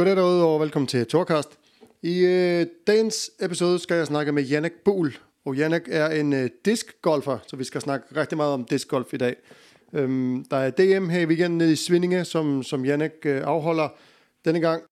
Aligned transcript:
Goddag 0.00 0.16
derude, 0.16 0.44
og 0.44 0.60
velkommen 0.60 0.86
til 0.86 1.06
Torkast. 1.06 1.58
I 2.02 2.24
øh, 2.24 2.66
dagens 2.86 3.30
episode 3.40 3.78
skal 3.78 3.96
jeg 3.96 4.06
snakke 4.06 4.32
med 4.32 4.42
Jannik 4.42 4.72
Buhl. 4.84 5.18
Og 5.44 5.56
Jannik 5.56 5.82
er 5.86 6.08
en 6.08 6.32
øh, 6.32 6.50
diskgolfer, 6.64 7.38
så 7.46 7.56
vi 7.56 7.64
skal 7.64 7.80
snakke 7.80 8.20
rigtig 8.20 8.36
meget 8.36 8.52
om 8.52 8.64
diskgolf 8.64 9.14
i 9.14 9.16
dag. 9.16 9.36
Øhm, 9.92 10.44
der 10.50 10.56
er 10.56 10.70
DM 10.70 11.08
her 11.08 11.20
i 11.20 11.26
weekenden 11.26 11.58
nede 11.58 11.72
i 11.72 11.76
Svindinge, 11.76 12.24
som, 12.24 12.62
som 12.62 12.84
Jannik 12.84 13.12
øh, 13.24 13.42
afholder 13.44 13.88
denne 14.44 14.60
gang. 14.60 14.82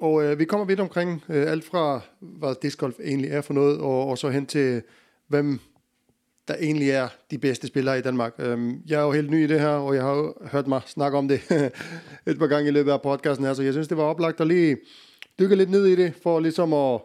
Og 0.00 0.24
øh, 0.24 0.38
vi 0.38 0.44
kommer 0.44 0.66
vidt 0.66 0.80
omkring 0.80 1.24
øh, 1.28 1.50
alt 1.50 1.64
fra, 1.64 2.00
hvad 2.20 2.54
diskgolf 2.62 2.94
egentlig 3.04 3.30
er 3.30 3.40
for 3.40 3.54
noget, 3.54 3.80
og, 3.80 4.06
og 4.06 4.18
så 4.18 4.28
hen 4.28 4.46
til, 4.46 4.82
hvem 5.28 5.60
der 6.48 6.54
egentlig 6.60 6.90
er 6.90 7.08
de 7.30 7.38
bedste 7.38 7.66
spillere 7.66 7.98
i 7.98 8.02
Danmark. 8.02 8.34
Øhm, 8.38 8.80
jeg 8.86 9.00
er 9.00 9.04
jo 9.04 9.12
helt 9.12 9.30
ny 9.30 9.44
i 9.44 9.46
det 9.46 9.60
her, 9.60 9.68
og 9.68 9.94
jeg 9.94 10.02
har 10.02 10.14
jo 10.14 10.34
hørt 10.52 10.66
mig 10.66 10.80
snakke 10.86 11.18
om 11.18 11.28
det 11.28 11.40
et 12.26 12.38
par 12.38 12.46
gange 12.46 12.68
i 12.68 12.72
løbet 12.72 12.92
af 12.92 13.02
podcasten 13.02 13.46
her, 13.46 13.54
så 13.54 13.62
jeg 13.62 13.72
synes, 13.72 13.88
det 13.88 13.96
var 13.96 14.02
oplagt 14.02 14.40
at 14.40 14.46
lige 14.46 14.76
dykke 15.38 15.56
lidt 15.56 15.70
ned 15.70 15.86
i 15.86 15.96
det, 15.96 16.12
for 16.22 16.40
ligesom 16.40 16.72
at, 16.72 17.00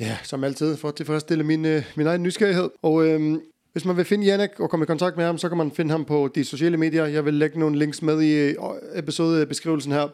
ja, 0.00 0.18
som 0.22 0.44
altid, 0.44 0.76
for 0.76 0.88
at 0.88 0.94
tilfredsstille 0.94 1.44
min, 1.44 1.64
øh, 1.64 1.84
min 1.96 2.06
egen 2.06 2.22
nysgerrighed. 2.22 2.70
Og 2.82 3.06
øhm, 3.06 3.40
hvis 3.72 3.84
man 3.84 3.96
vil 3.96 4.04
finde 4.04 4.26
Jannik 4.26 4.60
og 4.60 4.70
komme 4.70 4.84
i 4.84 4.86
kontakt 4.86 5.16
med 5.16 5.24
ham, 5.24 5.38
så 5.38 5.48
kan 5.48 5.58
man 5.58 5.70
finde 5.70 5.90
ham 5.90 6.04
på 6.04 6.28
de 6.34 6.44
sociale 6.44 6.76
medier. 6.76 7.06
Jeg 7.06 7.24
vil 7.24 7.34
lægge 7.34 7.58
nogle 7.58 7.78
links 7.78 8.02
med 8.02 8.22
i 8.22 8.32
øh, 8.32 8.54
episodebeskrivelsen 8.94 9.92
her. 9.92 10.08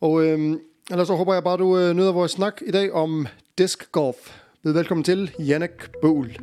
Og 0.00 0.24
øhm, 0.24 0.60
ellers 0.90 1.06
så 1.06 1.14
håber 1.14 1.34
jeg 1.34 1.44
bare, 1.44 1.56
du 1.56 1.78
øh, 1.78 1.94
nyder 1.94 2.12
vores 2.12 2.32
snak 2.32 2.62
i 2.66 2.70
dag 2.70 2.92
om 2.92 3.26
disc 3.58 3.90
golf. 3.92 4.34
Velkommen 4.62 5.04
til 5.04 5.30
Jannik 5.38 5.92
Bøhl. 6.02 6.38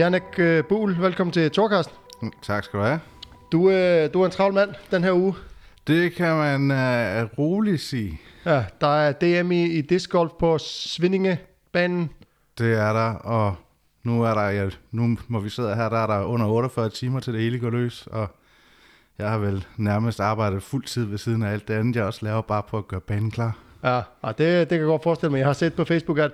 Jannik 0.00 0.38
øh, 0.38 0.64
Buhl, 0.64 0.96
velkommen 1.00 1.32
til 1.32 1.50
Torkast. 1.50 1.90
Tak 2.42 2.64
skal 2.64 2.80
du 2.80 2.84
have. 2.84 3.00
Du, 3.52 3.70
øh, 3.70 4.12
du 4.12 4.22
er 4.22 4.26
en 4.26 4.30
travl 4.30 4.54
mand 4.54 4.70
den 4.90 5.04
her 5.04 5.12
uge. 5.12 5.34
Det 5.86 6.12
kan 6.14 6.36
man 6.36 6.70
uh, 6.70 7.38
roligt 7.38 7.80
sige. 7.80 8.20
Ja, 8.46 8.64
der 8.80 8.86
er 8.86 9.12
DM 9.12 9.52
i, 9.52 9.64
i 9.64 9.80
discgolf 9.80 10.32
på 10.38 10.58
Svindingebanen. 10.58 12.10
Det 12.58 12.72
er 12.72 12.92
der, 12.92 13.14
og 13.14 13.54
nu 14.02 14.22
er 14.22 14.34
der, 14.34 14.48
ja, 14.48 14.68
nu 14.90 15.18
må 15.28 15.40
vi 15.40 15.48
sidde 15.48 15.74
her, 15.74 15.88
der 15.88 15.98
er 15.98 16.06
der 16.06 16.24
under 16.24 16.46
48 16.46 16.88
timer 16.88 17.20
til 17.20 17.32
det 17.32 17.42
hele 17.42 17.58
går 17.58 17.70
løs, 17.70 18.06
og 18.06 18.36
jeg 19.18 19.30
har 19.30 19.38
vel 19.38 19.66
nærmest 19.76 20.20
arbejdet 20.20 20.62
fuld 20.62 20.84
tid 20.84 21.04
ved 21.04 21.18
siden 21.18 21.42
af 21.42 21.52
alt 21.52 21.68
det 21.68 21.74
andet, 21.74 21.96
jeg 21.96 22.04
også 22.04 22.24
laver 22.24 22.42
bare 22.42 22.62
på 22.62 22.78
at 22.78 22.88
gøre 22.88 23.00
banen 23.00 23.30
klar. 23.30 23.58
Ja, 23.84 24.00
og 24.22 24.38
det, 24.38 24.60
det 24.60 24.68
kan 24.68 24.78
jeg 24.78 24.86
godt 24.86 25.02
forestille 25.02 25.30
mig. 25.30 25.38
Jeg 25.38 25.46
har 25.46 25.52
set 25.52 25.74
på 25.74 25.84
Facebook, 25.84 26.18
at 26.18 26.30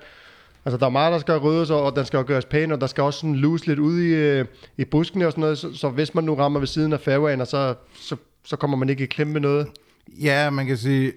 Altså, 0.67 0.77
der 0.79 0.87
er 0.87 0.91
meget, 0.91 1.13
der 1.13 1.19
skal 1.19 1.37
ryddes, 1.37 1.71
og 1.71 1.97
den 1.97 2.05
skal 2.05 2.25
gøres 2.25 2.45
pæn, 2.45 2.73
og 2.73 2.81
der 2.81 2.87
skal 2.87 3.03
også 3.03 3.21
sådan 3.21 3.37
luse 3.37 3.67
lidt 3.67 3.79
ud 3.79 4.01
i, 4.01 4.15
øh, 4.15 4.45
i 4.77 4.85
buskene 4.85 5.27
og 5.27 5.33
sådan 5.33 5.41
noget, 5.41 5.59
så, 5.59 5.75
så 5.75 5.89
hvis 5.89 6.15
man 6.15 6.25
nu 6.25 6.35
rammer 6.35 6.61
ved 6.61 6.67
siden 6.67 6.93
af 6.93 7.01
fairwayen, 7.01 7.47
så, 7.47 7.75
så, 7.95 8.17
så 8.45 8.57
kommer 8.57 8.77
man 8.77 8.89
ikke 8.89 9.05
i 9.05 9.07
klemme 9.07 9.33
med 9.33 9.41
noget. 9.41 9.69
Ja, 10.09 10.51
man 10.51 10.67
kan 10.67 10.77
sige, 10.77 11.13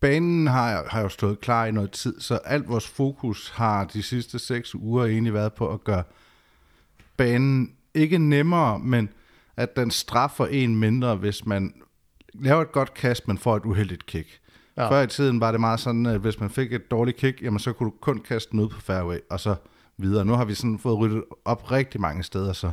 banen 0.00 0.46
har, 0.46 0.86
har 0.88 1.00
jo 1.00 1.08
stået 1.08 1.40
klar 1.40 1.66
i 1.66 1.70
noget 1.70 1.90
tid, 1.90 2.20
så 2.20 2.34
alt 2.34 2.68
vores 2.68 2.88
fokus 2.88 3.48
har 3.48 3.84
de 3.84 4.02
sidste 4.02 4.38
seks 4.38 4.74
uger 4.74 5.04
egentlig 5.04 5.34
været 5.34 5.52
på 5.52 5.68
at 5.68 5.84
gøre 5.84 6.02
banen 7.16 7.72
ikke 7.94 8.18
nemmere, 8.18 8.78
men 8.78 9.08
at 9.56 9.76
den 9.76 9.90
straffer 9.90 10.46
en 10.46 10.76
mindre, 10.76 11.16
hvis 11.16 11.46
man 11.46 11.74
laver 12.34 12.62
et 12.62 12.72
godt 12.72 12.94
kast, 12.94 13.28
men 13.28 13.38
får 13.38 13.56
et 13.56 13.64
uheldigt 13.64 14.06
kick. 14.06 14.40
Ja. 14.76 14.90
Før 14.90 15.02
i 15.02 15.06
tiden 15.06 15.40
var 15.40 15.50
det 15.50 15.60
meget 15.60 15.80
sådan, 15.80 16.06
at 16.06 16.20
hvis 16.20 16.40
man 16.40 16.50
fik 16.50 16.72
et 16.72 16.90
dårligt 16.90 17.16
kick, 17.16 17.42
jamen 17.42 17.58
så 17.58 17.72
kunne 17.72 17.90
du 17.90 17.94
kun 18.00 18.20
kaste 18.28 18.50
den 18.50 18.60
ud 18.60 18.68
på 18.68 18.80
fairway, 18.80 19.18
og 19.30 19.40
så 19.40 19.54
videre. 19.96 20.24
Nu 20.24 20.32
har 20.32 20.44
vi 20.44 20.54
sådan 20.54 20.78
fået 20.78 20.98
ryddet 20.98 21.22
op 21.44 21.72
rigtig 21.72 22.00
mange 22.00 22.22
steder, 22.22 22.52
så 22.52 22.70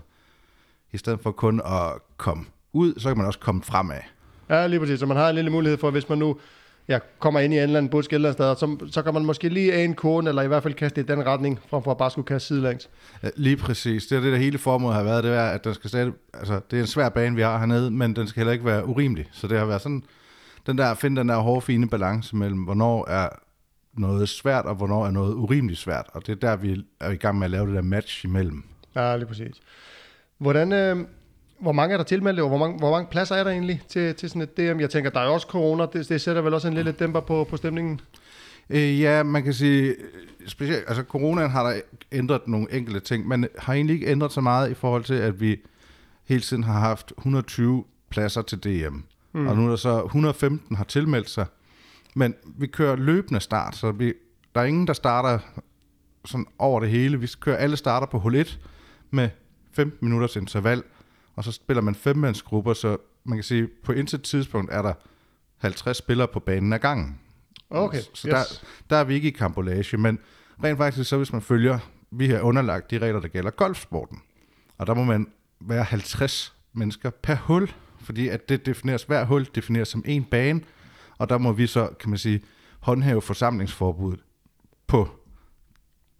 i 0.91 0.97
stedet 0.97 1.19
for 1.23 1.31
kun 1.31 1.61
at 1.65 1.91
komme 2.17 2.45
ud, 2.73 2.93
så 2.97 3.07
kan 3.09 3.17
man 3.17 3.25
også 3.25 3.39
komme 3.39 3.61
fremad. 3.63 3.97
Ja, 4.49 4.67
lige 4.67 4.79
præcis. 4.79 4.99
Så 4.99 5.05
man 5.05 5.17
har 5.17 5.29
en 5.29 5.35
lille 5.35 5.51
mulighed 5.51 5.77
for, 5.77 5.91
hvis 5.91 6.09
man 6.09 6.17
nu 6.17 6.37
ja, 6.87 6.99
kommer 7.19 7.39
ind 7.39 7.53
i 7.53 7.57
en 7.57 7.63
eller 7.63 7.77
anden 7.77 7.89
busk 7.89 8.13
eller 8.13 8.31
sted, 8.31 8.55
så, 8.55 8.77
så 8.91 9.01
kan 9.01 9.13
man 9.13 9.25
måske 9.25 9.49
lige 9.49 9.73
af 9.73 9.83
en 9.83 9.93
kone, 9.93 10.29
eller 10.29 10.41
i 10.41 10.47
hvert 10.47 10.63
fald 10.63 10.73
kaste 10.73 11.01
i 11.01 11.03
den 11.03 11.25
retning, 11.25 11.59
frem 11.69 11.83
for 11.83 11.91
at 11.91 11.97
bare 11.97 12.11
skulle 12.11 12.25
kaste 12.25 12.47
sidelæns. 12.47 12.89
Ja, 13.23 13.29
lige 13.35 13.57
præcis. 13.57 14.07
Det 14.07 14.17
er 14.17 14.21
det, 14.21 14.31
der 14.31 14.37
hele 14.37 14.57
formålet 14.57 14.95
har 14.95 15.03
været, 15.03 15.23
det 15.23 15.31
er, 15.31 15.43
at 15.43 15.63
den 15.63 15.73
skal 15.73 15.89
stadig, 15.89 16.13
altså, 16.33 16.59
det 16.71 16.77
er 16.77 16.81
en 16.81 16.87
svær 16.87 17.09
bane, 17.09 17.35
vi 17.35 17.41
har 17.41 17.57
hernede, 17.57 17.91
men 17.91 18.15
den 18.15 18.27
skal 18.27 18.39
heller 18.39 18.53
ikke 18.53 18.65
være 18.65 18.85
urimelig. 18.85 19.29
Så 19.31 19.47
det 19.47 19.57
har 19.57 19.65
været 19.65 19.81
sådan, 19.81 20.03
den 20.67 20.77
der, 20.77 20.93
finde 20.93 21.19
den 21.19 21.29
der 21.29 21.37
hårde, 21.37 21.61
fine 21.61 21.89
balance 21.89 22.35
mellem, 22.35 22.63
hvornår 22.63 23.09
er 23.09 23.29
noget 23.93 24.29
svært, 24.29 24.65
og 24.65 24.75
hvornår 24.75 25.05
er 25.05 25.11
noget 25.11 25.33
urimeligt 25.33 25.79
svært. 25.79 26.05
Og 26.13 26.27
det 26.27 26.31
er 26.31 26.35
der, 26.49 26.55
vi 26.55 26.85
er 26.99 27.09
i 27.09 27.15
gang 27.15 27.37
med 27.37 27.45
at 27.45 27.51
lave 27.51 27.67
det 27.67 27.75
der 27.75 27.81
match 27.81 28.25
imellem. 28.25 28.63
Ja, 28.95 29.15
lige 29.15 29.27
præcis. 29.27 29.55
Hvordan, 30.37 30.71
øh, 30.71 30.97
hvor 31.59 31.71
mange 31.71 31.93
er 31.93 31.97
der 31.97 32.03
tilmeldt, 32.03 32.39
og 32.39 32.47
hvor 32.47 32.57
mange, 32.57 32.77
hvor 32.77 32.91
mange 32.91 33.07
pladser 33.11 33.35
er 33.35 33.43
der 33.43 33.51
egentlig 33.51 33.81
til, 33.87 34.15
til 34.15 34.29
sådan 34.29 34.41
et 34.41 34.57
DM? 34.57 34.79
Jeg 34.79 34.89
tænker, 34.89 35.09
der 35.09 35.19
er 35.19 35.25
jo 35.25 35.33
også 35.33 35.47
corona, 35.47 35.85
det, 35.93 36.09
det 36.09 36.21
sætter 36.21 36.41
vel 36.41 36.53
også 36.53 36.67
en 36.67 36.73
lille 36.73 36.91
dæmper 36.91 37.19
på, 37.19 37.43
på 37.43 37.57
stemningen? 37.57 38.01
Øh, 38.69 39.01
ja, 39.01 39.23
man 39.23 39.43
kan 39.43 39.53
sige, 39.53 39.95
specielt, 40.47 40.83
altså 40.87 41.03
coronaen 41.03 41.51
har 41.51 41.69
der 41.69 41.81
ændret 42.11 42.47
nogle 42.47 42.73
enkelte 42.73 42.99
ting, 42.99 43.27
men 43.27 43.47
har 43.57 43.73
egentlig 43.73 43.93
ikke 43.93 44.07
ændret 44.07 44.31
så 44.31 44.41
meget 44.41 44.71
i 44.71 44.73
forhold 44.73 45.03
til, 45.03 45.13
at 45.13 45.41
vi 45.41 45.59
hele 46.25 46.41
tiden 46.41 46.63
har 46.63 46.79
haft 46.79 47.13
120 47.17 47.83
pladser 48.09 48.41
til 48.41 48.63
DM. 48.63 48.97
Mm. 49.33 49.47
Og 49.47 49.55
nu 49.57 49.65
er 49.65 49.69
der 49.69 49.75
så 49.75 50.03
115 50.03 50.75
har 50.75 50.83
tilmeldt 50.83 51.29
sig. 51.29 51.45
Men 52.15 52.35
vi 52.57 52.67
kører 52.67 52.95
løbende 52.95 53.39
start, 53.39 53.75
så 53.75 53.91
vi, 53.91 54.13
der 54.55 54.61
er 54.61 54.65
ingen, 54.65 54.87
der 54.87 54.93
starter 54.93 55.39
sådan 56.25 56.45
over 56.59 56.79
det 56.79 56.89
hele. 56.89 57.19
Vi 57.19 57.27
kører 57.39 57.57
alle 57.57 57.77
starter 57.77 58.07
på 58.07 58.19
hul 58.19 58.35
1 58.35 58.59
med 59.11 59.29
15 59.73 59.97
minutters 60.01 60.35
interval, 60.35 60.83
og 61.35 61.43
så 61.43 61.51
spiller 61.51 61.81
man 61.81 61.95
femmandsgrupper, 61.95 62.73
så 62.73 62.97
man 63.23 63.37
kan 63.37 63.43
sige, 63.43 63.67
på 63.83 63.91
intet 63.91 64.23
tidspunkt 64.23 64.71
er 64.73 64.81
der 64.81 64.93
50 65.57 65.97
spillere 65.97 66.27
på 66.27 66.39
banen 66.39 66.73
ad 66.73 66.79
gangen. 66.79 67.19
Okay, 67.69 68.01
Så 68.13 68.27
yes. 68.27 68.33
der, 68.33 68.43
der 68.89 68.95
er 68.95 69.03
vi 69.03 69.13
ikke 69.13 69.27
i 69.27 69.31
kampolage, 69.31 69.97
men 69.97 70.19
rent 70.63 70.77
faktisk 70.77 71.09
så 71.09 71.17
hvis 71.17 71.33
man 71.33 71.41
følger, 71.41 71.79
vi 72.11 72.27
har 72.27 72.39
underlagt 72.39 72.91
de 72.91 72.97
regler, 72.97 73.19
der 73.19 73.27
gælder 73.27 73.51
golfsporten, 73.51 74.21
og 74.77 74.87
der 74.87 74.93
må 74.93 75.03
man 75.03 75.27
være 75.59 75.83
50 75.83 76.55
mennesker 76.73 77.09
per 77.09 77.35
hul 77.35 77.71
fordi 78.03 78.27
at 78.27 78.49
det 78.49 78.65
defineres, 78.65 79.03
hver 79.03 79.25
hul 79.25 79.47
defineres 79.55 79.87
som 79.87 80.03
en 80.05 80.23
bane, 80.23 80.61
og 81.17 81.29
der 81.29 81.37
må 81.37 81.51
vi 81.51 81.67
så, 81.67 81.89
kan 81.99 82.09
man 82.09 82.19
sige, 82.19 82.41
håndhæve 82.79 83.21
forsamlingsforbuddet 83.21 84.19
på 84.87 85.09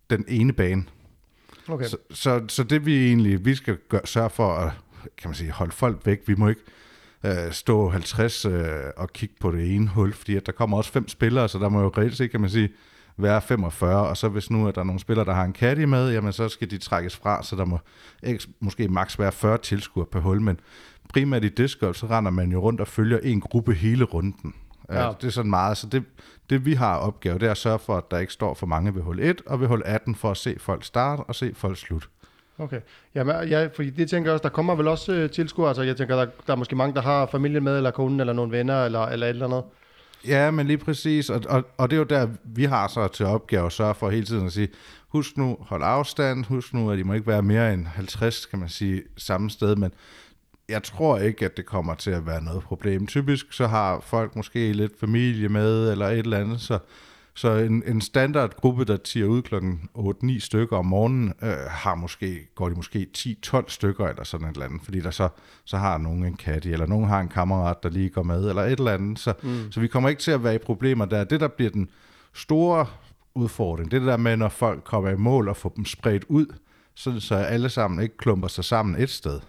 den 0.10 0.26
ene 0.28 0.54
bane. 0.54 0.84
Okay. 1.68 1.86
Så, 1.86 1.98
så, 2.12 2.46
så 2.48 2.64
det 2.64 2.86
vi 2.86 3.08
egentlig, 3.08 3.46
vi 3.46 3.56
skal 3.56 3.78
gøre, 3.90 4.02
sørge 4.06 4.30
for 4.30 4.54
at, 4.54 4.72
kan 5.18 5.30
man 5.30 5.36
sige, 5.36 5.52
holde 5.52 5.72
folk 5.72 6.06
væk. 6.06 6.22
Vi 6.28 6.36
må 6.36 6.48
ikke 6.48 6.62
øh, 7.26 7.52
stå 7.52 7.90
50 7.90 8.46
øh, 8.46 8.52
og 8.98 9.14
kigge 9.14 9.36
på 9.40 9.52
det 9.52 9.76
ene 9.76 9.88
hul, 9.88 10.14
fordi 10.14 10.36
at 10.36 10.46
der 10.46 10.52
kommer 10.52 10.78
også 10.78 10.92
fem 10.92 11.08
spillere, 11.08 11.50
så 11.50 11.60
der 11.60 11.70
må 11.70 11.82
jo 11.82 11.92
reelt 11.98 12.18
set, 12.18 12.32
kan 12.32 12.42
man 12.42 12.50
sige, 12.50 12.70
være 13.18 13.42
45, 13.42 14.08
og 14.08 14.18
så 14.18 14.30
hvis 14.30 14.50
nu 14.50 14.68
er 14.68 14.72
der 14.72 14.84
nogle 14.84 15.00
spillere, 15.00 15.26
der 15.26 15.34
har 15.34 15.44
en 15.44 15.54
caddy 15.54 15.84
med, 15.84 16.12
jamen 16.12 16.34
så 16.34 16.50
skal 16.50 16.72
de 16.72 16.78
trækkes 16.78 17.16
fra, 17.16 17.44
så 17.44 17.56
der 17.56 17.66
må 17.66 17.80
ikke, 18.24 18.48
måske 18.60 18.88
maks 18.88 19.20
være 19.20 19.32
40 19.32 19.58
tilskuere 19.58 20.06
per 20.06 20.20
hul, 20.20 20.42
men 20.42 20.60
primært 21.14 21.44
i 21.44 21.50
discgolf, 21.50 21.98
så 21.98 22.06
render 22.06 22.32
man 22.32 22.52
jo 22.52 22.60
rundt 22.60 22.82
og 22.82 22.88
følger 22.88 23.20
en 23.24 23.42
gruppe 23.42 23.74
hele 23.74 24.04
runden. 24.04 24.54
Ja. 24.92 25.12
Det 25.22 25.28
er 25.28 25.32
sådan 25.32 25.50
meget, 25.50 25.78
så 25.78 25.88
det, 25.88 26.04
det 26.50 26.66
vi 26.66 26.74
har 26.74 26.98
opgave, 26.98 27.40
det 27.40 27.48
er 27.48 27.52
at 27.52 27.58
sørge 27.58 27.80
for, 27.80 27.98
at 27.98 28.12
der 28.12 28.18
ikke 28.18 28.34
står 28.34 28.54
for 28.54 28.68
mange 28.68 28.96
ved 28.96 29.02
hul 29.02 29.20
1 29.20 29.42
og 29.46 29.62
ved 29.62 29.68
hul 29.68 29.82
18, 29.86 30.16
for 30.16 30.32
at 30.32 30.38
se 30.38 30.56
folk 30.60 30.84
starte 30.84 31.20
og 31.20 31.36
se 31.36 31.52
folk 31.56 31.78
slut. 31.78 32.10
Okay. 32.58 32.82
Jamen, 33.16 33.48
ja, 33.48 33.68
fordi 33.76 33.90
det 33.90 34.10
tænker 34.10 34.30
jeg 34.30 34.34
også, 34.34 34.44
der 34.44 34.50
kommer 34.50 34.76
vel 34.76 34.88
også 34.88 35.24
uh, 35.24 35.30
tilskuere, 35.30 35.70
altså 35.70 35.84
jeg 35.84 35.98
tænker, 35.98 36.16
der, 36.16 36.26
der 36.48 36.54
er 36.54 36.58
måske 36.58 36.76
mange, 36.76 36.96
der 36.96 37.02
har 37.02 37.26
familien 37.26 37.64
med, 37.64 37.78
eller 37.78 37.92
konen, 37.92 38.20
eller 38.20 38.34
nogle 38.34 38.52
venner, 38.52 38.86
eller, 38.86 39.06
eller 39.06 39.28
et 39.28 39.30
eller 39.30 39.46
andet. 39.46 39.64
Ja, 40.28 40.52
men 40.52 40.68
lige 40.68 40.78
præcis, 40.78 41.30
og, 41.30 41.42
og, 41.50 41.64
og 41.78 41.90
det 41.90 41.96
er 41.96 42.00
jo 42.00 42.04
der, 42.04 42.28
vi 42.44 42.64
har 42.64 42.88
så 42.88 43.08
til 43.08 43.26
opgave 43.26 43.66
at 43.66 43.72
sørge 43.72 43.96
for 43.96 44.10
hele 44.10 44.26
tiden 44.26 44.46
at 44.46 44.52
sige, 44.52 44.68
husk 45.08 45.38
nu, 45.38 45.58
hold 45.60 45.84
afstand, 45.84 46.46
husk 46.46 46.74
nu, 46.74 46.92
at 46.92 46.98
de 46.98 47.04
må 47.04 47.14
ikke 47.14 47.28
være 47.28 47.42
mere 47.42 47.74
end 47.74 47.88
50, 47.88 48.46
kan 48.46 48.60
man 48.60 48.70
sige, 48.70 49.04
samme 49.18 49.50
sted, 49.50 49.76
men 49.76 49.92
jeg 50.72 50.84
tror 50.84 51.18
ikke, 51.18 51.46
at 51.46 51.58
det 51.58 51.66
kommer 51.66 51.96
til 51.96 52.12
at 52.12 52.26
være 52.26 52.44
noget 52.44 52.64
problem. 52.64 53.08
Typisk 53.08 53.54
så 53.54 53.68
har 53.68 54.00
folk 54.00 54.36
måske 54.36 54.74
lidt 54.74 55.00
familie 55.00 55.50
med, 55.50 55.92
eller 55.92 56.08
et 56.08 56.20
eller 56.20 56.38
andet, 56.38 56.62
så, 56.62 56.80
så 57.34 57.52
en, 57.52 57.84
en 57.88 58.02
standardgruppe, 58.02 58.86
der 58.86 58.98
tiger 58.98 59.26
ud 59.26 59.42
klokken 59.42 59.90
8-9 59.98 60.40
stykker 60.40 60.78
om 60.78 60.86
morgenen, 60.86 61.34
øh, 61.44 61.54
har 61.70 61.96
måske, 61.96 62.48
går 62.56 62.70
de 62.70 62.76
måske 62.76 63.08
10-12 63.18 63.64
stykker 63.68 64.08
eller 64.08 64.24
sådan 64.24 64.48
et 64.48 64.54
eller 64.54 64.66
andet, 64.66 64.82
fordi 64.84 65.02
der 65.02 65.12
så, 65.12 65.30
så 65.66 65.78
har 65.78 65.98
nogen 65.98 66.26
en 66.26 66.38
kat 66.38 66.66
eller 66.66 66.86
nogen 66.86 67.08
har 67.08 67.20
en 67.20 67.30
kammerat, 67.30 67.84
der 67.84 67.90
lige 67.90 68.10
går 68.10 68.24
med, 68.24 68.50
eller 68.50 68.62
et 68.62 68.72
eller 68.80 68.94
andet. 68.94 69.20
Så, 69.20 69.34
mm. 69.44 69.72
så 69.72 69.80
vi 69.80 69.88
kommer 69.88 70.10
ikke 70.10 70.22
til 70.22 70.32
at 70.32 70.44
være 70.44 70.56
i 70.56 70.58
problemer 70.58 71.06
der. 71.06 71.24
Det, 71.24 71.40
der 71.40 71.48
bliver 71.48 71.72
den 71.72 71.90
store 72.34 72.86
udfordring, 73.36 73.92
det 73.92 74.02
der 74.02 74.18
med, 74.18 74.38
når 74.38 74.50
folk 74.50 74.84
kommer 74.84 75.10
i 75.10 75.16
mål 75.16 75.50
og 75.50 75.58
får 75.58 75.70
dem 75.70 75.86
spredt 75.86 76.26
ud, 76.28 76.46
så, 76.96 77.20
så 77.20 77.36
alle 77.36 77.70
sammen 77.70 78.04
ikke 78.04 78.18
klumper 78.18 78.48
sig 78.48 78.66
sammen 78.66 79.02
et 79.02 79.10
sted. 79.10 79.40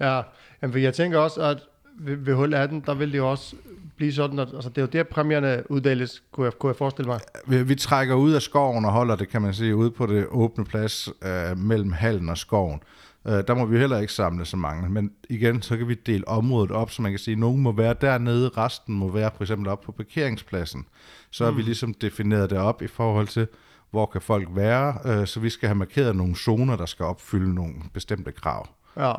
Ja, 0.00 0.22
Jamen, 0.62 0.82
jeg 0.82 0.94
tænker 0.94 1.18
også, 1.18 1.40
at 1.40 1.58
ved, 1.98 2.16
ved 2.16 2.34
hul 2.34 2.54
18, 2.54 2.82
der 2.86 2.94
vil 2.94 3.12
det 3.12 3.18
jo 3.18 3.30
også 3.30 3.56
blive 3.96 4.12
sådan, 4.12 4.38
at 4.38 4.48
altså, 4.54 4.68
det 4.68 4.78
er 4.78 4.82
jo 4.82 4.88
der 4.92 5.02
præmierne 5.02 5.70
uddeles, 5.70 6.22
kunne 6.32 6.44
jeg, 6.44 6.52
kunne 6.52 6.68
jeg 6.68 6.76
forestille 6.76 7.08
mig. 7.08 7.20
Vi, 7.46 7.62
vi 7.62 7.74
trækker 7.74 8.14
ud 8.14 8.32
af 8.32 8.42
skoven 8.42 8.84
og 8.84 8.92
holder 8.92 9.16
det, 9.16 9.28
kan 9.28 9.42
man 9.42 9.54
sige, 9.54 9.76
ude 9.76 9.90
på 9.90 10.06
det 10.06 10.26
åbne 10.30 10.64
plads 10.64 11.08
øh, 11.22 11.58
mellem 11.58 11.92
hallen 11.92 12.28
og 12.28 12.38
skoven. 12.38 12.82
Øh, 13.26 13.32
der 13.32 13.54
må 13.54 13.64
vi 13.64 13.78
heller 13.78 13.98
ikke 13.98 14.12
samle 14.12 14.44
så 14.44 14.56
mange, 14.56 14.88
men 14.88 15.12
igen, 15.30 15.62
så 15.62 15.76
kan 15.76 15.88
vi 15.88 15.94
dele 15.94 16.28
området 16.28 16.70
op, 16.70 16.90
så 16.90 17.02
man 17.02 17.12
kan 17.12 17.18
sige, 17.18 17.32
at 17.32 17.38
nogen 17.38 17.62
må 17.62 17.72
være 17.72 17.94
dernede, 18.00 18.48
resten 18.48 18.94
må 18.94 19.10
være 19.10 19.30
for 19.36 19.44
eksempel 19.44 19.68
op 19.68 19.80
på 19.80 19.92
parkeringspladsen. 19.92 20.86
Så 21.30 21.44
har 21.44 21.52
vi 21.52 21.62
ligesom 21.62 21.94
defineret 21.94 22.50
det 22.50 22.58
op 22.58 22.82
i 22.82 22.86
forhold 22.86 23.28
til, 23.28 23.46
hvor 23.90 24.06
kan 24.06 24.20
folk 24.20 24.48
være, 24.50 24.98
øh, 25.04 25.26
så 25.26 25.40
vi 25.40 25.50
skal 25.50 25.68
have 25.68 25.78
markeret 25.78 26.16
nogle 26.16 26.36
zoner, 26.36 26.76
der 26.76 26.86
skal 26.86 27.06
opfylde 27.06 27.54
nogle 27.54 27.74
bestemte 27.92 28.32
krav. 28.32 28.68
Ja, 28.96 29.12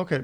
okay. 0.00 0.20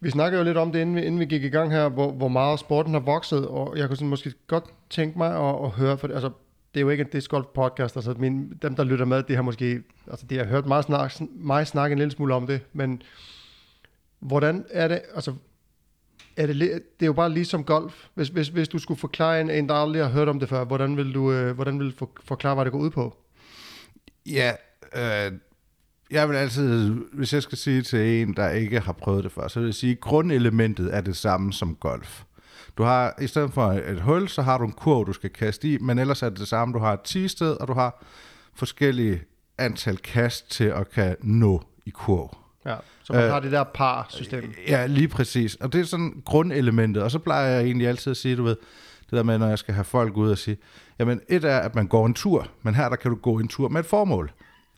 Vi 0.00 0.10
snakkede 0.10 0.40
jo 0.40 0.44
lidt 0.44 0.56
om 0.56 0.72
det, 0.72 0.80
inden 0.80 0.96
vi, 0.96 1.02
inden 1.02 1.20
vi 1.20 1.26
gik 1.26 1.44
i 1.44 1.48
gang 1.48 1.70
her, 1.70 1.88
hvor, 1.88 2.12
hvor 2.12 2.28
meget 2.28 2.60
sporten 2.60 2.92
har 2.92 3.00
vokset, 3.00 3.48
og 3.48 3.78
jeg 3.78 3.88
kunne 3.88 3.96
sådan 3.96 4.08
måske 4.08 4.32
godt 4.46 4.64
tænke 4.90 5.18
mig 5.18 5.48
at, 5.48 5.64
at 5.64 5.70
høre, 5.70 5.98
for 5.98 6.08
altså, 6.08 6.30
det 6.74 6.80
er 6.80 6.82
jo 6.82 6.88
ikke 6.88 7.04
en 7.04 7.10
disc 7.12 7.30
golf 7.30 7.46
podcast, 7.54 7.96
altså 7.96 8.14
min, 8.18 8.58
dem, 8.62 8.76
der 8.76 8.84
lytter 8.84 9.04
med, 9.04 9.22
det 9.22 9.36
har 9.36 9.42
måske, 9.42 9.82
altså 10.10 10.26
de 10.26 10.38
har 10.38 10.44
hørt 10.44 10.66
meget 10.66 10.84
snak, 10.84 11.12
mig 11.30 11.66
snakke 11.66 11.92
en 11.92 11.98
lille 11.98 12.10
smule 12.10 12.34
om 12.34 12.46
det, 12.46 12.60
men 12.72 13.02
hvordan 14.18 14.64
er 14.70 14.88
det, 14.88 15.02
altså, 15.14 15.34
er 16.36 16.46
det, 16.46 16.58
det 16.60 17.02
er 17.02 17.06
jo 17.06 17.12
bare 17.12 17.30
ligesom 17.30 17.64
golf. 17.64 18.06
Hvis, 18.14 18.28
hvis, 18.28 18.48
hvis 18.48 18.68
du 18.68 18.78
skulle 18.78 19.00
forklare 19.00 19.40
en, 19.40 19.50
en, 19.50 19.68
der 19.68 19.74
aldrig 19.74 20.02
har 20.02 20.10
hørt 20.10 20.28
om 20.28 20.40
det 20.40 20.48
før, 20.48 20.64
hvordan 20.64 20.96
vil 20.96 21.14
du, 21.14 21.32
øh, 21.32 21.54
hvordan 21.54 21.78
vil 21.78 21.94
du 22.00 22.08
forklare, 22.24 22.54
hvad 22.54 22.64
det 22.64 22.72
går 22.72 22.78
ud 22.78 22.90
på? 22.90 23.16
Ja, 24.26 24.52
øh, 24.96 25.32
jeg 26.12 26.28
vil 26.28 26.36
altid, 26.36 26.90
hvis 27.12 27.32
jeg 27.32 27.42
skal 27.42 27.58
sige 27.58 27.82
til 27.82 28.22
en, 28.22 28.34
der 28.34 28.50
ikke 28.50 28.80
har 28.80 28.92
prøvet 28.92 29.24
det 29.24 29.32
før, 29.32 29.48
så 29.48 29.60
vil 29.60 29.66
jeg 29.66 29.74
sige, 29.74 29.92
at 29.92 30.00
grundelementet 30.00 30.94
er 30.94 31.00
det 31.00 31.16
samme 31.16 31.52
som 31.52 31.74
golf. 31.74 32.22
Du 32.78 32.82
har, 32.82 33.14
i 33.20 33.26
stedet 33.26 33.52
for 33.52 33.66
et 33.72 34.00
hul, 34.00 34.28
så 34.28 34.42
har 34.42 34.58
du 34.58 34.64
en 34.64 34.72
kurv, 34.72 35.06
du 35.06 35.12
skal 35.12 35.30
kaste 35.30 35.68
i, 35.68 35.78
men 35.78 35.98
ellers 35.98 36.22
er 36.22 36.28
det 36.28 36.38
det 36.38 36.48
samme. 36.48 36.74
Du 36.74 36.78
har 36.78 36.92
et 36.92 37.16
10-sted, 37.16 37.56
og 37.60 37.68
du 37.68 37.72
har 37.72 38.04
forskellige 38.54 39.22
antal 39.58 39.96
kast 39.96 40.50
til 40.50 40.64
at 40.64 40.90
kan 40.90 41.16
nå 41.22 41.62
i 41.86 41.90
kurv. 41.90 42.36
Ja, 42.66 42.76
så 43.02 43.12
man 43.12 43.22
øh, 43.22 43.30
har 43.30 43.40
det 43.40 43.52
der 43.52 43.64
par-system. 43.64 44.54
Ja, 44.68 44.86
lige 44.86 45.08
præcis. 45.08 45.54
Og 45.54 45.72
det 45.72 45.80
er 45.80 45.84
sådan 45.84 46.22
grundelementet. 46.24 47.02
Og 47.02 47.10
så 47.10 47.18
plejer 47.18 47.48
jeg 47.48 47.64
egentlig 47.64 47.88
altid 47.88 48.10
at 48.10 48.16
sige, 48.16 48.36
du 48.36 48.42
ved, 48.42 48.56
det 49.00 49.12
der 49.12 49.22
med, 49.22 49.38
når 49.38 49.48
jeg 49.48 49.58
skal 49.58 49.74
have 49.74 49.84
folk 49.84 50.16
ud 50.16 50.30
og 50.30 50.38
sige, 50.38 50.56
jamen 50.98 51.20
et 51.28 51.44
er, 51.44 51.58
at 51.58 51.74
man 51.74 51.86
går 51.86 52.06
en 52.06 52.14
tur, 52.14 52.48
men 52.62 52.74
her 52.74 52.88
der 52.88 52.96
kan 52.96 53.10
du 53.10 53.16
gå 53.16 53.38
en 53.38 53.48
tur 53.48 53.68
med 53.68 53.80
et 53.80 53.86
formål. 53.86 54.32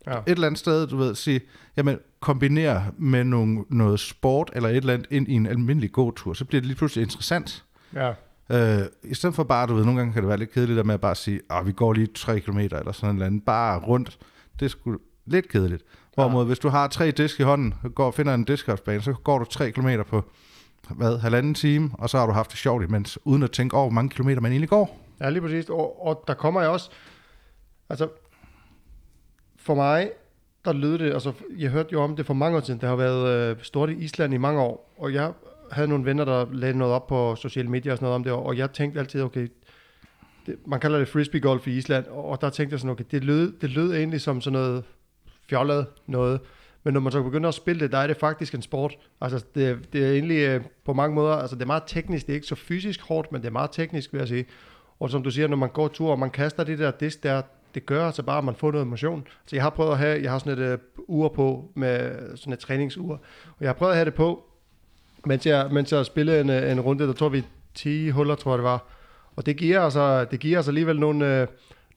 Ja. 0.06 0.18
Et 0.18 0.22
eller 0.26 0.46
andet 0.46 0.58
sted, 0.58 0.86
du 0.86 0.96
ved, 0.96 1.14
sige, 1.14 1.40
jamen 1.76 1.98
kombinere 2.20 2.84
med 2.98 3.24
nogle, 3.24 3.64
noget 3.70 4.00
sport 4.00 4.50
eller 4.52 4.68
et 4.68 4.76
eller 4.76 4.92
andet 4.92 5.06
ind 5.10 5.28
i 5.28 5.32
en 5.32 5.46
almindelig 5.46 5.92
gåtur, 5.92 6.34
så 6.34 6.44
bliver 6.44 6.60
det 6.60 6.66
lige 6.66 6.76
pludselig 6.76 7.02
interessant. 7.02 7.64
Ja. 7.94 8.12
Øh, 8.50 8.86
I 9.02 9.14
stedet 9.14 9.34
for 9.34 9.44
bare, 9.44 9.66
du 9.66 9.74
ved, 9.74 9.84
nogle 9.84 9.98
gange 9.98 10.12
kan 10.12 10.22
det 10.22 10.28
være 10.28 10.38
lidt 10.38 10.52
kedeligt 10.52 10.76
der 10.76 10.82
med 10.82 10.94
at 10.94 11.00
bare 11.00 11.14
sige, 11.14 11.40
at 11.50 11.66
vi 11.66 11.72
går 11.72 11.92
lige 11.92 12.06
3 12.06 12.40
km 12.40 12.58
eller 12.58 12.92
sådan 12.92 13.14
noget 13.14 13.44
bare 13.44 13.80
rundt. 13.80 14.18
Det 14.60 14.64
er 14.64 14.68
sgu 14.68 14.96
lidt 15.26 15.48
kedeligt. 15.48 15.82
Hvorimod, 16.14 16.42
ja. 16.42 16.46
hvis 16.46 16.58
du 16.58 16.68
har 16.68 16.88
tre 16.88 17.10
disk 17.10 17.40
i 17.40 17.42
hånden, 17.42 17.74
går 17.94 18.06
og 18.06 18.14
finder 18.14 18.34
en 18.34 18.44
discgolfbane, 18.44 19.02
så 19.02 19.12
går 19.12 19.38
du 19.38 19.44
3 19.44 19.70
km 19.70 19.88
på, 20.10 20.24
hvad, 20.90 21.18
halvanden 21.18 21.54
time, 21.54 21.90
og 21.92 22.10
så 22.10 22.18
har 22.18 22.26
du 22.26 22.32
haft 22.32 22.50
det 22.50 22.58
sjovt 22.58 22.84
imens, 22.84 23.18
uden 23.24 23.42
at 23.42 23.50
tænke 23.50 23.76
over, 23.76 23.84
hvor 23.84 23.94
mange 23.94 24.10
kilometer 24.10 24.40
man 24.40 24.52
egentlig 24.52 24.68
går. 24.68 25.00
Ja, 25.20 25.30
lige 25.30 25.42
præcis. 25.42 25.68
Og, 25.68 26.06
og 26.06 26.24
der 26.28 26.34
kommer 26.34 26.60
jeg 26.60 26.70
også, 26.70 26.90
altså, 27.88 28.08
for 29.64 29.74
mig, 29.74 30.10
der 30.64 30.72
lød 30.72 30.98
det, 30.98 31.12
altså, 31.12 31.32
jeg 31.58 31.70
hørte 31.70 31.88
jo 31.92 32.02
om 32.02 32.16
det 32.16 32.26
for 32.26 32.34
mange 32.34 32.56
år 32.56 32.60
siden, 32.60 32.80
det 32.80 32.88
har 32.88 32.96
været 32.96 33.50
øh, 33.50 33.56
stort 33.62 33.90
i 33.90 33.94
Island 33.94 34.34
i 34.34 34.36
mange 34.36 34.60
år, 34.60 34.94
og 34.98 35.14
jeg 35.14 35.32
havde 35.70 35.88
nogle 35.88 36.04
venner, 36.04 36.24
der 36.24 36.46
lagde 36.52 36.78
noget 36.78 36.94
op 36.94 37.06
på 37.06 37.36
sociale 37.36 37.68
medier 37.68 37.92
og 37.92 37.98
sådan 37.98 38.04
noget 38.04 38.14
om 38.14 38.24
det, 38.24 38.32
og 38.32 38.56
jeg 38.56 38.72
tænkte 38.72 39.00
altid, 39.00 39.22
okay, 39.22 39.48
det, 40.46 40.56
man 40.66 40.80
kalder 40.80 40.98
det 40.98 41.08
frisbee 41.08 41.40
golf 41.40 41.66
i 41.66 41.76
Island, 41.76 42.06
og 42.06 42.40
der 42.40 42.50
tænkte 42.50 42.74
jeg 42.74 42.80
sådan, 42.80 42.90
okay, 42.90 43.04
det 43.10 43.24
lød, 43.24 43.52
det 43.60 43.70
lød 43.70 43.94
egentlig 43.94 44.20
som 44.20 44.40
sådan 44.40 44.58
noget 44.60 44.84
fjollet 45.48 45.86
noget, 46.06 46.40
men 46.84 46.94
når 46.94 47.00
man 47.00 47.12
så 47.12 47.22
begynder 47.22 47.48
at 47.48 47.54
spille 47.54 47.80
det, 47.80 47.92
der 47.92 47.98
er 47.98 48.06
det 48.06 48.16
faktisk 48.16 48.54
en 48.54 48.62
sport. 48.62 48.96
Altså, 49.20 49.44
det, 49.54 49.92
det 49.92 50.04
er 50.04 50.12
egentlig 50.12 50.38
øh, 50.38 50.60
på 50.84 50.92
mange 50.92 51.14
måder, 51.14 51.34
altså 51.34 51.56
det 51.56 51.62
er 51.62 51.66
meget 51.66 51.82
teknisk, 51.86 52.26
det 52.26 52.32
er 52.32 52.34
ikke 52.34 52.46
så 52.46 52.54
fysisk 52.54 53.00
hårdt, 53.00 53.32
men 53.32 53.40
det 53.40 53.46
er 53.46 53.52
meget 53.52 53.70
teknisk, 53.70 54.12
vil 54.12 54.18
jeg 54.18 54.28
sige. 54.28 54.46
Og 55.00 55.10
som 55.10 55.22
du 55.22 55.30
siger, 55.30 55.48
når 55.48 55.56
man 55.56 55.68
går 55.68 55.88
tur, 55.88 56.10
og 56.10 56.18
man 56.18 56.30
kaster 56.30 56.64
det 56.64 56.78
der 56.78 56.90
disk 56.90 57.22
der, 57.22 57.42
det 57.74 57.86
gør 57.86 58.06
altså 58.06 58.22
bare, 58.22 58.38
at 58.38 58.44
man 58.44 58.54
får 58.54 58.72
noget 58.72 58.86
motion. 58.86 59.26
Så 59.46 59.56
jeg 59.56 59.62
har 59.62 59.70
prøvet 59.70 59.92
at 59.92 59.98
have, 59.98 60.22
jeg 60.22 60.30
har 60.30 60.38
sådan 60.38 60.58
et 60.62 60.72
uh, 60.72 61.04
ur 61.08 61.28
på, 61.28 61.70
med 61.74 62.18
sådan 62.36 62.52
et 62.52 62.58
træningsur, 62.58 63.12
og 63.46 63.60
jeg 63.60 63.68
har 63.68 63.74
prøvet 63.74 63.92
at 63.92 63.96
have 63.96 64.04
det 64.04 64.14
på, 64.14 64.44
mens 65.26 65.46
jeg, 65.46 65.68
mens 65.72 65.92
jeg 65.92 66.06
spillede 66.06 66.40
en, 66.40 66.50
en 66.50 66.80
runde, 66.80 67.06
der 67.06 67.12
tror 67.12 67.28
vi 67.28 67.44
10 67.74 68.10
huller, 68.10 68.34
tror 68.34 68.52
jeg 68.52 68.58
det 68.58 68.64
var. 68.64 68.86
Og 69.36 69.46
det 69.46 69.56
giver 69.56 69.80
altså, 69.80 70.24
det 70.24 70.40
giver 70.40 70.58
altså 70.58 70.70
alligevel 70.70 71.00
nogle, 71.00 71.40
øh, 71.40 71.46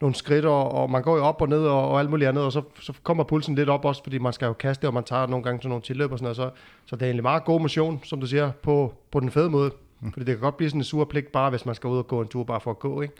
nogle 0.02 0.16
skridt, 0.16 0.46
og, 0.46 0.72
og 0.72 0.90
man 0.90 1.02
går 1.02 1.18
jo 1.18 1.24
op 1.24 1.42
og 1.42 1.50
ned 1.50 1.66
og, 1.66 1.90
og 1.90 2.00
alt 2.00 2.10
muligt 2.10 2.30
andet, 2.30 2.44
og 2.44 2.52
så, 2.52 2.62
så 2.80 2.94
kommer 3.04 3.24
pulsen 3.24 3.56
lidt 3.56 3.70
op 3.70 3.86
også, 3.86 4.04
fordi 4.04 4.18
man 4.18 4.34
skal 4.34 4.46
jo 4.46 4.54
kaste, 4.54 4.88
og 4.88 4.94
man 4.94 5.04
tager 5.04 5.28
nogle 5.28 5.44
gange 5.44 5.62
sådan 5.62 5.70
nogle 5.70 5.82
tilløb 5.82 6.12
og 6.12 6.18
sådan 6.18 6.24
noget, 6.24 6.36
så, 6.36 6.50
så 6.86 6.96
det 6.96 7.02
er 7.02 7.06
egentlig 7.06 7.24
meget 7.24 7.46
god 7.46 7.62
motion, 7.62 8.00
som 8.04 8.20
du 8.20 8.28
siger, 8.28 8.52
på, 8.52 8.94
på 9.12 9.20
den 9.20 9.32
fede 9.32 9.50
måde. 9.50 9.72
Mm. 10.00 10.14
Fordi 10.14 10.26
det 10.26 10.36
kan 10.36 10.42
godt 10.42 10.58
blive 10.58 10.70
sådan 10.70 10.80
en 10.80 10.84
sur 10.84 11.06
pligt, 11.06 11.32
bare 11.32 11.50
hvis 11.50 11.66
man 11.66 11.76
skal 11.76 11.88
ud 11.88 11.98
og 11.98 12.08
gå 12.08 12.22
en 12.22 12.28
tur, 12.28 12.44
bare 12.44 12.62
for 12.62 12.72
at 12.72 12.80
gå, 12.80 13.02
ikke? 13.02 13.14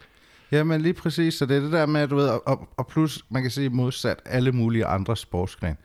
Jamen 0.52 0.82
lige 0.82 0.94
præcis, 0.94 1.34
så 1.34 1.46
det 1.46 1.58
er 1.58 1.62
det 1.62 1.72
der 1.72 1.86
med, 1.86 2.02
at 2.02 2.10
du 2.10 2.16
ved, 2.16 2.30
og, 2.30 2.68
og 2.78 2.88
plus, 2.88 3.26
man 3.30 3.42
kan 3.42 3.52
sige 3.52 3.70
modsat 3.70 4.20
alle 4.26 4.52
mulige 4.52 4.86
andre 4.86 5.18
sportsgrene. 5.18 5.78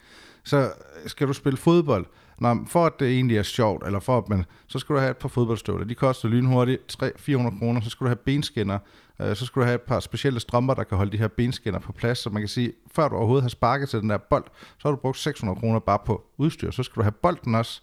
Så 0.45 0.73
skal 1.07 1.29
du 1.29 1.33
spille 1.33 1.57
fodbold, 1.57 2.07
Nå, 2.43 2.57
for 2.67 2.87
at 2.87 2.93
det 3.01 3.09
egentlig 3.09 3.39
er 3.39 3.43
sjovt, 3.43 3.87
eller 3.87 4.01
for 4.01 4.19
at 4.19 4.29
man, 4.29 4.45
så 4.67 4.79
skal 4.79 4.95
du 4.95 5.01
have 5.01 5.11
et 5.11 5.17
par 5.17 5.29
fodboldstøvler. 5.29 5.85
De 5.85 5.95
koster 5.95 6.29
lynhurtigt 6.29 7.03
300-400 7.03 7.59
kroner. 7.59 7.81
Så 7.81 7.91
skal 7.91 8.05
du 8.05 8.09
have 8.09 8.17
benskinner. 8.17 8.79
Øh, 9.21 9.37
så 9.37 9.47
skal 9.47 9.61
du 9.61 9.65
have 9.65 9.75
et 9.75 9.81
par 9.81 10.01
specielle 10.01 10.41
strømper, 10.41 10.75
der 10.75 10.85
kan 10.85 10.97
holde 10.97 11.13
de 11.13 11.17
her 11.17 11.29
benskinner 11.29 11.79
på 11.79 11.93
plads. 11.93 12.19
Så 12.19 12.31
man 12.31 12.43
kan 12.43 12.49
sige, 12.49 12.73
før 12.95 13.09
du 13.09 13.17
overhovedet 13.17 13.43
har 13.43 13.49
sparket 13.49 13.89
til 13.89 14.01
den 14.01 14.11
der 14.11 14.19
bold, 14.19 14.45
så 14.79 14.89
har 14.89 14.91
du 14.91 14.97
brugt 14.97 15.19
600 15.19 15.61
kroner 15.61 15.79
bare 15.79 15.99
på 16.07 16.25
udstyr. 16.37 16.71
Så 16.71 16.83
skal 16.83 17.01
du 17.01 17.03
have 17.03 17.13
bolden 17.13 17.55
også. 17.55 17.83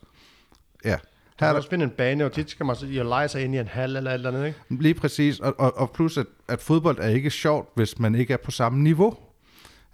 Ja, 0.85 0.97
her 1.39 1.47
er 1.47 1.51
der 1.51 1.57
også 1.57 1.69
finde 1.69 1.86
en 1.86 1.91
bane, 1.91 2.25
og 2.25 2.31
tit 2.31 2.50
skal 2.50 2.65
man 2.65 2.75
jo 2.75 3.03
lege 3.03 3.27
sig 3.27 3.44
ind 3.44 3.56
i 3.56 3.57
en 3.57 3.68
hal 3.68 3.95
eller 3.95 4.12
et 4.12 4.13
eller 4.13 4.30
andet, 4.30 4.47
ikke? 4.47 4.59
Lige 4.69 4.94
præcis, 4.94 5.39
og, 5.39 5.56
og, 5.59 5.77
og 5.77 5.91
plus 5.91 6.18
at, 6.18 6.25
at 6.47 6.62
fodbold 6.62 6.97
er 7.00 7.07
ikke 7.07 7.30
sjovt, 7.30 7.69
hvis 7.75 8.00
man 8.00 8.15
ikke 8.15 8.33
er 8.33 8.38
på 8.38 8.51
samme 8.51 8.83
niveau. 8.83 9.18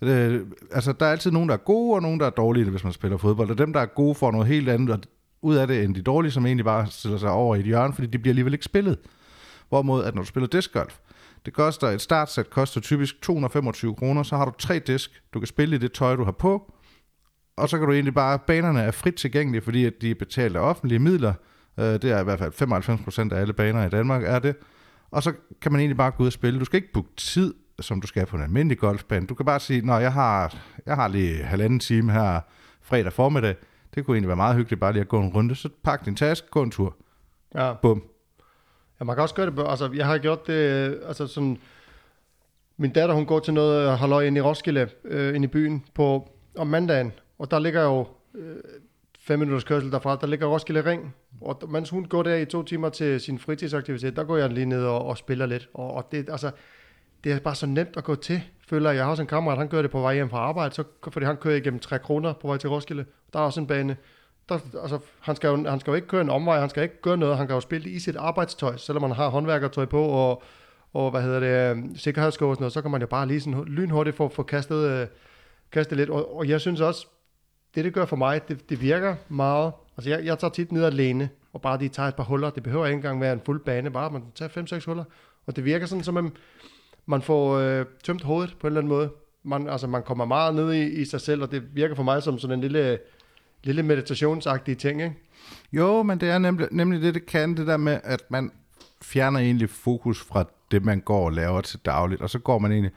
Øh, 0.01 0.41
altså, 0.71 0.93
der 0.93 1.05
er 1.05 1.11
altid 1.11 1.31
nogen, 1.31 1.49
der 1.49 1.55
er 1.55 1.59
gode, 1.59 1.95
og 1.95 2.01
nogen, 2.01 2.19
der 2.19 2.25
er 2.25 2.29
dårlige, 2.29 2.69
hvis 2.69 2.83
man 2.83 2.93
spiller 2.93 3.17
fodbold. 3.17 3.49
Og 3.49 3.57
dem, 3.57 3.73
der 3.73 3.79
er 3.79 3.85
gode, 3.85 4.15
får 4.15 4.31
noget 4.31 4.47
helt 4.47 4.69
andet 4.69 5.07
ud 5.41 5.55
af 5.55 5.67
det, 5.67 5.83
end 5.83 5.95
de 5.95 6.01
dårlige, 6.01 6.31
som 6.31 6.45
egentlig 6.45 6.65
bare 6.65 6.87
stiller 6.89 7.17
sig 7.17 7.29
over 7.29 7.55
i 7.55 7.59
et 7.59 7.65
hjørne, 7.65 7.93
fordi 7.93 8.07
de 8.07 8.19
bliver 8.19 8.31
alligevel 8.31 8.53
ikke 8.53 8.65
spillet. 8.65 8.97
Hvorimod, 9.69 10.03
at 10.03 10.15
når 10.15 10.21
du 10.21 10.27
spiller 10.27 10.47
discgolf, 10.47 10.97
det 11.45 11.53
koster, 11.53 11.87
et 11.87 12.01
startsæt 12.01 12.49
koster 12.49 12.81
typisk 12.81 13.21
225 13.21 13.95
kroner, 13.95 14.23
så 14.23 14.37
har 14.37 14.45
du 14.45 14.51
tre 14.59 14.79
disk, 14.79 15.21
du 15.33 15.39
kan 15.39 15.47
spille 15.47 15.75
i 15.75 15.79
det 15.79 15.91
tøj, 15.91 16.15
du 16.15 16.23
har 16.23 16.31
på, 16.31 16.71
og 17.57 17.69
så 17.69 17.77
kan 17.77 17.87
du 17.87 17.93
egentlig 17.93 18.13
bare, 18.13 18.39
banerne 18.39 18.81
er 18.81 18.91
frit 18.91 19.15
tilgængelige, 19.15 19.61
fordi 19.61 19.85
at 19.85 19.93
de 20.01 20.11
er 20.11 20.15
betalt 20.15 20.55
af 20.55 20.59
offentlige 20.59 20.99
midler, 20.99 21.33
øh, 21.79 21.85
det 21.85 22.03
er 22.03 22.19
i 22.19 22.23
hvert 22.23 22.39
fald 22.39 22.53
95% 23.31 23.33
af 23.33 23.41
alle 23.41 23.53
baner 23.53 23.85
i 23.85 23.89
Danmark 23.89 24.23
er 24.23 24.39
det, 24.39 24.55
og 25.11 25.23
så 25.23 25.33
kan 25.61 25.71
man 25.71 25.81
egentlig 25.81 25.97
bare 25.97 26.11
gå 26.11 26.23
ud 26.23 26.27
og 26.27 26.33
spille. 26.33 26.59
Du 26.59 26.65
skal 26.65 26.77
ikke 26.77 26.93
booke 26.93 27.15
tid 27.17 27.53
som 27.79 28.01
du 28.01 28.07
skal 28.07 28.25
på 28.25 28.35
en 28.35 28.43
almindelig 28.43 28.77
golfbane. 28.77 29.27
Du 29.27 29.35
kan 29.35 29.45
bare 29.45 29.59
sige, 29.59 29.81
når 29.81 29.99
jeg 29.99 30.13
har, 30.13 30.55
jeg 30.85 30.95
har 30.95 31.07
lige 31.07 31.43
halvanden 31.43 31.79
time 31.79 32.11
her 32.11 32.39
fredag 32.81 33.13
formiddag, 33.13 33.55
det 33.95 34.05
kunne 34.05 34.15
egentlig 34.15 34.27
være 34.27 34.35
meget 34.35 34.55
hyggeligt 34.55 34.79
bare 34.79 34.93
lige 34.93 35.01
at 35.01 35.07
gå 35.07 35.21
en 35.21 35.33
runde, 35.33 35.55
så 35.55 35.69
pak 35.83 36.05
din 36.05 36.15
taske, 36.15 36.47
gå 36.51 36.63
en 36.63 36.71
tur. 36.71 36.95
Ja. 37.55 37.73
Bum. 37.73 38.03
Ja, 38.99 39.05
man 39.05 39.15
kan 39.15 39.21
også 39.21 39.35
gøre 39.35 39.45
det, 39.45 39.65
altså 39.67 39.89
jeg 39.93 40.05
har 40.05 40.17
gjort 40.17 40.47
det, 40.47 40.99
altså 41.07 41.27
sådan, 41.27 41.57
min 42.77 42.91
datter 42.91 43.15
hun 43.15 43.25
går 43.25 43.39
til 43.39 43.53
noget 43.53 43.97
halløj 43.97 44.23
ind 44.23 44.37
i 44.37 44.41
Roskilde, 44.41 44.89
øh, 45.05 45.35
ind 45.35 45.43
i 45.43 45.47
byen 45.47 45.85
på, 45.93 46.29
om 46.57 46.67
mandagen, 46.67 47.11
og 47.39 47.51
der 47.51 47.59
ligger 47.59 47.83
jo 47.83 48.07
øh, 48.35 48.55
fem 49.19 49.39
minutters 49.39 49.63
kørsel 49.63 49.91
derfra, 49.91 50.17
der 50.21 50.27
ligger 50.27 50.47
Roskilde 50.47 50.85
Ring, 50.85 51.15
og 51.41 51.61
mens 51.69 51.89
hun 51.89 52.05
går 52.05 52.23
der 52.23 52.35
i 52.35 52.45
to 52.45 52.63
timer 52.63 52.89
til 52.89 53.21
sin 53.21 53.39
fritidsaktivitet, 53.39 54.15
der 54.15 54.23
går 54.23 54.37
jeg 54.37 54.49
lige 54.49 54.65
ned 54.65 54.85
og, 54.85 55.05
og 55.05 55.17
spiller 55.17 55.45
lidt, 55.45 55.69
og, 55.73 55.93
og 55.93 56.11
det, 56.11 56.29
altså, 56.29 56.51
det 57.23 57.31
er 57.31 57.39
bare 57.39 57.55
så 57.55 57.65
nemt 57.65 57.97
at 57.97 58.03
gå 58.03 58.15
til, 58.15 58.41
føler 58.67 58.89
jeg. 58.89 58.97
Jeg 58.97 59.05
har 59.05 59.11
også 59.11 59.23
en 59.23 59.27
kammerat, 59.27 59.57
han 59.57 59.67
gør 59.67 59.81
det 59.81 59.91
på 59.91 60.01
vej 60.01 60.13
hjem 60.13 60.29
fra 60.29 60.37
arbejde, 60.37 60.75
så, 60.75 60.83
fordi 61.09 61.25
han 61.25 61.37
kører 61.37 61.55
igennem 61.55 61.79
3 61.79 61.99
kroner 61.99 62.33
på 62.33 62.47
vej 62.47 62.57
til 62.57 62.69
Roskilde. 62.69 63.05
Der 63.33 63.39
er 63.39 63.43
også 63.43 63.59
en 63.59 63.67
bane. 63.67 63.97
Der, 64.49 64.59
altså, 64.81 64.99
han, 65.19 65.35
skal 65.35 65.47
jo, 65.47 65.69
han 65.69 65.79
skal 65.79 65.91
jo 65.91 65.95
ikke 65.95 66.07
køre 66.07 66.21
en 66.21 66.29
omvej, 66.29 66.59
han 66.59 66.69
skal 66.69 66.83
ikke 66.83 67.01
gøre 67.01 67.17
noget, 67.17 67.37
han 67.37 67.47
kan 67.47 67.53
jo 67.53 67.59
spille 67.59 67.89
i 67.89 67.99
sit 67.99 68.15
arbejdstøj, 68.15 68.77
selvom 68.77 69.01
man 69.01 69.11
har 69.11 69.29
håndværkertøj 69.29 69.85
på, 69.85 70.03
og, 70.03 70.43
og 70.93 71.11
hvad 71.11 71.21
hedder 71.21 71.39
det, 71.39 71.77
øh, 71.77 71.83
sikkerhedssko 71.95 72.49
og 72.49 72.55
sådan 72.55 72.61
noget, 72.61 72.73
så 72.73 72.81
kan 72.81 72.91
man 72.91 73.01
jo 73.01 73.07
bare 73.07 73.27
lige 73.27 73.41
sådan 73.41 73.63
lynhurtigt 73.63 74.15
få, 74.15 74.29
få 74.29 74.43
kastet, 74.43 74.89
øh, 74.89 75.07
kastet 75.71 75.97
lidt. 75.97 76.09
Og, 76.09 76.37
og, 76.37 76.49
jeg 76.49 76.61
synes 76.61 76.81
også, 76.81 77.07
det 77.75 77.85
det 77.85 77.93
gør 77.93 78.05
for 78.05 78.15
mig, 78.15 78.47
det, 78.47 78.69
det 78.69 78.81
virker 78.81 79.15
meget. 79.29 79.73
Altså 79.97 80.09
jeg, 80.09 80.25
jeg 80.25 80.39
tager 80.39 80.51
tit 80.51 80.71
ned 80.71 80.83
alene, 80.83 81.29
og 81.53 81.61
bare 81.61 81.79
lige 81.79 81.89
tager 81.89 82.09
et 82.09 82.15
par 82.15 82.23
huller. 82.23 82.49
Det 82.49 82.63
behøver 82.63 82.85
ikke 82.85 82.95
engang 82.95 83.21
være 83.21 83.33
en 83.33 83.41
fuld 83.45 83.59
bane, 83.59 83.91
bare 83.91 84.11
man 84.11 84.23
tager 84.35 84.79
5-6 84.79 84.85
huller. 84.85 85.03
Og 85.45 85.55
det 85.55 85.65
virker 85.65 85.85
sådan 85.85 86.03
som 86.03 86.13
man, 86.13 86.31
man 87.05 87.21
får 87.21 87.57
øh, 87.57 87.85
tømt 88.03 88.23
hovedet 88.23 88.55
på 88.59 88.67
en 88.67 88.71
eller 88.71 88.81
anden 88.81 88.89
måde. 88.89 89.09
Man, 89.43 89.69
altså, 89.69 89.87
man 89.87 90.03
kommer 90.03 90.25
meget 90.25 90.55
ned 90.55 90.73
i, 90.73 91.01
i 91.01 91.05
sig 91.05 91.21
selv, 91.21 91.41
og 91.41 91.51
det 91.51 91.75
virker 91.75 91.95
for 91.95 92.03
mig 92.03 92.23
som 92.23 92.39
sådan 92.39 92.53
en 92.53 92.61
lille, 92.61 92.99
lille 93.63 93.83
meditationsagtige 93.83 94.75
ting, 94.75 95.01
ikke? 95.01 95.15
Jo, 95.73 96.03
men 96.03 96.19
det 96.19 96.29
er 96.29 96.37
nemlig, 96.37 96.67
nemlig 96.71 97.01
det, 97.01 97.13
det 97.13 97.25
kan, 97.25 97.57
det 97.57 97.67
der 97.67 97.77
med, 97.77 97.99
at 98.03 98.23
man 98.29 98.51
fjerner 99.01 99.39
egentlig 99.39 99.69
fokus 99.69 100.21
fra 100.21 100.45
det, 100.71 100.85
man 100.85 100.99
går 100.99 101.25
og 101.25 101.31
laver 101.31 101.61
til 101.61 101.79
dagligt, 101.85 102.21
og 102.21 102.29
så 102.29 102.39
går 102.39 102.59
man 102.59 102.71
egentlig... 102.71 102.91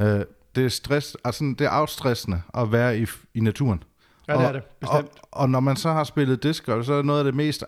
Øh, 0.00 0.20
det 0.54 0.64
er 0.64 0.68
stress, 0.68 1.16
altså 1.24 1.54
det 1.58 1.60
er 1.60 1.70
afstressende 1.70 2.42
at 2.54 2.72
være 2.72 2.98
i, 2.98 3.06
i 3.34 3.40
naturen. 3.40 3.82
Ja, 4.28 4.34
det 4.34 4.44
er 4.44 4.52
det, 4.52 4.62
bestemt. 4.80 5.08
Og, 5.22 5.40
og 5.40 5.50
når 5.50 5.60
man 5.60 5.76
så 5.76 5.92
har 5.92 6.04
spillet 6.04 6.42
disc 6.42 6.64
golf, 6.64 6.86
så 6.86 6.94
er 6.94 7.02
noget 7.02 7.18
af 7.18 7.24
det 7.24 7.34
mest 7.34 7.64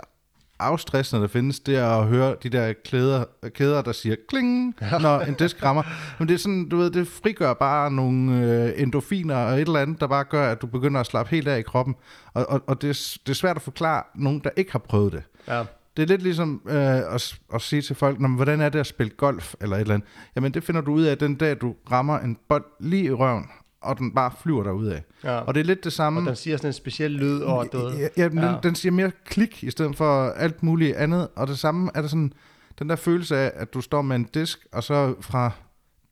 afstressende, 0.61 1.23
der 1.23 1.29
findes, 1.29 1.61
det 1.61 1.77
er 1.77 1.87
at 1.87 2.07
høre 2.07 2.37
de 2.43 2.49
der 2.49 2.73
klæder, 2.85 3.25
kæder, 3.55 3.83
der 3.83 3.93
siger 3.93 4.17
kling, 4.29 4.75
ja. 4.81 4.99
når 4.99 5.21
en 5.21 5.35
disk 5.35 5.63
rammer. 5.63 5.83
Men 6.19 6.29
det 6.29 6.35
er 6.35 6.39
sådan, 6.39 6.69
du 6.69 6.77
ved, 6.77 6.91
det 6.91 7.09
frigør 7.09 7.55
bare 7.55 7.91
nogle 7.91 8.43
øh, 8.43 8.83
endorfiner 8.83 9.37
og 9.37 9.55
et 9.55 9.61
eller 9.61 9.81
andet, 9.81 10.01
der 10.01 10.07
bare 10.07 10.25
gør, 10.25 10.53
at 10.53 10.63
du 10.63 10.67
begynder 10.67 11.01
at 11.01 11.07
slappe 11.07 11.31
helt 11.31 11.49
af 11.49 11.59
i 11.59 11.63
kroppen. 11.63 11.95
Og, 12.35 12.47
og, 12.49 12.63
og 12.67 12.83
det, 12.83 12.91
er, 12.91 13.19
det 13.27 13.33
er 13.33 13.35
svært 13.35 13.57
at 13.57 13.63
forklare 13.63 14.03
nogen, 14.15 14.41
der 14.45 14.51
ikke 14.57 14.73
har 14.73 14.79
prøvet 14.79 15.13
det. 15.13 15.23
Ja. 15.49 15.65
Det 15.97 16.03
er 16.03 16.07
lidt 16.07 16.23
ligesom 16.23 16.63
øh, 16.69 17.15
at, 17.15 17.39
at 17.55 17.63
sige 17.63 17.83
til 17.83 17.97
folk, 17.97 18.19
hvordan 18.19 18.61
er 18.61 18.69
det 18.69 18.79
at 18.79 18.87
spille 18.87 19.13
golf 19.17 19.55
eller 19.61 19.77
et 19.77 19.81
eller 19.81 19.95
andet. 19.95 20.09
Jamen 20.37 20.55
det 20.55 20.65
finder 20.65 20.81
du 20.81 20.93
ud 20.93 21.03
af 21.03 21.19
den 21.19 21.35
dag, 21.35 21.57
du 21.61 21.75
rammer 21.93 22.19
en 22.19 22.39
bold 22.49 22.65
lige 22.81 23.05
i 23.05 23.13
røven, 23.13 23.45
og 23.83 23.99
den 23.99 24.15
bare 24.15 24.33
flyver 24.43 24.63
derud 24.63 24.87
af. 24.87 25.03
Ja. 25.25 25.39
Og 25.39 25.55
det 25.55 25.61
er 25.61 25.65
lidt 25.65 25.85
det 25.85 25.93
samme. 25.93 26.21
Og 26.21 26.27
den 26.27 26.37
siger 26.37 26.57
sådan 26.57 26.69
en 26.69 26.73
speciel 26.73 27.11
lyd, 27.11 27.41
og 27.41 27.67
det, 27.73 27.99
Ja, 27.99 28.09
ja, 28.17 28.29
den, 28.29 28.39
Ja. 28.39 28.55
den 28.63 28.75
siger 28.75 28.93
mere 28.93 29.11
klik 29.25 29.65
i 29.65 29.71
stedet 29.71 29.97
for 29.97 30.31
alt 30.31 30.63
muligt 30.63 30.97
andet. 30.97 31.29
Og 31.37 31.47
det 31.47 31.59
samme 31.59 31.91
er 31.95 32.01
der 32.01 32.09
sådan, 32.09 32.33
den 32.79 32.89
der 32.89 32.97
følelse 32.97 33.37
af, 33.37 33.53
at 33.55 33.75
du 33.75 33.81
står 33.81 34.03
med 34.03 34.17
en 34.17 34.25
disk, 34.25 34.67
og 34.73 34.85
så 34.85 35.15
fra 35.21 35.51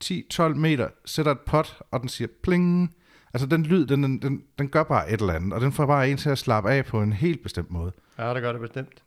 10-12 0.05 0.43
meter 0.55 0.89
sætter 1.05 1.33
et 1.33 1.41
pot, 1.41 1.79
og 1.91 2.01
den 2.01 2.09
siger 2.09 2.29
pling. 2.43 2.95
Altså 3.35 3.47
den 3.47 3.63
lyd, 3.63 3.87
den, 3.87 4.03
den, 4.03 4.23
den, 4.23 4.43
den 4.59 4.69
gør 4.69 4.83
bare 4.83 5.13
et 5.13 5.21
eller 5.21 5.35
andet, 5.35 5.53
og 5.53 5.61
den 5.61 5.73
får 5.73 5.87
bare 5.87 6.11
en 6.11 6.17
til 6.17 6.31
at 6.31 6.39
slappe 6.39 6.71
af 6.71 6.85
på 6.85 7.03
en 7.03 7.13
helt 7.13 7.43
bestemt 7.43 7.71
måde. 7.71 7.93
Ja, 8.19 8.35
det 8.35 8.43
gør 8.43 8.53
det 8.53 8.61
bestemt. 8.61 9.03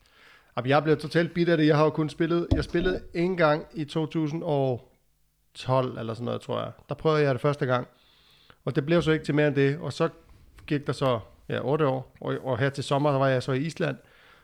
Jamen, 0.58 0.70
jeg 0.70 0.84
blev 0.84 0.98
totalt 0.98 1.34
bit 1.34 1.50
af 1.50 1.58
det. 1.58 1.68
Jeg 1.68 1.78
har 1.78 1.84
jo 1.84 1.90
kun 1.90 2.10
spillet, 2.10 2.48
jeg 2.56 2.64
spillede 2.64 3.02
en 3.14 3.38
gang 3.38 3.64
i 3.74 3.86
2012 3.86 5.98
eller 6.00 6.14
sådan 6.14 6.26
noget, 6.26 6.42
tror 6.42 6.60
jeg. 6.62 6.72
Der 6.90 6.96
prøvede 6.96 7.24
jeg 7.24 7.34
det 7.34 7.42
første 7.42 7.66
gang. 7.66 7.88
Og 8.66 8.76
det 8.76 8.86
blev 8.86 9.02
så 9.02 9.12
ikke 9.12 9.26
til 9.26 9.36
mere 9.36 9.48
end 9.48 9.56
det. 9.56 9.78
Og 9.78 9.94
så 9.94 10.10
gik 10.68 10.88
der 10.88 10.94
så 10.94 11.20
ja, 11.50 11.60
8 11.64 11.88
år. 11.88 12.16
Og, 12.22 12.38
og 12.44 12.58
her 12.58 12.70
til 12.70 12.84
sommer, 12.84 13.12
der 13.12 13.20
var 13.20 13.28
jeg 13.28 13.44
så 13.44 13.52
i 13.52 13.60
Island, 13.60 13.98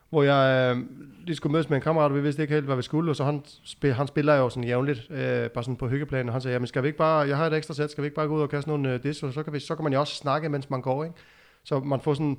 hvor 0.09 0.23
jeg 0.23 0.75
øh, 0.75 0.83
lige 1.25 1.35
skulle 1.35 1.53
mødes 1.53 1.69
med 1.69 1.77
en 1.77 1.83
kammerat, 1.83 2.11
og 2.11 2.17
vi 2.17 2.21
vidste 2.21 2.41
ikke 2.41 2.53
helt, 2.53 2.65
hvad 2.65 2.75
vi 2.75 2.81
skulle. 2.81 3.11
Og 3.11 3.15
så 3.15 3.23
han, 3.23 3.41
spil, 3.63 3.93
han 3.93 4.07
spiller 4.07 4.35
jo 4.35 4.49
sådan 4.49 4.63
jævnligt, 4.63 5.11
øh, 5.11 5.49
bare 5.49 5.63
sådan 5.63 5.75
på 5.75 5.87
hyggeplanen. 5.87 6.29
Og 6.29 6.33
han 6.33 6.41
sagde, 6.41 6.53
jamen 6.53 6.67
skal 6.67 6.83
vi 6.83 6.87
ikke 6.87 6.97
bare, 6.97 7.27
jeg 7.27 7.37
har 7.37 7.47
et 7.47 7.53
ekstra 7.53 7.73
sæt, 7.73 7.91
skal 7.91 8.01
vi 8.01 8.05
ikke 8.05 8.15
bare 8.15 8.27
gå 8.27 8.35
ud 8.35 8.41
og 8.41 8.49
kaste 8.49 8.69
nogle 8.69 8.93
øh, 8.93 9.03
dis, 9.03 9.23
og 9.23 9.33
så 9.33 9.43
kan, 9.43 9.53
vi, 9.53 9.59
så 9.59 9.75
kan 9.75 9.83
man 9.83 9.93
jo 9.93 9.99
også 9.99 10.15
snakke, 10.15 10.49
mens 10.49 10.69
man 10.69 10.81
går, 10.81 11.03
ikke? 11.03 11.15
Så 11.63 11.79
man 11.79 12.01
får 12.01 12.13
sådan 12.13 12.37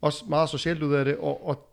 også 0.00 0.24
meget 0.28 0.48
socialt 0.48 0.82
ud 0.82 0.94
af 0.94 1.04
det, 1.04 1.16
og, 1.16 1.46
og 1.46 1.68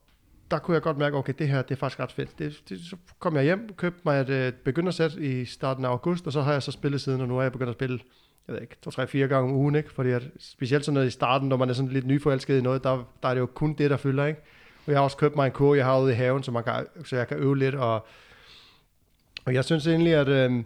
der 0.51 0.59
kunne 0.59 0.75
jeg 0.75 0.81
godt 0.81 0.97
mærke, 0.97 1.17
okay, 1.17 1.33
det 1.39 1.47
her, 1.47 1.61
det 1.61 1.71
er 1.71 1.75
faktisk 1.75 1.99
ret 1.99 2.11
fedt. 2.11 2.39
Det, 2.39 2.61
det, 2.69 2.79
så 2.79 2.95
kom 3.19 3.35
jeg 3.35 3.43
hjem, 3.43 3.69
købte 3.77 4.01
mig 4.05 4.21
et 4.21 4.29
øh, 4.29 4.47
et 4.47 4.55
begyndersæt 4.55 5.13
i 5.13 5.45
starten 5.45 5.85
af 5.85 5.89
august, 5.89 6.27
og 6.27 6.33
så 6.33 6.41
har 6.41 6.51
jeg 6.51 6.63
så 6.63 6.71
spillet 6.71 7.01
siden, 7.01 7.21
og 7.21 7.27
nu 7.27 7.37
er 7.37 7.41
jeg 7.41 7.51
begyndt 7.51 7.69
at 7.69 7.75
spille, 7.75 7.99
jeg 8.47 8.53
ved 8.53 8.61
ikke, 8.61 8.75
to, 8.81 8.91
tre, 8.91 9.07
fire 9.07 9.27
gange 9.27 9.49
om 9.49 9.55
ugen, 9.55 9.75
ikke? 9.75 9.91
Fordi 9.91 10.09
at, 10.09 10.23
specielt 10.39 10.85
sådan 10.85 10.93
noget 10.93 11.07
i 11.07 11.11
starten, 11.11 11.49
når 11.49 11.57
man 11.57 11.69
er 11.69 11.73
sådan 11.73 11.91
lidt 11.91 12.07
nyforelsket 12.07 12.57
i 12.57 12.61
noget, 12.61 12.83
der, 12.83 13.09
der 13.23 13.29
er 13.29 13.33
det 13.33 13.41
jo 13.41 13.45
kun 13.45 13.73
det, 13.73 13.89
der 13.89 13.97
fylder, 13.97 14.25
ikke? 14.25 14.41
Og 14.85 14.91
jeg 14.91 14.99
har 14.99 15.03
også 15.03 15.17
købt 15.17 15.35
mig 15.35 15.45
en 15.45 15.51
kur, 15.51 15.75
jeg 15.75 15.85
har 15.85 15.99
ude 15.99 16.11
i 16.11 16.15
haven, 16.15 16.43
så, 16.43 16.51
man 16.51 16.63
kan, 16.63 16.85
så 17.05 17.15
jeg 17.15 17.27
kan 17.27 17.37
øve 17.37 17.57
lidt, 17.57 17.75
og, 17.75 18.05
og 19.45 19.53
jeg 19.53 19.65
synes 19.65 19.87
egentlig, 19.87 20.13
at 20.13 20.27
øh, 20.27 20.63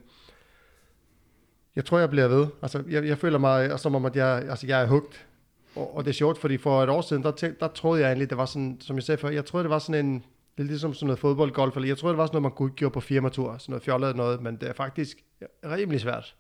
jeg 1.76 1.86
tror, 1.86 2.00
jeg 2.00 2.10
bliver 2.10 2.28
ved. 2.28 2.48
Altså, 2.62 2.84
jeg, 2.90 3.08
jeg 3.08 3.18
føler 3.18 3.38
mig 3.38 3.80
som 3.80 3.96
om, 3.96 4.06
at 4.06 4.16
jeg, 4.16 4.46
altså, 4.50 4.68
jeg 4.68 4.82
er 4.82 4.88
hugt. 4.88 5.28
Og, 5.76 5.96
og 5.96 6.06
det 6.06 6.10
er 6.10 6.14
sjovt, 6.14 6.38
fordi 6.38 6.58
for 6.58 6.84
et 6.84 6.90
år 6.90 7.02
siden, 7.02 7.24
der, 7.24 7.32
tænk, 7.32 7.60
der 7.60 7.68
troede 7.68 8.02
jeg 8.02 8.08
egentlig, 8.08 8.30
det 8.30 8.38
var 8.38 8.46
sådan, 8.46 8.78
som 8.82 8.96
jeg 8.96 9.04
sagde 9.04 9.22
før, 9.22 9.30
jeg 9.30 9.46
troede, 9.46 9.64
det 9.64 9.70
var 9.70 9.80
sådan 9.80 10.06
en, 10.06 10.14
det 10.58 10.64
er 10.64 10.68
ligesom 10.68 10.94
sådan 10.94 11.08
noget 11.08 11.20
fodboldgolf, 11.20 11.76
eller 11.76 11.88
jeg 11.88 11.98
troede, 11.98 12.14
det 12.14 12.18
var 12.18 12.26
sådan 12.26 12.36
noget, 12.36 12.44
man 12.44 12.52
kunne 12.52 12.72
gøre 12.80 12.92
på 12.92 13.00
firmatur, 13.00 13.58
sådan 13.58 13.72
noget 13.72 13.84
fjollet 13.84 14.16
noget, 14.16 14.42
men 14.42 14.56
det 14.56 14.70
er 14.70 14.74
faktisk 14.74 15.18
rimelig 15.66 16.02
svært. 16.02 16.36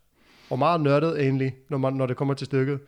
Og 0.49 0.59
meget 0.59 0.81
nørdet 0.81 1.21
egentlig, 1.21 1.55
når, 1.69 1.77
man, 1.77 1.93
når 1.93 2.05
det 2.05 2.17
kommer 2.17 2.33
til 2.33 2.45
stykket. 2.45 2.79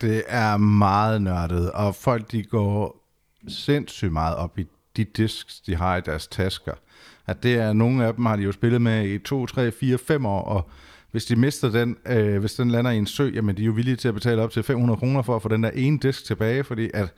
Det 0.00 0.22
er 0.26 0.56
meget 0.56 1.22
nørdet, 1.22 1.72
og 1.72 1.94
folk 1.94 2.32
de 2.32 2.42
går 2.42 3.04
sindssygt 3.48 4.12
meget 4.12 4.36
op 4.36 4.58
i 4.58 4.66
de 4.96 5.04
disks, 5.04 5.60
de 5.60 5.76
har 5.76 5.96
i 5.96 6.00
deres 6.00 6.26
tasker. 6.26 6.72
At 7.26 7.42
det 7.42 7.54
er, 7.54 7.72
nogle 7.72 8.06
af 8.06 8.14
dem 8.14 8.26
har 8.26 8.36
de 8.36 8.42
jo 8.42 8.52
spillet 8.52 8.82
med 8.82 9.06
i 9.06 9.18
2, 9.18 9.46
3, 9.46 9.72
4, 9.72 9.98
5 9.98 10.26
år, 10.26 10.42
og 10.42 10.68
hvis 11.10 11.24
de 11.24 11.36
mister 11.36 11.70
den, 11.70 11.96
øh, 12.06 12.38
hvis 12.38 12.54
den 12.54 12.70
lander 12.70 12.90
i 12.90 12.98
en 12.98 13.06
sø, 13.06 13.30
jamen 13.34 13.56
de 13.56 13.62
er 13.62 13.66
jo 13.66 13.72
villige 13.72 13.96
til 13.96 14.08
at 14.08 14.14
betale 14.14 14.42
op 14.42 14.50
til 14.50 14.62
500 14.62 14.98
kroner 14.98 15.22
for 15.22 15.36
at 15.36 15.42
få 15.42 15.48
den 15.48 15.62
der 15.62 15.70
ene 15.70 15.98
disk 15.98 16.24
tilbage, 16.24 16.64
fordi 16.64 16.90
at 16.94 17.14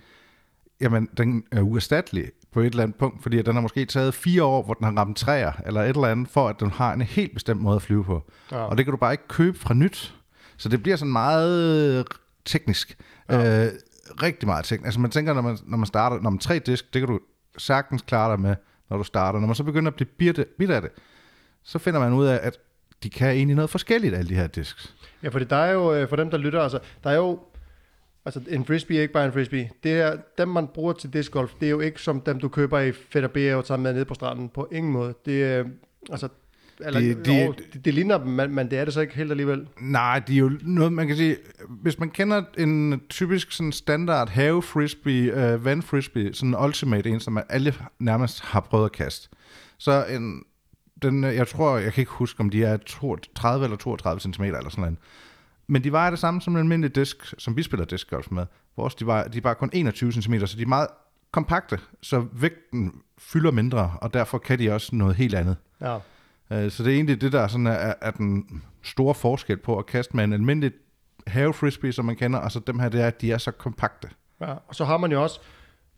jamen, 0.80 1.08
den 1.16 1.44
er 1.52 1.60
uerstattelig 1.60 2.30
på 2.52 2.60
et 2.60 2.66
eller 2.66 2.82
andet 2.82 2.96
punkt, 2.96 3.22
fordi 3.22 3.38
at 3.38 3.46
den 3.46 3.54
har 3.54 3.60
måske 3.60 3.84
taget 3.84 4.14
fire 4.14 4.44
år, 4.44 4.62
hvor 4.62 4.74
den 4.74 4.84
har 4.84 4.92
ramt 4.92 5.16
træer, 5.16 5.52
eller 5.66 5.82
et 5.82 5.88
eller 5.88 6.08
andet, 6.08 6.28
for 6.28 6.48
at 6.48 6.60
den 6.60 6.70
har 6.70 6.92
en 6.92 7.02
helt 7.02 7.34
bestemt 7.34 7.60
måde 7.60 7.76
at 7.76 7.82
flyve 7.82 8.04
på. 8.04 8.30
Ja. 8.52 8.56
Og 8.56 8.76
det 8.76 8.86
kan 8.86 8.92
du 8.92 8.98
bare 8.98 9.12
ikke 9.12 9.28
købe 9.28 9.58
fra 9.58 9.74
nyt. 9.74 10.14
Så 10.56 10.68
det 10.68 10.82
bliver 10.82 10.96
sådan 10.96 11.12
meget 11.12 12.06
teknisk. 12.44 12.98
Ja. 13.30 13.66
Øh, 13.66 13.72
rigtig 14.22 14.46
meget 14.46 14.64
teknisk. 14.64 14.86
Altså 14.86 15.00
man 15.00 15.10
tænker, 15.10 15.34
når 15.34 15.42
man, 15.42 15.58
når 15.66 15.76
man 15.76 15.86
starter, 15.86 16.20
når 16.20 16.30
man 16.30 16.38
tre 16.38 16.58
disk, 16.58 16.94
det 16.94 17.00
kan 17.02 17.08
du 17.08 17.20
sagtens 17.58 18.02
klare 18.02 18.30
dig 18.30 18.40
med, 18.40 18.56
når 18.90 18.96
du 18.96 19.04
starter. 19.04 19.38
Når 19.40 19.46
man 19.46 19.56
så 19.56 19.64
begynder 19.64 19.90
at 19.90 19.94
blive 19.94 20.08
bitte, 20.18 20.46
bitte 20.58 20.74
af 20.74 20.82
det, 20.82 20.90
så 21.62 21.78
finder 21.78 22.00
man 22.00 22.12
ud 22.12 22.26
af, 22.26 22.40
at 22.42 22.58
de 23.02 23.10
kan 23.10 23.28
egentlig 23.28 23.56
noget 23.56 23.70
forskelligt, 23.70 24.14
alle 24.14 24.28
de 24.28 24.34
her 24.34 24.46
disks. 24.46 24.94
Ja, 25.22 25.28
fordi 25.28 25.44
der 25.44 25.56
er 25.56 25.72
jo, 25.72 25.94
øh, 25.94 26.08
for 26.08 26.16
dem 26.16 26.30
der 26.30 26.38
lytter, 26.38 26.62
altså, 26.62 26.78
der 27.04 27.10
er 27.10 27.16
jo, 27.16 27.40
altså 28.26 28.40
en 28.48 28.64
frisbee 28.64 28.96
er 28.98 29.02
ikke 29.02 29.12
bare 29.14 29.26
en 29.26 29.32
frisbee. 29.32 29.70
Det 29.82 29.92
er, 29.92 30.16
dem 30.38 30.48
man 30.48 30.66
bruger 30.74 30.92
til 30.92 31.12
discgolf, 31.12 31.50
det 31.60 31.66
er 31.66 31.70
jo 31.70 31.80
ikke 31.80 32.00
som 32.02 32.20
dem 32.20 32.40
du 32.40 32.48
køber 32.48 32.80
i 32.80 32.92
B 33.28 33.36
og 33.56 33.64
tager 33.64 33.76
med 33.78 33.94
ned 33.94 34.04
på 34.04 34.14
stranden, 34.14 34.48
på 34.48 34.68
ingen 34.72 34.92
måde. 34.92 35.14
Det 35.26 35.44
er, 35.44 35.64
altså, 36.10 36.28
eller, 36.80 37.00
Det- 37.00 37.16
det, 37.16 37.26
det- 37.26 37.72
det, 37.72 37.84
det, 37.84 37.94
ligner 37.94 38.18
dem, 38.18 38.26
men, 38.26 38.54
men 38.54 38.70
det 38.70 38.78
er 38.78 38.84
det 38.84 38.94
så 38.94 39.00
ikke 39.00 39.14
helt 39.16 39.30
alligevel. 39.30 39.66
Nej, 39.80 40.18
det 40.18 40.34
er 40.34 40.38
jo 40.38 40.50
noget, 40.62 40.92
man 40.92 41.06
kan 41.06 41.16
sige, 41.16 41.36
hvis 41.68 41.98
man 41.98 42.10
kender 42.10 42.42
en 42.58 43.00
typisk 43.08 43.52
sådan 43.52 43.72
standard 43.72 44.28
have 44.28 44.62
frisbee, 44.62 45.52
øh, 45.52 45.64
vand 45.64 45.82
frisbee, 45.82 46.34
sådan 46.34 46.48
en 46.48 46.64
ultimate 46.64 47.08
en, 47.10 47.20
som 47.20 47.38
alle 47.48 47.74
nærmest 47.98 48.40
har 48.40 48.60
prøvet 48.60 48.84
at 48.84 48.92
kaste, 48.92 49.28
så 49.78 50.04
en, 50.10 50.42
den, 51.02 51.24
øh, 51.24 51.34
jeg 51.34 51.48
tror, 51.48 51.76
jeg 51.78 51.92
kan 51.92 52.02
ikke 52.02 52.12
huske, 52.12 52.40
om 52.40 52.50
de 52.50 52.64
er 52.64 52.76
30 53.34 53.64
eller 53.64 53.76
32 53.76 54.20
cm 54.20 54.42
eller 54.42 54.68
sådan 54.70 54.82
noget. 54.82 54.96
Men 55.68 55.84
de 55.84 55.92
vejer 55.92 56.10
det 56.10 56.18
samme 56.18 56.40
som 56.42 56.52
en 56.54 56.58
almindelig 56.58 56.94
disk, 56.94 57.34
som 57.38 57.56
vi 57.56 57.62
spiller 57.62 57.86
discgolf 57.86 58.30
med. 58.30 58.46
Vores, 58.76 58.94
de, 58.94 59.06
vejer, 59.06 59.28
de 59.28 59.38
er 59.38 59.42
bare 59.42 59.54
kun 59.54 59.70
21 59.72 60.12
cm, 60.12 60.34
så 60.46 60.56
de 60.56 60.62
er 60.62 60.66
meget 60.66 60.86
kompakte, 61.30 61.78
så 62.02 62.26
vægten 62.32 62.92
fylder 63.18 63.50
mindre, 63.50 63.92
og 64.02 64.14
derfor 64.14 64.38
kan 64.38 64.58
de 64.58 64.70
også 64.72 64.96
noget 64.96 65.16
helt 65.16 65.34
andet. 65.34 65.56
Ja. 65.80 65.98
Øh, 66.52 66.70
Så 66.70 66.82
det 66.82 66.90
er 66.90 66.94
egentlig 66.94 67.20
det, 67.20 67.32
der 67.32 67.46
sådan 67.46 67.66
er, 67.66 67.94
er 68.00 68.10
den 68.10 68.62
store 68.82 69.14
forskel 69.14 69.56
på 69.56 69.78
at 69.78 69.86
kaste 69.86 70.16
med 70.16 70.24
en 70.24 70.32
almindelig 70.32 70.72
have 71.26 71.52
frisbee, 71.52 71.92
som 71.92 72.04
man 72.04 72.16
kender, 72.16 72.38
og 72.38 72.52
så 72.52 72.60
dem 72.66 72.78
her, 72.78 72.88
det 72.88 73.00
er, 73.00 73.06
at 73.06 73.20
de 73.20 73.32
er 73.32 73.38
så 73.38 73.50
kompakte. 73.50 74.08
ja. 74.40 74.52
Og 74.68 74.74
så 74.74 74.84
har 74.84 74.96
man 74.96 75.12
jo 75.12 75.22
også 75.22 75.40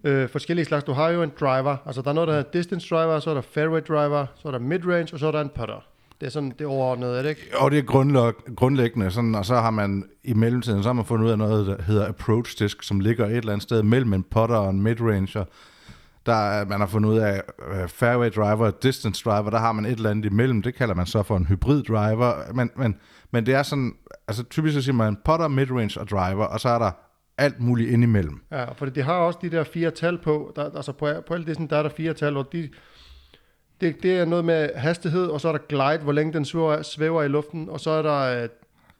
øh, 0.04 0.28
forskellige 0.28 0.64
slags. 0.64 0.84
Du 0.84 0.92
har 0.92 1.08
jo 1.08 1.22
en 1.22 1.32
driver, 1.40 1.76
altså 1.86 2.02
der 2.02 2.08
er 2.10 2.14
noget, 2.14 2.28
der 2.28 2.34
hedder 2.34 2.50
distance 2.50 2.94
driver, 2.94 3.18
så 3.20 3.30
er 3.30 3.34
der 3.34 3.40
fairway 3.40 3.80
driver, 3.88 4.26
så 4.36 4.48
er 4.48 4.52
der 4.52 4.58
midrange, 4.58 5.14
og 5.14 5.18
så 5.18 5.26
er 5.26 5.32
der 5.32 5.40
en 5.40 5.48
putter. 5.48 5.87
Det 6.20 6.26
er 6.26 6.30
sådan 6.30 6.52
det 6.58 6.66
overordnede, 6.66 7.18
er 7.18 7.22
det 7.22 7.28
ikke? 7.28 7.42
Og 7.56 7.70
det 7.70 7.78
er 7.78 7.82
grundlæg- 7.82 8.54
grundlæggende, 8.56 9.10
sådan, 9.10 9.34
og 9.34 9.44
så 9.46 9.54
har 9.54 9.70
man 9.70 10.04
i 10.24 10.34
mellemtiden, 10.34 10.82
så 10.82 10.88
har 10.88 10.94
man 10.94 11.04
fundet 11.04 11.26
ud 11.26 11.30
af 11.30 11.38
noget, 11.38 11.66
der 11.66 11.82
hedder 11.82 12.08
approach 12.08 12.58
disk, 12.58 12.82
som 12.82 13.00
ligger 13.00 13.26
et 13.26 13.36
eller 13.36 13.52
andet 13.52 13.62
sted 13.62 13.82
mellem 13.82 14.12
en 14.12 14.22
putter 14.22 14.56
og 14.56 14.70
en 14.70 14.82
midrange, 14.82 15.40
og 15.40 15.48
der 16.26 16.34
er, 16.34 16.64
man 16.64 16.80
har 16.80 16.86
fundet 16.86 17.10
ud 17.10 17.18
af 17.18 17.42
uh, 17.58 17.88
fairway 17.88 18.30
driver 18.36 18.66
og 18.66 18.82
distance 18.82 19.24
driver, 19.24 19.50
der 19.50 19.58
har 19.58 19.72
man 19.72 19.86
et 19.86 19.92
eller 19.92 20.10
andet 20.10 20.24
imellem, 20.24 20.62
det 20.62 20.74
kalder 20.74 20.94
man 20.94 21.06
så 21.06 21.22
for 21.22 21.36
en 21.36 21.46
hybrid 21.46 21.82
driver, 21.82 22.52
men, 22.54 22.70
men, 22.76 22.96
men 23.30 23.46
det 23.46 23.54
er 23.54 23.62
sådan, 23.62 23.94
altså 24.28 24.42
typisk 24.42 24.74
så 24.74 24.82
siger 24.82 24.94
man 24.94 25.16
putter, 25.24 25.48
midrange 25.48 26.00
og 26.00 26.08
driver, 26.08 26.44
og 26.44 26.60
så 26.60 26.68
er 26.68 26.78
der 26.78 26.90
alt 27.38 27.60
muligt 27.60 27.90
indimellem. 27.90 28.40
Ja, 28.52 28.72
for 28.72 28.86
de 28.86 29.02
har 29.02 29.12
også 29.12 29.38
de 29.42 29.50
der 29.50 29.64
fire 29.64 29.90
tal 29.90 30.18
på. 30.18 30.52
Der, 30.56 30.70
altså 30.76 30.92
på, 30.92 31.08
på 31.28 31.34
alle 31.34 31.46
disse, 31.46 31.66
der 31.70 31.76
er 31.76 31.82
der 31.82 31.90
fire 31.96 32.14
tal, 32.14 32.36
og 32.36 32.52
de, 32.52 32.68
det, 33.80 34.02
det 34.02 34.18
er 34.18 34.24
noget 34.24 34.44
med 34.44 34.74
hastighed, 34.74 35.26
og 35.26 35.40
så 35.40 35.48
er 35.48 35.52
der 35.52 35.58
glide, 35.68 35.98
hvor 35.98 36.12
længe 36.12 36.32
den 36.32 36.44
svæver, 36.44 36.82
svæver 36.82 37.22
i 37.22 37.28
luften, 37.28 37.68
og 37.68 37.80
så 37.80 37.90
er 37.90 38.02
der 38.02 38.44
uh, 38.44 38.48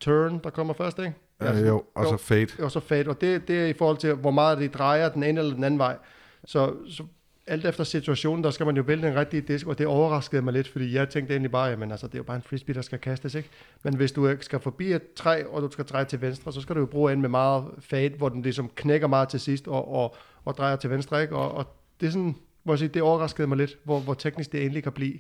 turn, 0.01 0.41
der 0.45 0.51
kommer 0.51 0.75
først, 0.75 0.99
ikke? 0.99 1.15
Øh, 1.43 1.67
jo, 1.67 1.85
og 1.95 2.07
så 2.07 2.17
fade. 2.17 2.47
Og 2.59 2.71
så 2.71 2.81
fade, 2.81 3.09
og 3.09 3.21
det, 3.21 3.49
det 3.49 3.61
er 3.61 3.67
i 3.67 3.73
forhold 3.73 3.97
til, 3.97 4.15
hvor 4.15 4.31
meget 4.31 4.59
de 4.59 4.69
drejer 4.69 5.09
den 5.09 5.23
ene 5.23 5.41
eller 5.41 5.55
den 5.55 5.65
anden 5.65 5.79
vej. 5.79 5.97
Så, 6.45 6.75
så 6.89 7.03
alt 7.47 7.65
efter 7.65 7.85
situationen, 7.85 8.45
der 8.45 8.51
skal 8.51 8.67
man 8.67 8.77
jo 8.77 8.83
vælge 8.83 9.09
en 9.09 9.17
rigtig 9.17 9.49
disk, 9.49 9.67
og 9.67 9.79
det 9.79 9.87
overraskede 9.87 10.43
mig 10.43 10.53
lidt, 10.53 10.69
fordi 10.69 10.95
jeg 10.95 11.09
tænkte 11.09 11.35
egentlig 11.35 11.51
bare, 11.51 11.69
jamen 11.69 11.91
altså, 11.91 12.07
det 12.07 12.15
er 12.15 12.19
jo 12.19 12.23
bare 12.23 12.37
en 12.37 12.43
frisbee, 12.43 12.75
der 12.75 12.83
skal 12.83 12.99
kastes, 12.99 13.35
ikke? 13.35 13.49
Men 13.83 13.97
hvis 13.97 14.13
du 14.13 14.29
øh, 14.29 14.39
skal 14.41 14.61
forbi 14.61 14.93
et 14.93 15.13
træ, 15.13 15.43
og 15.51 15.63
du 15.63 15.71
skal 15.71 15.85
dreje 15.85 16.05
til 16.05 16.21
venstre, 16.21 16.53
så 16.53 16.61
skal 16.61 16.75
du 16.75 16.81
jo 16.81 16.87
bruge 16.87 17.13
en 17.13 17.21
med 17.21 17.29
meget 17.29 17.65
fade, 17.79 18.15
hvor 18.17 18.29
den 18.29 18.43
ligesom 18.43 18.71
knækker 18.75 19.07
meget 19.07 19.29
til 19.29 19.41
sidst, 19.41 19.69
og, 19.69 19.93
og, 19.93 20.17
og 20.45 20.57
drejer 20.57 20.77
til 20.77 20.91
venstre, 20.91 21.23
ikke? 21.23 21.37
Og, 21.37 21.53
og 21.55 21.77
det 22.01 22.07
er 22.07 22.11
sådan, 22.11 22.37
må 22.69 22.73
jeg 22.73 22.79
sige, 22.79 22.89
det 22.89 23.03
overraskede 23.03 23.49
mig 23.49 23.59
lidt, 23.59 23.77
hvor, 23.85 24.01
hvor 24.01 24.15
teknisk 24.15 24.53
det 24.53 24.61
egentlig 24.61 24.83
kan 24.83 24.93
blive. 24.93 25.15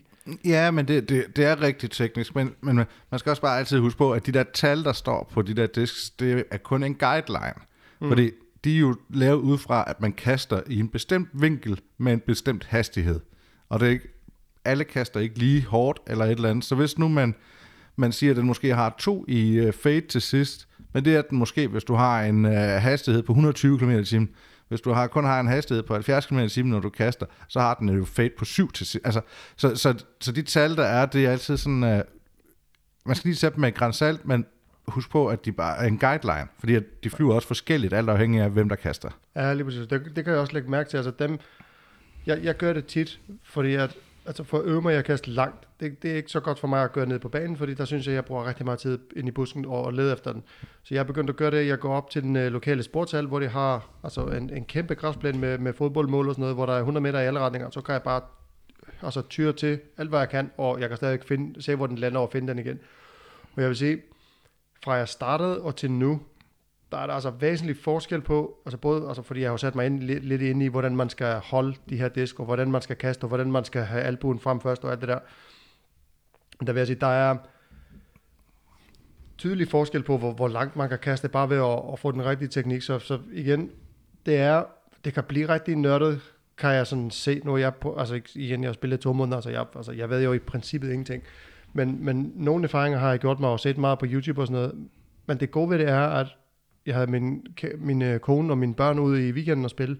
Ja, 0.45 0.71
men 0.71 0.89
det, 0.89 1.09
det, 1.09 1.37
det 1.37 1.45
er 1.45 1.61
rigtig 1.61 1.91
teknisk, 1.91 2.35
men, 2.35 2.55
men 2.61 2.77
man 3.11 3.19
skal 3.19 3.31
også 3.31 3.43
bare 3.43 3.59
altid 3.59 3.79
huske 3.79 3.99
på, 3.99 4.13
at 4.13 4.27
de 4.27 4.33
der 4.33 4.45
tal, 4.55 4.85
der 4.85 4.93
står 4.93 5.31
på 5.33 5.43
de 5.43 5.55
der 5.55 5.67
disks, 5.67 6.11
det 6.11 6.45
er 6.51 6.57
kun 6.57 6.83
en 6.83 6.95
guideline. 6.95 7.55
Mm. 8.01 8.09
Fordi 8.09 8.31
de 8.65 8.75
er 8.75 8.79
jo 8.79 8.97
lavet 9.11 9.41
ud 9.41 9.59
fra, 9.59 9.85
at 9.87 10.01
man 10.01 10.13
kaster 10.13 10.61
i 10.67 10.79
en 10.79 10.89
bestemt 10.89 11.29
vinkel 11.33 11.81
med 11.99 12.13
en 12.13 12.21
bestemt 12.21 12.65
hastighed. 12.65 13.21
Og 13.69 13.81
det 13.81 13.87
er 13.87 13.91
ikke, 13.93 14.09
alle 14.65 14.85
kaster 14.85 15.21
ikke 15.21 15.39
lige 15.39 15.67
hårdt 15.67 16.01
eller 16.07 16.25
et 16.25 16.31
eller 16.31 16.51
andet. 16.51 16.65
Så 16.65 16.75
hvis 16.75 16.99
nu 16.99 17.09
man, 17.09 17.35
man 17.97 18.13
siger, 18.13 18.31
at 18.31 18.37
den 18.37 18.47
måske 18.47 18.75
har 18.75 18.95
to 18.99 19.25
i 19.29 19.67
uh, 19.67 19.73
fade 19.73 20.01
til 20.01 20.23
sidst, 20.23 20.69
men 20.95 21.05
det 21.05 21.17
er 21.17 21.23
den 21.23 21.39
måske, 21.39 21.69
hvis 21.69 21.85
du 21.85 21.95
har 21.95 22.23
en 22.23 22.45
uh, 22.45 22.53
hastighed 22.53 23.23
på 23.23 23.33
120 23.33 23.79
km 23.79 24.03
t 24.03 24.15
hvis 24.69 24.81
du 24.81 24.93
har, 24.93 25.07
kun 25.07 25.25
har 25.25 25.41
en 25.41 25.49
hastighed 25.49 25.83
på 25.83 25.95
70 25.95 26.27
km 26.27 26.47
t 26.47 26.67
når 26.67 26.81
du 26.81 26.91
kaster, 26.91 27.27
så 27.49 27.61
har 27.61 27.75
den 27.75 27.89
jo 27.89 28.05
fade 28.05 28.31
på 28.39 28.45
7 28.45 28.73
til. 28.73 29.01
Altså, 29.05 29.21
så, 29.57 29.77
så, 29.77 30.05
så 30.21 30.33
de 30.33 30.43
tal, 30.43 30.77
der 30.77 30.85
er, 30.85 31.07
det 31.07 31.27
er 31.27 31.31
altid 31.31 31.57
sådan, 31.57 31.83
uh, 31.83 32.01
man 33.07 33.17
skal 33.17 33.29
lige 33.29 33.37
sætte 33.37 33.55
dem 33.55 33.61
med 33.61 33.73
grænsalt, 33.73 34.27
men 34.27 34.47
husk 34.89 35.11
på, 35.11 35.27
at 35.29 35.45
de 35.45 35.53
bare 35.53 35.79
er 35.79 35.87
en 35.87 35.99
guideline, 35.99 36.49
fordi 36.59 36.75
at 36.75 36.85
de 37.05 37.11
flyver 37.11 37.35
også 37.35 37.49
forskelligt, 37.49 37.93
alt 37.93 38.09
afhængig 38.09 38.41
af, 38.41 38.51
hvem 38.51 38.69
der 38.69 38.77
kaster. 38.77 39.09
Ja, 39.37 39.53
lige 39.55 39.65
præcis. 39.65 39.87
Det, 39.87 40.13
det 40.17 40.25
kan 40.25 40.33
jeg 40.33 40.41
også 40.41 40.53
lægge 40.53 40.71
mærke 40.71 40.91
til. 40.91 40.97
Altså 40.97 41.13
dem, 41.19 41.39
jeg, 42.27 42.41
jeg 42.43 42.57
gør 42.57 42.73
det 42.73 42.87
tit, 42.87 43.21
fordi 43.45 43.75
at, 43.75 43.97
altså 44.29 44.45
for 44.45 44.59
at 44.59 44.65
øve 44.65 44.83
mig 44.83 44.95
at 44.95 45.05
kaste 45.05 45.31
langt, 45.31 45.69
det, 45.81 46.03
det 46.03 46.11
er 46.11 46.17
ikke 46.17 46.31
så 46.31 46.41
godt 46.41 46.59
for 46.59 46.69
mig 46.69 46.83
at 46.83 46.93
gøre 46.93 47.07
ned 47.07 47.19
på 47.19 47.29
banen, 47.29 47.57
fordi 47.57 47.75
der 47.75 47.85
synes 47.85 48.07
jeg, 48.07 48.15
jeg 48.15 48.25
bruger 48.25 48.47
rigtig 48.49 48.65
meget 48.65 48.79
tid 48.79 48.99
ind 49.17 49.29
i 49.29 49.31
busken 49.31 49.65
og, 49.65 49.85
og 49.85 49.93
lede 49.93 50.13
efter 50.13 50.33
den. 50.33 50.43
Så 50.83 50.95
jeg 50.95 51.01
er 51.01 51.05
begyndt 51.05 51.31
at 51.31 51.37
gøre 51.37 51.51
det, 51.51 51.67
jeg 51.67 51.79
går 51.79 51.95
op 51.95 52.11
til 52.11 52.23
den 52.23 52.37
øh, 52.37 52.53
lokale 52.53 52.83
sportshal, 52.83 53.27
hvor 53.27 53.41
de 53.41 53.49
har 53.49 53.91
altså 54.05 54.27
en, 54.27 54.51
en 54.51 54.65
kæmpe 54.65 54.95
græsplæne 54.95 55.39
med, 55.39 55.59
med 55.59 55.73
fodboldmål 55.73 56.29
og 56.29 56.35
sådan 56.35 56.43
noget, 56.43 56.57
hvor 56.57 56.67
der 56.67 56.73
er 56.73 56.79
100 56.79 57.03
meter 57.03 57.21
i 57.21 57.27
alle 57.27 57.41
retninger, 57.41 57.71
så 57.71 57.81
kan 57.81 57.93
jeg 57.93 58.03
bare 58.03 58.21
altså, 59.03 59.23
tyre 59.23 59.53
til 59.53 59.81
alt, 59.97 60.09
hvad 60.09 60.19
jeg 60.19 60.29
kan, 60.29 60.51
og 60.57 60.81
jeg 60.81 60.89
kan 60.89 60.97
stadig 60.97 61.21
finde, 61.27 61.63
se, 61.63 61.75
hvor 61.75 61.87
den 61.87 61.99
lander 61.99 62.21
og 62.21 62.33
finde 62.33 62.49
den 62.49 62.59
igen. 62.59 62.81
Og 63.57 63.63
jeg 63.63 63.69
vil 63.69 63.77
sige, 63.77 64.03
fra 64.85 64.93
jeg 64.93 65.09
startede 65.09 65.61
og 65.61 65.77
til 65.77 65.91
nu, 65.91 66.21
der 66.93 66.99
er 66.99 67.07
der 67.07 67.15
altså 67.15 67.31
væsentlig 67.31 67.77
forskel 67.77 68.21
på, 68.21 68.59
altså 68.67 68.79
både, 68.79 69.09
altså 69.09 69.23
fordi 69.23 69.41
jeg 69.41 69.51
har 69.51 69.57
sat 69.57 69.75
mig 69.75 69.87
ind, 69.87 70.03
lidt, 70.03 70.25
lidt 70.25 70.43
ind 70.43 70.63
i, 70.63 70.67
hvordan 70.67 70.97
man 70.97 71.09
skal 71.09 71.35
holde 71.35 71.75
de 71.89 71.97
her 71.97 72.09
disk, 72.09 72.41
og 72.41 72.47
hvordan 72.47 72.71
man 72.71 72.83
skal 72.83 72.97
kaste, 72.97 73.25
og 73.25 73.29
hvordan 73.29 73.53
man 73.53 73.65
skal 73.65 73.83
have 73.83 74.03
albuen 74.03 74.39
frem 74.41 74.61
først, 74.61 74.85
og 74.85 74.91
alt 74.91 75.01
det 75.01 75.09
der. 75.09 75.19
Der 76.67 76.73
vil 76.73 76.81
jeg 76.81 76.87
sige, 76.87 77.01
der 77.01 77.07
er 77.07 77.37
tydelig 79.39 79.69
forskel 79.69 80.03
på, 80.03 80.19
hvor, 80.19 80.33
hvor 80.33 80.49
langt 80.49 80.77
man 80.77 80.89
kan 80.89 80.99
kaste, 80.99 81.29
bare 81.29 81.51
ved 81.51 81.57
at, 81.57 81.93
at 81.93 81.99
få 81.99 82.13
den 82.13 82.25
rigtige 82.25 82.49
teknik. 82.49 82.83
Så, 82.83 82.99
så 82.99 83.19
igen, 83.33 83.71
det 84.27 84.37
er, 84.37 84.65
det 85.05 85.15
kan 85.15 85.25
blive 85.25 85.49
rigtig 85.49 85.77
nørdet, 85.77 86.21
kan 86.59 86.71
jeg 86.71 86.87
sådan 86.87 87.11
se, 87.11 87.41
nu 87.45 87.57
jeg 87.57 87.75
på, 87.75 87.97
altså 87.99 88.21
igen, 88.35 88.63
jeg 88.63 88.69
har 88.69 88.73
spillet 88.73 89.01
to 89.01 89.13
måneder, 89.13 89.41
så 89.41 89.51
jeg, 89.51 89.67
altså 89.77 89.93
jeg 89.93 90.11
ved 90.11 90.25
jo 90.25 90.33
i 90.33 90.39
princippet 90.39 90.89
ingenting. 90.89 91.23
Men, 91.73 92.05
men 92.05 92.33
nogle 92.35 92.65
erfaringer 92.65 92.99
har 92.99 93.11
jeg 93.11 93.19
gjort 93.19 93.41
mig 93.41 93.51
og 93.51 93.61
set 93.61 93.79
meget 93.79 93.99
på 93.99 94.07
YouTube 94.09 94.41
og 94.41 94.47
sådan 94.47 94.61
noget. 94.61 94.89
Men 95.27 95.41
det 95.41 95.51
gode 95.51 95.71
ved 95.71 95.79
det 95.79 95.89
er, 95.89 96.01
at 96.01 96.27
jeg 96.89 96.97
havde 96.97 97.11
min, 97.11 97.47
min 97.79 98.03
øh, 98.03 98.21
kone 98.21 98.53
og 98.53 98.59
mine 98.59 98.75
børn 98.75 98.99
ude 98.99 99.29
i 99.29 99.33
weekenden 99.33 99.65
og 99.65 99.71
spille, 99.71 99.99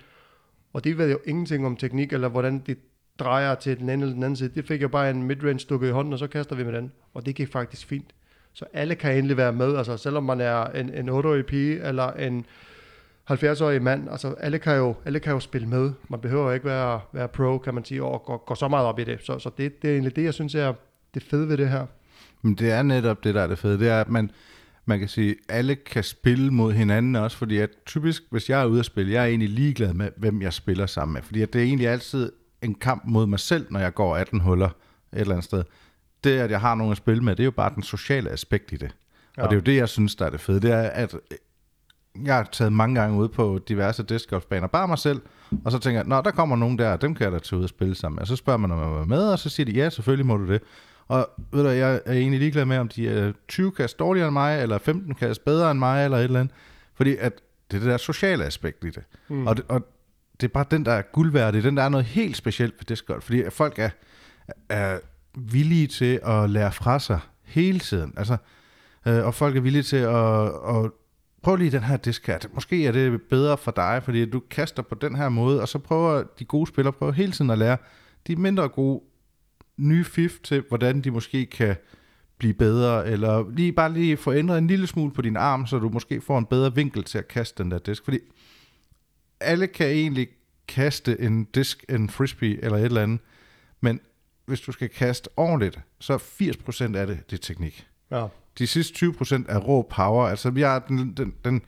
og 0.73 0.85
det 0.85 0.99
ved 0.99 1.11
jo 1.11 1.19
ingenting 1.27 1.67
om 1.67 1.77
teknik, 1.77 2.13
eller 2.13 2.29
hvordan 2.29 2.63
det 2.67 2.79
drejer 3.19 3.55
til 3.55 3.79
den 3.79 3.91
ene 3.91 4.03
eller 4.03 4.15
den 4.15 4.23
anden 4.23 4.37
side. 4.37 4.51
Det 4.55 4.65
fik 4.65 4.81
jeg 4.81 4.91
bare 4.91 5.11
en 5.11 5.23
midrange 5.23 5.59
stukket 5.59 5.89
i 5.89 5.91
hånden, 5.91 6.13
og 6.13 6.19
så 6.19 6.27
kaster 6.27 6.57
vi 6.57 6.65
med 6.65 6.73
den. 6.73 6.93
Og 7.15 7.27
det 7.27 7.35
gik 7.35 7.53
faktisk 7.53 7.87
fint. 7.87 8.11
Så 8.53 8.65
alle 8.73 8.95
kan 8.95 9.17
endelig 9.17 9.37
være 9.37 9.53
med, 9.53 9.77
altså 9.77 9.97
selvom 9.97 10.25
man 10.25 10.41
er 10.41 10.65
en, 10.65 10.95
en 10.95 11.09
8-årig 11.09 11.47
pige, 11.47 11.89
eller 11.89 12.13
en 12.13 12.47
70-årig 13.31 13.83
mand, 13.83 14.11
altså 14.11 14.35
alle 14.41 14.59
kan, 14.59 14.77
jo, 14.77 14.95
alle 15.05 15.21
kan 15.21 15.33
jo 15.33 15.41
spille 15.41 15.69
med. 15.69 15.93
Man 16.09 16.21
behøver 16.21 16.53
ikke 16.53 16.67
være, 16.67 17.01
være 17.13 17.29
pro, 17.29 17.59
kan 17.59 17.75
man 17.75 17.85
sige, 17.85 18.03
og 18.03 18.23
gå, 18.23 18.37
gå 18.37 18.55
så 18.55 18.69
meget 18.69 18.87
op 18.87 18.99
i 18.99 19.05
det. 19.05 19.19
Så, 19.23 19.39
så 19.39 19.51
det, 19.59 19.83
det 19.83 19.89
er 19.91 19.93
egentlig 19.93 20.17
det, 20.17 20.25
jeg 20.25 20.35
synes 20.35 20.55
er 20.55 20.73
det 21.15 21.23
fede 21.23 21.49
ved 21.49 21.57
det 21.57 21.69
her. 21.69 21.87
Men 22.43 22.55
det 22.55 22.71
er 22.71 22.83
netop 22.83 23.25
det, 23.25 23.35
der 23.35 23.43
er 23.43 23.47
det 23.47 23.59
fede. 23.59 23.79
Det 23.79 23.89
er, 23.89 24.01
at 24.01 24.09
man, 24.09 24.31
man 24.89 24.99
kan 24.99 25.09
sige, 25.09 25.37
alle 25.49 25.75
kan 25.75 26.05
spille 26.05 26.51
mod 26.51 26.73
hinanden 26.73 27.17
også, 27.17 27.37
fordi 27.37 27.59
at 27.59 27.71
typisk, 27.87 28.23
hvis 28.31 28.51
jeg 28.51 28.61
er 28.61 28.65
ude 28.65 28.79
at 28.79 28.85
spille, 28.85 29.13
jeg 29.13 29.23
er 29.23 29.27
egentlig 29.27 29.49
ligeglad 29.49 29.95
med, 29.95 30.11
hvem 30.17 30.43
jeg 30.43 30.53
spiller 30.53 30.87
sammen 30.87 31.13
med, 31.13 31.23
fordi 31.23 31.43
at 31.43 31.53
det 31.53 31.59
er 31.59 31.65
egentlig 31.65 31.89
altid 31.89 32.33
en 32.63 32.75
kamp 32.75 33.03
mod 33.07 33.27
mig 33.27 33.41
selv, 33.41 33.67
når 33.71 33.81
jeg 33.81 33.95
går 33.95 34.17
18 34.17 34.41
huller 34.41 34.69
et 34.69 34.73
eller 35.13 35.35
andet 35.35 35.45
sted. 35.45 35.65
Det, 36.25 36.31
at 36.31 36.51
jeg 36.51 36.61
har 36.61 36.75
nogen 36.75 36.91
at 36.93 36.97
spille 36.97 37.23
med, 37.23 37.37
det 37.37 37.43
er 37.43 37.45
jo 37.45 37.51
bare 37.51 37.75
den 37.75 37.83
sociale 37.83 38.31
aspekt 38.31 38.73
i 38.73 38.77
det. 38.77 38.91
Ja. 39.37 39.43
Og 39.43 39.51
det 39.51 39.57
er 39.57 39.61
jo 39.61 39.65
det, 39.65 39.77
jeg 39.77 39.89
synes, 39.89 40.15
der 40.15 40.27
er 40.27 40.31
det 40.31 40.41
fede. 40.41 40.61
Det 40.61 40.73
er, 40.73 40.83
at 40.83 41.17
jeg 42.25 42.35
har 42.35 42.49
taget 42.53 42.73
mange 42.73 43.01
gange 43.01 43.19
ud 43.19 43.29
på 43.29 43.61
diverse 43.69 44.03
discgolfbaner, 44.03 44.67
bare 44.67 44.89
mig 44.89 44.99
selv, 44.99 45.21
og 45.65 45.73
så 45.73 45.79
tænker 45.79 46.01
jeg, 46.01 46.09
nå, 46.09 46.21
der 46.25 46.31
kommer 46.31 46.57
nogen 46.57 46.79
der, 46.79 46.97
dem 46.97 47.15
kan 47.15 47.25
jeg 47.25 47.33
da 47.33 47.39
tage 47.39 47.59
ud 47.59 47.63
og 47.63 47.69
spille 47.69 47.95
sammen. 47.95 48.19
Og 48.19 48.27
så 48.27 48.37
spørger 48.37 48.57
man, 48.59 48.71
om 48.71 48.79
jeg 48.79 49.01
er 49.01 49.05
med, 49.05 49.29
og 49.29 49.39
så 49.39 49.49
siger 49.49 49.65
de, 49.65 49.73
ja, 49.73 49.91
selvfølgelig 49.91 50.27
må 50.27 50.37
du 50.37 50.47
det. 50.47 50.63
Og 51.09 51.31
ved 51.53 51.63
du, 51.63 51.69
jeg 51.69 52.01
er 52.05 52.13
egentlig 52.13 52.41
ligeglad 52.41 52.65
med, 52.65 52.79
om 52.79 52.89
de 52.89 53.09
er 53.09 53.33
20 53.49 53.73
kast 53.73 53.99
dårligere 53.99 54.29
end 54.29 54.33
mig, 54.33 54.63
eller 54.63 54.79
15 54.79 55.15
kast 55.15 55.45
bedre 55.45 55.71
end 55.71 55.79
mig, 55.79 56.05
eller 56.05 56.19
et 56.19 56.25
eller 56.25 56.41
andet. 56.41 56.55
Fordi 56.95 57.17
at 57.17 57.33
det 57.71 57.77
er 57.77 57.81
det 57.81 57.91
der 57.91 57.97
sociale 57.97 58.45
aspekt 58.45 58.85
i 58.85 58.91
det. 58.91 59.03
Mm. 59.29 59.47
Og, 59.47 59.57
det 59.57 59.65
og 59.69 59.87
det 60.41 60.47
er 60.47 60.53
bare 60.53 60.65
den, 60.71 60.85
der 60.85 60.93
er 60.93 61.03
guldværdig. 61.03 61.63
Den, 61.63 61.77
der 61.77 61.83
er 61.83 61.89
noget 61.89 62.07
helt 62.07 62.37
specielt 62.37 62.75
ved 62.79 62.85
discgolf. 62.85 63.25
Fordi 63.25 63.43
at 63.43 63.53
folk 63.53 63.79
er, 63.79 63.91
er 64.69 64.99
villige 65.35 65.87
til 65.87 66.21
at 66.27 66.51
lære 66.51 66.73
fra 66.73 66.99
sig 66.99 67.21
hele 67.43 67.79
tiden. 67.79 68.15
Altså, 68.17 68.37
øh, 69.07 69.27
og 69.27 69.35
folk 69.35 69.57
er 69.57 69.61
villige 69.61 69.83
til 69.83 69.97
at, 69.97 70.45
at 70.45 70.91
prøv 71.43 71.57
lige 71.57 71.71
den 71.71 71.83
her 71.83 71.97
disk 71.97 72.27
her. 72.27 72.39
Måske 72.55 72.87
er 72.87 72.93
det 72.93 73.23
bedre 73.23 73.59
for 73.59 73.71
dig, 73.71 74.03
fordi 74.05 74.25
du 74.31 74.43
kaster 74.51 74.83
på 74.83 74.95
den 74.95 75.17
her 75.17 75.29
måde, 75.29 75.61
og 75.61 75.69
så 75.69 75.79
prøver 75.79 76.23
de 76.39 76.45
gode 76.45 76.67
spillere 76.67 76.93
prøver 76.93 77.13
hele 77.13 77.33
tiden 77.33 77.51
at 77.51 77.59
lære 77.59 77.77
de 78.27 78.37
mindre 78.37 78.69
gode 78.69 79.01
nye 79.79 80.05
fif 80.05 80.39
til, 80.43 80.65
hvordan 80.69 81.01
de 81.01 81.11
måske 81.11 81.47
kan 81.47 81.77
blive 82.39 82.55
bedre, 82.55 83.07
eller 83.07 83.51
lige 83.51 83.73
bare 83.73 83.93
lige 83.93 84.17
få 84.17 84.33
ændret 84.33 84.59
en 84.59 84.67
lille 84.67 84.87
smule 84.87 85.13
på 85.13 85.23
din 85.23 85.37
arm, 85.37 85.67
så 85.67 85.79
du 85.79 85.89
måske 85.89 86.21
får 86.21 86.39
en 86.39 86.47
bedre 86.47 86.75
vinkel 86.75 87.05
til 87.05 87.19
at 87.19 87.29
kaste 87.29 87.63
den 87.63 87.71
der 87.71 87.79
disk. 87.79 88.05
Fordi 88.05 88.19
alle 89.41 89.67
kan 89.67 89.87
egentlig 89.87 90.29
kaste 90.69 91.21
en 91.21 91.45
disk, 91.45 91.85
en 91.89 92.11
frisbee 92.11 92.65
eller 92.65 92.79
et 92.79 92.85
eller 92.85 93.03
andet, 93.03 93.21
men 93.81 94.01
hvis 94.47 94.61
du 94.61 94.73
skal 94.73 94.89
kaste 94.89 95.31
ordentligt, 95.37 95.81
så 96.01 96.13
er 96.13 96.19
80% 96.19 96.97
af 96.97 97.07
det, 97.07 97.31
det 97.31 97.37
er 97.37 97.43
teknik. 97.43 97.87
Ja. 98.11 98.27
De 98.59 98.67
sidste 98.67 99.07
20% 99.07 99.43
er 99.49 99.59
rå 99.59 99.83
power. 99.83 100.27
Altså, 100.27 100.51
vi 100.51 100.61
har 100.61 100.79
den, 100.79 101.13
den, 101.17 101.35
den, 101.45 101.63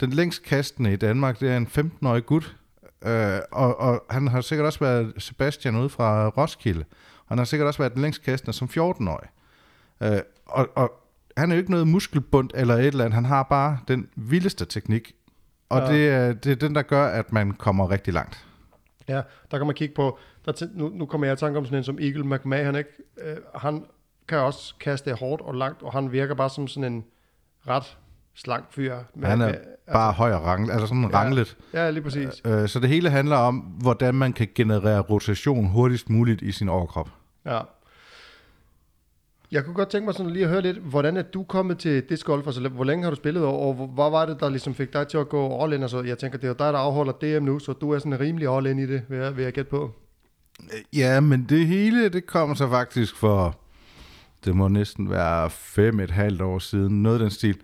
den 0.00 0.10
længst 0.10 0.42
kastende 0.42 0.92
i 0.92 0.96
Danmark, 0.96 1.40
det 1.40 1.50
er 1.50 1.56
en 1.56 1.66
15-årig 1.66 2.26
gut, 2.26 2.56
øh, 3.04 3.38
og, 3.52 3.80
og 3.80 4.04
han 4.10 4.28
har 4.28 4.40
sikkert 4.40 4.66
også 4.66 4.78
været 4.78 5.12
Sebastian 5.18 5.76
ude 5.76 5.88
fra 5.88 6.28
Roskilde, 6.28 6.84
han 7.26 7.38
har 7.38 7.44
sikkert 7.44 7.66
også 7.66 7.78
været 7.78 7.92
den 7.92 8.02
længst 8.02 8.22
kastende 8.22 8.52
som 8.52 8.68
14-årig. 8.68 9.28
Øh, 10.00 10.20
og, 10.46 10.68
og 10.74 10.92
han 11.36 11.50
er 11.50 11.54
jo 11.54 11.58
ikke 11.58 11.70
noget 11.70 11.88
muskelbund 11.88 12.50
eller 12.54 12.74
et 12.74 12.86
eller 12.86 13.04
andet, 13.04 13.14
han 13.14 13.24
har 13.24 13.42
bare 13.42 13.78
den 13.88 14.08
vildeste 14.16 14.64
teknik, 14.64 15.12
og 15.68 15.80
ja. 15.80 15.92
det, 15.92 16.08
er, 16.08 16.32
det 16.32 16.52
er 16.52 16.56
den, 16.56 16.74
der 16.74 16.82
gør, 16.82 17.06
at 17.06 17.32
man 17.32 17.52
kommer 17.52 17.90
rigtig 17.90 18.14
langt. 18.14 18.46
Ja, 19.08 19.22
der 19.50 19.58
kan 19.58 19.66
man 19.66 19.74
kigge 19.74 19.94
på, 19.94 20.18
der 20.44 20.66
nu, 20.74 20.88
nu 20.88 21.06
kommer 21.06 21.26
jeg 21.26 21.34
i 21.34 21.36
tanke 21.36 21.58
om 21.58 21.64
sådan 21.64 21.78
en 21.78 21.84
som 21.84 21.98
Eagle 22.00 22.24
McMahon, 22.24 22.76
ikke? 22.76 22.90
Øh, 23.18 23.36
han 23.54 23.84
kan 24.28 24.38
også 24.38 24.74
kaste 24.80 25.14
hårdt 25.14 25.42
og 25.42 25.54
langt, 25.54 25.82
og 25.82 25.92
han 25.92 26.12
virker 26.12 26.34
bare 26.34 26.50
som 26.50 26.68
sådan 26.68 26.92
en 26.92 27.04
ret 27.68 27.98
slank 28.36 28.64
fyr. 28.70 28.96
Med, 29.14 29.28
han 29.28 29.40
er 29.40 29.46
med, 29.46 29.54
bare 29.92 30.08
altså, 30.08 30.18
høj 30.18 30.32
og 30.32 30.44
ranglet, 30.44 30.72
altså 30.72 30.86
sådan 30.86 31.02
ja, 31.02 31.18
ranglet. 31.18 31.56
Ja, 31.72 31.90
lige 31.90 32.02
præcis. 32.02 32.42
Øh, 32.44 32.62
øh, 32.62 32.68
så 32.68 32.80
det 32.80 32.88
hele 32.88 33.10
handler 33.10 33.36
om, 33.36 33.56
hvordan 33.56 34.14
man 34.14 34.32
kan 34.32 34.48
generere 34.54 35.00
rotation 35.00 35.66
hurtigst 35.66 36.10
muligt 36.10 36.42
i 36.42 36.52
sin 36.52 36.68
overkrop. 36.68 37.10
Ja. 37.46 37.60
Jeg 39.50 39.64
kunne 39.64 39.74
godt 39.74 39.88
tænke 39.88 40.04
mig 40.04 40.14
sådan 40.14 40.32
lige 40.32 40.44
at 40.44 40.50
høre 40.50 40.62
lidt, 40.62 40.76
hvordan 40.78 41.16
er 41.16 41.22
du 41.22 41.42
kommet 41.42 41.78
til 41.78 42.02
disc 42.08 42.24
golf? 42.24 42.46
Altså, 42.46 42.68
hvor 42.68 42.84
længe 42.84 43.04
har 43.04 43.10
du 43.10 43.16
spillet, 43.16 43.44
og 43.44 43.74
hvad 43.74 44.10
var 44.10 44.26
det, 44.26 44.40
der 44.40 44.48
ligesom 44.48 44.74
fik 44.74 44.92
dig 44.92 45.08
til 45.08 45.18
at 45.18 45.28
gå 45.28 45.62
all 45.62 45.72
in? 45.72 45.82
Altså, 45.82 46.02
jeg 46.02 46.18
tænker, 46.18 46.38
det 46.38 46.44
er 46.44 46.48
jo 46.48 46.54
dig, 46.58 46.72
der 46.72 46.78
afholder 46.78 47.12
DM 47.12 47.44
nu, 47.44 47.58
så 47.58 47.72
du 47.72 47.90
er 47.90 47.98
sådan 47.98 48.20
rimelig 48.20 48.56
all 48.56 48.66
in 48.66 48.78
i 48.78 48.86
det, 48.86 49.02
vil 49.08 49.18
jeg, 49.18 49.36
vil 49.36 49.44
jeg 49.44 49.52
gætte 49.52 49.70
på. 49.70 49.92
Ja, 50.92 51.20
men 51.20 51.46
det 51.48 51.66
hele, 51.66 52.08
det 52.08 52.26
kommer 52.26 52.54
så 52.54 52.68
faktisk 52.68 53.16
for, 53.16 53.58
det 54.44 54.56
må 54.56 54.68
næsten 54.68 55.10
være 55.10 55.50
fem 55.50 56.00
et 56.00 56.10
halvt 56.10 56.42
år 56.42 56.58
siden, 56.58 57.02
noget 57.02 57.16
af 57.16 57.20
den 57.20 57.30
stil, 57.30 57.56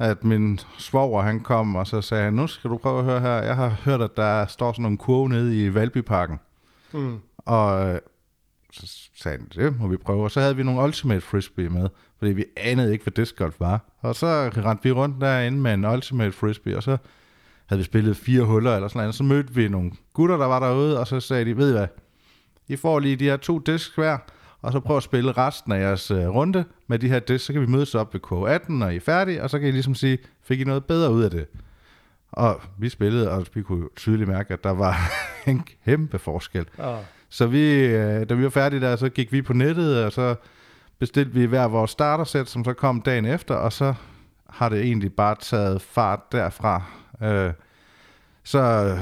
at 0.00 0.24
min 0.24 0.60
svoger, 0.78 1.22
han 1.22 1.40
kom, 1.40 1.76
og 1.76 1.86
så 1.86 2.00
sagde 2.00 2.24
han, 2.24 2.32
nu 2.32 2.46
skal 2.46 2.70
du 2.70 2.76
prøve 2.76 2.98
at 2.98 3.04
høre 3.04 3.20
her, 3.20 3.42
jeg 3.42 3.56
har 3.56 3.68
hørt, 3.68 4.00
at 4.00 4.16
der 4.16 4.46
står 4.46 4.72
sådan 4.72 4.82
nogle 4.82 4.98
kurve 4.98 5.28
nede 5.28 5.64
i 5.64 5.74
Valbyparken. 5.74 6.40
Mm. 6.92 7.18
Og 7.38 7.88
øh, 7.88 8.00
så 8.72 9.10
sagde 9.16 9.38
han, 9.38 9.48
det 9.54 9.80
må 9.80 9.88
vi 9.88 9.96
prøve. 9.96 10.24
Og 10.24 10.30
så 10.30 10.40
havde 10.40 10.56
vi 10.56 10.62
nogle 10.62 10.82
Ultimate 10.82 11.20
Frisbee 11.20 11.68
med, 11.68 11.88
fordi 12.18 12.32
vi 12.32 12.44
anede 12.56 12.92
ikke, 12.92 13.04
hvad 13.04 13.12
disc 13.12 13.36
golf 13.36 13.60
var. 13.60 13.80
Og 14.00 14.14
så 14.14 14.50
rendte 14.56 14.84
vi 14.84 14.92
rundt 14.92 15.20
derinde 15.20 15.58
med 15.58 15.74
en 15.74 15.84
Ultimate 15.84 16.32
Frisbee, 16.32 16.76
og 16.76 16.82
så 16.82 16.96
havde 17.66 17.78
vi 17.78 17.84
spillet 17.84 18.16
fire 18.16 18.44
huller 18.44 18.74
eller 18.74 18.88
sådan 18.88 18.98
noget. 18.98 19.14
Så 19.14 19.22
mødte 19.22 19.54
vi 19.54 19.68
nogle 19.68 19.92
gutter, 20.12 20.36
der 20.36 20.46
var 20.46 20.60
derude, 20.60 21.00
og 21.00 21.06
så 21.06 21.20
sagde 21.20 21.44
de, 21.44 21.56
ved 21.56 21.70
I 21.70 21.72
hvad, 21.72 21.86
I 22.68 22.76
får 22.76 22.98
lige 22.98 23.16
de 23.16 23.24
her 23.24 23.36
to 23.36 23.58
disk 23.58 23.96
hver, 23.96 24.18
og 24.62 24.72
så 24.72 24.80
prøv 24.80 24.96
at 24.96 25.02
spille 25.02 25.32
resten 25.32 25.72
af 25.72 25.80
jeres 25.80 26.10
uh, 26.10 26.18
runde 26.18 26.64
med 26.86 26.98
de 26.98 27.08
her 27.08 27.18
disk, 27.18 27.44
så 27.46 27.52
kan 27.52 27.62
vi 27.62 27.66
mødes 27.66 27.94
op 27.94 28.14
ved 28.14 28.20
K18, 28.26 28.72
når 28.72 28.88
I 28.88 28.96
er 28.96 29.00
færdige, 29.00 29.42
og 29.42 29.50
så 29.50 29.58
kan 29.58 29.68
I 29.68 29.70
ligesom 29.70 29.94
sige, 29.94 30.18
fik 30.42 30.60
I 30.60 30.64
noget 30.64 30.84
bedre 30.84 31.12
ud 31.12 31.22
af 31.22 31.30
det? 31.30 31.46
Og 32.32 32.60
vi 32.78 32.88
spillede, 32.88 33.30
og 33.30 33.46
vi 33.54 33.62
kunne 33.62 33.88
tydeligt 33.96 34.28
mærke, 34.28 34.52
at 34.52 34.64
der 34.64 34.70
var 34.70 34.96
en 35.46 35.64
kæmpe 35.84 36.18
forskel. 36.18 36.66
Oh. 36.78 36.98
Så 37.28 37.46
vi, 37.46 37.74
øh, 37.86 38.28
da 38.28 38.34
vi 38.34 38.42
var 38.42 38.50
færdige 38.50 38.80
der, 38.80 38.96
så 38.96 39.08
gik 39.08 39.32
vi 39.32 39.42
på 39.42 39.52
nettet, 39.52 40.04
og 40.04 40.12
så 40.12 40.34
bestilte 40.98 41.32
vi 41.32 41.44
hver 41.44 41.68
vores 41.68 41.90
startersæt, 41.90 42.48
som 42.48 42.64
så 42.64 42.72
kom 42.72 43.02
dagen 43.02 43.26
efter, 43.26 43.54
og 43.54 43.72
så 43.72 43.94
har 44.50 44.68
det 44.68 44.80
egentlig 44.80 45.12
bare 45.12 45.36
taget 45.40 45.82
fart 45.82 46.32
derfra. 46.32 46.82
Øh, 47.22 47.52
så 48.44 48.96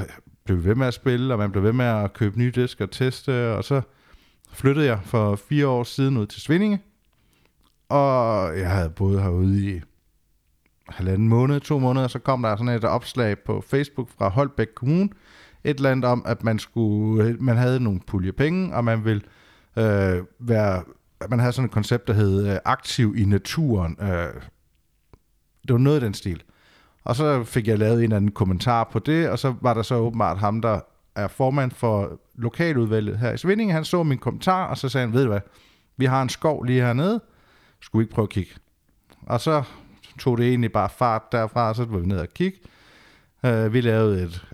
blev 0.45 0.63
vi 0.63 0.69
ved 0.69 0.75
med 0.75 0.87
at 0.87 0.93
spille, 0.93 1.33
og 1.33 1.39
man 1.39 1.51
blev 1.51 1.63
ved 1.63 1.73
med 1.73 1.85
at 1.85 2.13
købe 2.13 2.39
nye 2.39 2.51
disk 2.55 2.81
og 2.81 2.91
teste, 2.91 3.53
og 3.53 3.63
så 3.63 3.81
flyttede 4.51 4.85
jeg 4.85 4.99
for 5.03 5.35
fire 5.35 5.67
år 5.67 5.83
siden 5.83 6.17
ud 6.17 6.25
til 6.25 6.41
Svindinge, 6.41 6.81
og 7.89 8.59
jeg 8.59 8.69
havde 8.71 8.89
boet 8.89 9.21
herude 9.21 9.75
i 9.75 9.81
halvanden 10.89 11.27
måned, 11.27 11.59
to 11.59 11.79
måneder, 11.79 12.07
så 12.07 12.19
kom 12.19 12.41
der 12.41 12.55
sådan 12.55 12.75
et 12.75 12.83
opslag 12.83 13.39
på 13.39 13.61
Facebook 13.61 14.09
fra 14.17 14.29
Holbæk 14.29 14.67
Kommune, 14.75 15.09
et 15.63 15.77
eller 15.77 15.91
andet 15.91 16.05
om, 16.05 16.23
at 16.25 16.43
man 16.43 16.59
skulle, 16.59 17.33
man 17.39 17.57
havde 17.57 17.79
nogle 17.79 17.99
pulje 18.07 18.31
penge, 18.31 18.75
og 18.75 18.83
man 18.83 19.05
ville 19.05 19.21
øh, 19.77 20.23
være, 20.39 20.83
man 21.29 21.39
havde 21.39 21.53
sådan 21.53 21.65
et 21.65 21.71
koncept, 21.71 22.07
der 22.07 22.13
hed 22.13 22.47
øh, 22.47 22.57
aktiv 22.65 23.15
i 23.17 23.25
naturen. 23.25 23.97
Øh, 24.01 24.33
det 25.67 25.73
var 25.73 25.77
noget 25.77 25.95
af 25.95 26.01
den 26.01 26.13
stil. 26.13 26.43
Og 27.03 27.15
så 27.15 27.43
fik 27.43 27.67
jeg 27.67 27.79
lavet 27.79 27.97
en 27.97 28.03
eller 28.03 28.15
anden 28.15 28.31
kommentar 28.31 28.83
på 28.83 28.99
det, 28.99 29.29
og 29.29 29.39
så 29.39 29.55
var 29.61 29.73
der 29.73 29.81
så 29.81 29.95
åbenbart 29.95 30.37
ham, 30.37 30.61
der 30.61 30.79
er 31.15 31.27
formand 31.27 31.71
for 31.71 32.19
lokaludvalget 32.39 33.17
her 33.17 33.31
i 33.31 33.37
Svindinge. 33.37 33.73
Han 33.73 33.85
så 33.85 34.03
min 34.03 34.17
kommentar, 34.17 34.67
og 34.67 34.77
så 34.77 34.89
sagde 34.89 35.07
han, 35.07 35.13
ved 35.13 35.23
du 35.23 35.29
hvad, 35.29 35.41
vi 35.97 36.05
har 36.05 36.21
en 36.21 36.29
skov 36.29 36.63
lige 36.63 36.81
hernede, 36.81 37.21
skulle 37.79 37.99
vi 37.99 38.03
ikke 38.03 38.13
prøve 38.13 38.23
at 38.23 38.29
kigge? 38.29 38.51
Og 39.21 39.41
så 39.41 39.63
tog 40.19 40.37
det 40.37 40.47
egentlig 40.47 40.71
bare 40.71 40.89
fart 40.89 41.31
derfra, 41.31 41.69
og 41.69 41.75
så 41.75 41.85
var 41.85 41.99
vi 41.99 42.05
ned 42.05 42.19
og 42.19 42.27
kigge. 42.33 42.59
Uh, 43.43 43.73
vi 43.73 43.81
lavede 43.81 44.23
et, 44.23 44.47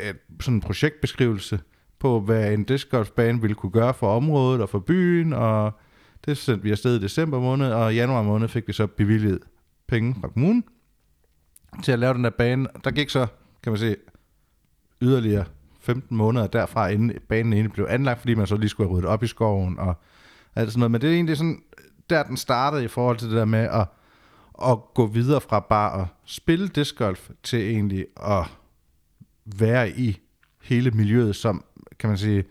et 0.00 0.16
sådan 0.40 0.54
en 0.54 0.60
projektbeskrivelse 0.60 1.60
på, 1.98 2.20
hvad 2.20 2.52
en 2.52 2.64
discgolfbane 2.64 3.40
ville 3.40 3.54
kunne 3.54 3.72
gøre 3.72 3.94
for 3.94 4.16
området 4.16 4.62
og 4.62 4.68
for 4.68 4.78
byen, 4.78 5.32
og 5.32 5.72
det 6.26 6.38
sendte 6.38 6.62
vi 6.62 6.70
afsted 6.70 6.96
i 6.96 7.02
december 7.02 7.40
måned, 7.40 7.72
og 7.72 7.92
i 7.92 7.96
januar 7.96 8.22
måned 8.22 8.48
fik 8.48 8.68
vi 8.68 8.72
så 8.72 8.86
bevilget 8.86 9.38
penge 9.88 10.16
fra 10.20 10.28
kommunen 10.28 10.64
til 11.82 11.92
at 11.92 11.98
lave 11.98 12.14
den 12.14 12.24
der 12.24 12.30
bane. 12.30 12.68
Der 12.84 12.90
gik 12.90 13.10
så, 13.10 13.26
kan 13.62 13.72
man 13.72 13.78
se, 13.78 13.96
yderligere 15.02 15.44
15 15.80 16.16
måneder 16.16 16.46
derfra, 16.46 16.88
inden 16.88 17.12
banen 17.28 17.52
egentlig 17.52 17.72
blev 17.72 17.86
anlagt, 17.90 18.20
fordi 18.20 18.34
man 18.34 18.46
så 18.46 18.56
lige 18.56 18.68
skulle 18.68 18.88
have 18.88 18.96
ryddet 18.96 19.10
op 19.10 19.22
i 19.22 19.26
skoven 19.26 19.78
og 19.78 19.94
alt 20.54 20.72
sådan 20.72 20.78
noget. 20.78 20.90
Men 20.90 21.00
det 21.00 21.10
er 21.10 21.14
egentlig 21.14 21.36
sådan, 21.36 21.62
der 22.10 22.22
den 22.22 22.36
startede 22.36 22.84
i 22.84 22.88
forhold 22.88 23.16
til 23.16 23.28
det 23.28 23.36
der 23.36 23.44
med 23.44 23.68
at, 23.72 23.86
at 24.70 24.78
gå 24.94 25.06
videre 25.06 25.40
fra 25.40 25.60
bare 25.60 26.00
at 26.00 26.06
spille 26.24 26.68
discgolf 26.68 27.30
til 27.42 27.70
egentlig 27.70 28.06
at 28.16 28.44
være 29.44 29.90
i 29.90 30.20
hele 30.62 30.90
miljøet, 30.90 31.36
som 31.36 31.64
kan 31.98 32.08
man 32.08 32.18
sige, 32.18 32.44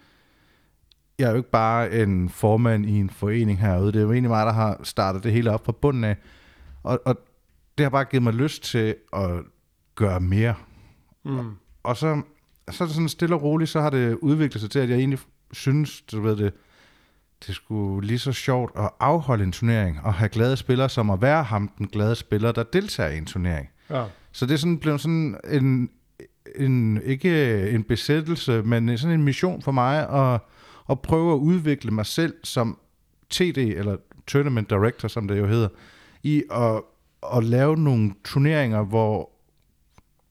jeg 1.20 1.26
er 1.26 1.30
jo 1.30 1.38
ikke 1.38 1.52
bare 1.52 2.02
en 2.02 2.30
formand 2.30 2.86
i 2.86 3.00
en 3.00 3.10
forening 3.10 3.60
herude, 3.60 3.92
det 3.92 3.96
er 3.96 4.04
jo 4.04 4.12
egentlig 4.12 4.30
mig, 4.30 4.46
der 4.46 4.52
har 4.52 4.80
startet 4.84 5.24
det 5.24 5.32
hele 5.32 5.52
op 5.52 5.66
fra 5.66 5.72
bunden 5.72 6.04
af, 6.04 6.18
og, 6.84 7.02
og 7.06 7.16
det 7.78 7.84
har 7.84 7.90
bare 7.90 8.06
givet 8.06 8.24
mig 8.24 8.34
lyst 8.34 8.64
til 8.64 8.96
at 9.14 9.30
gøre 9.96 10.20
mere. 10.20 10.56
Mm. 11.26 11.38
Og, 11.38 11.46
og 11.84 11.98
så, 11.98 12.22
så 12.72 12.84
er 12.84 12.86
det 12.86 12.96
sådan 12.96 13.10
stille 13.10 13.36
og 13.36 13.44
roligt, 13.44 13.70
så 13.70 13.82
har 13.82 13.90
det 13.90 14.18
udviklet 14.22 14.62
sig 14.62 14.72
til, 14.72 14.80
at 14.80 14.90
jeg 14.90 14.98
egentlig 14.98 15.20
synes, 15.52 16.02
du 16.02 16.22
ved 16.22 16.36
det, 16.36 16.54
det 17.48 17.56
skulle 17.56 18.08
lige 18.08 18.20
så 18.20 18.32
sjovt 18.32 18.72
at 18.78 18.90
afholde 19.00 19.44
en 19.44 19.52
turnering, 19.52 20.00
og 20.04 20.14
have 20.14 20.30
glade 20.30 20.58
spillere, 20.58 20.90
som 20.90 21.10
at 21.10 21.22
være 21.22 21.44
ham, 21.44 21.68
den 21.78 21.88
glade 21.88 22.16
spiller, 22.16 22.52
der 22.52 22.64
deltager 22.64 23.10
i 23.10 23.18
en 23.18 23.26
turnering. 23.26 23.70
Ja. 23.90 24.04
Så 24.32 24.46
det 24.46 24.54
er 24.54 24.58
sådan 24.58 24.80
blevet 24.80 25.02
sådan 25.02 25.38
en, 25.50 25.90
en, 26.56 27.02
ikke 27.04 27.70
en 27.70 27.84
besættelse, 27.84 28.62
men 28.62 28.98
sådan 28.98 29.20
en 29.20 29.24
mission 29.24 29.62
for 29.62 29.72
mig 29.72 30.10
at, 30.10 30.42
at 30.90 31.02
prøve 31.02 31.34
at 31.34 31.38
udvikle 31.38 31.92
mig 31.92 32.06
selv 32.06 32.34
som 32.44 32.80
TD, 33.30 33.58
eller 33.58 33.98
Tournament 34.28 34.70
Director, 34.70 35.08
som 35.08 35.28
det 35.28 35.40
jo 35.40 35.48
hedder, 35.48 35.70
i 36.24 36.44
at, 36.52 36.82
at 37.36 37.44
lave 37.44 37.78
nogle 37.78 38.14
turneringer, 38.24 38.84
hvor 38.84 39.30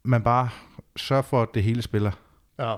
man 0.03 0.23
bare 0.23 0.49
sørger 0.97 1.23
for, 1.23 1.43
at 1.43 1.49
det 1.55 1.63
hele 1.63 1.83
spiller. 1.83 2.11
Ja. 2.59 2.75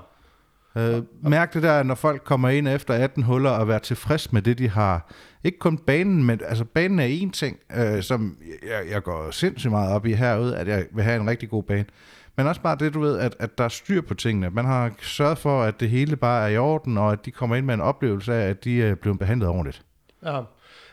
Øh, 0.77 1.03
mærk 1.21 1.53
det 1.53 1.63
der, 1.63 1.83
når 1.83 1.95
folk 1.95 2.23
kommer 2.23 2.49
ind 2.49 2.67
efter 2.67 2.93
18 2.93 3.23
huller 3.23 3.49
og 3.49 3.67
være 3.67 3.79
tilfreds 3.79 4.33
med 4.33 4.41
det, 4.41 4.57
de 4.57 4.69
har. 4.69 5.11
Ikke 5.43 5.59
kun 5.59 5.77
banen, 5.77 6.23
men 6.23 6.41
altså 6.45 6.65
banen 6.65 6.99
er 6.99 7.05
en 7.05 7.31
ting, 7.31 7.59
øh, 7.77 8.03
som 8.03 8.37
jeg, 8.63 8.91
jeg 8.91 9.03
går 9.03 9.31
sindssygt 9.31 9.71
meget 9.71 9.93
op 9.93 10.05
i 10.05 10.13
herude, 10.13 10.57
at 10.57 10.67
jeg 10.67 10.85
vil 10.91 11.03
have 11.03 11.21
en 11.21 11.29
rigtig 11.29 11.49
god 11.49 11.63
bane. 11.63 11.85
Men 12.35 12.47
også 12.47 12.61
bare 12.61 12.77
det, 12.79 12.93
du 12.93 12.99
ved, 12.99 13.19
at, 13.19 13.35
at 13.39 13.57
der 13.57 13.63
er 13.63 13.69
styr 13.69 14.01
på 14.01 14.13
tingene. 14.13 14.49
Man 14.49 14.65
har 14.65 14.91
sørget 15.01 15.37
for, 15.37 15.63
at 15.63 15.79
det 15.79 15.89
hele 15.89 16.15
bare 16.15 16.43
er 16.43 16.47
i 16.47 16.57
orden, 16.57 16.97
og 16.97 17.11
at 17.11 17.25
de 17.25 17.31
kommer 17.31 17.55
ind 17.55 17.65
med 17.65 17.73
en 17.73 17.81
oplevelse 17.81 18.33
af, 18.33 18.49
at 18.49 18.63
de 18.63 18.83
er 18.83 18.95
blevet 18.95 19.19
behandlet 19.19 19.49
ordentligt. 19.49 19.81
Ja, 20.25 20.41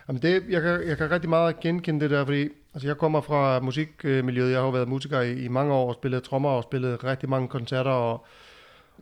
Jamen 0.08 0.22
det, 0.22 0.42
jeg, 0.48 0.62
kan, 0.62 0.88
jeg 0.88 0.96
kan 0.96 1.10
rigtig 1.10 1.30
meget 1.30 1.60
genkende 1.60 2.00
det 2.00 2.10
der, 2.10 2.24
fordi 2.24 2.48
altså 2.74 2.88
jeg 2.88 2.96
kommer 2.96 3.20
fra 3.20 3.60
musikmiljøet. 3.60 4.50
Jeg 4.50 4.58
har 4.58 4.64
jo 4.64 4.70
været 4.70 4.88
musiker 4.88 5.20
i, 5.20 5.44
i 5.44 5.48
mange 5.48 5.72
år 5.74 5.88
og 5.88 5.94
spillet 5.94 6.22
trommer 6.22 6.50
og 6.50 6.62
spillet 6.62 7.04
rigtig 7.04 7.28
mange 7.28 7.48
koncerter 7.48 7.90
og, 7.90 8.26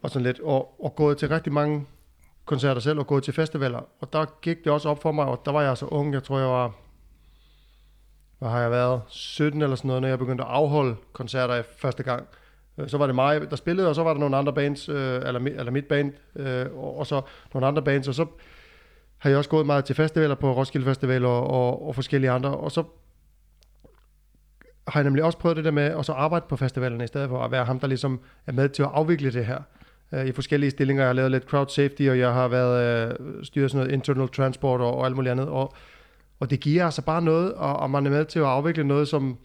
og 0.03 0.11
sådan 0.11 0.27
lidt, 0.27 0.41
og, 0.41 0.85
og 0.85 0.97
gået 0.97 1.19
til 1.19 1.29
rigtig 1.29 1.53
mange 1.53 1.87
koncerter 2.45 2.81
selv 2.81 2.99
og 2.99 3.07
gået 3.07 3.25
til 3.25 3.35
festivaler. 3.35 3.81
Og 4.01 4.13
der 4.13 4.25
gik 4.43 4.65
det 4.65 4.73
også 4.73 4.89
op 4.89 5.03
for 5.03 5.13
mig, 5.13 5.25
og 5.25 5.43
der 5.45 5.53
var 5.53 5.63
jeg 5.63 5.77
så 5.77 5.87
ung, 5.87 6.15
jeg 6.15 6.23
tror 6.23 6.39
jeg 6.39 6.49
var, 6.49 6.73
hvad 8.39 8.49
har 8.49 8.61
jeg 8.61 8.71
været, 8.71 9.01
17 9.09 9.63
eller 9.63 9.77
sådan 9.77 9.89
noget, 9.89 10.03
når 10.03 10.09
jeg 10.09 10.19
begyndte 10.19 10.45
at 10.45 10.51
afholde 10.51 10.97
koncerter 11.13 11.63
første 11.79 12.03
gang. 12.03 12.27
Øh, 12.79 12.89
så 12.89 12.99
var 12.99 13.07
det 13.07 13.15
mig, 13.15 13.51
der 13.51 13.57
spillede, 13.57 13.89
og 13.89 13.95
så 13.95 14.03
var 14.03 14.13
der 14.13 14.21
nogle 14.21 14.37
andre 14.37 14.53
bands, 14.53 14.89
øh, 14.89 14.97
eller, 14.97 15.41
eller 15.41 15.71
mit 15.71 15.87
band, 15.87 16.13
øh, 16.37 16.67
og, 16.77 16.99
og 16.99 17.07
så 17.07 17.23
nogle 17.55 17.67
andre 17.67 17.83
bands, 17.83 18.09
og 18.09 18.15
så 18.15 18.27
har 19.19 19.31
jeg 19.31 19.39
også 19.39 19.51
gået 19.51 19.67
meget 19.67 19.85
til 19.85 19.97
festivaler 19.97 20.35
på 20.35 20.53
Roskilde 20.53 20.87
Festival 20.87 21.25
og, 21.25 21.51
og, 21.51 21.87
og 21.87 21.95
forskellige 21.95 22.31
andre, 22.31 22.57
og 22.57 22.73
så 22.73 22.85
har 24.89 25.01
jeg 25.01 25.05
nemlig 25.05 25.25
også 25.25 25.39
prøvet 25.39 25.57
det 25.57 25.65
der 25.65 25.71
med 25.71 25.83
at 25.83 26.05
så 26.07 26.13
arbejde 26.13 26.47
på 26.49 26.57
festivalerne 26.57 27.05
i 27.05 27.07
stedet 27.07 27.29
for 27.29 27.43
at 27.43 27.51
være 27.51 27.65
ham, 27.65 27.81
der 27.81 27.87
ligesom 27.87 28.21
er 28.47 28.53
med 28.53 28.69
til 28.69 28.83
at 28.83 28.91
afvikle 28.93 29.33
det 29.33 29.47
her 29.47 29.63
øh, 30.14 30.27
i 30.27 30.33
forskellige 30.33 30.70
stillinger. 30.70 31.03
Jeg 31.03 31.09
har 31.09 31.14
lavet 31.14 31.31
lidt 31.31 31.44
crowd 31.44 31.68
safety, 31.68 32.03
og 32.03 32.18
jeg 32.18 32.33
har 32.33 32.48
været 32.48 33.09
øh, 33.09 33.44
styret 33.44 33.70
sådan 33.70 33.85
noget 33.85 33.92
internal 33.94 34.29
transport 34.29 34.81
og, 34.81 34.96
og 34.96 35.07
alt 35.07 35.16
muligt 35.16 35.33
andet, 35.33 35.48
og, 35.48 35.74
og 36.40 36.50
det 36.50 36.61
giver 36.61 36.85
altså 36.85 37.03
bare 37.03 37.22
noget, 37.22 37.55
og, 37.55 37.77
og 37.77 37.90
man 37.90 38.07
er 38.07 38.11
med 38.11 38.24
til 38.24 38.38
at 38.38 38.44
afvikle 38.44 38.85
noget, 38.85 39.09
som, 39.09 39.37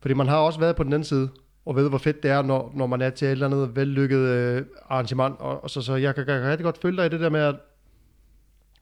fordi 0.00 0.14
man 0.14 0.28
har 0.28 0.36
også 0.36 0.60
været 0.60 0.76
på 0.76 0.82
den 0.82 0.92
anden 0.92 1.04
side, 1.04 1.28
og 1.66 1.76
ved, 1.76 1.88
hvor 1.88 1.98
fedt 1.98 2.22
det 2.22 2.30
er, 2.30 2.42
når, 2.42 2.72
når 2.74 2.86
man 2.86 3.02
er 3.02 3.10
til 3.10 3.26
et 3.26 3.32
eller 3.32 3.46
andet 3.46 3.76
vellykket 3.76 4.18
øh, 4.18 4.62
arrangement, 4.88 5.36
og, 5.38 5.64
og 5.64 5.70
så, 5.70 5.82
så 5.82 5.94
jeg 5.94 6.14
kan, 6.14 6.26
kan 6.26 6.42
rigtig 6.42 6.64
godt 6.64 6.78
følge 6.82 6.96
dig 6.96 7.06
i 7.06 7.08
det 7.08 7.20
der 7.20 7.30
med, 7.30 7.40
at 7.40 7.54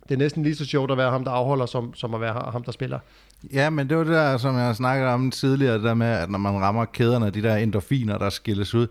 det 0.08 0.16
er 0.16 0.18
næsten 0.18 0.42
lige 0.42 0.54
så 0.54 0.64
sjovt 0.64 0.90
at 0.90 0.96
være 0.96 1.10
ham, 1.10 1.24
der 1.24 1.30
afholder, 1.30 1.66
som, 1.66 1.94
som 1.94 2.14
at 2.14 2.20
være 2.20 2.50
ham, 2.52 2.64
der 2.64 2.72
spiller. 2.72 2.98
Ja, 3.52 3.70
men 3.70 3.88
det 3.88 3.96
var 3.96 4.04
det 4.04 4.12
der, 4.12 4.36
som 4.36 4.56
jeg 4.56 4.76
snakkede 4.76 5.10
om 5.10 5.30
tidligere, 5.30 5.74
det 5.74 5.82
der 5.82 5.94
med, 5.94 6.06
at 6.06 6.30
når 6.30 6.38
man 6.38 6.52
rammer 6.52 6.84
kæderne, 6.84 7.30
de 7.30 7.42
der 7.42 7.56
endorfiner, 7.56 8.18
der 8.18 8.30
skilles 8.30 8.74
ud. 8.74 8.86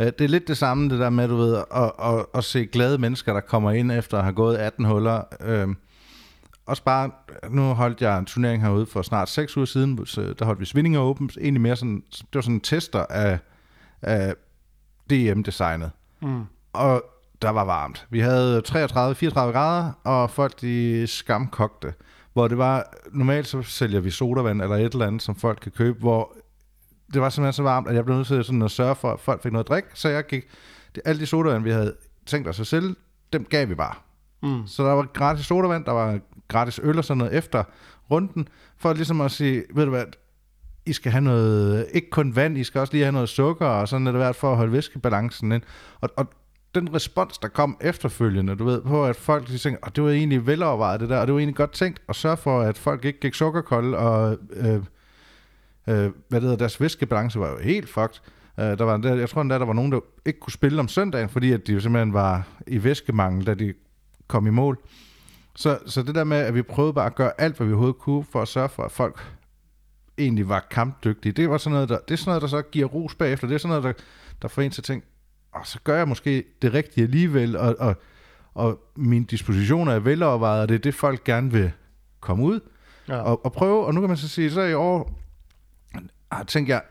Øh, 0.00 0.06
det 0.06 0.20
er 0.20 0.28
lidt 0.28 0.48
det 0.48 0.56
samme, 0.56 0.90
det 0.90 0.98
der 0.98 1.10
med, 1.10 1.28
du 1.28 1.36
ved, 1.36 1.56
at, 1.74 1.92
at, 2.02 2.26
at 2.34 2.44
se 2.44 2.66
glade 2.66 2.98
mennesker, 2.98 3.32
der 3.32 3.40
kommer 3.40 3.70
ind 3.70 3.92
efter 3.92 4.18
at 4.18 4.24
have 4.24 4.34
gået 4.34 4.56
18 4.56 4.84
huller. 4.84 5.22
Øhm, 5.40 5.76
også 6.66 6.82
bare, 6.82 7.10
nu 7.50 7.62
holdt 7.62 8.00
jeg 8.00 8.18
en 8.18 8.24
turnering 8.24 8.62
herude 8.62 8.86
for 8.86 9.02
snart 9.02 9.28
6 9.28 9.56
uger 9.56 9.66
siden, 9.66 9.96
der 10.38 10.44
holdt 10.44 10.60
vi 10.60 10.64
Svindinger 10.64 11.00
Open, 11.00 11.30
egentlig 11.40 11.60
mere 11.60 11.76
sådan, 11.76 12.02
det 12.10 12.34
var 12.34 12.40
sådan 12.40 12.54
en 12.54 12.60
tester 12.60 13.06
af, 13.10 13.38
af 14.02 14.34
DM-designet. 15.10 15.90
Mm. 16.22 16.44
Og 16.72 17.04
der 17.42 17.50
var 17.50 17.64
varmt. 17.64 18.06
Vi 18.10 18.20
havde 18.20 18.62
33-34 18.68 18.72
grader, 19.34 19.92
og 20.04 20.30
folk 20.30 20.60
de 20.60 21.06
skamkogte. 21.06 21.94
Hvor 22.32 22.48
det 22.48 22.58
var, 22.58 22.94
normalt 23.12 23.46
så 23.46 23.62
sælger 23.62 24.00
vi 24.00 24.10
sodavand 24.10 24.62
eller 24.62 24.76
et 24.76 24.92
eller 24.92 25.06
andet, 25.06 25.22
som 25.22 25.36
folk 25.36 25.58
kan 25.62 25.72
købe, 25.72 25.98
hvor 25.98 26.36
det 27.14 27.22
var 27.22 27.28
simpelthen 27.28 27.52
så 27.52 27.62
varmt, 27.62 27.88
at 27.88 27.94
jeg 27.94 28.04
blev 28.04 28.16
nødt 28.16 28.26
til 28.26 28.44
sådan 28.44 28.62
at 28.62 28.70
sørge 28.70 28.94
for, 28.94 29.12
at 29.12 29.20
folk 29.20 29.42
fik 29.42 29.52
noget 29.52 29.64
at 29.64 29.68
drikke, 29.68 29.88
så 29.94 30.08
jeg 30.08 30.26
gik, 30.26 30.44
det, 30.94 31.02
alle 31.04 31.20
de 31.20 31.26
sodavand, 31.26 31.64
vi 31.64 31.70
havde 31.70 31.94
tænkt 32.26 32.48
os 32.48 32.60
at 32.60 32.66
sælge, 32.66 32.94
dem 33.32 33.44
gav 33.44 33.68
vi 33.68 33.74
bare. 33.74 33.94
Mm. 34.42 34.66
Så 34.66 34.84
der 34.84 34.92
var 34.92 35.06
gratis 35.12 35.46
sodavand, 35.46 35.84
der 35.84 35.92
var 35.92 36.18
gratis 36.48 36.80
øl 36.82 36.98
og 36.98 37.04
sådan 37.04 37.18
noget 37.18 37.34
efter 37.34 37.64
runden, 38.10 38.48
for 38.78 38.92
ligesom 38.92 39.20
at 39.20 39.30
sige, 39.30 39.62
ved 39.74 39.84
du 39.84 39.90
hvad, 39.90 40.04
I 40.86 40.92
skal 40.92 41.12
have 41.12 41.24
noget, 41.24 41.86
ikke 41.94 42.10
kun 42.10 42.36
vand, 42.36 42.58
I 42.58 42.64
skal 42.64 42.80
også 42.80 42.92
lige 42.92 43.04
have 43.04 43.12
noget 43.12 43.28
sukker, 43.28 43.66
og 43.66 43.88
sådan 43.88 44.06
er 44.06 44.12
det 44.12 44.20
værd 44.20 44.34
for 44.34 44.50
at 44.50 44.56
holde 44.56 44.72
væskebalancen 44.72 45.52
ind. 45.52 45.62
Og, 46.00 46.10
og 46.16 46.26
den 46.74 46.94
respons, 46.94 47.38
der 47.38 47.48
kom 47.48 47.76
efterfølgende, 47.80 48.56
du 48.56 48.64
ved, 48.64 48.82
på 48.82 49.06
at 49.06 49.16
folk 49.16 49.48
de 49.48 49.58
tænkte, 49.58 49.86
at 49.86 49.96
det 49.96 50.04
var 50.04 50.10
egentlig 50.10 50.46
velovervejet 50.46 51.00
det 51.00 51.08
der, 51.08 51.18
og 51.18 51.26
det 51.26 51.34
var 51.34 51.40
egentlig 51.40 51.56
godt 51.56 51.72
tænkt 51.72 52.02
at 52.08 52.16
sørge 52.16 52.36
for, 52.36 52.60
at 52.60 52.78
folk 52.78 53.04
ikke 53.04 53.20
gik 53.20 53.34
sukkerkolde, 53.34 53.98
og 53.98 54.38
øh, 54.56 54.82
øh, 55.88 56.12
hvad 56.28 56.40
det 56.40 56.42
hedder, 56.42 56.56
deres 56.56 56.80
viskebalance 56.80 57.40
var 57.40 57.50
jo 57.50 57.58
helt 57.58 57.88
fucked. 57.88 58.20
Uh, 58.58 58.64
der 58.64 58.84
var, 58.84 58.96
der, 58.96 59.14
jeg 59.14 59.28
tror 59.28 59.42
endda, 59.42 59.58
der 59.58 59.64
var 59.64 59.72
nogen, 59.72 59.92
der 59.92 60.00
ikke 60.26 60.40
kunne 60.40 60.52
spille 60.52 60.80
om 60.80 60.88
søndagen, 60.88 61.28
fordi 61.28 61.52
at 61.52 61.66
de 61.66 61.72
jo 61.72 61.80
simpelthen 61.80 62.12
var 62.12 62.46
i 62.66 62.84
væskemangel, 62.84 63.46
da 63.46 63.54
de 63.54 63.74
kom 64.28 64.46
i 64.46 64.50
mål. 64.50 64.78
Så, 65.56 65.78
så 65.86 66.02
det 66.02 66.14
der 66.14 66.24
med, 66.24 66.36
at 66.36 66.54
vi 66.54 66.62
prøvede 66.62 66.92
bare 66.92 67.06
at 67.06 67.14
gøre 67.14 67.40
alt, 67.40 67.56
hvad 67.56 67.66
vi 67.66 67.72
overhovedet 67.72 67.98
kunne, 67.98 68.24
for 68.24 68.42
at 68.42 68.48
sørge 68.48 68.68
for, 68.68 68.82
at 68.82 68.92
folk 68.92 69.26
egentlig 70.18 70.48
var 70.48 70.66
kampdygtige, 70.70 71.32
det 71.32 71.50
var 71.50 71.58
sådan 71.58 71.74
noget, 71.74 71.88
der, 71.88 71.98
det 71.98 72.14
er 72.14 72.16
sådan 72.16 72.30
noget, 72.30 72.42
der 72.42 72.48
så 72.48 72.62
giver 72.62 72.86
ros 72.86 73.14
bagefter. 73.14 73.46
Det 73.46 73.54
er 73.54 73.58
sådan 73.58 73.82
noget, 73.82 73.84
der, 73.96 74.04
der 74.42 74.48
får 74.48 74.62
en 74.62 74.70
til 74.70 74.80
at 74.80 74.84
tænke, 74.84 75.06
og 75.52 75.66
så 75.66 75.78
gør 75.84 75.96
jeg 75.96 76.08
måske 76.08 76.44
det 76.62 76.74
rigtige 76.74 77.04
alligevel, 77.04 77.56
og, 77.56 77.76
og, 77.78 77.94
og 78.54 78.80
min 78.96 79.24
disposition 79.24 79.88
er 79.88 79.98
velovervejet, 79.98 80.62
og 80.62 80.68
det 80.68 80.74
er 80.74 80.78
det, 80.78 80.94
folk 80.94 81.24
gerne 81.24 81.52
vil 81.52 81.72
komme 82.20 82.44
ud 82.44 82.60
ja. 83.08 83.16
og, 83.16 83.44
og 83.44 83.52
prøve. 83.52 83.86
Og 83.86 83.94
nu 83.94 84.00
kan 84.00 84.08
man 84.08 84.16
så 84.16 84.28
sige, 84.28 84.50
så 84.50 84.60
i 84.60 84.74
år 84.74 85.23
ah, 86.40 86.46
tænker 86.46 86.74
jeg, 86.74 86.82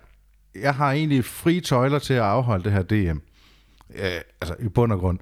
jeg 0.56 0.75
har 0.75 0.91
egentlig 0.91 1.25
fri 1.25 1.60
tøjler 1.60 1.99
til 1.99 2.13
at 2.13 2.21
afholde 2.21 2.63
det 2.63 2.71
her 2.71 2.82
DM. 2.84 3.17
Øh, 3.95 4.21
altså 4.41 4.56
i 4.60 4.67
bund 4.67 4.91
og 4.91 4.99
grund. 4.99 5.19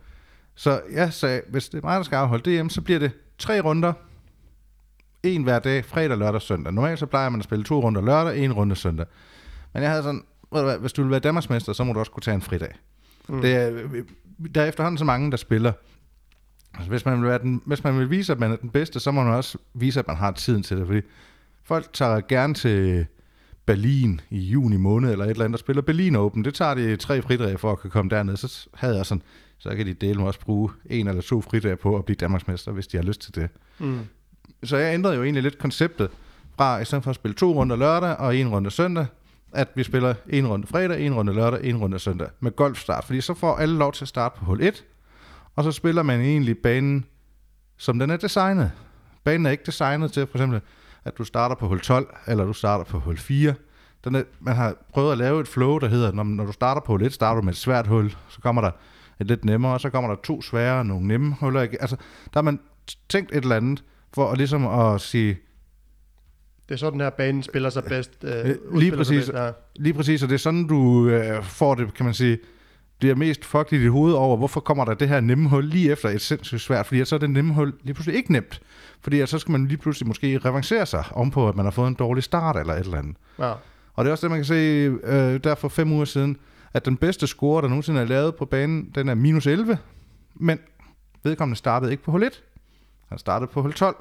Så 0.55 0.81
jeg 0.91 1.13
sagde, 1.13 1.41
hvis 1.47 1.69
det 1.69 1.77
er 1.77 1.87
mig, 1.87 1.97
der 1.97 2.03
skal 2.03 2.15
afholde 2.15 2.61
DM, 2.61 2.69
så 2.69 2.81
bliver 2.81 2.99
det 2.99 3.11
tre 3.37 3.61
runder. 3.61 3.93
En 5.23 5.43
hver 5.43 5.59
dag, 5.59 5.85
fredag, 5.85 6.17
lørdag 6.17 6.41
søndag. 6.41 6.73
Normalt 6.73 6.99
så 6.99 7.05
plejer 7.05 7.29
man 7.29 7.39
at 7.39 7.43
spille 7.43 7.65
to 7.65 7.81
runder 7.81 8.01
lørdag, 8.01 8.43
en 8.43 8.53
runde 8.53 8.75
søndag. 8.75 9.05
Men 9.73 9.83
jeg 9.83 9.91
havde 9.91 10.03
sådan, 10.03 10.23
ved 10.51 10.59
du 10.59 10.65
hvad, 10.65 10.77
hvis 10.77 10.93
du 10.93 11.01
vil 11.01 11.11
være 11.11 11.19
Danmarksmester, 11.19 11.73
så 11.73 11.83
må 11.83 11.93
du 11.93 11.99
også 11.99 12.11
kunne 12.11 12.21
tage 12.21 12.35
en 12.35 12.41
fridag. 12.41 12.73
Mm. 13.29 13.41
Det 13.41 13.55
er, 13.55 13.87
der 14.55 14.61
er 14.61 14.65
efterhånden 14.65 14.97
så 14.97 15.05
mange, 15.05 15.31
der 15.31 15.37
spiller. 15.37 15.71
Altså, 16.73 16.89
hvis, 16.89 17.05
man 17.05 17.21
vil 17.21 17.29
være 17.29 17.39
den, 17.39 17.61
hvis 17.65 17.83
man 17.83 17.99
vil 17.99 18.09
vise, 18.09 18.31
at 18.31 18.39
man 18.39 18.51
er 18.51 18.55
den 18.55 18.69
bedste, 18.69 18.99
så 18.99 19.11
må 19.11 19.23
man 19.23 19.33
også 19.33 19.57
vise, 19.73 19.99
at 19.99 20.07
man 20.07 20.17
har 20.17 20.31
tiden 20.31 20.63
til 20.63 20.77
det. 20.77 20.87
Fordi 20.87 21.01
folk 21.63 21.93
tager 21.93 22.21
gerne 22.21 22.53
til 22.53 23.05
Berlin 23.65 24.21
i 24.29 24.39
juni 24.39 24.77
måned, 24.77 25.11
eller 25.11 25.25
et 25.25 25.31
eller 25.31 25.45
andet, 25.45 25.57
der 25.57 25.63
spiller 25.63 25.81
Berlin 25.81 26.15
Open. 26.15 26.45
Det 26.45 26.53
tager 26.53 26.73
de 26.73 26.95
tre 26.95 27.21
fridage 27.21 27.57
for 27.57 27.71
at 27.71 27.79
kunne 27.79 27.91
komme 27.91 28.09
derned. 28.09 28.37
Så 28.37 28.69
havde 28.73 28.97
jeg 28.97 29.05
sådan, 29.05 29.21
så 29.57 29.75
kan 29.75 29.85
de 29.85 29.93
dele 29.93 30.23
også 30.23 30.39
bruge 30.39 30.69
en 30.85 31.07
eller 31.07 31.21
to 31.21 31.41
fridage 31.41 31.75
på 31.75 31.95
at 31.95 32.05
blive 32.05 32.15
Danmarksmester, 32.15 32.71
hvis 32.71 32.87
de 32.87 32.97
har 32.97 33.03
lyst 33.03 33.21
til 33.21 33.35
det. 33.35 33.49
Mm. 33.79 33.99
Så 34.63 34.77
jeg 34.77 34.93
ændrede 34.93 35.15
jo 35.15 35.23
egentlig 35.23 35.43
lidt 35.43 35.57
konceptet 35.57 36.09
fra, 36.57 36.79
i 36.79 36.85
stedet 36.85 37.03
for 37.03 37.09
at 37.09 37.15
spille 37.15 37.35
to 37.35 37.53
runder 37.53 37.75
lørdag 37.75 38.15
og 38.15 38.37
en 38.37 38.49
runde 38.49 38.71
søndag, 38.71 39.05
at 39.53 39.67
vi 39.75 39.83
spiller 39.83 40.13
en 40.29 40.47
runde 40.47 40.67
fredag, 40.67 41.05
en 41.05 41.13
runde 41.13 41.33
lørdag, 41.33 41.63
en 41.63 41.77
runde 41.77 41.99
søndag 41.99 42.27
med 42.39 42.55
golfstart. 42.55 43.03
Fordi 43.03 43.21
så 43.21 43.33
får 43.33 43.55
alle 43.55 43.77
lov 43.77 43.93
til 43.93 44.03
at 44.03 44.07
starte 44.07 44.39
på 44.39 44.45
hul 44.45 44.61
1, 44.61 44.85
og 45.55 45.63
så 45.63 45.71
spiller 45.71 46.03
man 46.03 46.21
egentlig 46.21 46.57
banen, 46.57 47.05
som 47.77 47.99
den 47.99 48.09
er 48.09 48.17
designet. 48.17 48.71
Banen 49.23 49.45
er 49.45 49.51
ikke 49.51 49.63
designet 49.65 50.11
til 50.11 50.27
for 50.27 50.37
eksempel, 50.37 50.61
at 51.05 51.17
du 51.17 51.23
starter 51.23 51.55
på 51.55 51.67
hul 51.67 51.79
12, 51.79 52.15
eller 52.27 52.45
du 52.45 52.53
starter 52.53 52.85
på 52.85 52.99
hul 52.99 53.17
4. 53.17 53.53
Den 54.03 54.15
er, 54.15 54.23
man 54.39 54.55
har 54.55 54.75
prøvet 54.93 55.11
at 55.11 55.17
lave 55.17 55.41
et 55.41 55.47
flow, 55.47 55.77
der 55.77 55.87
hedder, 55.87 56.11
når, 56.11 56.23
når 56.23 56.45
du 56.45 56.51
starter 56.51 56.81
på 56.81 56.91
hul 56.91 57.03
1, 57.03 57.13
starter 57.13 57.41
du 57.41 57.45
med 57.45 57.53
et 57.53 57.57
svært 57.57 57.87
hul, 57.87 58.15
så 58.29 58.41
kommer 58.41 58.61
der 58.61 58.71
et 59.19 59.27
lidt 59.27 59.45
nemmere, 59.45 59.73
og 59.73 59.81
så 59.81 59.89
kommer 59.89 60.09
der 60.09 60.21
to 60.23 60.41
svære 60.41 60.79
og 60.79 60.85
nogle 60.85 61.07
nemme 61.07 61.35
huller. 61.39 61.61
Altså, 61.61 61.95
der 62.33 62.39
har 62.39 62.41
man 62.41 62.59
tænkt 63.09 63.31
et 63.31 63.43
eller 63.43 63.55
andet, 63.55 63.83
for 64.13 64.31
at 64.31 64.37
ligesom 64.37 64.67
at 64.67 65.01
sige, 65.01 65.37
det 66.69 66.75
er 66.75 66.79
sådan 66.79 67.01
her 67.01 67.09
banen 67.09 67.43
spiller 67.43 67.69
sig 67.69 67.83
bedst. 67.83 68.11
Øh, 68.23 68.55
lige 68.75 68.91
præcis, 68.91 69.25
bedst, 69.25 69.33
ja. 69.33 69.51
lige 69.75 69.93
præcis, 69.93 70.23
og 70.23 70.29
det 70.29 70.35
er 70.35 70.39
sådan, 70.39 70.67
du 70.67 71.07
øh, 71.07 71.43
får 71.43 71.75
det, 71.75 71.93
kan 71.93 72.05
man 72.05 72.13
sige, 72.13 72.37
bliver 73.01 73.15
mest 73.15 73.45
fucked 73.45 73.79
i 73.79 73.81
dit 73.81 73.91
hoved 73.91 74.13
over, 74.13 74.37
hvorfor 74.37 74.59
kommer 74.59 74.85
der 74.85 74.93
det 74.93 75.09
her 75.09 75.19
nemme 75.19 75.49
hul 75.49 75.65
lige 75.65 75.91
efter 75.91 76.09
et 76.09 76.21
sindssygt 76.21 76.61
svært, 76.61 76.85
fordi 76.85 77.05
så 77.05 77.15
er 77.15 77.19
det 77.19 77.29
nemme 77.29 77.53
hul 77.53 77.73
lige 77.83 77.93
pludselig 77.93 78.17
ikke 78.17 78.31
nemt, 78.31 78.61
fordi 79.01 79.25
så 79.25 79.39
skal 79.39 79.51
man 79.51 79.67
lige 79.67 79.77
pludselig 79.77 80.07
måske 80.07 80.37
revancere 80.37 80.85
sig 80.85 81.03
om 81.11 81.31
på, 81.31 81.49
at 81.49 81.55
man 81.55 81.65
har 81.65 81.71
fået 81.71 81.87
en 81.87 81.93
dårlig 81.93 82.23
start 82.23 82.57
eller 82.57 82.73
et 82.73 82.79
eller 82.79 82.97
andet. 82.97 83.15
Ja. 83.39 83.53
Og 83.93 84.05
det 84.05 84.07
er 84.07 84.11
også 84.11 84.27
det, 84.27 84.31
man 84.31 84.39
kan 84.39 84.45
se 84.45 84.55
øh, 85.03 85.43
der 85.43 85.55
for 85.55 85.69
fem 85.69 85.91
uger 85.91 86.05
siden, 86.05 86.37
at 86.73 86.85
den 86.85 86.97
bedste 86.97 87.27
score, 87.27 87.61
der 87.61 87.67
nogensinde 87.67 88.01
er 88.01 88.05
lavet 88.05 88.35
på 88.35 88.45
banen, 88.45 88.91
den 88.95 89.09
er 89.09 89.15
minus 89.15 89.47
11, 89.47 89.77
men 90.35 90.59
vedkommende 91.23 91.57
startede 91.57 91.91
ikke 91.91 92.03
på 92.03 92.11
hul 92.11 92.23
1, 92.23 92.43
han 93.09 93.17
startede 93.17 93.51
på 93.53 93.61
hul 93.61 93.73
12, 93.73 93.95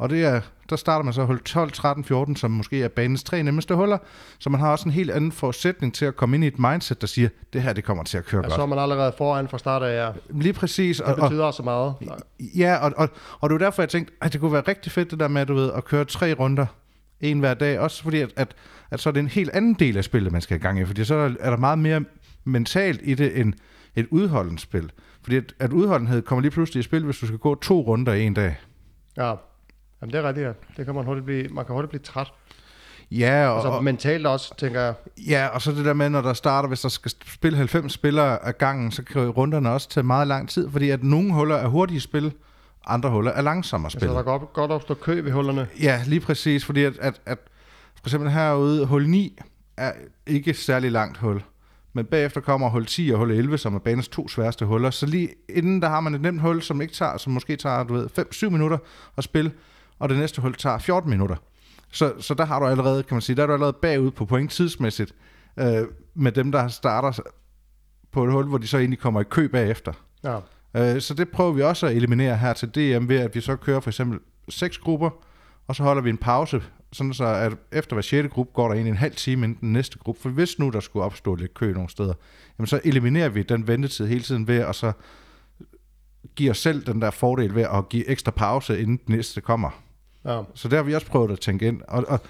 og 0.00 0.10
det 0.10 0.24
er, 0.24 0.40
der 0.70 0.76
starter 0.76 1.04
man 1.04 1.12
så 1.12 1.24
hul 1.24 1.42
12, 1.42 1.70
13, 1.72 2.04
14, 2.04 2.36
som 2.36 2.50
måske 2.50 2.82
er 2.82 2.88
banens 2.88 3.24
tre 3.24 3.42
nemmeste 3.42 3.74
huller. 3.74 3.98
Så 4.38 4.50
man 4.50 4.60
har 4.60 4.70
også 4.70 4.84
en 4.88 4.92
helt 4.92 5.10
anden 5.10 5.32
forudsætning 5.32 5.94
til 5.94 6.04
at 6.04 6.16
komme 6.16 6.36
ind 6.36 6.44
i 6.44 6.46
et 6.46 6.58
mindset, 6.58 7.00
der 7.00 7.06
siger, 7.06 7.28
det 7.52 7.62
her 7.62 7.72
det 7.72 7.84
kommer 7.84 8.04
til 8.04 8.18
at 8.18 8.24
køre 8.24 8.38
ja, 8.38 8.48
godt. 8.48 8.54
Så 8.54 8.62
er 8.62 8.66
man 8.66 8.78
allerede 8.78 9.12
foran 9.18 9.48
fra 9.48 9.58
start 9.58 9.82
af, 9.82 10.06
ja. 10.06 10.12
Lige 10.30 10.52
præcis. 10.52 11.02
Det 11.06 11.16
betyder 11.16 11.40
og, 11.40 11.46
også 11.46 11.62
meget. 11.62 11.94
Ja, 12.56 12.76
og, 12.76 12.92
og, 12.96 13.08
og 13.40 13.50
det 13.50 13.54
var 13.54 13.58
derfor, 13.58 13.82
jeg 13.82 13.88
tænkte, 13.88 14.14
at 14.20 14.32
det 14.32 14.40
kunne 14.40 14.52
være 14.52 14.62
rigtig 14.68 14.92
fedt 14.92 15.10
det 15.10 15.20
der 15.20 15.28
med, 15.28 15.46
du 15.46 15.54
ved, 15.54 15.72
at 15.72 15.84
køre 15.84 16.04
tre 16.04 16.32
runder 16.32 16.66
en 17.20 17.40
hver 17.40 17.54
dag. 17.54 17.78
Også 17.78 18.02
fordi, 18.02 18.20
at, 18.20 18.32
at, 18.36 18.54
at 18.90 19.00
så 19.00 19.08
er 19.08 19.12
det 19.12 19.20
en 19.20 19.28
helt 19.28 19.50
anden 19.50 19.74
del 19.74 19.96
af 19.96 20.04
spillet, 20.04 20.32
man 20.32 20.40
skal 20.40 20.56
i 20.56 20.60
gang 20.60 20.80
i. 20.80 20.84
Fordi 20.84 21.04
så 21.04 21.14
er 21.14 21.28
der, 21.28 21.36
er 21.40 21.56
meget 21.56 21.78
mere 21.78 22.04
mentalt 22.44 23.00
i 23.04 23.14
det, 23.14 23.40
end 23.40 23.52
et 23.94 24.06
udholdende 24.10 24.58
spil. 24.58 24.92
Fordi 25.22 25.36
at, 25.36 25.54
at 25.58 25.72
udholdenhed 25.72 26.22
kommer 26.22 26.42
lige 26.42 26.50
pludselig 26.50 26.80
i 26.80 26.82
spil, 26.82 27.04
hvis 27.04 27.18
du 27.18 27.26
skal 27.26 27.38
gå 27.38 27.54
to 27.54 27.80
runder 27.80 28.12
i 28.12 28.22
en 28.22 28.34
dag. 28.34 28.56
Ja. 29.16 29.34
Jamen, 30.02 30.12
det 30.12 30.18
er 30.18 30.28
rigtigt, 30.28 30.46
ja. 30.46 30.52
Det 30.76 30.84
kan 30.84 30.94
man 30.94 31.04
hurtigt 31.04 31.26
blive, 31.26 31.48
man 31.48 31.64
kan 31.64 31.74
hurtigt 31.74 31.90
blive 31.90 32.02
træt. 32.02 32.32
Ja, 33.10 33.48
og, 33.48 33.54
altså, 33.54 33.80
mentalt 33.80 34.26
også, 34.26 34.54
tænker 34.58 34.80
jeg. 34.80 34.94
Ja, 35.28 35.46
og 35.46 35.62
så 35.62 35.72
det 35.72 35.84
der 35.84 35.92
med, 35.92 36.10
når 36.10 36.20
der 36.20 36.32
starter, 36.32 36.68
hvis 36.68 36.80
der 36.80 36.88
skal 36.88 37.10
spille 37.26 37.56
90 37.56 37.92
spillere 37.92 38.44
af 38.44 38.58
gangen, 38.58 38.90
så 38.90 39.02
kan 39.02 39.28
runderne 39.28 39.70
også 39.70 39.88
tage 39.88 40.04
meget 40.04 40.28
lang 40.28 40.48
tid, 40.48 40.70
fordi 40.70 40.90
at 40.90 41.04
nogle 41.04 41.32
huller 41.32 41.56
er 41.56 41.66
hurtige 41.66 42.00
spil, 42.00 42.32
andre 42.86 43.10
huller 43.10 43.32
er 43.32 43.42
langsommere 43.42 43.86
at 43.86 43.92
spille. 43.92 44.08
Altså, 44.08 44.32
der 44.32 44.38
godt, 44.38 44.52
godt 44.52 44.70
opstå 44.70 44.94
kø 44.94 45.20
ved 45.20 45.32
hullerne. 45.32 45.68
Ja, 45.82 46.02
lige 46.06 46.20
præcis, 46.20 46.64
fordi 46.64 46.84
at, 46.84 46.98
at, 46.98 47.20
at 47.26 47.38
for 47.96 48.06
eksempel 48.06 48.30
herude, 48.30 48.86
hul 48.86 49.08
9 49.08 49.38
er 49.76 49.92
ikke 50.26 50.54
særlig 50.54 50.92
langt 50.92 51.18
hul. 51.18 51.42
Men 51.92 52.04
bagefter 52.04 52.40
kommer 52.40 52.68
hul 52.68 52.86
10 52.86 53.10
og 53.12 53.18
hul 53.18 53.30
11, 53.30 53.58
som 53.58 53.74
er 53.74 53.78
banens 53.78 54.08
to 54.08 54.28
sværeste 54.28 54.64
huller. 54.64 54.90
Så 54.90 55.06
lige 55.06 55.28
inden 55.48 55.82
der 55.82 55.88
har 55.88 56.00
man 56.00 56.14
et 56.14 56.20
nemt 56.20 56.40
hul, 56.40 56.62
som 56.62 56.80
ikke 56.80 56.94
tager, 56.94 57.16
som 57.16 57.32
måske 57.32 57.56
tager, 57.56 57.84
du 57.84 57.94
ved, 57.94 58.08
5-7 58.18 58.48
minutter 58.48 58.78
at 59.16 59.24
spille 59.24 59.52
og 60.00 60.08
det 60.08 60.18
næste 60.18 60.42
hul 60.42 60.54
tager 60.54 60.78
14 60.78 61.10
minutter. 61.10 61.36
Så, 61.92 62.12
så 62.18 62.34
der 62.34 62.44
har 62.44 62.60
du 62.60 62.66
allerede, 62.66 63.02
kan 63.02 63.14
man 63.14 63.22
sige, 63.22 63.36
der 63.36 63.42
er 63.42 63.46
du 63.46 63.52
allerede 63.52 63.76
bagud 63.82 64.10
på 64.10 64.24
point 64.24 64.50
tidsmæssigt 64.50 65.14
øh, 65.58 65.86
med 66.14 66.32
dem, 66.32 66.52
der 66.52 66.68
starter 66.68 67.22
på 68.12 68.24
et 68.24 68.32
hul, 68.32 68.46
hvor 68.46 68.58
de 68.58 68.66
så 68.66 68.78
egentlig 68.78 68.98
kommer 68.98 69.20
i 69.20 69.24
kø 69.24 69.46
bagefter. 69.46 69.92
Ja. 70.24 70.38
Øh, 70.74 71.00
så 71.00 71.14
det 71.14 71.28
prøver 71.28 71.52
vi 71.52 71.62
også 71.62 71.86
at 71.86 71.96
eliminere 71.96 72.36
her 72.36 72.52
til 72.52 72.68
DM 72.68 73.08
ved, 73.08 73.16
at 73.16 73.34
vi 73.34 73.40
så 73.40 73.56
kører 73.56 73.80
for 73.80 73.90
eksempel 73.90 74.18
seks 74.48 74.78
grupper, 74.78 75.10
og 75.66 75.76
så 75.76 75.82
holder 75.82 76.02
vi 76.02 76.10
en 76.10 76.18
pause, 76.18 76.62
sådan 76.92 77.14
så 77.14 77.24
at 77.24 77.52
efter 77.72 77.94
hver 77.94 78.02
sjette 78.02 78.28
gruppe 78.28 78.52
går 78.54 78.68
der 78.68 78.74
ind 78.74 78.88
en 78.88 78.96
halv 78.96 79.14
time 79.14 79.44
inden 79.44 79.58
den 79.60 79.72
næste 79.72 79.98
gruppe. 79.98 80.20
For 80.20 80.28
hvis 80.28 80.58
nu 80.58 80.70
der 80.70 80.80
skulle 80.80 81.04
opstå 81.04 81.34
lidt 81.34 81.54
kø 81.54 81.72
nogle 81.72 81.88
steder, 81.88 82.14
jamen 82.58 82.66
så 82.66 82.80
eliminerer 82.84 83.28
vi 83.28 83.42
den 83.42 83.68
ventetid 83.68 84.06
hele 84.06 84.22
tiden 84.22 84.48
ved 84.48 84.58
at 84.58 84.74
så 84.74 84.92
give 86.34 86.50
os 86.50 86.58
selv 86.58 86.86
den 86.86 87.02
der 87.02 87.10
fordel 87.10 87.54
ved 87.54 87.62
at 87.62 87.88
give 87.88 88.08
ekstra 88.08 88.30
pause, 88.30 88.80
inden 88.80 88.96
den 89.06 89.16
næste 89.16 89.40
kommer. 89.40 89.70
Ja. 90.24 90.42
Så 90.54 90.68
der 90.68 90.76
har 90.76 90.82
vi 90.82 90.94
også 90.94 91.06
prøvet 91.06 91.30
at 91.30 91.40
tænke 91.40 91.68
ind. 91.68 91.82
Og, 91.88 92.04
og, 92.08 92.20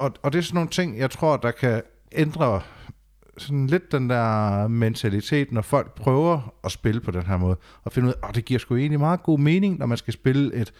og, 0.00 0.12
og 0.22 0.32
det 0.32 0.38
er 0.38 0.42
sådan 0.42 0.54
nogle 0.54 0.70
ting, 0.70 0.98
jeg 0.98 1.10
tror, 1.10 1.36
der 1.36 1.50
kan 1.50 1.82
ændre 2.12 2.60
sådan 3.38 3.66
lidt 3.66 3.92
den 3.92 4.10
der 4.10 4.68
mentalitet, 4.68 5.52
når 5.52 5.62
folk 5.62 5.94
prøver 5.94 6.54
at 6.64 6.72
spille 6.72 7.00
på 7.00 7.10
den 7.10 7.22
her 7.22 7.36
måde, 7.36 7.56
og 7.84 7.92
finde 7.92 8.08
ud 8.08 8.12
af, 8.22 8.28
at 8.28 8.34
det 8.34 8.44
giver 8.44 8.60
sgu 8.60 8.76
egentlig 8.76 9.00
meget 9.00 9.22
god 9.22 9.38
mening, 9.38 9.78
når 9.78 9.86
man 9.86 9.98
skal 9.98 10.12
spille 10.12 10.54
et, 10.54 10.72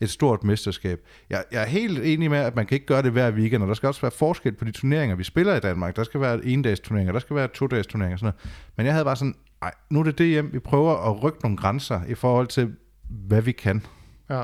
et 0.00 0.10
stort 0.10 0.44
mesterskab. 0.44 1.00
Jeg, 1.30 1.44
jeg 1.52 1.62
er 1.62 1.66
helt 1.66 1.98
enig 1.98 2.30
med, 2.30 2.38
at 2.38 2.56
man 2.56 2.66
kan 2.66 2.74
ikke 2.74 2.86
gøre 2.86 3.02
det 3.02 3.12
hver 3.12 3.30
weekend, 3.30 3.62
og 3.62 3.68
der 3.68 3.74
skal 3.74 3.86
også 3.86 4.00
være 4.00 4.10
forskel 4.10 4.52
på 4.52 4.64
de 4.64 4.70
turneringer, 4.70 5.16
vi 5.16 5.24
spiller 5.24 5.54
i 5.54 5.60
Danmark. 5.60 5.96
Der 5.96 6.04
skal 6.04 6.20
være 6.20 6.44
en 6.44 6.62
dags 6.62 6.80
turneringer, 6.80 7.12
der 7.12 7.20
skal 7.20 7.36
være 7.36 7.48
to 7.48 7.66
dags 7.66 7.86
turneringer 7.86 8.14
og 8.14 8.18
sådan 8.18 8.34
noget. 8.42 8.58
Men 8.76 8.86
jeg 8.86 8.94
havde 8.94 9.04
bare 9.04 9.16
sådan, 9.16 9.34
nej, 9.60 9.72
nu 9.90 10.00
er 10.00 10.04
det 10.04 10.18
det 10.18 10.26
hjem, 10.26 10.52
vi 10.52 10.58
prøver 10.58 11.10
at 11.10 11.22
rykke 11.22 11.38
nogle 11.42 11.56
grænser 11.56 12.00
i 12.08 12.14
forhold 12.14 12.46
til, 12.46 12.74
hvad 13.08 13.42
vi 13.42 13.52
kan. 13.52 13.82
Ja. 14.30 14.42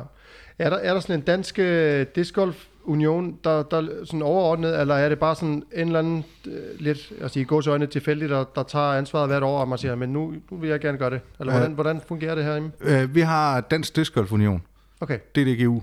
Er 0.61 0.71
der, 0.71 0.77
er 0.77 0.93
der 0.93 1.01
sådan 1.01 1.15
en 1.15 1.21
dansk 1.21 1.59
uh, 1.59 2.03
discgolf 2.15 2.67
union, 2.85 3.39
der, 3.45 3.63
der 3.63 4.05
sådan 4.05 4.23
overordnet, 4.23 4.81
eller 4.81 4.95
er 4.95 5.09
det 5.09 5.19
bare 5.19 5.35
sådan 5.35 5.63
en 5.73 5.87
eller 5.87 5.99
anden 5.99 6.25
uh, 6.47 6.53
lidt, 6.79 7.13
altså 7.21 7.41
i 7.41 7.45
gås 7.45 7.67
øjne 7.67 7.87
tilfældigt, 7.87 8.31
der, 8.31 8.45
der 8.45 8.63
tager 8.63 8.93
ansvaret 8.93 9.29
hvert 9.29 9.43
år, 9.43 9.61
og 9.61 9.69
man 9.69 9.79
siger, 9.79 9.95
men 9.95 10.09
nu, 10.09 10.35
nu 10.51 10.57
vil 10.57 10.71
jeg 10.71 10.81
gerne 10.81 10.99
gøre 10.99 11.11
det. 11.11 11.21
Eller 11.41 11.53
hvordan, 11.53 11.71
uh, 11.71 11.75
hvordan 11.75 12.01
fungerer 12.09 12.35
det 12.35 12.45
herinde? 12.45 12.71
Uh, 13.05 13.15
vi 13.15 13.21
har 13.21 13.61
Dansk 13.61 13.97
Discgolf 13.97 14.33
Union. 14.33 14.63
Okay. 15.01 15.19
DDGU. 15.35 15.75
Uh, 15.75 15.83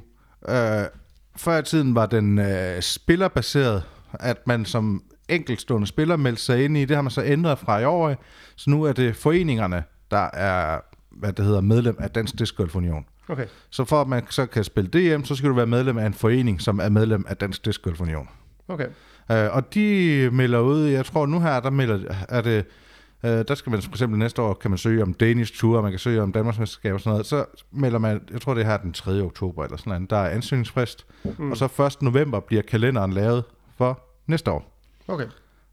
før 1.35 1.57
i 1.57 1.63
tiden 1.63 1.95
var 1.95 2.05
den 2.05 2.39
uh, 2.39 2.45
spillerbaseret, 2.81 3.83
at 4.13 4.47
man 4.47 4.65
som 4.65 5.03
enkeltstående 5.29 5.87
spiller 5.87 6.15
meldte 6.15 6.41
sig 6.41 6.65
ind 6.65 6.77
i. 6.77 6.85
Det 6.85 6.95
har 6.95 7.01
man 7.01 7.11
så 7.11 7.23
ændret 7.23 7.59
fra 7.59 7.79
i 7.79 7.85
år. 7.85 8.15
Så 8.55 8.69
nu 8.69 8.83
er 8.83 8.93
det 8.93 9.15
foreningerne, 9.15 9.83
der 10.11 10.29
er 10.33 10.79
hvad 11.09 11.33
det 11.33 11.45
hedder, 11.45 11.61
medlem 11.61 11.95
af 11.99 12.09
Dansk 12.09 12.39
Discgolf 12.39 12.75
Union. 12.75 13.05
Okay. 13.29 13.45
Så 13.69 13.85
for 13.85 14.01
at 14.01 14.07
man 14.07 14.23
så 14.29 14.45
kan 14.45 14.63
spille 14.63 14.89
DM, 14.89 15.23
så 15.23 15.35
skal 15.35 15.49
du 15.49 15.55
være 15.55 15.65
medlem 15.65 15.97
af 15.97 16.05
en 16.05 16.13
forening, 16.13 16.61
som 16.61 16.79
er 16.79 16.89
medlem 16.89 17.25
af 17.27 17.37
Dansk 17.37 17.65
Discgolf 17.65 18.01
Union. 18.01 18.29
Okay. 18.67 18.87
Uh, 19.29 19.55
og 19.55 19.73
de 19.73 20.29
melder 20.33 20.59
ud, 20.59 20.83
jeg 20.83 21.05
tror 21.05 21.25
nu 21.25 21.39
her, 21.39 21.59
der 21.59 21.69
melder, 21.69 22.15
er 22.29 22.41
det, 22.41 22.65
uh, 23.23 23.29
der 23.29 23.55
skal 23.55 23.71
man 23.71 23.81
for 23.81 23.89
eksempel 23.89 24.19
næste 24.19 24.41
år, 24.41 24.53
kan 24.53 24.71
man 24.71 24.77
søge 24.77 25.03
om 25.03 25.13
Danish 25.13 25.53
Tour, 25.53 25.81
man 25.81 25.91
kan 25.91 25.99
søge 25.99 26.21
om 26.21 26.31
Danmarksmesterskab 26.31 26.93
og 26.93 26.99
sådan 26.99 27.11
noget, 27.11 27.25
så 27.25 27.45
melder 27.71 27.99
man, 27.99 28.21
jeg 28.31 28.41
tror 28.41 28.53
det 28.53 28.61
er 28.61 28.65
her 28.65 28.77
den 28.77 28.93
3. 28.93 29.21
oktober 29.21 29.63
eller 29.63 29.77
sådan 29.77 29.91
noget, 29.91 30.09
der 30.09 30.17
er 30.17 30.29
ansøgningsfrist, 30.29 31.05
mm. 31.37 31.51
og 31.51 31.57
så 31.57 31.85
1. 31.85 32.01
november 32.01 32.39
bliver 32.39 32.61
kalenderen 32.61 33.13
lavet 33.13 33.43
for 33.77 34.01
næste 34.27 34.51
år. 34.51 34.81
Okay. 35.07 35.27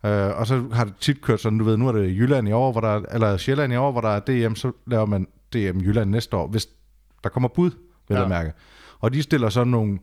Uh, 0.04 0.38
og 0.38 0.46
så 0.46 0.64
har 0.72 0.84
det 0.84 0.94
tit 1.00 1.22
kørt 1.22 1.40
sådan, 1.40 1.58
du 1.58 1.64
ved, 1.64 1.76
nu 1.76 1.88
er 1.88 1.92
det 1.92 2.16
Jylland 2.16 2.48
i 2.48 2.52
år, 2.52 2.72
hvor 2.72 2.80
der, 2.80 3.02
eller 3.12 3.36
Sjælland 3.36 3.72
i 3.72 3.76
år, 3.76 3.92
hvor 3.92 4.00
der 4.00 4.08
er 4.08 4.20
DM, 4.20 4.54
så 4.54 4.72
laver 4.86 5.06
man 5.06 5.26
DM 5.52 5.78
Jylland 5.78 6.10
næste 6.10 6.36
år, 6.36 6.46
hvis 6.46 6.68
der 7.24 7.30
kommer 7.30 7.48
bud, 7.48 7.70
vil 8.08 8.14
ja. 8.14 8.20
jeg 8.20 8.28
mærke. 8.28 8.52
Og 9.00 9.14
de 9.14 9.22
stiller 9.22 9.48
så 9.48 9.64
nogle 9.64 9.98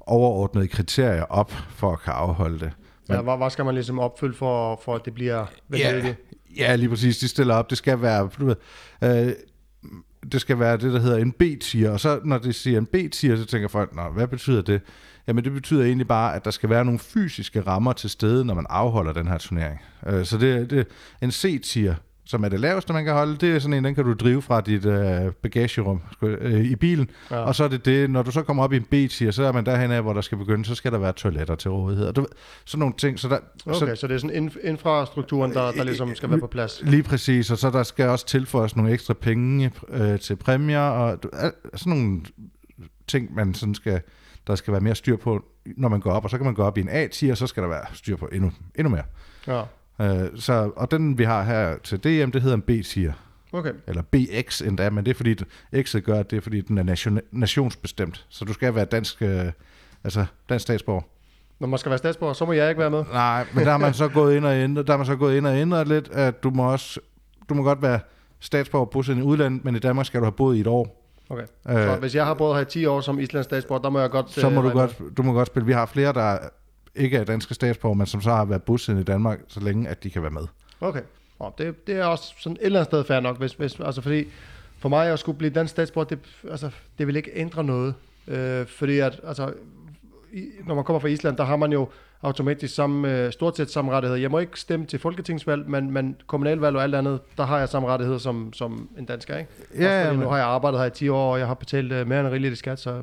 overordnede 0.00 0.68
kriterier 0.68 1.22
op 1.22 1.50
for 1.50 1.92
at 1.92 2.00
kan 2.00 2.12
afholde 2.12 2.58
det. 2.58 2.72
Men, 3.08 3.16
ja, 3.16 3.22
hvad, 3.22 3.36
hvad 3.36 3.50
skal 3.50 3.64
man 3.64 3.74
ligesom 3.74 3.98
opfylde 3.98 4.34
for, 4.34 4.80
for 4.84 4.94
at 4.94 5.04
det 5.04 5.14
bliver 5.14 5.46
ja, 5.72 6.14
ja, 6.58 6.76
lige 6.76 6.88
præcis. 6.88 7.18
De 7.18 7.28
stiller 7.28 7.54
op. 7.54 7.70
Det 7.70 7.78
skal 7.78 8.02
være, 8.02 8.30
du 8.38 8.46
ved, 8.46 8.56
øh, 9.02 9.32
det 10.32 10.40
skal 10.40 10.58
være 10.58 10.76
det, 10.76 10.92
der 10.92 11.00
hedder 11.00 11.16
en 11.18 11.32
B-tier. 11.32 11.90
Og 11.90 12.00
så 12.00 12.20
når 12.24 12.38
de 12.38 12.52
siger 12.52 12.78
en 12.78 12.86
B-tier, 12.86 13.36
så 13.36 13.44
tænker 13.44 13.68
folk, 13.68 13.94
Nå, 13.94 14.02
hvad 14.02 14.28
betyder 14.28 14.62
det? 14.62 14.80
Jamen 15.26 15.44
det 15.44 15.52
betyder 15.52 15.84
egentlig 15.84 16.08
bare, 16.08 16.34
at 16.34 16.44
der 16.44 16.50
skal 16.50 16.70
være 16.70 16.84
nogle 16.84 16.98
fysiske 16.98 17.60
rammer 17.60 17.92
til 17.92 18.10
stede, 18.10 18.44
når 18.44 18.54
man 18.54 18.66
afholder 18.68 19.12
den 19.12 19.28
her 19.28 19.38
turnering. 19.38 19.80
Øh, 20.06 20.24
så 20.24 20.38
det, 20.38 20.70
det 20.70 20.86
en 21.22 21.32
C-tier 21.32 21.94
som 22.26 22.44
er 22.44 22.48
det 22.48 22.60
laveste, 22.60 22.92
man 22.92 23.04
kan 23.04 23.12
holde, 23.12 23.36
det 23.36 23.54
er 23.54 23.58
sådan 23.58 23.74
en, 23.74 23.84
den 23.84 23.94
kan 23.94 24.04
du 24.04 24.14
drive 24.14 24.42
fra 24.42 24.60
dit 24.60 24.84
øh, 24.86 25.32
bagagerum 25.42 26.02
øh, 26.22 26.60
i 26.64 26.76
bilen. 26.76 27.10
Ja. 27.30 27.36
Og 27.36 27.54
så 27.54 27.64
er 27.64 27.68
det 27.68 27.84
det, 27.84 28.10
når 28.10 28.22
du 28.22 28.30
så 28.30 28.42
kommer 28.42 28.62
op 28.64 28.72
i 28.72 28.76
en 28.76 28.82
B-tier, 28.84 29.30
så 29.30 29.42
er 29.44 29.52
man 29.52 29.66
derhen 29.66 29.90
af, 29.90 30.02
hvor 30.02 30.12
der 30.12 30.20
skal 30.20 30.38
begynde, 30.38 30.64
så 30.64 30.74
skal 30.74 30.92
der 30.92 30.98
være 30.98 31.12
toiletter 31.12 31.54
til 31.54 31.70
rådighed. 31.70 32.06
Og 32.06 32.16
du, 32.16 32.26
sådan 32.64 32.78
nogle 32.78 32.94
ting. 32.98 33.18
Så 33.18 33.28
der, 33.28 33.38
Okay, 33.66 33.78
så, 33.78 33.94
så 34.00 34.06
det 34.06 34.14
er 34.14 34.18
sådan 34.18 34.46
inf- 34.48 34.68
infrastrukturen, 34.68 35.52
der, 35.52 35.72
der 35.72 35.84
ligesom 35.84 36.14
skal 36.14 36.30
være 36.30 36.38
på 36.40 36.46
plads. 36.46 36.82
Lige 36.84 37.02
præcis, 37.02 37.50
og 37.50 37.58
så 37.58 37.70
der 37.70 37.82
skal 37.82 38.08
også 38.08 38.26
tilføjes 38.26 38.76
nogle 38.76 38.92
ekstra 38.92 39.14
penge 39.14 39.70
øh, 39.88 40.20
til 40.20 40.36
præmier, 40.36 40.80
og 40.80 41.18
al- 41.32 41.52
sådan 41.74 41.98
nogle 41.98 42.20
ting, 43.06 43.34
man 43.34 43.54
sådan 43.54 43.74
skal, 43.74 44.00
der 44.46 44.54
skal 44.54 44.72
være 44.72 44.80
mere 44.80 44.94
styr 44.94 45.16
på, 45.16 45.44
når 45.76 45.88
man 45.88 46.00
går 46.00 46.12
op, 46.12 46.24
og 46.24 46.30
så 46.30 46.36
kan 46.36 46.44
man 46.46 46.54
gå 46.54 46.62
op 46.62 46.78
i 46.78 46.80
en 46.80 46.88
A-tier, 46.88 47.30
og 47.30 47.36
så 47.38 47.46
skal 47.46 47.62
der 47.62 47.68
være 47.68 47.84
styr 47.92 48.16
på 48.16 48.28
endnu, 48.32 48.52
endnu 48.74 48.90
mere. 48.90 49.04
Ja, 49.46 49.62
Øh, 50.00 50.28
så, 50.34 50.70
og 50.76 50.90
den, 50.90 51.18
vi 51.18 51.24
har 51.24 51.42
her 51.42 51.76
til 51.78 51.98
DM, 51.98 52.30
det 52.30 52.42
hedder 52.42 52.56
en 52.56 52.62
B-tier, 52.62 53.12
okay. 53.52 53.72
eller 53.86 54.02
BX 54.02 54.62
endda, 54.62 54.90
men 54.90 55.04
det 55.04 55.10
er 55.10 55.14
fordi, 55.14 55.36
X'et 55.74 56.00
gør, 56.00 56.20
at 56.20 56.30
det 56.30 56.36
er 56.36 56.40
fordi, 56.40 56.60
den 56.60 56.78
er 56.78 56.82
nation, 56.82 57.20
nationsbestemt. 57.32 58.26
Så 58.28 58.44
du 58.44 58.52
skal 58.52 58.74
være 58.74 58.84
dansk, 58.84 59.22
øh, 59.22 59.44
altså 60.04 60.26
dansk 60.48 60.62
statsborger. 60.62 61.02
Når 61.58 61.68
man 61.68 61.78
skal 61.78 61.90
være 61.90 61.98
statsborger, 61.98 62.34
så 62.34 62.44
må 62.44 62.52
jeg 62.52 62.68
ikke 62.68 62.80
være 62.80 62.90
med. 62.90 63.04
Nej, 63.12 63.46
men 63.54 63.64
der 63.64 63.70
har 63.70 63.78
man 63.78 63.94
så 63.94 64.08
gået 64.08 64.36
ind 64.36 64.44
og 64.44 64.56
ændret, 64.56 64.86
der 64.86 64.92
har 64.92 64.98
man 64.98 65.06
så 65.06 65.16
gået 65.16 65.36
ind 65.36 65.46
og 65.46 65.56
ændret 65.56 65.88
lidt, 65.88 66.08
at 66.12 66.42
du 66.42 66.50
må 66.50 66.72
også, 66.72 67.00
du 67.48 67.54
må 67.54 67.62
godt 67.62 67.82
være 67.82 68.00
statsborger 68.40 68.86
bosiddende 68.86 69.24
i 69.24 69.26
udlandet, 69.26 69.64
men 69.64 69.76
i 69.76 69.78
Danmark 69.78 70.06
skal 70.06 70.20
du 70.20 70.24
have 70.24 70.32
boet 70.32 70.56
i 70.56 70.60
et 70.60 70.66
år. 70.66 71.02
Okay. 71.30 71.42
Øh, 71.68 71.74
Så 71.74 71.96
hvis 72.00 72.14
jeg 72.14 72.26
har 72.26 72.34
boet 72.34 72.54
her 72.54 72.62
i 72.62 72.64
10 72.64 72.86
år 72.86 73.00
som 73.00 73.18
islandsk 73.18 73.48
statsborger, 73.48 73.82
der 73.82 73.90
må 73.90 74.00
jeg 74.00 74.10
godt... 74.10 74.30
så 74.30 74.50
må 74.50 74.60
øh, 74.60 74.66
du 74.66 74.78
godt, 74.78 75.00
du 75.16 75.22
må 75.22 75.32
godt 75.32 75.46
spille. 75.46 75.66
Vi 75.66 75.72
har 75.72 75.86
flere, 75.86 76.12
der 76.12 76.38
ikke 76.96 77.16
er 77.16 77.24
danske 77.24 77.54
statsborger, 77.54 77.94
men 77.94 78.06
som 78.06 78.20
så 78.20 78.30
har 78.30 78.44
været 78.44 78.62
bosiddende 78.62 79.00
i 79.00 79.04
Danmark, 79.04 79.38
så 79.48 79.60
længe 79.60 79.88
at 79.88 80.02
de 80.02 80.10
kan 80.10 80.22
være 80.22 80.30
med. 80.30 80.42
Okay. 80.80 81.00
Nå, 81.40 81.52
det, 81.58 81.86
det 81.86 81.96
er 81.96 82.04
også 82.04 82.34
sådan 82.40 82.56
et 82.60 82.66
eller 82.66 82.78
andet 82.78 82.90
sted 82.90 83.04
fair 83.04 83.20
nok, 83.20 83.38
hvis, 83.38 83.52
hvis, 83.52 83.80
altså 83.80 84.00
fordi 84.02 84.24
for 84.78 84.88
mig 84.88 85.08
at 85.12 85.18
skulle 85.18 85.38
blive 85.38 85.50
dansk 85.50 85.70
statsborger, 85.70 86.08
det, 86.08 86.18
altså, 86.50 86.70
det 86.98 87.06
vil 87.06 87.16
ikke 87.16 87.30
ændre 87.34 87.64
noget. 87.64 87.94
Øh, 88.28 88.66
fordi 88.66 88.98
at, 88.98 89.20
altså, 89.26 89.52
i, 90.32 90.44
når 90.66 90.74
man 90.74 90.84
kommer 90.84 91.00
fra 91.00 91.08
Island, 91.08 91.36
der 91.36 91.44
har 91.44 91.56
man 91.56 91.72
jo 91.72 91.88
automatisk 92.22 92.74
samme, 92.74 93.18
øh, 93.24 93.32
stort 93.32 93.56
set 93.56 93.70
samme 93.70 93.92
rettigheder. 93.92 94.20
Jeg 94.20 94.30
må 94.30 94.38
ikke 94.38 94.60
stemme 94.60 94.86
til 94.86 94.98
folketingsvalg, 94.98 95.68
men, 95.70 95.90
men 95.90 96.16
kommunalvalg 96.26 96.76
og 96.76 96.82
alt 96.82 96.94
andet, 96.94 97.20
der 97.36 97.46
har 97.46 97.58
jeg 97.58 97.68
samme 97.68 97.88
rettigheder 97.88 98.18
som, 98.18 98.52
som 98.52 98.88
en 98.98 99.04
dansker, 99.04 99.36
ikke? 99.38 99.50
Ja, 99.78 99.86
Også 99.88 100.04
fordi 100.04 100.16
men- 100.16 100.24
nu 100.24 100.30
har 100.30 100.36
jeg 100.36 100.46
arbejdet 100.46 100.80
her 100.80 100.86
i 100.86 100.90
10 100.90 101.08
år, 101.08 101.32
og 101.32 101.38
jeg 101.38 101.46
har 101.46 101.54
betalt 101.54 101.92
øh, 101.92 102.08
mere 102.08 102.20
end 102.20 102.28
rigeligt 102.28 102.52
i 102.52 102.56
skat, 102.56 102.78
så 102.80 103.02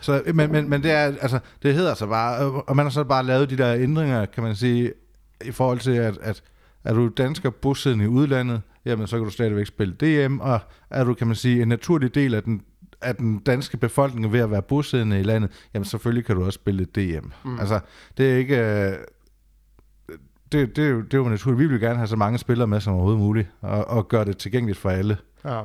Så, 0.00 0.22
men, 0.34 0.52
men, 0.52 0.70
men 0.70 0.82
det 0.82 0.90
er, 0.90 0.98
altså, 1.04 1.38
det 1.62 1.74
hedder 1.74 1.94
så 1.94 2.06
bare, 2.06 2.46
øh, 2.46 2.54
og 2.54 2.76
man 2.76 2.84
har 2.86 2.90
så 2.90 3.04
bare 3.04 3.22
lavet 3.24 3.50
de 3.50 3.56
der 3.58 3.74
ændringer, 3.74 4.26
kan 4.26 4.42
man 4.42 4.54
sige, 4.56 4.92
i 5.44 5.50
forhold 5.50 5.78
til, 5.78 5.90
at, 5.90 6.18
at 6.22 6.42
er 6.84 6.94
du 6.94 7.08
dansker 7.08 7.50
bosiddende 7.50 8.04
i 8.04 8.08
udlandet, 8.08 8.62
jamen 8.84 9.06
så 9.06 9.16
kan 9.16 9.24
du 9.24 9.30
stadigvæk 9.30 9.66
spille 9.66 9.94
DM, 9.94 10.38
og 10.40 10.58
er 10.90 11.04
du, 11.04 11.14
kan 11.14 11.26
man 11.26 11.36
sige, 11.36 11.62
en 11.62 11.68
naturlig 11.68 12.14
del 12.14 12.34
af 12.34 12.42
den, 12.42 12.62
af 13.02 13.16
den 13.16 13.38
danske 13.38 13.76
befolkning 13.76 14.32
ved 14.32 14.40
at 14.40 14.50
være 14.50 14.62
bosiddende 14.62 15.20
i 15.20 15.22
landet, 15.22 15.50
jamen 15.74 15.84
selvfølgelig 15.84 16.24
kan 16.24 16.36
du 16.36 16.44
også 16.44 16.56
spille 16.56 16.84
DM. 16.84 17.26
Mm. 17.44 17.60
Altså, 17.60 17.80
det 18.16 18.32
er 18.32 18.36
ikke... 18.36 18.56
øh, 18.58 18.92
Det, 20.52 20.76
det, 20.76 20.84
er 20.84 20.88
jo- 20.88 21.00
det 21.00 21.14
er 21.14 21.18
jo 21.18 21.28
naturligt. 21.28 21.60
Vi 21.60 21.66
vil 21.66 21.80
gerne 21.80 21.96
have 21.96 22.06
så 22.06 22.16
mange 22.16 22.38
spillere 22.38 22.66
med 22.66 22.80
som 22.80 22.92
overhovedet 22.94 23.20
muligt, 23.20 23.48
og, 23.60 23.88
og 23.88 24.08
gøre 24.08 24.24
det 24.24 24.38
tilgængeligt 24.38 24.78
for 24.78 24.90
alle. 24.90 25.16
Ja 25.44 25.62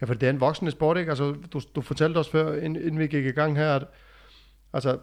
ja, 0.00 0.06
for 0.06 0.14
det 0.14 0.26
er 0.26 0.30
en 0.30 0.40
voksende 0.40 0.70
sport, 0.70 0.96
ikke? 0.98 1.10
Altså, 1.10 1.34
du, 1.52 1.60
du 1.74 1.80
fortalte 1.80 2.18
os 2.18 2.28
før, 2.28 2.54
inden, 2.56 2.82
inden 2.82 2.98
vi 2.98 3.06
gik 3.06 3.24
i 3.26 3.30
gang 3.30 3.56
her, 3.56 3.74
at 3.74 3.84
altså, 4.72 4.98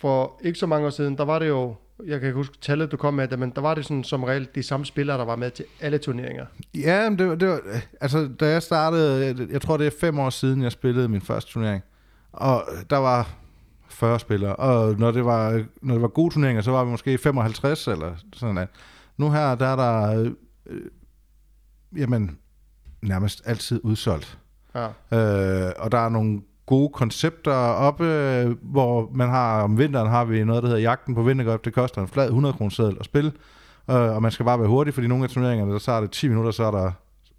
for 0.00 0.40
ikke 0.44 0.58
så 0.58 0.66
mange 0.66 0.86
år 0.86 0.90
siden, 0.90 1.18
der 1.18 1.24
var 1.24 1.38
det 1.38 1.48
jo, 1.48 1.74
jeg 2.06 2.20
kan 2.20 2.26
ikke 2.28 2.36
huske 2.36 2.56
tallet, 2.60 2.92
du 2.92 2.96
kom 2.96 3.14
med 3.14 3.28
det, 3.28 3.38
men 3.38 3.50
der 3.50 3.60
var 3.60 3.74
det 3.74 3.84
sådan 3.84 4.04
som 4.04 4.24
regel 4.24 4.48
de 4.54 4.62
samme 4.62 4.86
spillere, 4.86 5.18
der 5.18 5.24
var 5.24 5.36
med 5.36 5.50
til 5.50 5.64
alle 5.80 5.98
turneringer. 5.98 6.46
Ja, 6.74 7.10
men 7.10 7.18
det, 7.18 7.28
var- 7.28 7.34
det 7.34 7.48
var, 7.48 7.60
altså 8.00 8.28
da 8.40 8.46
jeg 8.50 8.62
startede, 8.62 9.46
jeg 9.50 9.60
tror 9.62 9.76
det 9.76 9.86
er 9.86 9.90
fem 10.00 10.18
år 10.18 10.30
siden, 10.30 10.62
jeg 10.62 10.72
spillede 10.72 11.08
min 11.08 11.20
første 11.20 11.52
turnering, 11.52 11.82
og 12.32 12.64
der 12.90 12.96
var 12.96 13.30
40 13.88 14.20
spillere, 14.20 14.56
og 14.56 14.98
når 14.98 15.10
det 15.10 15.24
var, 15.24 15.64
når 15.82 15.94
det 15.94 16.02
var 16.02 16.08
gode 16.08 16.34
turneringer, 16.34 16.62
så 16.62 16.70
var 16.70 16.84
vi 16.84 16.90
måske 16.90 17.18
55 17.18 17.88
eller 17.88 18.14
sådan 18.32 18.54
noget. 18.54 18.68
Nu 19.16 19.30
her, 19.30 19.54
der 19.54 19.66
er 19.66 19.76
der, 19.76 20.32
øh, 20.66 20.80
jamen, 21.96 22.38
nærmest 23.02 23.42
altid 23.44 23.80
udsolgt. 23.84 24.38
Ja, 24.74 24.84
Øh, 24.86 25.72
og 25.78 25.92
der 25.92 25.98
er 25.98 26.08
nogle 26.08 26.40
gode 26.66 26.88
koncepter 26.88 27.52
oppe, 27.54 28.04
hvor 28.62 29.10
man 29.14 29.28
har, 29.28 29.62
om 29.62 29.78
vinteren 29.78 30.08
har 30.08 30.24
vi 30.24 30.44
noget, 30.44 30.62
der 30.62 30.68
hedder 30.68 30.82
Jagten 30.82 31.14
på 31.14 31.22
Vintergolf. 31.22 31.60
Det 31.60 31.74
koster 31.74 32.00
en 32.02 32.08
flad 32.08 32.26
100 32.26 32.52
kroner 32.52 32.70
seddel 32.70 32.96
at 33.00 33.04
spille, 33.04 33.32
øh, 33.90 33.96
og 33.96 34.22
man 34.22 34.30
skal 34.30 34.44
bare 34.46 34.58
være 34.58 34.68
hurtig, 34.68 34.94
fordi 34.94 35.06
nogle 35.06 35.24
af 35.24 35.30
turneringerne, 35.30 35.72
der 35.72 35.78
så 35.78 35.92
er 35.92 36.00
det 36.00 36.10
10 36.10 36.28
minutter, 36.28 36.50
så 36.50 36.64
er 36.64 36.70
der, 36.70 36.92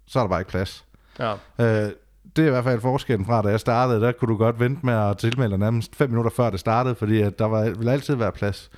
så 0.06 0.18
er 0.18 0.22
der 0.22 0.28
bare 0.28 0.40
ikke 0.40 0.50
plads. 0.50 0.84
ja, 1.18 1.32
Øh, 1.58 1.90
det 2.36 2.42
er 2.42 2.46
i 2.46 2.50
hvert 2.50 2.64
fald 2.64 2.80
forskellen 2.80 3.26
fra, 3.26 3.42
da 3.42 3.48
jeg 3.48 3.60
startede, 3.60 4.00
der 4.00 4.12
kunne 4.12 4.28
du 4.28 4.36
godt 4.36 4.60
vente 4.60 4.86
med 4.86 4.94
at 4.94 5.18
tilmelde 5.18 5.50
dig 5.50 5.58
nærmest 5.58 5.96
5 5.96 6.10
minutter 6.10 6.30
før 6.30 6.50
det 6.50 6.60
startede, 6.60 6.94
fordi 6.94 7.20
at 7.20 7.38
der 7.38 7.44
var, 7.44 7.62
ville 7.64 7.92
altid 7.92 8.14
være 8.14 8.32
plads. 8.32 8.70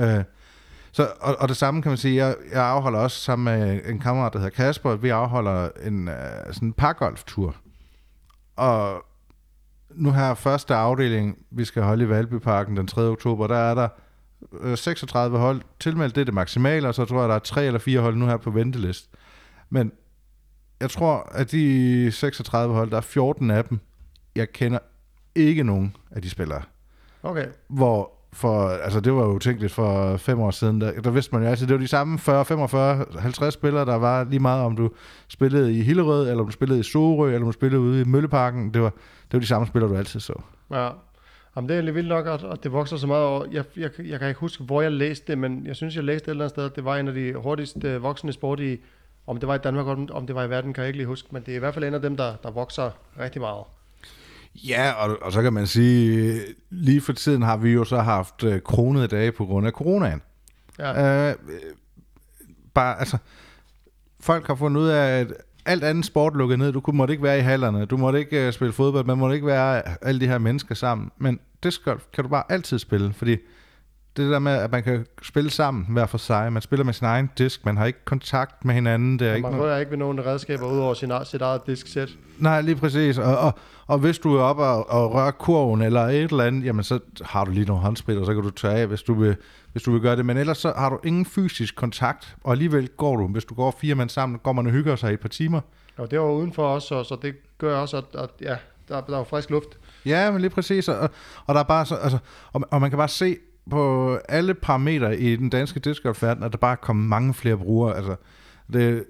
Øh, 0.00 0.24
så, 0.92 1.12
og, 1.20 1.36
og 1.38 1.48
det 1.48 1.56
samme 1.56 1.82
kan 1.82 1.90
man 1.90 1.98
sige, 1.98 2.26
jeg, 2.26 2.36
jeg 2.52 2.64
afholder 2.64 2.98
også 2.98 3.20
sammen 3.20 3.44
med 3.44 3.80
en 3.84 3.98
kammerat, 3.98 4.32
der 4.32 4.38
hedder 4.38 4.54
Kasper, 4.54 4.96
vi 4.96 5.08
afholder 5.08 5.68
en 5.86 6.08
uh, 6.08 6.14
sådan 6.52 6.68
en 6.68 6.72
pargolf-tur. 6.72 7.56
Og 8.56 9.04
nu 9.90 10.12
her 10.12 10.34
første 10.34 10.74
afdeling, 10.74 11.38
vi 11.50 11.64
skal 11.64 11.82
holde 11.82 12.04
i 12.04 12.08
Valbyparken 12.08 12.76
den 12.76 12.86
3. 12.86 13.02
oktober, 13.02 13.46
der 13.46 13.56
er 13.56 13.74
der 13.74 13.88
øh, 14.60 14.78
36 14.78 15.38
hold 15.38 15.62
tilmeldt, 15.80 16.14
det 16.14 16.20
er 16.20 16.24
det 16.24 16.34
maksimale, 16.34 16.88
og 16.88 16.94
så 16.94 17.04
tror 17.04 17.20
jeg, 17.20 17.28
der 17.28 17.34
er 17.34 17.38
tre 17.38 17.66
eller 17.66 17.78
fire 17.78 18.00
hold 18.00 18.16
nu 18.16 18.26
her 18.26 18.36
på 18.36 18.50
ventelist. 18.50 19.10
Men 19.70 19.92
jeg 20.80 20.90
tror, 20.90 21.30
at 21.34 21.52
de 21.52 22.12
36 22.12 22.74
hold, 22.74 22.90
der 22.90 22.96
er 22.96 23.00
14 23.00 23.50
af 23.50 23.64
dem, 23.64 23.78
jeg 24.36 24.52
kender 24.52 24.78
ikke 25.34 25.64
nogen 25.64 25.96
af 26.10 26.22
de 26.22 26.30
spillere. 26.30 26.62
okay. 27.22 27.46
Hvor 27.68 28.21
for, 28.32 28.68
altså 28.68 29.00
det 29.00 29.12
var 29.12 29.24
jo 29.24 29.38
tænkeligt 29.38 29.72
for 29.72 30.16
fem 30.16 30.40
år 30.40 30.50
siden, 30.50 30.80
der, 30.80 31.00
der 31.00 31.10
vidste 31.10 31.34
man 31.34 31.42
jo 31.44 31.48
altid, 31.48 31.66
det 31.66 31.74
var 31.74 31.80
de 31.80 31.88
samme 31.88 32.18
40, 32.18 32.44
45, 32.44 33.06
50 33.18 33.54
spillere, 33.54 33.84
der 33.84 33.94
var 33.94 34.24
lige 34.24 34.40
meget, 34.40 34.64
om 34.64 34.76
du 34.76 34.90
spillede 35.28 35.78
i 35.78 35.82
Hillerød, 35.82 36.28
eller 36.28 36.40
om 36.40 36.46
du 36.46 36.52
spillede 36.52 36.80
i 36.80 36.82
Sorø, 36.82 37.26
eller 37.26 37.40
om 37.40 37.46
du 37.46 37.52
spillede 37.52 37.80
ude 37.80 38.00
i 38.00 38.04
Mølleparken. 38.04 38.74
Det 38.74 38.82
var, 38.82 38.90
det 38.90 39.32
var 39.32 39.40
de 39.40 39.46
samme 39.46 39.66
spillere, 39.66 39.90
du 39.92 39.96
altid 39.96 40.20
så. 40.20 40.40
Ja. 40.70 40.88
Jamen, 41.56 41.68
det 41.68 41.76
er 41.76 41.80
lidt 41.80 41.94
vildt 41.94 42.08
nok, 42.08 42.26
at, 42.26 42.64
det 42.64 42.72
vokser 42.72 42.96
så 42.96 43.06
meget. 43.06 43.24
Og 43.24 43.46
jeg, 43.52 43.64
jeg, 43.76 43.90
jeg 44.04 44.18
kan 44.18 44.28
ikke 44.28 44.40
huske, 44.40 44.64
hvor 44.64 44.82
jeg 44.82 44.92
læste 44.92 45.26
det, 45.26 45.38
men 45.38 45.66
jeg 45.66 45.76
synes, 45.76 45.96
jeg 45.96 46.04
læste 46.04 46.24
det 46.24 46.28
et 46.28 46.30
eller 46.30 46.44
andet 46.44 46.54
sted, 46.54 46.64
at 46.64 46.76
det 46.76 46.84
var 46.84 46.96
en 46.96 47.08
af 47.08 47.14
de 47.14 47.34
hurtigst 47.34 47.84
øh, 47.84 48.02
voksende 48.02 48.32
sport 48.32 48.60
i, 48.60 48.76
om 49.26 49.36
det 49.36 49.48
var 49.48 49.54
i 49.54 49.58
Danmark, 49.58 49.86
om, 49.86 50.08
om 50.12 50.26
det 50.26 50.36
var 50.36 50.44
i 50.44 50.50
verden, 50.50 50.72
kan 50.72 50.82
jeg 50.82 50.88
ikke 50.88 50.98
lige 50.98 51.06
huske, 51.06 51.28
men 51.30 51.42
det 51.42 51.52
er 51.52 51.56
i 51.56 51.58
hvert 51.58 51.74
fald 51.74 51.84
en 51.84 51.94
af 51.94 52.02
dem, 52.02 52.16
der, 52.16 52.34
der 52.42 52.50
vokser 52.50 52.90
rigtig 53.18 53.40
meget. 53.40 53.64
Ja, 54.54 54.92
og, 54.92 55.18
og 55.22 55.32
så 55.32 55.42
kan 55.42 55.52
man 55.52 55.66
sige, 55.66 56.40
lige 56.70 57.00
for 57.00 57.12
tiden 57.12 57.42
har 57.42 57.56
vi 57.56 57.70
jo 57.70 57.84
så 57.84 57.98
haft 57.98 58.44
øh, 58.44 58.60
kronede 58.60 59.06
dage 59.06 59.32
på 59.32 59.44
grund 59.46 59.66
af 59.66 59.72
coronaen. 59.72 60.22
Ja, 60.78 61.30
Øh, 61.30 61.34
bare, 62.74 62.98
altså, 62.98 63.18
folk 64.20 64.46
har 64.46 64.54
fundet 64.54 64.80
ud 64.80 64.88
af, 64.88 65.20
at 65.20 65.32
alt 65.66 65.84
andet 65.84 66.04
sport 66.04 66.34
lukket 66.34 66.58
ned. 66.58 66.72
Du 66.72 66.80
kunne, 66.80 66.96
måtte 66.96 67.12
ikke 67.12 67.24
være 67.24 67.38
i 67.38 67.40
hallerne, 67.40 67.84
du 67.84 67.96
måtte 67.96 68.18
ikke 68.18 68.46
uh, 68.46 68.52
spille 68.52 68.72
fodbold, 68.72 69.06
man 69.06 69.18
måtte 69.18 69.34
ikke 69.34 69.46
være 69.46 69.82
alle 70.04 70.20
de 70.20 70.26
her 70.26 70.38
mennesker 70.38 70.74
sammen. 70.74 71.10
Men 71.18 71.40
discgolf 71.62 72.02
kan 72.12 72.24
du 72.24 72.30
bare 72.30 72.44
altid 72.48 72.78
spille, 72.78 73.12
fordi 73.12 73.36
det 74.16 74.30
der 74.30 74.38
med, 74.38 74.52
at 74.52 74.72
man 74.72 74.82
kan 74.82 75.06
spille 75.22 75.50
sammen 75.50 75.86
hver 75.88 76.06
for 76.06 76.18
sig. 76.18 76.52
Man 76.52 76.62
spiller 76.62 76.84
med 76.84 76.92
sin 76.92 77.06
egen 77.06 77.30
disk, 77.38 77.64
man 77.64 77.76
har 77.76 77.86
ikke 77.86 78.04
kontakt 78.04 78.64
med 78.64 78.74
hinanden. 78.74 79.18
Det 79.18 79.28
er 79.28 79.34
ikke 79.34 79.42
man 79.42 79.52
noget, 79.52 79.66
rører 79.66 79.78
ikke 79.78 79.90
ved 79.90 79.98
nogen 79.98 80.26
redskaber 80.26 80.66
ud 80.66 80.78
over 80.78 80.94
sin, 80.94 81.12
sit 81.24 81.42
eget 81.42 81.66
disksæt. 81.66 82.08
nej, 82.38 82.60
lige 82.60 82.76
præcis. 82.76 83.18
Og, 83.18 83.38
og, 83.38 83.58
og 83.86 83.98
hvis 83.98 84.18
du 84.18 84.36
er 84.36 84.42
oppe 84.42 84.62
og, 84.62 84.90
og 84.90 85.14
rører 85.14 85.30
kurven 85.30 85.82
eller 85.82 86.00
et 86.00 86.30
eller 86.30 86.44
andet, 86.44 86.64
jamen 86.64 86.84
så 86.84 86.98
har 87.22 87.44
du 87.44 87.50
lige 87.50 87.66
nogle 87.66 87.82
håndspil, 87.82 88.18
og 88.18 88.26
så 88.26 88.34
kan 88.34 88.42
du 88.42 88.50
tage 88.50 88.74
af, 88.74 88.86
hvis 88.86 89.02
du 89.02 89.14
vil, 89.14 89.36
hvis 89.72 89.82
du 89.82 89.92
vil 89.92 90.00
gøre 90.00 90.16
det. 90.16 90.26
Men 90.26 90.36
ellers 90.36 90.58
så 90.58 90.72
har 90.76 90.90
du 90.90 90.98
ingen 91.04 91.24
fysisk 91.24 91.76
kontakt, 91.76 92.36
og 92.44 92.52
alligevel 92.52 92.88
går 92.88 93.16
du, 93.16 93.26
hvis 93.26 93.44
du 93.44 93.54
går 93.54 93.76
fire 93.80 93.94
mand 93.94 94.08
sammen, 94.08 94.38
går 94.38 94.52
man 94.52 94.66
og 94.66 94.72
hygger 94.72 94.96
sig 94.96 95.10
i 95.10 95.14
et 95.14 95.20
par 95.20 95.28
timer. 95.28 95.60
Og 95.96 96.10
det 96.10 96.20
var 96.20 96.30
udenfor 96.30 96.66
os, 96.66 96.82
så, 96.82 97.04
så 97.04 97.16
det 97.22 97.34
gør 97.58 97.76
også, 97.76 97.96
at, 97.96 98.04
at 98.14 98.30
ja, 98.40 98.56
der, 98.88 99.00
der 99.00 99.20
er 99.20 99.24
frisk 99.24 99.50
luft. 99.50 99.78
Ja, 100.06 100.30
men 100.30 100.40
lige 100.40 100.50
præcis. 100.50 100.88
Og, 100.88 101.10
og 101.46 101.54
der 101.54 101.60
er 101.60 101.64
bare 101.64 101.86
så, 101.86 101.94
altså, 101.94 102.18
og, 102.52 102.62
og 102.70 102.80
man 102.80 102.90
kan 102.90 102.96
bare 102.96 103.08
se 103.08 103.36
på 103.70 104.14
alle 104.28 104.54
parametre 104.54 105.18
i 105.18 105.36
den 105.36 105.50
danske 105.50 105.80
discgolf-verden, 105.80 106.42
at 106.42 106.52
der 106.52 106.58
bare 106.58 106.72
er 106.72 106.76
kommet 106.76 107.08
mange 107.08 107.34
flere 107.34 107.56
brugere. 107.56 107.96
Altså, 107.96 108.16
det, 108.72 109.04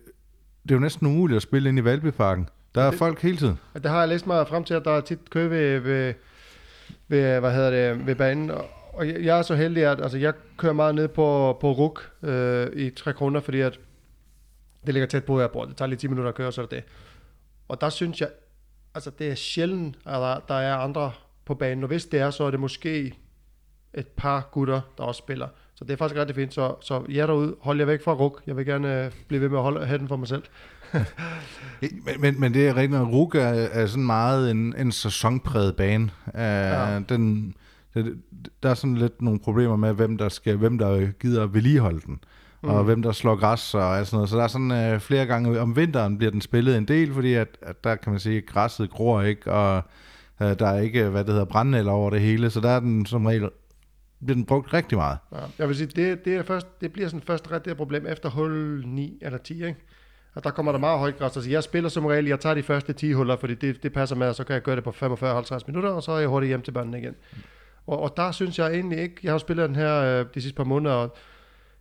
det 0.62 0.70
er 0.70 0.74
jo 0.74 0.78
næsten 0.78 1.06
umuligt 1.06 1.36
at 1.36 1.42
spille 1.42 1.68
ind 1.68 1.78
i 1.78 1.84
Valbyparken. 1.84 2.48
Der 2.74 2.82
er 2.82 2.90
Det- 2.90 2.98
folk 2.98 3.22
hele 3.22 3.36
tiden. 3.36 3.58
Det 3.74 3.86
har 3.86 3.98
jeg 3.98 4.08
læst 4.08 4.26
mig 4.26 4.48
frem 4.48 4.64
til, 4.64 4.74
at 4.74 4.84
der 4.84 4.90
er 4.90 5.00
tit 5.00 5.30
kø 5.30 5.46
ved, 5.48 5.78
ved, 5.78 6.14
ved, 7.08 7.40
hvad 7.40 7.54
hedder 7.54 7.70
det, 7.70 8.06
ved 8.06 8.14
banen. 8.14 8.50
Og, 8.92 9.08
jeg, 9.08 9.24
jeg 9.24 9.38
er 9.38 9.42
så 9.42 9.54
heldig, 9.54 9.84
at 9.84 10.00
altså, 10.00 10.18
jeg 10.18 10.32
kører 10.56 10.72
meget 10.72 10.94
ned 10.94 11.08
på, 11.08 11.58
på 11.60 11.72
RUK 11.72 12.10
øh, 12.22 12.66
i 12.72 12.90
3 12.90 13.12
kroner, 13.12 13.40
fordi 13.40 13.60
at 13.60 13.78
det 14.86 14.94
ligger 14.94 15.06
tæt 15.06 15.24
på, 15.24 15.32
hvor 15.32 15.40
jeg 15.40 15.50
bor. 15.50 15.64
Det 15.64 15.76
tager 15.76 15.86
lige 15.88 15.98
10 15.98 16.08
minutter 16.08 16.28
at 16.28 16.34
køre, 16.34 16.52
så 16.52 16.60
er 16.62 16.66
det 16.66 16.70
det. 16.70 16.84
Og 17.68 17.80
der 17.80 17.88
synes 17.88 18.20
jeg, 18.20 18.28
altså 18.94 19.10
det 19.18 19.30
er 19.30 19.34
sjældent, 19.34 19.96
at 20.06 20.12
der, 20.12 20.38
der 20.48 20.54
er 20.54 20.76
andre 20.76 21.12
på 21.44 21.54
banen. 21.54 21.84
Og 21.84 21.88
hvis 21.88 22.06
det 22.06 22.20
er, 22.20 22.30
så 22.30 22.44
er 22.44 22.50
det 22.50 22.60
måske 22.60 23.14
et 23.94 24.06
par 24.08 24.48
gutter, 24.52 24.80
der 24.98 25.04
også 25.04 25.18
spiller. 25.18 25.46
Så 25.46 25.78
Så 25.78 25.84
det 25.84 25.92
er 25.92 25.96
faktisk 25.96 26.18
rigtig 26.20 26.36
fint. 26.36 26.54
Så, 26.54 26.74
så 26.80 27.04
jer 27.08 27.26
derude, 27.26 27.56
hold 27.60 27.78
jer 27.78 27.84
væk 27.86 28.02
fra 28.04 28.12
ruk. 28.12 28.42
Jeg 28.46 28.56
vil 28.56 28.66
gerne 28.66 29.04
øh, 29.04 29.12
blive 29.28 29.40
ved 29.40 29.48
med 29.48 29.58
at 29.58 29.62
holde, 29.62 29.86
have 29.86 29.98
den 29.98 30.08
for 30.08 30.16
mig 30.16 30.28
selv. 30.28 30.42
men, 32.06 32.20
men, 32.20 32.40
men 32.40 32.54
det 32.54 32.68
er 32.68 32.76
rigtigt, 32.76 33.00
at 33.00 33.06
RUG 33.06 33.34
er, 33.34 33.86
sådan 33.86 34.06
meget 34.06 34.50
en, 34.50 34.74
en 34.78 34.92
sæsonpræget 34.92 35.76
bane. 35.76 36.10
Uh, 36.26 36.40
ja. 36.40 37.00
den, 37.08 37.54
det, 37.94 38.18
der 38.62 38.70
er 38.70 38.74
sådan 38.74 38.96
lidt 38.96 39.22
nogle 39.22 39.40
problemer 39.40 39.76
med, 39.76 39.92
hvem 39.92 40.18
der, 40.18 40.28
skal, 40.28 40.56
hvem 40.56 40.78
der 40.78 41.06
gider 41.20 41.46
vedligeholde 41.46 42.00
den 42.06 42.18
mm. 42.62 42.68
og 42.68 42.84
hvem 42.84 43.02
der 43.02 43.12
slår 43.12 43.36
græs 43.36 43.74
og 43.74 43.98
alt 43.98 44.06
sådan 44.06 44.16
noget. 44.16 44.30
Så 44.30 44.36
der 44.36 44.42
er 44.42 44.48
sådan 44.48 44.94
uh, 44.94 45.00
flere 45.00 45.26
gange 45.26 45.60
om 45.60 45.76
vinteren 45.76 46.18
bliver 46.18 46.30
den 46.30 46.40
spillet 46.40 46.76
en 46.76 46.88
del, 46.88 47.14
fordi 47.14 47.34
at, 47.34 47.48
at 47.62 47.84
der 47.84 47.96
kan 47.96 48.12
man 48.12 48.20
sige, 48.20 48.36
at 48.36 48.46
græsset 48.46 48.90
gror 48.90 49.22
ikke, 49.22 49.52
og 49.52 49.82
uh, 50.40 50.46
der 50.46 50.66
er 50.66 50.80
ikke, 50.80 51.08
hvad 51.08 51.24
det 51.24 51.30
hedder, 51.32 51.44
brændnælder 51.44 51.92
over 51.92 52.10
det 52.10 52.20
hele, 52.20 52.50
så 52.50 52.60
der 52.60 52.70
er 52.70 52.80
den 52.80 53.06
som 53.06 53.26
regel 53.26 53.48
bliver 54.24 54.34
den 54.34 54.44
brugt 54.44 54.72
rigtig 54.72 54.98
meget. 54.98 55.18
Ja, 55.32 55.38
jeg 55.58 55.68
vil 55.68 55.76
sige, 55.76 55.86
det, 55.86 56.24
det, 56.24 56.34
er 56.34 56.42
først, 56.42 56.80
det 56.80 56.92
bliver 56.92 57.08
sådan 57.08 57.26
først 57.26 57.52
ret 57.52 57.64
det 57.64 57.76
problem 57.76 58.06
efter 58.06 58.28
hul 58.30 58.82
9 58.86 59.18
eller 59.22 59.38
10, 59.38 59.54
ikke? 59.54 59.76
Og 60.34 60.44
der 60.44 60.50
kommer 60.50 60.72
der 60.72 60.78
meget 60.78 60.98
højt 60.98 61.18
græs. 61.18 61.36
Altså, 61.36 61.50
jeg 61.50 61.62
spiller 61.62 61.90
som 61.90 62.06
regel, 62.06 62.26
jeg 62.26 62.40
tager 62.40 62.54
de 62.54 62.62
første 62.62 62.92
10 62.92 63.12
huller, 63.12 63.36
fordi 63.36 63.54
det, 63.54 63.82
det 63.82 63.92
passer 63.92 64.16
med, 64.16 64.28
og 64.28 64.34
så 64.34 64.44
kan 64.44 64.54
jeg 64.54 64.62
gøre 64.62 64.76
det 64.76 64.84
på 64.84 64.90
45-50 64.90 65.58
minutter, 65.66 65.90
og 65.90 66.02
så 66.02 66.12
er 66.12 66.18
jeg 66.18 66.28
hurtigt 66.28 66.48
hjem 66.48 66.62
til 66.62 66.72
børnene 66.72 66.98
igen. 66.98 67.14
Og, 67.86 68.00
og 68.00 68.16
der 68.16 68.32
synes 68.32 68.58
jeg 68.58 68.72
egentlig 68.72 68.98
ikke, 68.98 69.16
jeg 69.22 69.32
har 69.32 69.38
spillet 69.38 69.68
den 69.68 69.76
her 69.76 70.02
øh, 70.02 70.26
de 70.34 70.42
sidste 70.42 70.56
par 70.56 70.64
måneder, 70.64 70.94
og 70.94 71.16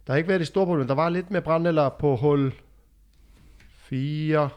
der 0.08 0.14
har 0.14 0.18
ikke 0.18 0.30
været 0.30 0.40
det 0.40 0.48
store 0.48 0.66
problem. 0.66 0.88
Der 0.88 0.96
var 0.96 1.10
lidt 1.10 1.32
med 1.32 1.42
brændeller 1.42 1.90
på 1.90 2.16
hul 2.16 2.54
4, 3.78 4.50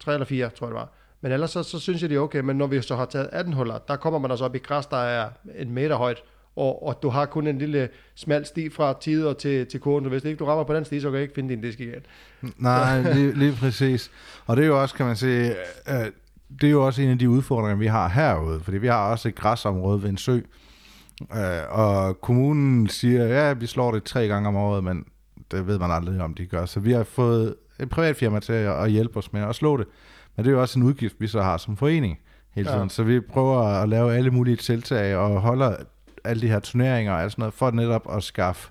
3 0.00 0.12
eller 0.12 0.26
4, 0.26 0.50
tror 0.50 0.66
jeg 0.66 0.74
det 0.74 0.78
var. 0.80 0.88
Men 1.20 1.32
ellers 1.32 1.50
så, 1.50 1.62
så 1.62 1.78
synes 1.78 2.02
jeg, 2.02 2.10
det 2.10 2.16
er 2.16 2.20
okay. 2.20 2.40
Men 2.40 2.56
når 2.56 2.66
vi 2.66 2.82
så 2.82 2.96
har 2.96 3.04
taget 3.04 3.28
18 3.32 3.52
huller, 3.52 3.78
der 3.78 3.96
kommer 3.96 4.18
man 4.18 4.30
altså 4.30 4.44
op 4.44 4.54
i 4.54 4.58
græs, 4.58 4.86
der 4.86 4.96
er 4.96 5.30
en 5.54 5.70
meter 5.70 5.96
højt, 5.96 6.22
og, 6.58 6.86
og 6.86 7.02
du 7.02 7.08
har 7.08 7.26
kun 7.26 7.46
en 7.46 7.58
lille 7.58 7.88
smal 8.14 8.46
sti 8.46 8.70
fra 8.70 8.94
tider 9.00 9.32
til, 9.32 9.66
til 9.66 9.80
kurven. 9.80 10.04
Hvis 10.04 10.24
ikke 10.24 10.38
du 10.38 10.44
rammer 10.44 10.64
på 10.64 10.74
den 10.74 10.84
sti, 10.84 11.00
så 11.00 11.08
kan 11.08 11.14
jeg 11.14 11.22
ikke 11.22 11.34
finde 11.34 11.54
din 11.54 11.60
disk 11.60 11.80
igen. 11.80 12.00
Nej, 12.56 13.12
lige, 13.14 13.32
lige 13.32 13.52
præcis. 13.52 14.10
Og 14.46 14.56
det 14.56 14.62
er 14.62 14.66
jo 14.66 14.82
også, 14.82 14.94
kan 14.94 15.06
man 15.06 15.16
sige, 15.16 15.50
øh, 15.88 16.06
det 16.60 16.66
er 16.66 16.70
jo 16.70 16.86
også 16.86 17.02
en 17.02 17.10
af 17.10 17.18
de 17.18 17.30
udfordringer, 17.30 17.76
vi 17.76 17.86
har 17.86 18.08
herude, 18.08 18.60
fordi 18.60 18.78
vi 18.78 18.86
har 18.86 19.10
også 19.10 19.28
et 19.28 19.34
græsområde 19.34 20.02
ved 20.02 20.10
en 20.10 20.16
sø, 20.16 20.40
øh, 21.34 21.60
og 21.68 22.20
kommunen 22.20 22.88
siger, 22.88 23.24
ja, 23.24 23.52
vi 23.52 23.66
slår 23.66 23.92
det 23.92 24.04
tre 24.04 24.28
gange 24.28 24.48
om 24.48 24.56
året, 24.56 24.84
men 24.84 25.04
det 25.50 25.66
ved 25.66 25.78
man 25.78 25.90
aldrig, 25.90 26.20
om 26.20 26.34
de 26.34 26.46
gør. 26.46 26.64
Så 26.64 26.80
vi 26.80 26.92
har 26.92 27.04
fået 27.04 27.54
et 27.80 27.90
privat 27.90 28.16
firma 28.16 28.40
til 28.40 28.52
at 28.52 28.90
hjælpe 28.90 29.18
os 29.18 29.32
med 29.32 29.42
at 29.42 29.54
slå 29.54 29.76
det. 29.76 29.86
Men 30.36 30.44
det 30.44 30.50
er 30.50 30.54
jo 30.54 30.60
også 30.60 30.78
en 30.78 30.84
udgift, 30.84 31.14
vi 31.18 31.26
så 31.26 31.42
har 31.42 31.56
som 31.56 31.76
forening 31.76 32.18
hele 32.54 32.68
tiden. 32.68 32.82
Ja. 32.82 32.88
Så 32.88 33.02
vi 33.02 33.20
prøver 33.20 33.60
at 33.60 33.88
lave 33.88 34.14
alle 34.14 34.30
mulige 34.30 34.56
tiltag 34.56 35.16
og 35.16 35.40
holder 35.40 35.76
alle 36.28 36.42
de 36.42 36.48
her 36.48 36.60
turneringer 36.60 37.12
og 37.12 37.30
sådan 37.30 37.42
noget, 37.42 37.54
for 37.54 37.70
netop 37.70 38.16
at 38.16 38.22
skaffe 38.22 38.70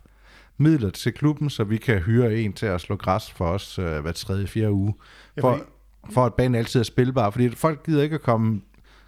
midler 0.58 0.90
til 0.90 1.14
klubben, 1.14 1.50
så 1.50 1.64
vi 1.64 1.78
kan 1.78 2.00
hyre 2.00 2.36
en 2.36 2.54
til 2.54 2.66
at 2.66 2.82
slå 2.82 2.96
græs 2.96 3.32
for 3.32 3.46
os 3.46 3.80
øh, 3.80 4.00
hver 4.00 4.12
tredje, 4.12 4.48
fjerde 4.48 4.72
uge. 4.72 4.94
For, 5.40 5.60
for 6.10 6.26
at 6.26 6.34
banen 6.34 6.56
altid 6.56 6.80
er 6.80 6.84
spilbar, 6.84 7.30
fordi 7.30 7.50
folk 7.50 7.86
gider 7.86 8.04
ikke 8.04 8.16
at 8.16 8.22
komme 8.22 8.62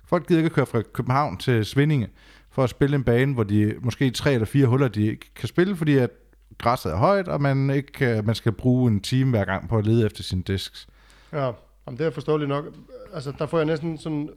folk 0.06 0.28
gider 0.28 0.40
ikke 0.40 0.46
at 0.46 0.54
køre 0.54 0.66
fra 0.66 0.82
København 0.82 1.38
til 1.38 1.66
Svindinge 1.66 2.08
for 2.52 2.64
at 2.64 2.70
spille 2.70 2.96
en 2.96 3.04
bane, 3.04 3.34
hvor 3.34 3.44
de 3.44 3.76
måske 3.82 4.12
tre 4.12 4.34
eller 4.34 4.46
fire 4.46 4.68
huller, 4.68 4.88
de 4.88 5.18
kan 5.36 5.48
spille, 5.48 5.76
fordi 5.76 5.98
at 5.98 6.10
græsset 6.58 6.92
er 6.92 6.98
højt, 6.98 7.28
og 7.28 7.42
man 7.42 7.70
ikke 7.70 8.22
man 8.26 8.36
skal 8.36 8.52
bruge 8.52 8.92
en 8.92 9.02
time 9.02 9.30
hver 9.30 9.46
gang 9.46 9.70
på 9.70 9.78
at 9.78 9.86
lede 9.86 10.06
efter 10.06 10.24
sin 10.24 10.42
disks. 10.42 10.88
Ja, 11.34 11.52
om 11.86 11.98
det 11.98 12.06
er 12.06 12.12
forståeligt 12.12 12.50
nok. 12.50 12.66
Altså, 13.14 13.34
der 13.40 13.46
får 13.46 13.58
jeg 13.58 13.66
næsten 13.66 13.98
sådan... 13.98 14.30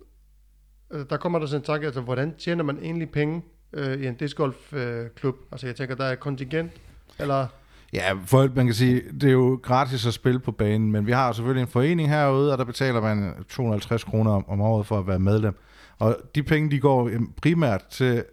Altså, 0.91 1.07
der 1.11 1.17
kommer 1.17 1.39
der 1.39 1.47
sådan 1.47 1.61
en 1.61 1.65
tanke, 1.65 1.87
altså, 1.87 2.01
hvordan 2.01 2.35
tjener 2.39 2.65
man 2.65 2.79
egentlig 2.83 3.11
penge 3.11 3.43
øh, 3.73 4.01
i 4.01 4.07
en 4.07 4.15
discgolfklub? 4.15 5.35
Øh, 5.35 5.47
altså 5.53 5.67
jeg 5.67 5.77
tænker, 5.77 5.95
der 5.95 6.05
er 6.05 6.15
kontingent, 6.15 6.73
eller... 7.19 7.47
Ja, 7.93 8.13
for, 8.27 8.49
man 8.55 8.67
kan 8.67 8.75
sige, 8.75 9.03
det 9.21 9.29
er 9.29 9.33
jo 9.33 9.61
gratis 9.63 10.07
at 10.07 10.15
spille 10.15 10.41
på 10.41 10.53
banen, 10.53 10.93
men 10.93 11.07
vi 11.07 11.13
har 11.13 11.33
selvfølgelig 11.33 11.63
en 11.63 11.69
forening 11.69 12.09
herude, 12.09 12.53
og 12.53 12.59
der 12.59 12.65
betaler 12.65 13.01
man 13.01 13.35
250 13.49 14.05
kroner 14.05 14.31
om, 14.31 14.49
om 14.49 14.61
året 14.61 14.87
for 14.87 14.99
at 14.99 15.07
være 15.07 15.19
medlem. 15.19 15.55
Og 15.99 16.17
de 16.35 16.43
penge, 16.43 16.71
de 16.71 16.81
går 16.81 17.11
primært 17.43 17.87
til 17.91 18.25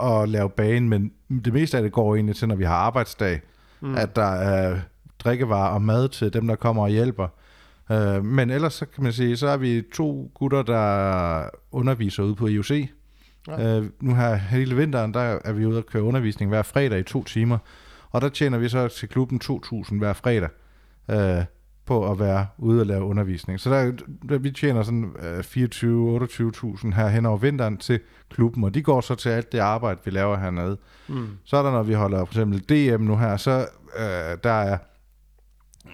at 0.00 0.28
lave 0.28 0.50
banen, 0.50 0.88
men 0.88 1.12
det 1.44 1.52
meste 1.52 1.76
af 1.76 1.82
det 1.82 1.92
går 1.92 2.14
egentlig 2.14 2.36
til, 2.36 2.48
når 2.48 2.54
vi 2.54 2.64
har 2.64 2.74
arbejdsdag, 2.74 3.40
mm. 3.80 3.94
at 3.94 4.16
der 4.16 4.32
er 4.32 4.80
drikkevarer 5.18 5.74
og 5.74 5.82
mad 5.82 6.08
til 6.08 6.32
dem, 6.32 6.46
der 6.46 6.56
kommer 6.56 6.82
og 6.82 6.88
hjælper. 6.88 7.28
Uh, 7.90 8.24
men 8.24 8.50
ellers 8.50 8.74
så 8.74 8.86
kan 8.86 9.02
man 9.04 9.12
sige, 9.12 9.36
så 9.36 9.48
er 9.48 9.56
vi 9.56 9.82
to 9.94 10.30
gutter, 10.34 10.62
der 10.62 11.48
underviser 11.72 12.22
ude 12.22 12.34
på 12.34 12.46
IOC, 12.46 12.70
Ja. 13.48 13.78
Øh, 13.78 13.90
nu 14.00 14.14
her 14.14 14.34
hele 14.34 14.76
vinteren, 14.76 15.14
der 15.14 15.38
er 15.44 15.52
vi 15.52 15.66
ude 15.66 15.78
og 15.78 15.86
køre 15.86 16.02
undervisning 16.02 16.48
hver 16.48 16.62
fredag 16.62 16.98
i 16.98 17.02
to 17.02 17.24
timer, 17.24 17.58
og 18.10 18.20
der 18.20 18.28
tjener 18.28 18.58
vi 18.58 18.68
så 18.68 18.88
til 18.88 19.08
klubben 19.08 19.40
2.000 19.44 19.98
hver 19.98 20.12
fredag 20.12 20.48
øh, 21.10 21.44
på 21.86 22.10
at 22.10 22.18
være 22.18 22.46
ude 22.58 22.80
og 22.80 22.86
lave 22.86 23.04
undervisning. 23.04 23.60
Så 23.60 23.70
der, 23.70 23.92
der 24.28 24.38
vi 24.38 24.50
tjener 24.50 24.82
sådan 24.82 25.12
øh, 25.18 25.38
24-28.000 25.38 26.94
her 26.94 27.08
hen 27.08 27.26
over 27.26 27.36
vinteren 27.36 27.76
til 27.76 28.00
klubben, 28.30 28.64
og 28.64 28.74
de 28.74 28.82
går 28.82 29.00
så 29.00 29.14
til 29.14 29.28
alt 29.28 29.52
det 29.52 29.58
arbejde, 29.58 30.00
vi 30.04 30.10
laver 30.10 30.36
hernede. 30.36 30.76
Mm. 31.08 31.28
Så 31.44 31.56
er 31.56 31.62
der, 31.62 31.70
når 31.70 31.82
vi 31.82 31.92
holder 31.92 32.24
for 32.24 32.32
eksempel 32.32 32.60
DM 32.60 33.02
nu 33.02 33.16
her, 33.16 33.36
så 33.36 33.68
øh, 33.96 34.38
der 34.44 34.50
er, 34.50 34.78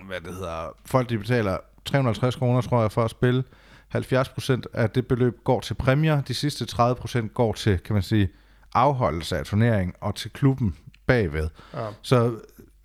hvad 0.06 0.20
det 0.20 0.34
hedder, 0.34 0.76
folk 0.86 1.10
de 1.10 1.18
betaler 1.18 1.56
350 1.84 2.36
kroner, 2.36 2.60
tror 2.60 2.80
jeg, 2.80 2.92
for 2.92 3.04
at 3.04 3.10
spille. 3.10 3.44
70% 3.94 4.62
af 4.72 4.90
det 4.90 5.06
beløb 5.06 5.44
går 5.44 5.60
til 5.60 5.74
præmier, 5.74 6.20
de 6.20 6.34
sidste 6.34 6.64
30% 6.64 7.28
går 7.28 7.52
til, 7.52 7.78
kan 7.78 7.94
man 7.94 8.02
sige, 8.02 8.28
afholdelse 8.74 9.38
af 9.38 9.44
turnering 9.44 9.94
og 10.00 10.14
til 10.14 10.30
klubben 10.30 10.76
bagved. 11.06 11.48
Ja. 11.74 11.86
Så, 12.02 12.36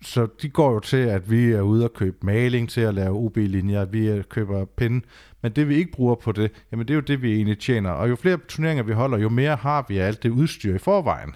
så 0.02 0.26
de 0.42 0.48
går 0.48 0.72
jo 0.72 0.80
til, 0.80 0.96
at 0.96 1.30
vi 1.30 1.52
er 1.52 1.60
ude 1.60 1.84
og 1.84 1.92
købe 1.92 2.16
maling 2.22 2.70
til 2.70 2.80
at 2.80 2.94
lave 2.94 3.12
UB-linjer, 3.12 3.82
at 3.82 3.92
vi 3.92 4.22
køber 4.22 4.64
pinde, 4.64 5.06
men 5.42 5.52
det 5.52 5.68
vi 5.68 5.76
ikke 5.76 5.92
bruger 5.92 6.14
på 6.14 6.32
det, 6.32 6.50
jamen 6.72 6.88
det 6.88 6.94
er 6.94 6.96
jo 6.96 7.00
det, 7.00 7.22
vi 7.22 7.34
egentlig 7.34 7.58
tjener. 7.58 7.90
Og 7.90 8.10
jo 8.10 8.16
flere 8.16 8.38
turneringer 8.48 8.84
vi 8.84 8.92
holder, 8.92 9.18
jo 9.18 9.28
mere 9.28 9.56
har 9.56 9.84
vi 9.88 9.98
af 9.98 10.06
alt 10.06 10.22
det 10.22 10.30
udstyr 10.30 10.74
i 10.74 10.78
forvejen. 10.78 11.34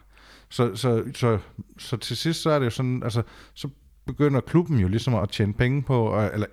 Så, 0.48 0.76
så, 0.76 1.04
så, 1.14 1.38
så 1.78 1.96
til 1.96 2.16
sidst 2.16 2.42
så 2.42 2.50
er 2.50 2.58
det 2.58 2.66
jo 2.66 2.70
sådan, 2.70 3.02
altså, 3.02 3.22
så 3.54 3.68
begynder 4.06 4.40
klubben 4.40 4.78
jo 4.78 4.88
ligesom 4.88 5.14
at 5.14 5.28
tjene 5.28 5.54
penge 5.54 5.82
på, 5.82 6.28
eller 6.32 6.46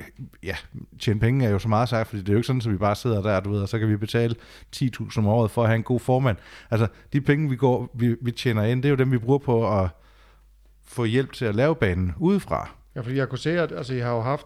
ja, 0.43 0.56
tjene 0.99 1.20
penge 1.20 1.45
er 1.45 1.49
jo 1.49 1.60
så 1.60 1.68
meget 1.68 1.89
sagt, 1.89 2.08
fordi 2.08 2.22
det 2.22 2.30
er 2.30 2.34
jo 2.34 2.38
ikke 2.38 2.47
sådan, 2.47 2.62
at 2.66 2.72
vi 2.72 2.78
bare 2.78 2.95
sidder 2.95 3.22
der, 3.22 3.39
du 3.39 3.51
ved, 3.51 3.62
og 3.62 3.70
så 3.70 3.80
kan 3.80 3.89
vi 3.89 3.97
betale 3.97 4.36
10.000 4.76 5.18
om 5.18 5.28
året 5.28 5.51
for 5.51 5.62
at 5.64 5.68
have 5.68 5.78
en 5.78 5.84
god 5.84 5.99
formand. 5.99 6.38
Altså, 6.72 6.88
de 7.14 7.22
penge, 7.22 7.49
vi, 7.49 7.56
går, 7.56 7.89
vi, 7.93 8.16
vi 8.22 8.32
tjener 8.32 8.64
ind, 8.64 8.84
det 8.84 8.89
er 8.89 8.91
jo 8.91 8.95
dem, 8.95 9.12
vi 9.12 9.18
bruger 9.18 9.39
på 9.39 9.80
at 9.80 9.89
få 10.84 11.04
hjælp 11.04 11.34
til 11.34 11.45
at 11.45 11.56
lave 11.56 11.76
banen 11.76 12.14
udefra. 12.18 12.70
Ja, 12.95 13.01
fordi 13.01 13.16
jeg 13.16 13.30
kunne 13.30 13.39
se, 13.39 13.60
at 13.60 13.72
altså, 13.72 13.93
jeg 13.93 14.06
har 14.06 14.14
jo 14.14 14.22
haft 14.22 14.45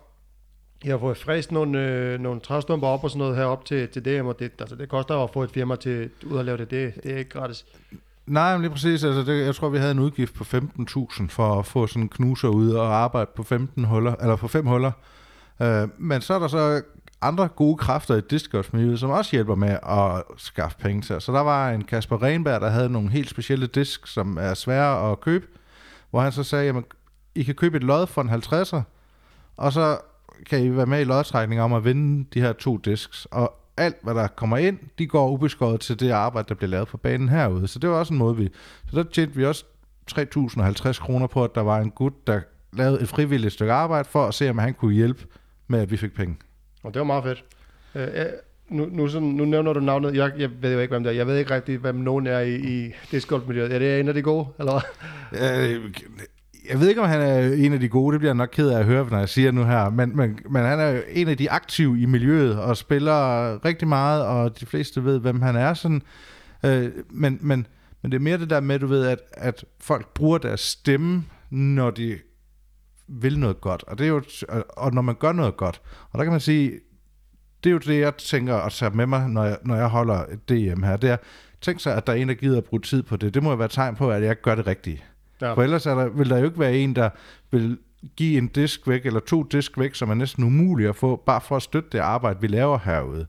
jeg 0.84 0.94
har 0.94 1.00
fået 1.00 1.18
fræst 1.18 1.52
nogle, 1.52 1.80
øh, 1.80 2.20
nogle 2.20 2.42
træstumper 2.42 2.88
op 2.88 3.04
og 3.04 3.10
sådan 3.10 3.20
noget 3.20 3.36
herop 3.36 3.66
til, 3.66 3.88
til 3.90 4.06
DM, 4.06 4.26
og 4.26 4.40
det, 4.40 4.52
altså, 4.60 4.76
det 4.76 4.90
koster 4.90 5.16
jo 5.16 5.24
at 5.24 5.30
få 5.30 5.44
et 5.44 5.52
firma 5.52 5.76
til 5.76 6.10
ud 6.26 6.40
at 6.40 6.46
lave 6.46 6.58
det. 6.58 6.72
Det, 6.72 7.04
det 7.04 7.14
er 7.14 7.18
ikke 7.18 7.30
gratis. 7.30 7.66
Nej, 8.28 8.54
men 8.54 8.62
lige 8.62 8.72
præcis. 8.72 9.04
Altså 9.04 9.24
det, 9.24 9.46
jeg 9.46 9.56
tror, 9.56 9.70
vi 9.70 9.78
havde 9.78 9.92
en 9.92 10.00
udgift 10.00 10.34
på 10.34 10.44
15.000 10.44 11.28
for 11.30 11.60
at 11.60 11.66
få 11.66 11.88
sådan 11.88 12.02
en 12.02 12.10
knuser 12.10 12.48
ud 12.48 12.70
og 12.70 12.96
arbejde 12.96 13.30
på 13.36 13.44
15 13.44 13.84
huller, 13.84 14.16
eller 14.22 14.36
på 14.36 14.48
5 14.48 14.66
huller. 14.66 14.92
Øh, 15.62 15.88
men 15.98 16.22
så 16.22 16.34
er 16.34 16.40
der 16.40 16.48
så 16.48 16.82
andre 17.22 17.48
gode 17.48 17.78
kræfter 17.78 18.16
i 18.16 18.22
discgolfmiljøet, 18.22 19.00
som 19.00 19.10
også 19.10 19.32
hjælper 19.32 19.56
med 19.56 19.78
at 19.90 20.24
skaffe 20.38 20.78
penge 20.78 21.02
til. 21.02 21.22
Så 21.22 21.32
der 21.32 21.42
var 21.42 21.70
en 21.70 21.84
Kasper 21.84 22.24
Renberg, 22.24 22.62
der 22.62 22.70
havde 22.70 22.90
nogle 22.90 23.10
helt 23.10 23.30
specielle 23.30 23.68
disk, 23.68 24.08
som 24.08 24.38
er 24.38 24.54
svære 24.54 25.12
at 25.12 25.22
købe, 25.22 25.48
hvor 26.10 26.22
han 26.22 26.32
så 26.32 26.44
sagde, 26.44 26.70
at 26.70 26.84
I 27.36 27.44
kan 27.44 27.56
købe 27.56 27.78
et 27.78 27.84
lod 27.84 28.08
for 28.08 28.22
en 28.22 28.30
50'er, 28.30 28.82
og 29.58 29.74
så 29.74 29.98
kan 30.50 30.64
I 30.64 30.76
være 30.76 30.86
med 30.86 31.02
i 31.02 31.04
lodtrækning 31.04 31.62
om 31.62 31.74
at 31.74 31.86
vinde 31.86 32.26
de 32.34 32.42
her 32.42 32.54
to 32.54 32.78
disks. 32.78 33.28
Og 33.32 33.54
alt, 33.78 33.96
hvad 34.04 34.14
der 34.14 34.28
kommer 34.28 34.58
ind, 34.58 34.80
de 35.00 35.08
går 35.08 35.30
ubeskåret 35.30 35.80
til 35.80 36.00
det 36.00 36.12
arbejde, 36.12 36.50
der 36.50 36.56
bliver 36.56 36.70
lavet 36.70 36.88
på 36.88 36.98
banen 36.98 37.30
herude. 37.30 37.68
Så 37.68 37.80
det 37.80 37.90
var 37.90 37.96
også 37.96 38.14
en 38.14 38.18
måde, 38.18 38.38
vi... 38.38 38.50
Så 38.90 38.98
der 38.98 39.04
tjente 39.04 39.36
vi 39.36 39.46
også 39.46 39.66
3.050 40.12 41.00
kroner 41.00 41.28
på, 41.28 41.44
at 41.44 41.56
der 41.56 41.62
var 41.62 41.80
en 41.80 41.92
gut, 41.92 42.28
der 42.28 42.42
lavede 42.74 43.02
et 43.02 43.08
frivilligt 43.08 43.54
stykke 43.54 43.74
arbejde 43.74 44.10
for 44.10 44.26
at 44.26 44.34
se, 44.34 44.50
om 44.50 44.58
han 44.58 44.74
kunne 44.74 44.94
hjælpe 44.94 45.26
med, 45.68 45.80
at 45.80 45.92
vi 45.92 45.98
fik 45.98 46.14
penge. 46.14 46.36
Og 46.84 46.94
det 46.94 47.00
var 47.00 47.06
meget 47.06 47.24
fedt. 47.24 47.44
Øh, 47.96 48.26
nu, 48.70 48.88
nu, 48.92 49.08
sådan, 49.08 49.28
nu 49.28 49.46
nævner 49.46 49.74
du 49.74 49.80
navnet. 49.80 50.16
Jeg, 50.16 50.32
jeg 50.38 50.50
ved 50.62 50.74
jo 50.74 50.80
ikke, 50.80 50.92
hvem 50.92 51.04
det 51.04 51.10
er. 51.10 51.16
Jeg 51.16 51.28
ved 51.28 51.38
ikke 51.38 51.56
rigtig, 51.56 51.78
hvem 51.78 51.96
nogen 51.96 52.28
er 52.28 52.40
i, 52.40 52.56
i 52.56 52.92
discgolf-miljøet. 53.12 53.74
Er 53.74 53.80
det 53.80 54.00
en 54.00 54.08
af 54.08 54.14
de 54.14 54.22
gode, 54.22 54.48
eller 54.60 54.82
øh, 55.42 55.94
jeg 56.70 56.80
ved 56.80 56.90
ikke, 56.90 57.02
om 57.02 57.10
han 57.10 57.22
er 57.22 57.54
en 57.54 57.74
af 57.74 57.80
de 57.80 57.90
gode, 57.90 58.14
det 58.14 58.20
bliver 58.20 58.30
jeg 58.30 58.38
nok 58.38 58.50
ked 58.52 58.70
af 58.70 58.80
at 58.80 58.86
høre, 58.86 59.08
når 59.12 59.18
jeg 59.18 59.30
siger 59.30 59.52
nu 59.52 59.64
her, 59.64 59.90
men, 59.90 60.18
men, 60.18 60.40
men 60.50 60.62
han 60.62 60.80
er 60.80 61.02
en 61.10 61.28
af 61.28 61.38
de 61.38 61.52
aktive 61.52 62.02
i 62.02 62.06
miljøet 62.06 62.60
og 62.60 62.78
spiller 62.78 63.66
rigtig 63.66 63.88
meget, 63.88 64.26
og 64.26 64.60
de 64.60 64.66
fleste 64.66 65.04
ved, 65.04 65.20
hvem 65.20 65.42
han 65.42 65.56
er. 65.56 65.74
Sådan. 65.74 66.02
Øh, 66.66 66.92
men, 67.10 67.38
men, 67.42 67.68
men 68.02 68.12
det 68.12 68.18
er 68.18 68.22
mere 68.22 68.38
det 68.38 68.50
der 68.50 68.60
med, 68.60 68.80
du 68.80 68.88
ved, 68.88 69.06
at, 69.06 69.20
at 69.32 69.66
folk 69.80 70.14
bruger 70.14 70.38
deres 70.38 70.60
stemme, 70.60 71.24
når 71.50 71.90
de 71.90 72.18
vil 73.08 73.40
noget 73.40 73.62
godt. 73.62 73.84
Og, 73.88 73.98
det 73.98 74.04
er 74.04 74.10
jo, 74.10 74.22
og 74.70 74.94
når 74.94 75.02
man 75.02 75.16
gør 75.16 75.32
noget 75.32 75.58
godt. 75.58 75.82
Og 76.12 76.18
der 76.18 76.24
kan 76.24 76.32
man 76.32 76.42
sige, 76.42 76.72
det 77.64 77.70
er 77.70 77.74
jo 77.74 77.78
det, 77.78 78.00
jeg 78.00 78.16
tænker 78.18 78.56
at 78.56 78.72
tage 78.72 78.92
med 78.92 79.06
mig, 79.06 79.30
når 79.30 79.44
jeg, 79.44 79.58
når 79.66 79.76
jeg 79.76 79.88
holder 79.88 80.26
et 80.26 80.50
DM 80.50 80.84
her. 80.84 80.98
Det 80.98 81.10
er, 81.10 81.18
tænk 81.62 81.80
sig, 81.80 81.96
at 81.96 82.08
der 82.08 82.14
er 82.14 82.18
en, 82.18 82.30
der 82.30 82.36
gider 82.36 82.58
at 82.58 82.64
bruge 82.64 82.82
tid 82.82 83.04
på 83.04 83.18
det. 83.18 83.34
Det 83.34 83.44
må 83.44 83.50
jo 83.50 83.56
være 83.56 83.66
et 83.66 83.72
tegn 83.72 83.96
på, 83.96 84.12
at 84.12 84.24
jeg 84.24 84.42
gør 84.42 84.56
det 84.56 84.68
rigtigt. 84.68 85.06
Ja. 85.42 85.54
For 85.54 85.64
ellers 85.64 85.86
er 85.86 85.96
der, 85.96 86.10
vil 86.10 86.30
der 86.30 86.38
jo 86.38 86.46
ikke 86.46 86.60
være 86.60 86.78
en, 86.78 86.96
der 86.96 87.10
vil 87.52 87.78
give 88.16 88.38
en 88.38 88.48
disk 88.48 88.88
væk, 88.88 89.06
eller 89.06 89.20
to 89.20 89.44
disk 89.44 89.80
væk, 89.80 89.96
som 89.96 90.10
er 90.10 90.14
næsten 90.14 90.44
umuligt 90.44 90.90
at 90.90 90.96
få, 90.96 91.24
bare 91.26 91.42
for 91.42 91.56
at 91.56 91.62
støtte 91.62 91.90
det 91.92 92.00
arbejde, 92.00 92.42
vi 92.42 92.48
laver 92.48 92.78
herude. 92.86 93.26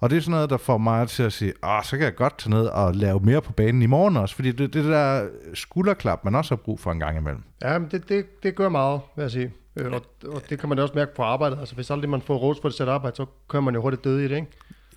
Og 0.00 0.10
det 0.10 0.16
er 0.16 0.20
sådan 0.20 0.30
noget, 0.30 0.50
der 0.50 0.56
får 0.56 0.78
mig 0.78 1.08
til 1.08 1.22
at 1.22 1.32
sige, 1.32 1.52
åh, 1.64 1.82
så 1.82 1.96
kan 1.96 2.04
jeg 2.04 2.14
godt 2.14 2.38
tage 2.38 2.50
ned 2.50 2.66
og 2.66 2.94
lave 2.94 3.20
mere 3.20 3.42
på 3.42 3.52
banen 3.52 3.82
i 3.82 3.86
morgen 3.86 4.16
også, 4.16 4.34
fordi 4.34 4.52
det, 4.52 4.74
det 4.74 4.84
der 4.84 5.28
skulderklap, 5.54 6.24
man 6.24 6.34
også 6.34 6.50
har 6.54 6.56
brug 6.56 6.80
for 6.80 6.92
en 6.92 6.98
gang 6.98 7.18
imellem. 7.18 7.42
Ja, 7.62 7.78
men 7.78 7.88
det, 7.90 8.08
det, 8.08 8.42
det 8.42 8.54
gør 8.54 8.68
meget, 8.68 9.00
vil 9.16 9.22
jeg 9.22 9.30
sige. 9.30 9.52
Øh, 9.76 9.92
og, 9.92 10.02
og 10.34 10.42
det 10.50 10.58
kan 10.58 10.68
man 10.68 10.78
også 10.78 10.94
mærke 10.94 11.14
på 11.14 11.22
arbejdet. 11.22 11.58
Altså, 11.58 11.74
hvis 11.74 11.90
aldrig 11.90 12.10
man 12.10 12.22
får 12.22 12.36
ros 12.36 12.58
for 12.60 12.68
det 12.68 12.76
sæt 12.76 12.88
arbejde, 12.88 13.16
så 13.16 13.26
kører 13.48 13.62
man 13.62 13.74
jo 13.74 13.82
hurtigt 13.82 14.04
død 14.04 14.20
i 14.20 14.28
det, 14.28 14.36
ikke? 14.36 14.48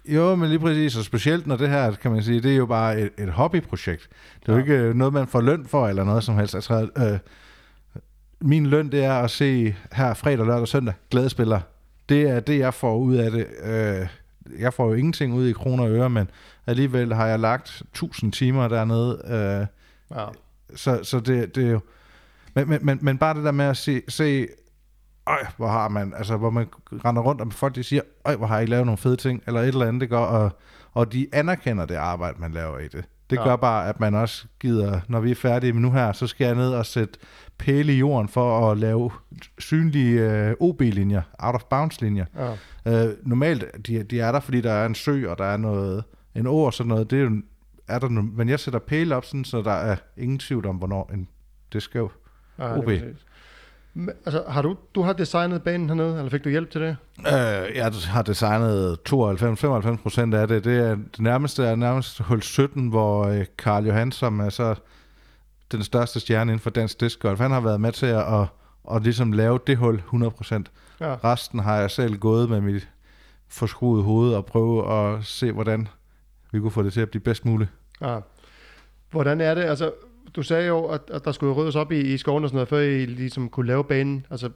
Jo, 0.05 0.35
men 0.35 0.49
lige 0.49 0.59
præcis, 0.59 0.97
og 0.97 1.03
specielt 1.03 1.47
når 1.47 1.55
det 1.55 1.69
her, 1.69 1.91
kan 1.91 2.11
man 2.11 2.23
sige, 2.23 2.41
det 2.41 2.51
er 2.51 2.55
jo 2.55 2.65
bare 2.65 2.99
et, 2.99 3.11
et 3.17 3.29
hobbyprojekt. 3.29 4.09
Det 4.39 4.49
er 4.49 4.53
ja. 4.53 4.59
jo 4.59 4.63
ikke 4.63 4.97
noget, 4.97 5.13
man 5.13 5.27
får 5.27 5.41
løn 5.41 5.65
for, 5.65 5.87
eller 5.87 6.03
noget 6.03 6.23
som 6.23 6.35
helst. 6.35 6.55
Altså, 6.55 6.89
øh, 6.97 7.19
min 8.41 8.65
løn, 8.65 8.91
det 8.91 9.03
er 9.03 9.13
at 9.13 9.31
se 9.31 9.75
her 9.91 10.13
fredag, 10.13 10.45
lørdag 10.45 10.61
og 10.61 10.67
søndag, 10.67 10.93
glædespiller. 11.11 11.59
Det 12.09 12.21
er 12.21 12.39
det, 12.39 12.59
jeg 12.59 12.73
får 12.73 12.97
ud 12.97 13.15
af 13.15 13.31
det. 13.31 13.47
Øh, 13.63 14.07
jeg 14.59 14.73
får 14.73 14.87
jo 14.87 14.93
ingenting 14.93 15.33
ud 15.33 15.47
i 15.47 15.53
kroner 15.53 15.83
og 15.83 15.91
øre, 15.91 16.09
men 16.09 16.29
alligevel 16.67 17.13
har 17.13 17.27
jeg 17.27 17.39
lagt 17.39 17.81
1000 17.91 18.31
timer 18.31 18.67
dernede. 18.67 19.21
Øh, 19.25 19.67
ja. 20.17 20.25
Så, 20.75 20.99
så 21.03 21.19
det, 21.19 21.55
det 21.55 21.65
er 21.65 21.71
jo... 21.71 21.79
Men, 22.53 22.69
men, 22.69 22.79
men, 22.85 22.99
men 23.01 23.17
bare 23.17 23.33
det 23.33 23.43
der 23.43 23.51
med 23.51 23.65
at 23.65 23.77
se, 23.77 24.01
se 24.07 24.47
øj, 25.28 25.45
hvor 25.57 25.67
har 25.67 25.88
man, 25.88 26.13
altså 26.17 26.38
hvor 26.38 26.49
man 26.49 26.67
render 27.05 27.22
rundt, 27.22 27.41
og 27.41 27.53
folk 27.53 27.76
de 27.76 27.84
siger, 27.84 28.01
øj, 28.26 28.36
hvor 28.36 28.47
har 28.47 28.59
I 28.59 28.65
lavet 28.65 28.86
nogle 28.86 28.97
fede 28.97 29.15
ting, 29.15 29.43
eller 29.47 29.61
et 29.61 29.67
eller 29.67 29.88
andet, 29.88 30.01
det 30.01 30.09
gør, 30.09 30.17
og, 30.17 30.51
og 30.93 31.13
de 31.13 31.28
anerkender 31.34 31.86
det 31.86 31.95
arbejde, 31.95 32.41
man 32.41 32.51
laver 32.51 32.80
i 32.80 32.88
det. 32.88 33.05
Det 33.30 33.38
ja. 33.38 33.43
gør 33.43 33.55
bare, 33.55 33.89
at 33.89 33.99
man 33.99 34.15
også 34.15 34.45
gider, 34.59 34.99
når 35.07 35.19
vi 35.19 35.32
er 35.32 35.36
færdige 35.36 35.74
med 35.74 35.82
nu 35.82 35.91
her, 35.91 36.11
så 36.11 36.28
skal 36.28 36.45
jeg 36.45 36.55
ned 36.55 36.74
og 36.74 36.86
sætte 36.86 37.19
pæle 37.57 37.93
i 37.93 37.97
jorden 37.97 38.28
for 38.28 38.72
at 38.72 38.78
lave 38.78 39.11
synlige 39.59 40.53
uh, 40.59 40.69
OB-linjer, 40.69 41.22
out-of-bounds-linjer. 41.39 42.26
Ja. 42.86 43.07
Uh, 43.07 43.13
normalt, 43.28 43.88
de, 43.88 44.03
de 44.03 44.19
er 44.19 44.32
der, 44.32 44.39
fordi 44.39 44.61
der 44.61 44.72
er 44.72 44.86
en 44.86 44.95
sø, 44.95 45.30
og 45.30 45.38
der 45.38 45.45
er 45.45 45.57
noget, 45.57 46.03
en 46.36 46.47
å 46.47 46.57
og 46.57 46.74
sådan 46.74 46.88
noget, 46.88 47.11
det 47.11 47.19
er, 47.19 47.24
jo, 47.24 47.41
er 47.88 47.99
der, 47.99 48.09
men 48.09 48.49
jeg 48.49 48.59
sætter 48.59 48.80
pæle 48.80 49.15
op, 49.15 49.26
sådan, 49.26 49.45
så 49.45 49.61
der 49.61 49.72
er 49.72 49.95
ingen 50.17 50.39
tvivl 50.39 50.65
om, 50.65 50.76
hvornår 50.76 51.09
en, 51.13 51.28
det 51.74 51.84
skal 51.84 51.99
jo 51.99 52.09
ja, 52.59 52.78
OB. 52.78 52.86
Det 52.86 53.15
Altså, 53.95 54.43
har 54.47 54.61
du, 54.61 54.75
du 54.95 55.01
har 55.01 55.13
designet 55.13 55.63
banen 55.63 55.89
hernede, 55.89 56.17
eller 56.17 56.29
fik 56.29 56.43
du 56.43 56.49
hjælp 56.49 56.71
til 56.71 56.81
det? 56.81 56.97
Øh, 57.19 57.75
jeg 57.75 57.91
har 58.07 58.21
designet 58.21 58.97
92-95 59.09 59.95
procent 59.95 60.33
af 60.33 60.47
det. 60.47 60.63
Det 60.63 60.77
er 60.77 60.95
det 60.95 61.19
nærmeste 61.19 61.63
er 61.63 61.75
nærmest 61.75 62.19
hul 62.19 62.41
17, 62.41 62.87
hvor 62.87 63.25
øh, 63.25 63.45
Karl 63.57 63.85
Johan, 63.85 64.11
som 64.11 64.39
er 64.39 64.49
så 64.49 64.75
den 65.71 65.83
største 65.83 66.19
stjerne 66.19 66.51
inden 66.51 66.59
for 66.59 66.69
dansk 66.69 66.99
discgolf, 66.99 67.39
han 67.39 67.51
har 67.51 67.59
været 67.59 67.81
med 67.81 67.91
til 67.91 68.05
at, 68.05 68.33
at, 68.33 68.47
at 68.91 69.03
ligesom 69.03 69.31
lave 69.31 69.59
det 69.67 69.77
hul 69.77 69.95
100 69.95 70.31
procent. 70.31 70.71
Ja. 70.99 71.15
Resten 71.23 71.59
har 71.59 71.77
jeg 71.77 71.91
selv 71.91 72.17
gået 72.17 72.49
med 72.49 72.61
mit 72.61 72.89
forskruede 73.47 74.03
hoved 74.03 74.33
og 74.33 74.45
prøve 74.45 74.93
at 74.93 75.25
se, 75.25 75.51
hvordan 75.51 75.87
vi 76.51 76.59
kunne 76.59 76.71
få 76.71 76.83
det 76.83 76.93
til 76.93 77.01
at 77.01 77.09
blive 77.09 77.21
bedst 77.21 77.45
muligt. 77.45 77.69
Ja. 78.01 78.19
Hvordan 79.09 79.41
er 79.41 79.55
det? 79.55 79.61
Altså, 79.61 79.91
du 80.36 80.43
sagde 80.43 80.67
jo, 80.67 80.86
at, 80.86 81.01
at 81.11 81.26
der 81.26 81.32
skulle 81.32 81.53
ryddes 81.53 81.76
op 81.76 81.91
i, 81.91 81.99
i 81.99 82.17
skoven 82.17 82.43
og 82.43 82.49
sådan 82.49 82.55
noget, 82.55 82.69
før 82.69 82.80
I 82.80 83.05
ligesom 83.05 83.49
kunne 83.49 83.67
lave 83.67 83.84
banen. 83.84 84.26
Altså, 84.30 84.49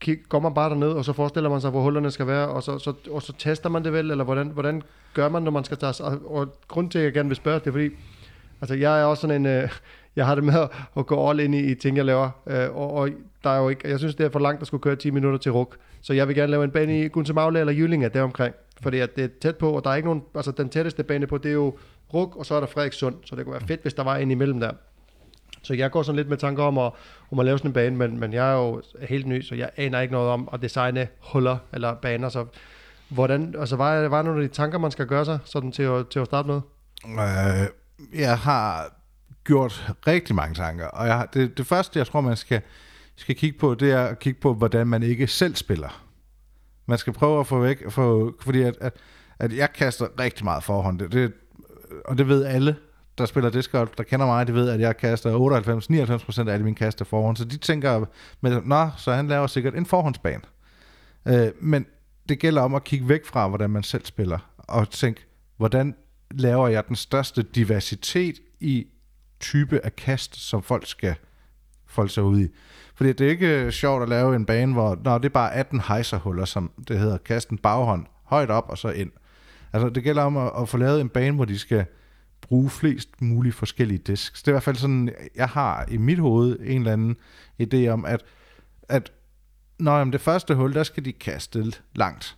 kig, 0.00 0.18
går 0.28 0.40
man 0.40 0.54
bare 0.54 0.70
derned, 0.70 0.88
og 0.88 1.04
så 1.04 1.12
forestiller 1.12 1.50
man 1.50 1.60
sig, 1.60 1.70
hvor 1.70 1.82
hullerne 1.82 2.10
skal 2.10 2.26
være, 2.26 2.48
og 2.48 2.62
så, 2.62 2.78
så, 2.78 2.92
og 3.10 3.22
så 3.22 3.32
tester 3.38 3.68
man 3.68 3.84
det 3.84 3.92
vel, 3.92 4.10
eller 4.10 4.24
hvordan, 4.24 4.46
hvordan 4.46 4.82
gør 5.14 5.28
man, 5.28 5.42
når 5.42 5.50
man 5.50 5.64
skal 5.64 5.76
tage... 5.76 6.04
Og, 6.04 6.34
og 6.34 6.56
grund 6.68 6.90
til, 6.90 6.98
at 6.98 7.04
jeg 7.04 7.12
gerne 7.12 7.28
vil 7.28 7.36
spørge, 7.36 7.58
det 7.58 7.66
er 7.66 7.72
fordi, 7.72 7.88
altså 8.60 8.74
jeg 8.74 9.00
er 9.00 9.04
også 9.04 9.20
sådan 9.20 9.46
en... 9.46 9.46
Øh, 9.46 9.68
jeg 10.16 10.26
har 10.26 10.34
det 10.34 10.44
med 10.44 10.54
at, 10.54 10.70
at 10.96 11.06
gå 11.06 11.28
all 11.30 11.40
ind 11.40 11.54
i, 11.54 11.70
i 11.70 11.74
ting, 11.74 11.96
jeg 11.96 12.04
laver, 12.04 12.30
øh, 12.46 12.76
og, 12.76 12.92
og 12.92 13.08
der 13.44 13.50
er 13.50 13.58
jo 13.58 13.68
ikke, 13.68 13.88
jeg 13.88 13.98
synes, 13.98 14.14
det 14.14 14.26
er 14.26 14.30
for 14.30 14.38
langt 14.38 14.60
at 14.60 14.66
skulle 14.66 14.82
køre 14.82 14.96
10 14.96 15.10
minutter 15.10 15.38
til 15.38 15.52
Ruk, 15.52 15.76
så 16.00 16.12
jeg 16.12 16.28
vil 16.28 16.36
gerne 16.36 16.50
lave 16.50 16.64
en 16.64 16.70
bane 16.70 17.00
i 17.00 17.08
Gunsemagle 17.08 17.60
eller 17.60 17.72
Jyllinge 17.72 18.08
deromkring, 18.08 18.54
fordi 18.82 18.98
at 18.98 19.16
det 19.16 19.24
er 19.24 19.28
tæt 19.40 19.56
på, 19.56 19.70
og 19.70 19.84
der 19.84 19.90
er 19.90 19.94
ikke 19.94 20.08
nogen, 20.08 20.22
altså 20.34 20.50
den 20.50 20.68
tætteste 20.68 21.02
bane 21.02 21.26
på, 21.26 21.38
det 21.38 21.48
er 21.48 21.52
jo 21.52 21.78
Ruk, 22.14 22.36
og 22.36 22.46
så 22.46 22.54
er 22.54 22.60
der 22.60 22.66
Frederikssund, 22.66 23.14
så 23.24 23.36
det 23.36 23.44
kunne 23.44 23.52
være 23.52 23.66
fedt, 23.66 23.82
hvis 23.82 23.94
der 23.94 24.04
var 24.04 24.16
en 24.16 24.30
imellem 24.30 24.60
der. 24.60 24.72
Så 25.62 25.74
jeg 25.74 25.90
går 25.90 26.02
sådan 26.02 26.16
lidt 26.16 26.28
med 26.28 26.36
tanker 26.36 26.62
om 26.62 26.78
at, 26.78 26.92
om 27.32 27.38
at 27.38 27.44
lave 27.44 27.58
sådan 27.58 27.68
en 27.68 27.72
bane, 27.72 27.96
men, 27.96 28.20
men 28.20 28.32
jeg 28.32 28.50
er 28.50 28.56
jo 28.56 28.82
helt 29.00 29.26
ny, 29.26 29.42
så 29.42 29.54
jeg 29.54 29.70
aner 29.76 30.00
ikke 30.00 30.12
noget 30.12 30.30
om 30.30 30.48
at 30.52 30.62
designe 30.62 31.08
huller 31.20 31.58
eller 31.72 31.94
baner. 31.94 32.28
Så 32.28 32.46
hvordan, 33.08 33.54
altså, 33.58 33.76
hvad 33.76 33.86
er, 33.86 34.08
hvad 34.08 34.18
er 34.18 34.22
nogle 34.22 34.42
af 34.42 34.48
de 34.48 34.54
tanker, 34.54 34.78
man 34.78 34.90
skal 34.90 35.06
gøre 35.06 35.24
sig 35.24 35.38
sådan 35.44 35.72
til, 35.72 35.82
at, 35.82 36.08
til 36.08 36.18
at 36.18 36.26
starte 36.26 36.48
med? 36.48 36.60
Øh, 37.06 37.68
jeg 38.20 38.38
har 38.38 38.94
gjort 39.44 39.92
rigtig 40.06 40.34
mange 40.34 40.54
tanker, 40.54 40.86
og 40.86 41.06
jeg 41.06 41.16
har, 41.16 41.26
det, 41.26 41.58
det 41.58 41.66
første, 41.66 41.98
jeg 41.98 42.06
tror, 42.06 42.20
man 42.20 42.36
skal, 42.36 42.60
skal 43.16 43.34
kigge 43.34 43.58
på, 43.58 43.74
det 43.74 43.92
er 43.92 44.04
at 44.04 44.18
kigge 44.18 44.40
på, 44.40 44.54
hvordan 44.54 44.86
man 44.86 45.02
ikke 45.02 45.26
selv 45.26 45.54
spiller. 45.54 46.02
Man 46.86 46.98
skal 46.98 47.12
prøve 47.12 47.40
at 47.40 47.46
få 47.46 47.60
væk, 47.60 47.90
for, 47.90 48.32
fordi 48.40 48.62
at, 48.62 48.74
at, 48.80 48.96
at 49.38 49.56
jeg 49.56 49.72
kaster 49.72 50.06
rigtig 50.20 50.44
meget 50.44 50.64
forhånd, 50.64 50.98
det, 50.98 51.12
det, 51.12 51.32
og 52.04 52.18
det 52.18 52.28
ved 52.28 52.44
alle, 52.44 52.76
der 53.18 53.26
spiller 53.26 53.50
discgolf, 53.50 53.90
der 53.98 54.02
kender 54.02 54.26
mig, 54.26 54.46
de 54.46 54.54
ved, 54.54 54.68
at 54.68 54.80
jeg 54.80 54.96
kaster 54.96 56.42
98-99% 56.44 56.48
af 56.48 56.52
alle 56.52 56.64
mine 56.64 56.76
kaster 56.76 57.04
forhånd. 57.04 57.36
Så 57.36 57.44
de 57.44 57.56
tænker, 57.56 58.04
med, 58.40 58.62
nå, 58.64 58.88
så 58.96 59.12
han 59.12 59.28
laver 59.28 59.46
sikkert 59.46 59.74
en 59.74 59.86
forhåndsbane. 59.86 60.42
Øh, 61.28 61.48
men 61.60 61.86
det 62.28 62.38
gælder 62.38 62.62
om 62.62 62.74
at 62.74 62.84
kigge 62.84 63.08
væk 63.08 63.26
fra, 63.26 63.48
hvordan 63.48 63.70
man 63.70 63.82
selv 63.82 64.04
spiller, 64.04 64.38
og 64.58 64.90
tænke, 64.90 65.26
hvordan 65.56 65.94
laver 66.30 66.68
jeg 66.68 66.88
den 66.88 66.96
største 66.96 67.42
diversitet 67.42 68.34
i 68.60 68.86
type 69.40 69.80
af 69.84 69.96
kast, 69.96 70.36
som 70.36 70.62
folk 70.62 70.86
skal 70.86 71.14
folde 71.86 72.10
sig 72.10 72.22
ud 72.22 72.40
i. 72.40 72.48
Fordi 72.94 73.12
det 73.12 73.26
er 73.26 73.30
ikke 73.30 73.64
øh, 73.64 73.70
sjovt 73.70 74.02
at 74.02 74.08
lave 74.08 74.36
en 74.36 74.46
bane, 74.46 74.72
hvor 74.72 74.98
nå, 75.04 75.18
det 75.18 75.24
er 75.24 75.28
bare 75.28 75.54
18 75.54 75.80
hejserhuller, 75.80 76.44
som 76.44 76.70
det 76.88 76.98
hedder, 76.98 77.18
kasten 77.18 77.58
baghånd, 77.58 78.06
højt 78.24 78.50
op 78.50 78.68
og 78.68 78.78
så 78.78 78.88
ind. 78.88 79.10
Altså 79.72 79.88
det 79.88 80.02
gælder 80.02 80.22
om 80.22 80.36
at, 80.36 80.50
at 80.58 80.68
få 80.68 80.76
lavet 80.76 81.00
en 81.00 81.08
bane, 81.08 81.36
hvor 81.36 81.44
de 81.44 81.58
skal 81.58 81.84
bruge 82.52 82.70
flest 82.70 83.22
mulige 83.22 83.52
forskellige 83.52 83.98
disks. 83.98 84.42
Det 84.42 84.48
er 84.48 84.52
i 84.52 84.54
hvert 84.54 84.62
fald 84.62 84.76
sådan, 84.76 85.10
jeg 85.36 85.48
har 85.48 85.86
i 85.90 85.96
mit 85.96 86.18
hoved 86.18 86.58
en 86.60 86.78
eller 86.78 86.92
anden 86.92 87.16
idé 87.62 87.86
om, 87.88 88.04
at, 88.04 88.24
at 88.88 89.12
når 89.78 90.04
det 90.04 90.20
første 90.20 90.54
hul, 90.54 90.74
der 90.74 90.82
skal 90.82 91.04
de 91.04 91.12
kaste 91.12 91.72
langt. 91.94 92.36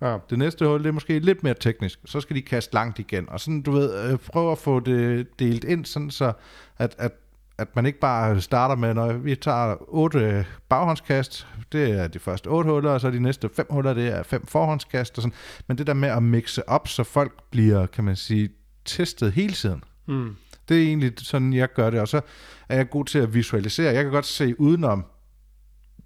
Ja. 0.00 0.18
Det 0.30 0.38
næste 0.38 0.66
hul, 0.66 0.78
det 0.78 0.88
er 0.88 0.92
måske 0.92 1.18
lidt 1.18 1.42
mere 1.42 1.54
teknisk. 1.60 1.98
Så 2.04 2.20
skal 2.20 2.36
de 2.36 2.42
kaste 2.42 2.74
langt 2.74 2.98
igen. 2.98 3.28
Og 3.28 3.40
sådan, 3.40 3.62
du 3.62 3.70
ved, 3.70 4.10
øh, 4.10 4.18
prøve 4.18 4.52
at 4.52 4.58
få 4.58 4.80
det 4.80 5.38
delt 5.38 5.64
ind, 5.64 5.84
sådan 5.84 6.10
så 6.10 6.32
at, 6.78 6.94
at, 6.98 7.12
at 7.58 7.76
man 7.76 7.86
ikke 7.86 8.00
bare 8.00 8.40
starter 8.40 8.74
med, 8.74 8.94
når 8.94 9.12
vi 9.12 9.34
tager 9.36 9.76
otte 9.88 10.46
baghåndskast, 10.68 11.46
det 11.72 11.90
er 11.90 12.08
de 12.08 12.18
første 12.18 12.46
otte 12.48 12.70
huller, 12.70 12.90
og 12.90 13.00
så 13.00 13.10
de 13.10 13.20
næste 13.20 13.48
fem 13.56 13.66
huller, 13.70 13.94
det 13.94 14.08
er 14.08 14.22
fem 14.22 14.46
forhåndskast. 14.46 15.18
Og 15.18 15.22
sådan. 15.22 15.36
Men 15.66 15.78
det 15.78 15.86
der 15.86 15.94
med 15.94 16.08
at 16.08 16.22
mixe 16.22 16.68
op, 16.68 16.88
så 16.88 17.04
folk 17.04 17.42
bliver, 17.50 17.86
kan 17.86 18.04
man 18.04 18.16
sige, 18.16 18.48
testet 18.84 19.32
hele 19.32 19.52
tiden. 19.52 19.84
Mm. 20.06 20.36
Det 20.68 20.82
er 20.82 20.86
egentlig 20.86 21.12
sådan, 21.18 21.52
jeg 21.52 21.72
gør 21.72 21.90
det, 21.90 22.00
og 22.00 22.08
så 22.08 22.20
er 22.68 22.76
jeg 22.76 22.90
god 22.90 23.04
til 23.04 23.18
at 23.18 23.34
visualisere. 23.34 23.94
Jeg 23.94 24.04
kan 24.04 24.12
godt 24.12 24.26
se 24.26 24.60
udenom 24.60 25.04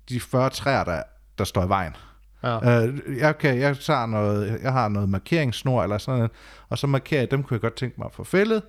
de 0.09 0.21
40 0.21 0.51
træer, 0.51 0.85
der, 0.85 1.03
der 1.39 1.45
står 1.45 1.65
i 1.65 1.69
vejen. 1.69 1.97
Ja. 2.43 2.85
Uh, 2.85 3.17
jeg, 3.19 3.39
kan, 3.39 3.59
jeg, 3.59 3.79
tager 3.79 4.07
noget, 4.07 4.61
jeg 4.63 4.73
har 4.73 4.89
noget 4.89 5.09
markeringssnor 5.09 5.83
eller 5.83 5.99
sådan 5.99 6.19
noget, 6.19 6.31
og 6.69 6.79
så 6.79 6.87
markerer 6.87 7.21
jeg, 7.21 7.31
dem 7.31 7.43
kunne 7.43 7.55
jeg 7.55 7.61
godt 7.61 7.77
tænke 7.77 7.95
mig 7.99 8.07
at 8.07 8.15
få 8.15 8.25
fældet, 8.25 8.63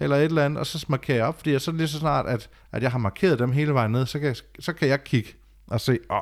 eller 0.00 0.16
et 0.16 0.24
eller 0.24 0.44
andet, 0.44 0.60
og 0.60 0.66
så 0.66 0.86
markerer 0.88 1.16
jeg 1.16 1.26
op, 1.26 1.36
fordi 1.36 1.58
så 1.58 1.72
lige 1.72 1.88
så 1.88 1.98
snart, 1.98 2.26
at, 2.26 2.50
at 2.72 2.82
jeg 2.82 2.90
har 2.90 2.98
markeret 2.98 3.38
dem 3.38 3.52
hele 3.52 3.74
vejen 3.74 3.92
ned, 3.92 4.06
så 4.06 4.18
kan, 4.18 4.28
jeg, 4.28 4.36
så 4.60 4.72
kan 4.72 4.88
jeg 4.88 5.04
kigge 5.04 5.34
og 5.66 5.80
se, 5.80 5.98
åh, 6.10 6.20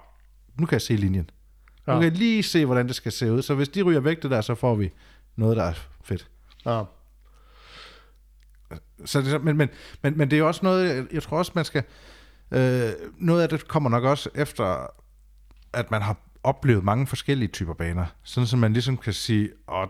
nu 0.61 0.67
kan 0.67 0.75
jeg 0.75 0.83
se 0.83 0.97
linjen. 0.97 1.31
Ja. 1.87 1.93
Nu 1.93 2.01
kan 2.01 2.11
jeg 2.11 2.19
lige 2.19 2.43
se, 2.43 2.67
hvordan 2.67 2.87
det 2.87 2.97
skal 2.97 3.13
se 3.13 3.33
ud. 3.33 3.43
Så 3.43 3.55
hvis 3.55 3.69
de 3.69 3.83
ryger 3.83 4.01
væk 4.01 4.23
det 4.23 4.31
der, 4.31 4.41
så 4.41 4.55
får 4.55 4.75
vi 4.75 4.93
noget, 5.37 5.57
der 5.57 5.63
er 5.65 5.73
fedt. 6.05 6.29
Ja 6.67 6.83
så 9.05 9.21
det, 9.21 9.45
men, 9.45 9.57
men, 9.57 9.69
men, 10.03 10.19
men 10.19 10.31
det 10.31 10.39
er 10.39 10.43
også 10.43 10.61
noget, 10.63 10.97
jeg, 10.97 11.05
jeg 11.13 11.23
tror 11.23 11.39
også, 11.39 11.53
man 11.55 11.65
skal... 11.65 11.83
Øh, 12.51 12.91
noget 13.19 13.43
af 13.43 13.49
det 13.49 13.69
kommer 13.69 13.91
nok 13.91 14.05
også 14.05 14.31
efter, 14.35 14.87
at 15.73 15.91
man 15.91 16.03
har 16.03 16.17
oplevet 16.43 16.85
mange 16.85 17.07
forskellige 17.07 17.49
typer 17.49 17.75
baner. 17.75 18.07
Sådan, 18.23 18.47
så 18.47 18.57
man 18.57 18.73
ligesom 18.73 18.97
kan 18.97 19.13
sige, 19.13 19.51
at 19.73 19.89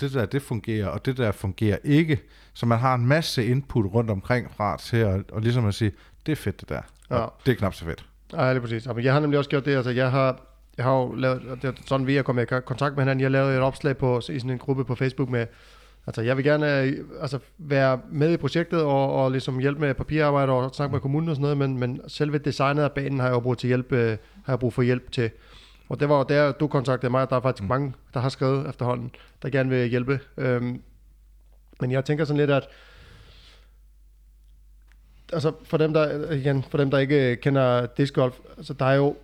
det 0.00 0.12
der, 0.12 0.26
det 0.26 0.42
fungerer, 0.42 0.88
og 0.88 1.06
det 1.06 1.16
der 1.16 1.32
fungerer 1.32 1.78
ikke. 1.84 2.20
Så 2.54 2.66
man 2.66 2.78
har 2.78 2.94
en 2.94 3.06
masse 3.06 3.46
input 3.46 3.94
rundt 3.94 4.10
omkring 4.10 4.50
fra 4.56 4.76
til 4.76 4.96
at, 4.96 5.30
og 5.30 5.40
ligesom 5.40 5.66
at 5.66 5.74
sige, 5.74 5.92
det 6.26 6.32
er 6.32 6.36
fedt 6.36 6.60
det 6.60 6.68
der. 6.68 6.82
Ja. 7.10 7.26
Det 7.46 7.52
er 7.52 7.56
knap 7.56 7.74
så 7.74 7.84
fedt. 7.84 8.06
Ja, 8.32 8.38
er 8.38 8.60
præcis. 8.60 8.86
Jeg 9.02 9.12
har 9.12 9.20
nemlig 9.20 9.38
også 9.38 9.50
gjort 9.50 9.64
det, 9.64 9.76
altså 9.76 9.90
jeg 9.90 10.10
har, 10.10 10.40
jeg 10.76 10.84
har 10.84 10.92
jo 10.92 11.14
lavet, 11.14 11.42
det 11.62 11.68
er 11.68 11.72
sådan 11.86 12.06
vi 12.06 12.16
er 12.16 12.22
kommet 12.22 12.42
i 12.42 12.54
kontakt 12.66 12.96
med 12.96 13.04
hinanden, 13.04 13.22
jeg 13.22 13.30
lavede 13.30 13.56
et 13.56 13.62
opslag 13.62 13.96
på, 13.96 14.18
i 14.18 14.20
sådan 14.20 14.50
en 14.50 14.58
gruppe 14.58 14.84
på 14.84 14.94
Facebook 14.94 15.28
med, 15.28 15.46
Altså, 16.06 16.22
jeg 16.22 16.36
vil 16.36 16.44
gerne 16.44 16.80
øh, 16.80 16.98
altså, 17.20 17.38
være 17.58 18.00
med 18.10 18.32
i 18.32 18.36
projektet 18.36 18.82
og, 18.82 19.14
og 19.14 19.30
ligesom 19.30 19.58
hjælpe 19.58 19.80
med 19.80 19.94
papirarbejde 19.94 20.52
og 20.52 20.74
snakke 20.74 20.92
med 20.92 21.00
kommunen 21.00 21.28
og 21.28 21.36
sådan 21.36 21.42
noget, 21.42 21.56
men, 21.56 21.78
men 21.78 22.00
selve 22.08 22.38
designet 22.38 22.82
af 22.82 22.92
banen 22.92 23.20
har 23.20 23.26
jeg 23.26 23.34
jo 23.34 23.40
brug, 23.40 23.58
til 23.58 23.66
hjælp, 23.66 23.92
øh, 23.92 24.16
har 24.44 24.52
jeg 24.52 24.58
brug 24.58 24.72
for 24.72 24.82
hjælp 24.82 25.12
til. 25.12 25.30
Og 25.88 26.00
det 26.00 26.08
var 26.08 26.18
jo 26.18 26.24
der, 26.28 26.52
du 26.52 26.66
kontaktede 26.66 27.10
mig, 27.10 27.30
der 27.30 27.36
er 27.36 27.40
faktisk 27.40 27.62
mm. 27.62 27.68
mange, 27.68 27.94
der 28.14 28.20
har 28.20 28.28
skrevet 28.28 28.68
efterhånden, 28.68 29.10
der 29.42 29.50
gerne 29.50 29.70
vil 29.70 29.88
hjælpe. 29.88 30.20
Øhm, 30.36 30.82
men 31.80 31.90
jeg 31.90 32.04
tænker 32.04 32.24
sådan 32.24 32.36
lidt, 32.36 32.50
at 32.50 32.68
altså 35.32 35.52
for 35.64 35.76
dem, 35.76 35.92
der, 35.92 36.32
igen, 36.32 36.62
for 36.62 36.78
dem, 36.78 36.90
der 36.90 36.98
ikke 36.98 37.36
kender 37.36 37.86
discgolf, 37.86 38.38
altså 38.56 38.72
der 38.72 38.84
er 38.84 38.94
jo, 38.94 39.16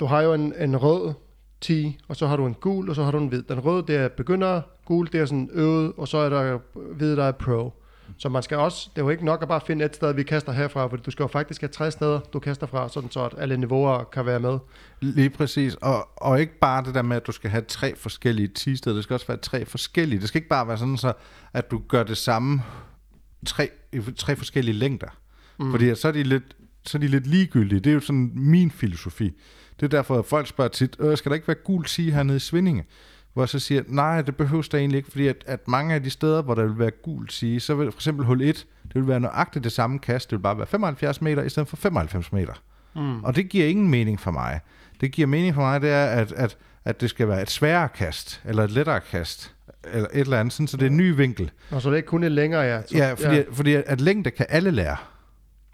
du 0.00 0.06
har 0.06 0.22
jo 0.22 0.34
en, 0.34 0.54
en 0.58 0.76
rød 0.76 1.14
10, 1.60 1.98
og 2.08 2.16
så 2.16 2.26
har 2.26 2.36
du 2.36 2.46
en 2.46 2.54
gul, 2.54 2.88
og 2.88 2.94
så 2.94 3.04
har 3.04 3.10
du 3.10 3.18
en 3.18 3.28
hvid. 3.28 3.42
Den 3.42 3.60
røde, 3.60 3.84
det 3.86 3.96
er 3.96 4.08
begynder, 4.08 4.62
gul, 4.84 5.08
det 5.12 5.20
er 5.20 5.26
sådan 5.26 5.50
øvet, 5.52 5.92
og 5.96 6.08
så 6.08 6.18
er 6.18 6.28
der 6.28 6.58
hvid, 6.74 7.16
der 7.16 7.24
er 7.24 7.32
pro. 7.32 7.72
Så 8.16 8.28
man 8.28 8.42
skal 8.42 8.56
også, 8.56 8.90
det 8.94 9.00
er 9.00 9.04
jo 9.04 9.10
ikke 9.10 9.24
nok 9.24 9.42
at 9.42 9.48
bare 9.48 9.60
finde 9.66 9.84
et 9.84 9.96
sted, 9.96 10.14
vi 10.14 10.22
kaster 10.22 10.52
herfra, 10.52 10.86
for 10.86 10.96
du 10.96 11.10
skal 11.10 11.22
jo 11.22 11.26
faktisk 11.26 11.60
have 11.60 11.68
tre 11.68 11.90
steder, 11.90 12.20
du 12.20 12.38
kaster 12.38 12.66
fra, 12.66 12.88
sådan 12.88 13.10
så 13.10 13.24
at 13.24 13.34
alle 13.38 13.56
niveauer 13.56 14.04
kan 14.04 14.26
være 14.26 14.40
med. 14.40 14.58
Lige 15.00 15.30
præcis, 15.30 15.74
og, 15.74 16.08
og 16.16 16.40
ikke 16.40 16.58
bare 16.58 16.84
det 16.84 16.94
der 16.94 17.02
med, 17.02 17.16
at 17.16 17.26
du 17.26 17.32
skal 17.32 17.50
have 17.50 17.64
tre 17.68 17.96
forskellige 17.96 18.48
tisteder, 18.48 18.96
det 18.96 19.04
skal 19.04 19.14
også 19.14 19.26
være 19.26 19.36
tre 19.36 19.64
forskellige. 19.64 20.20
Det 20.20 20.28
skal 20.28 20.38
ikke 20.38 20.48
bare 20.48 20.68
være 20.68 20.78
sådan 20.78 20.96
så, 20.96 21.12
at 21.52 21.70
du 21.70 21.82
gør 21.88 22.02
det 22.02 22.16
samme 22.16 22.62
tre, 23.46 23.70
tre 24.16 24.36
forskellige 24.36 24.74
længder. 24.74 25.08
Mm. 25.58 25.70
Fordi 25.70 25.94
så 25.94 26.08
er, 26.08 26.12
de 26.12 26.22
lidt, 26.22 26.56
så 26.86 26.98
er 26.98 27.00
de 27.00 27.08
lidt 27.08 27.26
ligegyldige. 27.26 27.80
Det 27.80 27.90
er 27.90 27.94
jo 27.94 28.00
sådan 28.00 28.30
min 28.34 28.70
filosofi. 28.70 29.32
Det 29.80 29.86
er 29.86 29.88
derfor, 29.88 30.18
at 30.18 30.24
folk 30.24 30.46
spørger 30.46 30.68
tit, 30.68 30.96
øh, 30.98 31.16
skal 31.16 31.30
der 31.30 31.34
ikke 31.34 31.48
være 31.48 31.56
gul 31.64 31.86
sige 31.86 32.12
hernede 32.12 32.36
i 32.36 32.40
Svindinge? 32.40 32.84
Hvor 33.32 33.42
jeg 33.42 33.48
så 33.48 33.58
siger, 33.58 33.82
nej, 33.86 34.22
det 34.22 34.36
behøves 34.36 34.68
der 34.68 34.78
egentlig 34.78 34.98
ikke, 34.98 35.10
fordi 35.10 35.28
at, 35.28 35.36
at 35.46 35.68
mange 35.68 35.94
af 35.94 36.02
de 36.02 36.10
steder, 36.10 36.42
hvor 36.42 36.54
der 36.54 36.62
vil 36.62 36.78
være 36.78 36.90
gul 36.90 37.28
sige, 37.30 37.60
så 37.60 37.74
vil 37.74 37.92
for 37.92 37.98
eksempel 37.98 38.26
hul 38.26 38.40
1, 38.42 38.66
det 38.84 38.94
vil 38.94 39.08
være 39.08 39.20
nøjagtigt 39.20 39.64
det 39.64 39.72
samme 39.72 39.98
kast, 39.98 40.30
det 40.30 40.36
vil 40.36 40.42
bare 40.42 40.56
være 40.58 40.66
75 40.66 41.22
meter 41.22 41.42
i 41.42 41.48
stedet 41.48 41.68
for 41.68 41.76
95 41.76 42.32
meter. 42.32 42.52
Mm. 42.94 43.24
Og 43.24 43.36
det 43.36 43.48
giver 43.48 43.66
ingen 43.66 43.88
mening 43.88 44.20
for 44.20 44.30
mig. 44.30 44.60
Det 45.00 45.12
giver 45.12 45.26
mening 45.26 45.54
for 45.54 45.62
mig, 45.62 45.80
det 45.80 45.90
er, 45.90 46.04
at, 46.06 46.32
at, 46.32 46.56
at 46.84 47.00
det 47.00 47.10
skal 47.10 47.28
være 47.28 47.42
et 47.42 47.50
sværere 47.50 47.88
kast, 47.88 48.42
eller 48.44 48.64
et 48.64 48.70
lettere 48.70 49.00
kast, 49.00 49.54
eller 49.92 50.08
et 50.12 50.20
eller 50.20 50.40
andet, 50.40 50.52
sådan, 50.52 50.66
så 50.66 50.76
det 50.76 50.86
er 50.86 50.90
en 50.90 50.96
ny 50.96 51.16
vinkel. 51.16 51.50
Og 51.70 51.82
så 51.82 51.88
det 51.88 51.94
er 51.94 51.96
ikke 51.96 52.06
kun 52.06 52.24
et 52.24 52.32
længere, 52.32 52.62
ja. 52.62 52.80
Så, 52.86 52.96
Ja, 52.96 53.12
fordi, 53.12 53.36
ja. 53.36 53.42
fordi 53.52 53.74
at 53.74 54.00
længde 54.00 54.30
kan 54.30 54.46
alle 54.48 54.70
lære. 54.70 54.96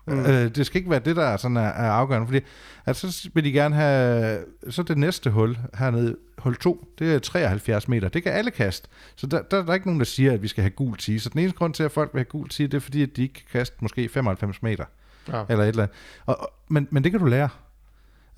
Mm. 0.07 0.21
Øh, 0.21 0.49
det 0.55 0.67
skal 0.67 0.79
ikke 0.79 0.91
være 0.91 1.01
det, 1.01 1.17
der 1.17 1.25
er, 1.25 1.37
sådan 1.37 1.57
er, 1.57 1.61
er 1.61 1.91
afgørende, 1.91 2.27
fordi 2.27 2.41
at 2.87 2.97
så 2.97 3.29
vil 3.35 3.45
de 3.45 3.53
gerne 3.53 3.75
have, 3.75 4.39
så 4.71 4.83
det 4.83 4.99
næste 4.99 5.31
hul 5.31 5.59
hernede, 5.79 6.17
hul 6.39 6.57
2, 6.57 6.89
det 6.99 7.15
er 7.15 7.19
73 7.19 7.89
meter, 7.89 8.09
det 8.09 8.23
kan 8.23 8.33
alle 8.33 8.51
kaste. 8.51 8.89
Så 9.17 9.27
der, 9.27 9.43
der, 9.43 9.63
der 9.63 9.71
er 9.71 9.75
ikke 9.75 9.87
nogen, 9.87 10.01
der 10.01 10.05
siger, 10.07 10.33
at 10.33 10.43
vi 10.43 10.49
skal 10.49 10.63
have 10.63 10.71
gul 10.71 10.97
10. 10.97 11.19
Så 11.19 11.29
den 11.29 11.41
eneste 11.41 11.59
grund 11.59 11.75
til, 11.75 11.83
at 11.83 11.93
folk 11.93 12.11
vil 12.13 12.19
have 12.19 12.25
gul 12.25 12.49
10, 12.49 12.63
det 12.67 12.75
er 12.75 12.81
fordi, 12.81 13.03
at 13.03 13.17
de 13.17 13.23
ikke 13.23 13.35
kan 13.35 13.45
kaste 13.53 13.77
måske 13.81 14.09
95 14.09 14.63
meter, 14.63 14.85
Ja. 15.29 15.43
eller 15.49 15.65
et 15.65 15.69
eller 15.69 15.83
andet. 15.83 15.97
Og, 16.27 16.41
og, 16.41 16.51
men, 16.69 16.89
men 16.91 17.05
det 17.05 17.13
kan 17.13 17.21
du 17.21 17.27
lære. 17.27 17.49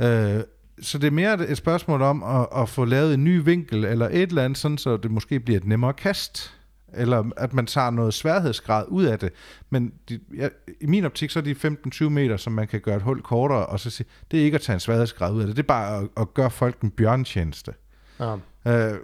Øh, 0.02 0.40
så 0.82 0.98
det 0.98 1.06
er 1.06 1.10
mere 1.10 1.48
et 1.48 1.56
spørgsmål 1.56 2.02
om 2.02 2.22
at, 2.22 2.46
at 2.62 2.68
få 2.68 2.84
lavet 2.84 3.14
en 3.14 3.24
ny 3.24 3.44
vinkel, 3.44 3.84
eller 3.84 4.08
et 4.12 4.28
eller 4.28 4.44
andet, 4.44 4.58
sådan, 4.58 4.78
så 4.78 4.96
det 4.96 5.10
måske 5.10 5.40
bliver 5.40 5.60
et 5.60 5.66
nemmere 5.66 5.92
kast 5.92 6.54
eller 6.96 7.30
at 7.36 7.54
man 7.54 7.66
tager 7.66 7.90
noget 7.90 8.14
sværhedsgrad 8.14 8.84
ud 8.88 9.04
af 9.04 9.18
det. 9.18 9.32
Men 9.70 9.92
de, 10.08 10.20
ja, 10.36 10.48
i 10.80 10.86
min 10.86 11.04
optik, 11.04 11.30
så 11.30 11.38
er 11.38 11.42
de 11.42 11.76
15-20 11.94 12.08
meter, 12.08 12.36
som 12.36 12.52
man 12.52 12.68
kan 12.68 12.80
gøre 12.80 12.96
et 12.96 13.02
hul 13.02 13.22
kortere, 13.22 13.66
og 13.66 13.80
så 13.80 13.90
sige, 13.90 14.06
det 14.30 14.40
er 14.40 14.44
ikke 14.44 14.54
at 14.54 14.60
tage 14.60 14.74
en 14.74 14.80
sværhedsgrad 14.80 15.34
ud 15.34 15.40
af 15.40 15.46
det, 15.46 15.56
det 15.56 15.62
er 15.62 15.66
bare 15.66 15.98
at, 15.98 16.08
at 16.16 16.34
gøre 16.34 16.50
folk 16.50 16.80
en 16.80 16.90
bjørntjeneste. 16.90 17.74
Ja. 18.20 18.36
Øh, 18.66 18.98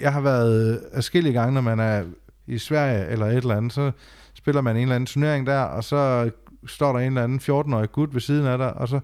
jeg 0.00 0.12
har 0.12 0.20
været 0.20 0.84
adskillige 0.92 1.32
gange, 1.32 1.54
når 1.54 1.60
man 1.60 1.80
er 1.80 2.04
i 2.46 2.58
Sverige 2.58 3.06
eller 3.06 3.26
et 3.26 3.36
eller 3.36 3.56
andet, 3.56 3.72
så 3.72 3.92
spiller 4.34 4.60
man 4.60 4.76
en 4.76 4.82
eller 4.82 4.94
anden 4.94 5.06
turnering 5.06 5.46
der, 5.46 5.60
og 5.60 5.84
så 5.84 6.30
står 6.66 6.92
der 6.92 6.98
en 6.98 7.06
eller 7.06 7.24
anden 7.24 7.40
14-årig 7.40 7.92
gut 7.92 8.14
ved 8.14 8.20
siden 8.20 8.46
af 8.46 8.58
dig, 8.58 8.74
og 8.74 8.88
så 8.88 9.00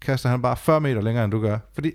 kaster 0.00 0.28
han 0.28 0.42
bare 0.42 0.56
40 0.56 0.80
meter 0.80 1.00
længere, 1.00 1.24
end 1.24 1.32
du 1.32 1.40
gør. 1.40 1.58
Fordi 1.74 1.92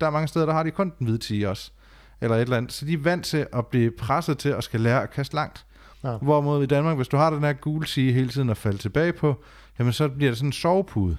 der 0.00 0.06
er 0.06 0.10
mange 0.10 0.28
steder, 0.28 0.46
der 0.46 0.52
har 0.52 0.62
de 0.62 0.70
kun 0.70 0.92
den 0.98 1.06
hvide 1.06 1.18
10 1.18 1.42
også 1.42 1.72
eller 2.20 2.36
et 2.36 2.40
eller 2.40 2.56
andet. 2.56 2.72
Så 2.72 2.84
de 2.84 2.92
er 2.92 2.98
vant 2.98 3.24
til 3.24 3.46
at 3.52 3.66
blive 3.66 3.90
presset 3.90 4.38
til 4.38 4.48
at 4.48 4.64
skal 4.64 4.80
lære 4.80 5.02
at 5.02 5.10
kaste 5.10 5.34
langt. 5.34 5.64
Ja. 6.04 6.16
Hvorimod 6.16 6.62
i 6.62 6.66
Danmark, 6.66 6.96
hvis 6.96 7.08
du 7.08 7.16
har 7.16 7.30
den 7.30 7.40
her 7.40 7.52
gule 7.52 7.86
sige 7.86 8.12
hele 8.12 8.28
tiden 8.28 8.50
at 8.50 8.56
falde 8.56 8.78
tilbage 8.78 9.12
på, 9.12 9.44
jamen 9.78 9.92
så 9.92 10.08
bliver 10.08 10.30
det 10.30 10.38
sådan 10.38 10.48
en 10.48 10.52
sovepude 10.52 11.16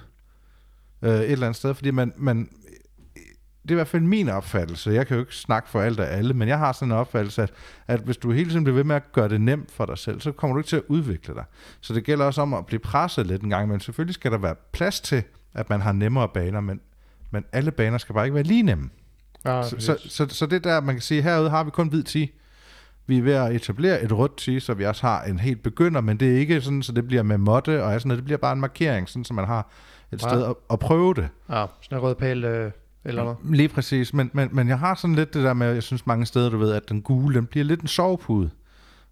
øh, 1.02 1.10
et 1.10 1.30
eller 1.30 1.46
andet 1.46 1.56
sted, 1.56 1.74
fordi 1.74 1.90
man, 1.90 2.12
man, 2.16 2.48
det 3.62 3.70
er 3.70 3.74
i 3.74 3.74
hvert 3.74 3.88
fald 3.88 4.02
min 4.02 4.28
opfattelse, 4.28 4.90
jeg 4.90 5.06
kan 5.06 5.14
jo 5.14 5.20
ikke 5.20 5.34
snakke 5.34 5.68
for 5.68 5.80
alt 5.80 6.00
og 6.00 6.08
alle, 6.08 6.34
men 6.34 6.48
jeg 6.48 6.58
har 6.58 6.72
sådan 6.72 6.92
en 6.92 6.98
opfattelse, 6.98 7.42
at, 7.42 7.52
at 7.88 8.00
hvis 8.00 8.16
du 8.16 8.30
hele 8.30 8.50
tiden 8.50 8.64
bliver 8.64 8.76
ved 8.76 8.84
med 8.84 8.96
at 8.96 9.12
gøre 9.12 9.28
det 9.28 9.40
nemt 9.40 9.70
for 9.70 9.86
dig 9.86 9.98
selv, 9.98 10.20
så 10.20 10.32
kommer 10.32 10.54
du 10.54 10.60
ikke 10.60 10.68
til 10.68 10.76
at 10.76 10.82
udvikle 10.88 11.34
dig. 11.34 11.44
Så 11.80 11.94
det 11.94 12.04
gælder 12.04 12.24
også 12.24 12.42
om 12.42 12.54
at 12.54 12.66
blive 12.66 12.80
presset 12.80 13.26
lidt 13.26 13.42
en 13.42 13.50
gang, 13.50 13.68
men 13.68 13.80
selvfølgelig 13.80 14.14
skal 14.14 14.32
der 14.32 14.38
være 14.38 14.54
plads 14.72 15.00
til, 15.00 15.22
at 15.54 15.70
man 15.70 15.80
har 15.80 15.92
nemmere 15.92 16.28
baner, 16.28 16.60
men, 16.60 16.80
men 17.30 17.44
alle 17.52 17.70
baner 17.70 17.98
skal 17.98 18.14
bare 18.14 18.24
ikke 18.24 18.34
være 18.34 18.44
lige 18.44 18.62
nemme. 18.62 18.90
Ja, 19.44 19.62
Så, 19.62 19.76
så, 19.78 19.96
så, 20.08 20.26
så 20.28 20.46
det 20.46 20.64
der, 20.64 20.80
man 20.80 20.94
kan 20.94 21.02
sige, 21.02 21.22
herude 21.22 21.50
har 21.50 21.64
vi 21.64 21.70
kun 21.70 21.88
hvid 21.88 22.02
10. 22.02 22.30
Vi 23.06 23.18
er 23.18 23.22
ved 23.22 23.32
at 23.32 23.52
etablere 23.54 24.02
et 24.02 24.12
rødt 24.12 24.36
10, 24.36 24.60
så 24.60 24.74
vi 24.74 24.84
også 24.86 25.06
har 25.06 25.22
en 25.22 25.38
helt 25.38 25.62
begynder, 25.62 26.00
men 26.00 26.16
det 26.20 26.32
er 26.34 26.38
ikke 26.38 26.60
sådan, 26.60 26.82
så 26.82 26.92
det 26.92 27.06
bliver 27.06 27.22
med 27.22 27.38
måtte 27.38 27.84
og 27.84 28.00
sådan 28.00 28.08
noget. 28.08 28.16
Det 28.18 28.24
bliver 28.24 28.38
bare 28.38 28.52
en 28.52 28.60
markering, 28.60 29.08
sådan, 29.08 29.24
så 29.24 29.34
man 29.34 29.46
har 29.46 29.68
et 30.12 30.22
Ja. 30.22 30.28
sted 30.28 30.44
at, 30.46 30.54
at 30.70 30.78
prøve 30.78 31.14
det. 31.14 31.28
ja, 31.50 31.66
sådan 31.82 31.98
en 31.98 32.02
rød 32.02 32.14
pæl 32.14 32.44
øh, 32.44 32.70
eller 33.04 33.22
noget. 33.24 33.38
Lige 33.44 33.68
præcis, 33.68 34.14
men, 34.14 34.30
men, 34.32 34.48
men 34.52 34.68
jeg 34.68 34.78
har 34.78 34.94
sådan 34.94 35.16
lidt 35.16 35.34
det 35.34 35.44
der 35.44 35.54
med, 35.54 35.72
jeg 35.72 35.82
synes 35.82 36.06
mange 36.06 36.26
steder, 36.26 36.50
du 36.50 36.58
ved, 36.58 36.72
at 36.72 36.88
den 36.88 37.02
gule, 37.02 37.34
den 37.34 37.46
bliver 37.46 37.64
lidt 37.64 37.80
en 37.80 37.88
sovepude. 37.88 38.50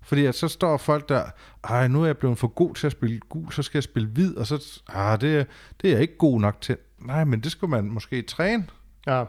Fordi 0.02 0.26
at 0.26 0.34
så 0.34 0.48
står 0.48 0.76
folk 0.76 1.08
der, 1.08 1.22
ej, 1.64 1.88
nu 1.88 2.02
er 2.02 2.06
jeg 2.06 2.16
blevet 2.18 2.38
for 2.38 2.48
god 2.48 2.74
til 2.74 2.86
at 2.86 2.92
spille 2.92 3.20
gul, 3.28 3.52
så 3.52 3.62
skal 3.62 3.78
jeg 3.78 3.82
spille 3.82 4.08
hvid, 4.08 4.36
og 4.36 4.46
så, 4.46 4.80
ah, 4.88 5.20
det, 5.20 5.36
er- 5.38 5.44
det 5.82 5.88
er 5.88 5.92
jeg 5.92 6.00
ikke 6.02 6.16
god 6.18 6.40
nok 6.40 6.60
til. 6.60 6.76
Nej, 6.98 7.24
men 7.24 7.40
det 7.40 7.52
skulle 7.52 7.70
man 7.70 7.84
måske 7.84 8.22
træne. 8.22 8.66
Ja, 9.06 9.24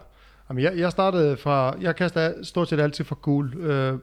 Jamen, 0.50 0.64
jeg, 0.64 0.78
jeg 0.78 0.92
startede 0.92 1.38
fra, 1.38 1.76
jeg 1.82 1.96
kastede 1.96 2.46
stort 2.46 2.70
set 2.70 2.80
altid 2.80 3.06
for 3.06 3.16
gul. 3.16 3.58
Øh, 3.58 4.00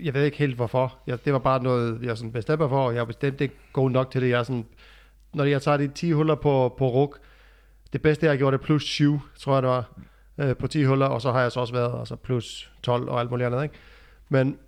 jeg 0.00 0.14
ved 0.14 0.24
ikke 0.24 0.36
helt 0.36 0.56
hvorfor. 0.56 0.98
Jeg, 1.06 1.24
det 1.24 1.32
var 1.32 1.38
bare 1.38 1.62
noget, 1.62 2.02
jeg 2.02 2.16
sådan 2.18 2.32
bestemte 2.32 2.68
for, 2.68 2.86
og 2.86 2.94
jeg 2.94 3.06
bestemte 3.06 3.44
ikke 3.44 3.56
god 3.72 3.90
nok 3.90 4.10
til 4.10 4.22
det. 4.22 4.28
Jeg 4.28 4.46
sådan, 4.46 4.66
når 5.34 5.44
jeg 5.44 5.62
tager 5.62 5.76
de 5.76 5.88
10 5.88 6.12
huller 6.12 6.34
på, 6.34 6.74
på 6.78 6.88
ruk, 6.88 7.18
det 7.92 8.02
bedste 8.02 8.26
jeg 8.26 8.38
gjorde 8.38 8.56
det 8.56 8.64
plus 8.64 8.84
7, 8.84 9.20
tror 9.38 9.54
jeg 9.54 9.62
det 9.62 9.70
var, 9.70 9.90
øh, 10.38 10.56
på 10.56 10.66
10 10.66 10.84
huller, 10.84 11.06
og 11.06 11.22
så 11.22 11.32
har 11.32 11.40
jeg 11.40 11.52
så 11.52 11.60
også 11.60 11.74
været 11.74 11.98
altså 11.98 12.16
plus 12.16 12.72
12 12.82 13.08
og 13.08 13.20
alt 13.20 13.30
muligt 13.30 13.46
andet. 13.46 13.62
Ikke? 13.62 13.74
Men 14.28 14.58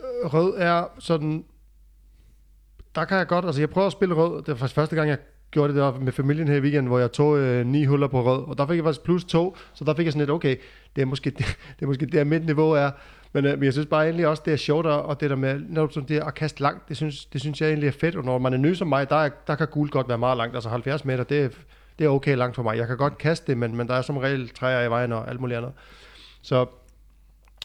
øh, 0.00 0.32
rød 0.32 0.54
er 0.56 0.84
sådan, 0.98 1.44
der 2.94 3.04
kan 3.04 3.18
jeg 3.18 3.26
godt, 3.26 3.44
altså 3.44 3.60
jeg 3.60 3.70
prøver 3.70 3.86
at 3.86 3.92
spille 3.92 4.14
rød, 4.14 4.36
det 4.38 4.48
var 4.48 4.54
faktisk 4.54 4.74
første 4.74 4.96
gang, 4.96 5.08
jeg 5.08 5.18
gjorde 5.50 5.72
det 5.74 5.80
der 5.82 5.98
med 6.00 6.12
familien 6.12 6.48
her 6.48 6.56
i 6.56 6.60
weekenden, 6.60 6.86
hvor 6.86 6.98
jeg 6.98 7.12
tog 7.12 7.38
øh, 7.38 7.66
ni 7.66 7.84
huller 7.84 8.06
på 8.08 8.22
rød, 8.24 8.48
og 8.48 8.58
der 8.58 8.66
fik 8.66 8.76
jeg 8.76 8.84
faktisk 8.84 9.04
plus 9.04 9.24
to, 9.24 9.56
så 9.74 9.84
der 9.84 9.94
fik 9.94 10.04
jeg 10.04 10.12
sådan 10.12 10.20
lidt, 10.20 10.30
okay, 10.30 10.56
det 10.96 11.02
er 11.02 11.06
måske, 11.06 11.30
det, 11.30 11.38
det 11.78 11.82
er 11.82 11.86
måske 11.86 12.06
der 12.06 12.24
mit 12.24 12.44
niveau 12.46 12.70
er, 12.70 12.90
men, 13.32 13.44
øh, 13.44 13.52
men 13.58 13.64
jeg 13.64 13.72
synes 13.72 13.86
bare 13.86 14.04
egentlig 14.04 14.26
også, 14.26 14.42
det 14.46 14.52
er 14.52 14.56
sjovt, 14.56 14.86
og 14.86 15.20
det 15.20 15.30
der 15.30 15.36
med, 15.36 15.60
netop 15.68 15.92
sådan 15.92 16.08
det 16.08 16.20
at 16.22 16.34
kaste 16.34 16.62
langt, 16.62 16.88
det 16.88 16.96
synes, 16.96 17.24
det 17.24 17.40
synes 17.40 17.60
jeg 17.60 17.68
egentlig 17.68 17.86
er 17.88 17.92
fedt, 17.92 18.16
og 18.16 18.24
når 18.24 18.38
man 18.38 18.52
er 18.52 18.56
ny 18.58 18.74
som 18.74 18.88
mig, 18.88 19.10
der, 19.10 19.16
er- 19.16 19.30
der 19.46 19.54
kan 19.54 19.66
gul 19.66 19.88
godt 19.90 20.08
være 20.08 20.18
meget 20.18 20.36
langt, 20.36 20.54
altså 20.54 20.68
70 20.70 21.04
meter, 21.04 21.24
det 21.24 21.40
er, 21.42 21.48
det 21.98 22.04
er 22.04 22.08
okay 22.08 22.36
langt 22.36 22.56
for 22.56 22.62
mig, 22.62 22.76
jeg 22.76 22.86
kan 22.86 22.96
godt 22.96 23.18
kaste 23.18 23.46
det, 23.46 23.58
men, 23.58 23.76
men 23.76 23.88
der 23.88 23.94
er 23.94 24.02
som 24.02 24.16
regel 24.16 24.48
træer 24.48 24.86
i 24.86 24.90
vejen 24.90 25.12
og 25.12 25.30
alt 25.30 25.40
muligt 25.40 25.56
andet, 25.58 25.72
så, 26.42 26.66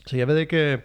så 0.08 0.18
jeg 0.18 0.28
ved 0.28 0.38
ikke, 0.38 0.72
øh, 0.74 0.78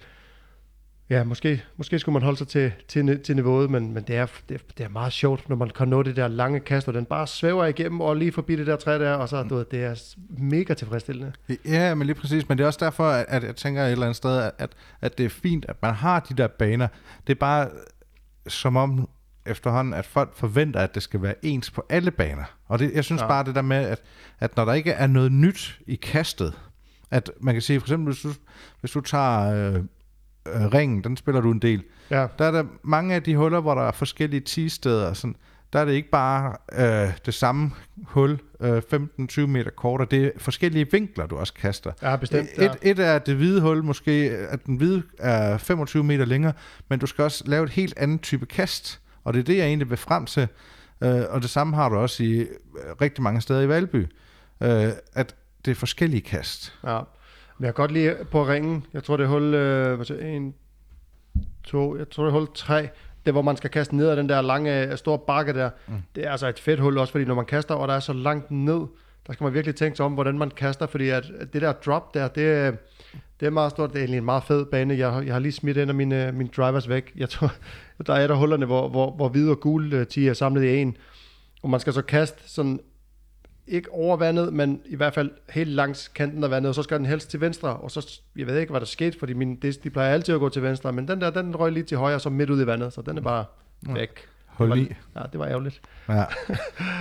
Ja, 1.11 1.25
måske, 1.25 1.63
måske 1.77 1.99
skulle 1.99 2.13
man 2.13 2.23
holde 2.23 2.39
sig 2.39 2.49
til, 2.49 2.73
til, 2.89 3.21
til 3.21 3.37
niveauet, 3.37 3.71
men, 3.71 3.95
men 3.95 4.03
det, 4.03 4.17
er, 4.17 4.27
det, 4.49 4.55
er, 4.55 4.59
det 4.79 4.85
er 4.85 4.89
meget 4.89 5.13
sjovt, 5.13 5.49
når 5.49 5.57
man 5.57 5.71
kan 5.71 5.89
nå 5.89 6.03
det 6.03 6.17
der 6.17 6.29
lange 6.29 6.61
kast, 6.61 6.89
og 6.89 6.95
den 6.95 7.05
bare 7.05 7.27
svæver 7.27 7.65
igennem 7.65 8.01
og 8.01 8.17
lige 8.17 8.33
forbi 8.33 8.57
det 8.57 8.67
der 8.67 8.77
træ 8.77 8.99
der, 8.99 9.15
og 9.15 9.29
så 9.29 9.43
du 9.43 9.55
ved, 9.55 9.65
det 9.71 9.85
er 9.85 10.15
mega 10.29 10.75
tilfredsstillende. 10.75 11.33
Ja, 11.65 11.95
men 11.95 12.07
lige 12.07 12.17
præcis. 12.17 12.49
Men 12.49 12.59
det 12.59 12.65
er 12.65 12.67
også 12.67 12.85
derfor, 12.85 13.09
at, 13.09 13.45
jeg 13.45 13.57
tænker 13.57 13.83
et 13.83 13.93
eller 13.93 14.07
andet 14.07 14.17
sted, 14.17 14.51
at, 14.59 14.71
at 15.01 15.19
det 15.19 15.27
er 15.27 15.31
fint, 15.31 15.65
at 15.69 15.77
man 15.83 15.95
har 15.95 16.21
de 16.21 16.35
der 16.35 16.47
baner. 16.47 16.89
Det 17.27 17.33
er 17.33 17.39
bare 17.39 17.69
som 18.47 18.77
om 18.77 19.09
efterhånden, 19.47 19.95
at 19.95 20.07
folk 20.07 20.37
forventer, 20.37 20.81
at 20.81 20.95
det 20.95 21.03
skal 21.03 21.23
være 21.23 21.35
ens 21.43 21.71
på 21.71 21.87
alle 21.89 22.11
baner. 22.11 22.45
Og 22.69 22.79
det, 22.79 22.93
jeg 22.95 23.05
synes 23.05 23.23
ja. 23.23 23.29
bare 23.29 23.45
det 23.45 23.55
der 23.55 23.63
med, 23.63 23.77
at, 23.77 24.03
at 24.41 24.57
når 24.57 24.65
der 24.65 24.73
ikke 24.73 24.91
er 24.91 25.07
noget 25.07 25.33
nyt 25.33 25.81
i 25.87 25.95
kastet, 25.95 26.59
at 27.11 27.31
man 27.41 27.55
kan 27.55 27.63
sige, 27.63 27.81
for 27.81 27.87
eksempel, 27.87 28.13
hvis 28.13 28.23
du, 28.23 28.33
hvis 28.81 28.91
du 28.91 29.01
tager 29.01 29.73
øh, 29.75 29.83
øh, 30.55 30.67
ringen, 30.75 31.05
den 31.05 31.17
spiller 31.17 31.41
du 31.41 31.51
en 31.51 31.59
del, 31.59 31.83
Ja, 32.11 32.27
der 32.39 32.45
er 32.45 32.51
der 32.51 32.65
mange 32.83 33.15
af 33.15 33.23
de 33.23 33.37
huller, 33.37 33.61
hvor 33.61 33.75
der 33.75 33.83
er 33.83 33.93
forskellige 33.93 34.41
10 34.41 34.69
steder, 34.69 35.13
sådan, 35.13 35.37
der 35.73 35.79
er 35.79 35.85
det 35.85 35.93
ikke 35.93 36.11
bare 36.11 36.57
øh, 36.73 37.13
det 37.27 37.35
samme 37.35 37.71
hul, 38.05 38.39
øh, 38.61 38.83
15-20 38.95 39.47
meter 39.47 39.71
kortere, 39.71 40.09
det 40.11 40.25
er 40.25 40.31
forskellige 40.39 40.91
vinkler, 40.91 41.27
du 41.27 41.37
også 41.37 41.55
kaster. 41.55 41.93
ja 42.03 42.17
bestemt. 42.17 42.49
Ja. 42.59 42.65
Et, 42.65 42.77
et 42.83 42.99
er 42.99 43.19
det 43.19 43.37
hvide 43.37 43.61
hul, 43.61 43.85
måske 43.85 44.13
at 44.51 44.67
den 44.67 44.77
hvide 44.77 45.03
er 45.19 45.59
25 45.59 46.05
meter 46.05 46.25
længere, 46.25 46.53
men 46.89 46.99
du 46.99 47.07
skal 47.07 47.25
også 47.25 47.45
lave 47.47 47.65
et 47.65 47.71
helt 47.71 47.95
andet 47.99 48.23
type 48.23 48.47
kast, 48.47 49.01
og 49.25 49.35
det 49.35 49.41
er 49.41 49.45
det, 49.45 49.57
jeg 49.57 49.67
egentlig 49.67 49.91
vil 49.91 49.99
frem 49.99 50.27
til. 50.27 50.49
Øh, 51.01 51.23
og 51.29 51.43
det 51.43 51.51
samme 51.51 51.77
har 51.77 51.89
du 51.89 51.97
også 51.97 52.23
i 52.23 52.33
øh, 52.37 52.47
rigtig 53.01 53.23
mange 53.23 53.41
steder 53.41 53.61
i 53.61 53.69
Valby, 53.69 54.07
øh, 54.61 54.89
at 55.13 55.35
det 55.65 55.71
er 55.71 55.75
forskellige 55.75 56.21
kast. 56.21 56.75
Ja. 56.85 57.01
Men 57.59 57.67
jeg 57.67 57.75
kan 57.75 57.83
godt 57.83 57.93
lide 57.93 58.17
på 58.31 58.47
ringen, 58.47 58.87
jeg 58.93 59.05
tror 59.05 59.17
det 59.17 59.25
er 59.25 59.29
hul 59.29 59.55
øh, 59.55 59.95
hvad 59.95 60.05
siger, 60.05 60.21
en, 60.21 60.55
to, 61.65 61.97
jeg 61.97 62.11
tror 62.11 62.25
det 62.25 62.31
er 62.31 62.39
hul 62.39 62.49
tre, 62.55 62.89
det 63.27 63.35
hvor 63.35 63.43
man 63.43 63.57
skal 63.57 63.71
kaste 63.71 63.97
ned 63.97 64.09
ad 64.09 64.17
den 64.17 64.29
der 64.29 64.43
lange, 64.43 64.87
øh, 64.87 64.97
store 64.97 65.19
bakke 65.19 65.53
der. 65.53 65.71
Mm. 65.87 65.95
Det 66.15 66.27
er 66.27 66.31
altså 66.31 66.49
et 66.49 66.59
fedt 66.59 66.81
hul 66.81 66.99
også, 66.99 67.11
fordi 67.11 67.25
når 67.25 67.35
man 67.35 67.45
kaster, 67.45 67.75
og 67.75 67.89
der 67.89 67.95
er 67.95 68.01
så 68.01 68.13
langt 68.13 68.51
ned, 68.51 68.87
der 69.27 69.33
skal 69.33 69.45
man 69.45 69.55
virkelig 69.55 69.75
tænke 69.75 69.97
sig 69.97 70.07
om, 70.07 70.13
hvordan 70.13 70.39
man 70.39 70.51
kaster, 70.51 70.87
fordi 70.87 71.09
at 71.09 71.25
det 71.53 71.63
der 71.63 71.73
drop 71.73 72.15
der, 72.15 72.29
det, 72.29 72.79
Det 73.41 73.47
er 73.47 73.51
meget 73.51 73.71
stort. 73.71 73.91
Det 73.91 73.97
er 73.97 74.01
egentlig 74.01 74.19
en 74.19 74.25
meget 74.25 74.45
fed 74.45 74.65
bane. 74.65 74.99
Jeg, 74.99 75.27
jeg 75.27 75.35
har 75.35 75.39
lige 75.39 75.53
smidt 75.53 75.79
en 75.79 75.89
af 75.89 75.95
mine, 75.95 76.33
mine 76.33 76.51
drivers 76.57 76.89
væk. 76.89 77.13
Jeg 77.17 77.29
tror, 77.29 77.53
der 78.07 78.15
er 78.15 78.25
et 78.25 78.31
af 78.31 78.39
hullerne, 78.39 78.67
hvor, 78.67 78.89
hvor, 78.89 79.11
hvor 79.11 79.29
hvide 79.29 79.51
og 79.51 79.61
gule 79.61 79.97
øh, 79.97 80.07
10 80.07 80.29
er 80.29 80.33
samlet 80.33 80.65
i 80.65 80.77
en. 80.77 80.97
Og 81.63 81.71
man 81.71 81.81
skal 81.81 81.93
så 81.93 82.03
kaste 82.03 82.51
sådan, 82.51 82.81
ikke 83.69 83.93
over 83.93 84.17
vandet, 84.17 84.53
men 84.53 84.81
i 84.87 84.97
hvert 84.97 85.15
fald 85.15 85.31
helt 85.51 85.71
langs 85.71 86.09
kanten 86.09 86.45
af 86.45 86.51
vandet, 86.51 86.69
og 86.69 86.75
så 86.75 86.83
skal 86.83 86.99
den 86.99 87.07
helst 87.07 87.31
til 87.31 87.41
venstre, 87.41 87.77
og 87.77 87.91
så, 87.91 88.21
jeg 88.37 88.47
ved 88.47 88.59
ikke, 88.59 88.71
hvad 88.71 88.81
der 88.81 88.87
skete, 88.87 89.19
fordi 89.19 89.33
min 89.33 89.57
disk, 89.57 89.85
de 89.85 89.91
plejer 89.91 90.15
altid 90.15 90.35
at 90.35 90.41
gå 90.41 90.49
til 90.49 90.63
venstre, 90.63 90.93
men 90.93 91.09
den 91.09 91.21
der, 91.21 91.31
den 91.31 91.57
røg 91.57 91.73
lige 91.73 91.85
til 91.85 91.97
højre, 91.97 92.21
så 92.21 92.31
midt 92.31 92.51
ud 92.51 92.63
i 92.63 92.67
vandet, 92.67 92.93
så 92.93 93.03
den 93.03 93.19
er 93.19 93.23
bare 93.23 93.45
væk. 93.83 94.11
Hul 94.47 94.71
det 94.71 94.77
i. 94.77 94.95
var, 95.15 95.21
ja, 95.21 95.27
det 95.33 95.41
var 95.41 95.47
ærgerligt. 95.47 95.81
Ja, 96.09 96.25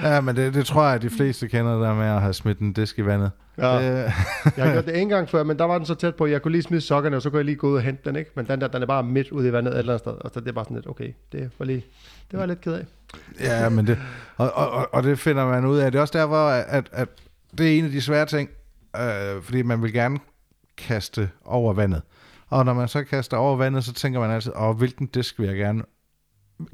ja 0.04 0.22
men 0.22 0.36
det, 0.36 0.54
det 0.54 0.66
tror 0.66 0.86
jeg, 0.86 0.96
at 0.96 1.02
de 1.02 1.10
fleste 1.10 1.48
kender, 1.48 1.80
der 1.80 1.94
med 1.94 2.06
at 2.06 2.22
have 2.22 2.34
smidt 2.34 2.60
en 2.60 2.74
disk 2.74 3.00
i 3.00 3.06
vandet. 3.06 3.32
Ja. 3.58 3.74
Det, 3.74 4.14
Jeg 4.58 4.66
har 4.66 4.72
gjort 4.72 4.86
det 4.86 5.02
en 5.02 5.10
gang 5.10 5.30
før, 5.30 5.44
men 5.44 5.60
der 5.60 5.66
var 5.66 5.78
den 5.78 5.86
så 5.86 5.96
tæt 5.96 6.16
på, 6.16 6.24
at 6.24 6.32
jeg 6.32 6.42
kunne 6.42 6.52
lige 6.52 6.62
smide 6.62 6.82
sokkerne, 6.82 7.16
og 7.16 7.22
så 7.22 7.30
kunne 7.30 7.38
jeg 7.38 7.46
lige 7.46 7.56
gå 7.56 7.68
ud 7.70 7.76
og 7.76 7.82
hente 7.82 8.02
den, 8.06 8.16
ikke? 8.16 8.32
Men 8.36 8.48
den 8.48 8.62
der, 8.62 8.68
den 8.68 8.82
er 8.82 8.86
bare 8.86 9.04
midt 9.04 9.32
ude 9.32 9.48
i 9.48 9.52
vandet 9.52 9.74
et 9.74 9.80
eller 9.80 9.94
andet 9.94 10.00
sted, 10.00 10.12
og 10.12 10.32
så 10.34 10.40
det 10.40 10.48
er 10.48 10.52
bare 10.52 10.66
sådan 10.66 10.78
lidt, 10.78 10.88
okay, 10.88 11.14
det 11.32 11.52
var 11.60 11.66
lige, 11.66 11.86
det 12.32 12.34
var 12.34 12.40
jeg 12.40 12.48
lidt 12.48 12.62
ked 12.62 12.74
af. 12.74 12.86
Ja, 13.40 13.70
men 13.70 13.88
det, 13.88 14.00
og, 14.38 14.52
og, 14.54 14.94
og- 14.94 15.04
det 15.04 15.20
finder 15.20 15.46
man 15.46 15.66
ud 15.66 15.78
af. 15.78 15.92
Det 15.92 15.98
er 15.98 16.02
også 16.02 16.18
derfor, 16.20 16.48
at, 16.50 16.90
at 16.92 17.10
det 17.58 17.74
er 17.74 17.78
en 17.80 17.86
af 17.86 17.92
de 17.92 18.02
svære 18.02 18.26
ting, 18.26 18.50
øh, 18.96 19.42
fordi 19.44 19.62
man 19.62 19.82
vil 19.84 19.94
gerne 19.94 20.20
kaste 20.78 21.30
over 21.46 21.74
vandet. 21.74 22.02
Og 22.50 22.66
når 22.66 22.74
man 22.74 22.88
så 22.88 23.04
kaster 23.04 23.38
over 23.38 23.56
vandet, 23.58 23.84
så 23.84 23.94
tænker 23.94 24.20
man 24.20 24.32
altid, 24.32 24.52
åh, 24.56 24.78
hvilken 24.78 25.08
disk 25.08 25.40
vil 25.40 25.48
jeg 25.48 25.56
gerne, 25.58 25.84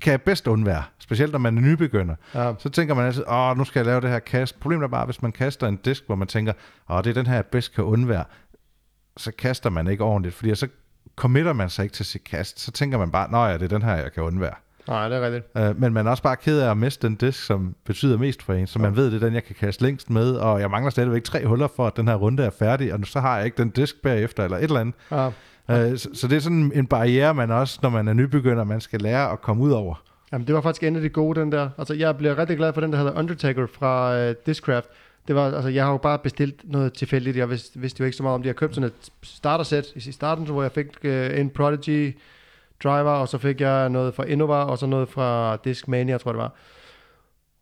kan 0.02 0.12
jeg 0.12 0.22
bedst 0.22 0.48
undvære? 0.48 0.84
Specielt 1.00 1.32
når 1.32 1.40
man 1.40 1.58
er 1.58 1.62
nybegynder. 1.62 2.16
Ja, 2.36 2.54
Så 2.60 2.70
tænker 2.70 2.94
man 2.96 3.06
altid, 3.06 3.24
åh, 3.28 3.58
nu 3.58 3.64
skal 3.64 3.80
jeg 3.80 3.86
lave 3.86 4.02
det 4.02 4.10
her 4.10 4.20
kast. 4.20 4.60
Problemet 4.60 4.84
er 4.84 4.88
bare, 4.88 5.06
hvis 5.06 5.22
man 5.22 5.32
kaster 5.32 5.68
en 5.68 5.76
disk, 5.76 6.04
hvor 6.06 6.16
man 6.16 6.28
tænker, 6.28 6.54
åh, 6.90 6.98
det 7.04 7.08
er 7.10 7.14
den 7.14 7.28
her, 7.28 7.34
jeg 7.36 7.46
bedst 7.46 7.76
kan 7.76 7.84
undvære, 7.84 8.24
så 9.18 9.32
kaster 9.38 9.70
man 9.70 9.88
ikke 9.88 10.04
ordentligt, 10.04 10.36
fordi 10.36 10.56
så 10.56 10.68
committer 11.16 11.54
man 11.54 11.70
sig 11.70 11.84
ikke 11.84 11.94
til 11.94 12.06
sit 12.06 12.24
kast. 12.24 12.60
Så 12.60 12.72
tænker 12.72 12.98
man 12.98 13.12
bare, 13.12 13.32
nå 13.32 13.46
ja, 13.46 13.54
det 13.54 13.62
er 13.64 13.68
den 13.68 13.82
her, 13.82 13.96
jeg 13.96 14.14
kan 14.14 14.24
undvære. 14.24 14.54
Nej, 14.88 15.10
det 15.10 15.18
er 15.18 15.22
rigtigt. 15.22 15.46
Øh, 15.58 15.82
men 15.82 15.94
man 15.94 16.08
er 16.08 16.12
også 16.12 16.24
bare 16.24 16.36
ked 16.36 16.60
af 16.60 16.72
at 16.72 16.78
miste 16.78 17.08
den 17.08 17.16
disk, 17.16 17.44
som 17.46 17.76
betyder 17.86 18.18
mest 18.18 18.44
for 18.44 18.54
en, 18.54 18.68
så 18.68 18.80
man 18.80 18.96
ved, 18.96 19.12
det 19.12 19.16
er 19.16 19.26
den, 19.26 19.34
jeg 19.34 19.44
kan 19.44 19.56
kaste 19.60 19.84
længst 19.84 20.10
med, 20.10 20.32
og 20.32 20.60
jeg 20.60 20.70
mangler 20.70 20.90
stadigvæk 20.90 21.24
tre 21.24 21.46
huller 21.46 21.68
for, 21.76 21.88
at 21.88 21.98
den 21.98 22.08
her 22.08 22.16
runde 22.16 22.44
er 22.44 22.50
færdig, 22.50 22.94
og 22.94 23.00
nu 23.00 23.06
så 23.06 23.20
har 23.20 23.38
jeg 23.38 23.46
ikke 23.46 23.58
den 23.58 23.70
disk 23.70 24.02
bagefter, 24.02 24.44
eller 24.44 24.58
et 24.58 24.64
eller 24.64 24.80
andet. 24.80 24.96
Ja, 25.12 25.30
Øh, 25.72 25.98
så, 25.98 26.10
så 26.14 26.28
det 26.28 26.36
er 26.36 26.40
sådan 26.40 26.72
en 26.76 26.88
barriere, 26.88 27.34
man 27.34 27.52
også, 27.52 27.80
når 27.82 27.90
man 27.90 28.08
er 28.08 28.14
nybegynder, 28.14 28.64
man 28.64 28.82
skal 28.82 29.02
lære 29.02 29.32
at 29.32 29.42
komme 29.42 29.64
ud 29.64 29.72
over. 29.72 30.04
Jamen, 30.32 30.48
det 30.48 30.56
var 30.56 30.62
faktisk 30.62 30.84
en 30.84 30.96
af 30.96 31.02
de 31.02 31.10
gode, 31.10 31.40
den 31.40 31.52
der. 31.52 31.70
Altså, 31.78 31.94
jeg 31.94 32.18
bliver 32.18 32.38
rigtig 32.38 32.58
glad 32.58 32.74
for 32.74 32.82
den, 32.82 32.92
der 32.92 32.98
hedder 32.98 33.20
Undertaker 33.20 33.68
fra 33.68 34.28
uh, 34.30 34.36
Discraft. 34.46 34.86
Det 35.28 35.36
var, 35.36 35.52
altså, 35.52 35.70
jeg 35.70 35.84
har 35.84 35.92
jo 35.92 35.98
bare 35.98 36.20
bestilt 36.20 36.72
noget 36.72 36.94
tilfældigt. 36.94 37.38
Jeg 37.38 37.50
vidste, 37.50 37.80
vidste 37.80 38.02
jo 38.02 38.06
ikke 38.06 38.18
så 38.18 38.24
meget 38.24 38.36
om 38.36 38.42
det. 38.42 38.48
Jeg 38.48 38.56
købte 38.56 38.76
sådan 38.76 38.88
et 38.88 39.10
starter-sæt 39.24 39.88
i 39.96 40.12
starten, 40.12 40.46
hvor 40.46 40.62
jeg 40.62 40.72
fik 40.72 40.88
uh, 41.04 41.40
en 41.40 41.50
Prodigy 41.50 42.18
driver, 42.84 43.12
og 43.12 43.28
så 43.28 43.38
fik 43.38 43.62
jeg 43.62 43.90
noget 43.90 44.14
fra 44.14 44.24
Innova, 44.24 44.64
og 44.64 44.78
så 44.78 44.86
noget 44.86 45.10
fra 45.10 45.56
Discmania, 45.56 46.18
tror 46.18 46.32
jeg 46.32 46.34
det 46.34 46.42
var. 46.42 46.56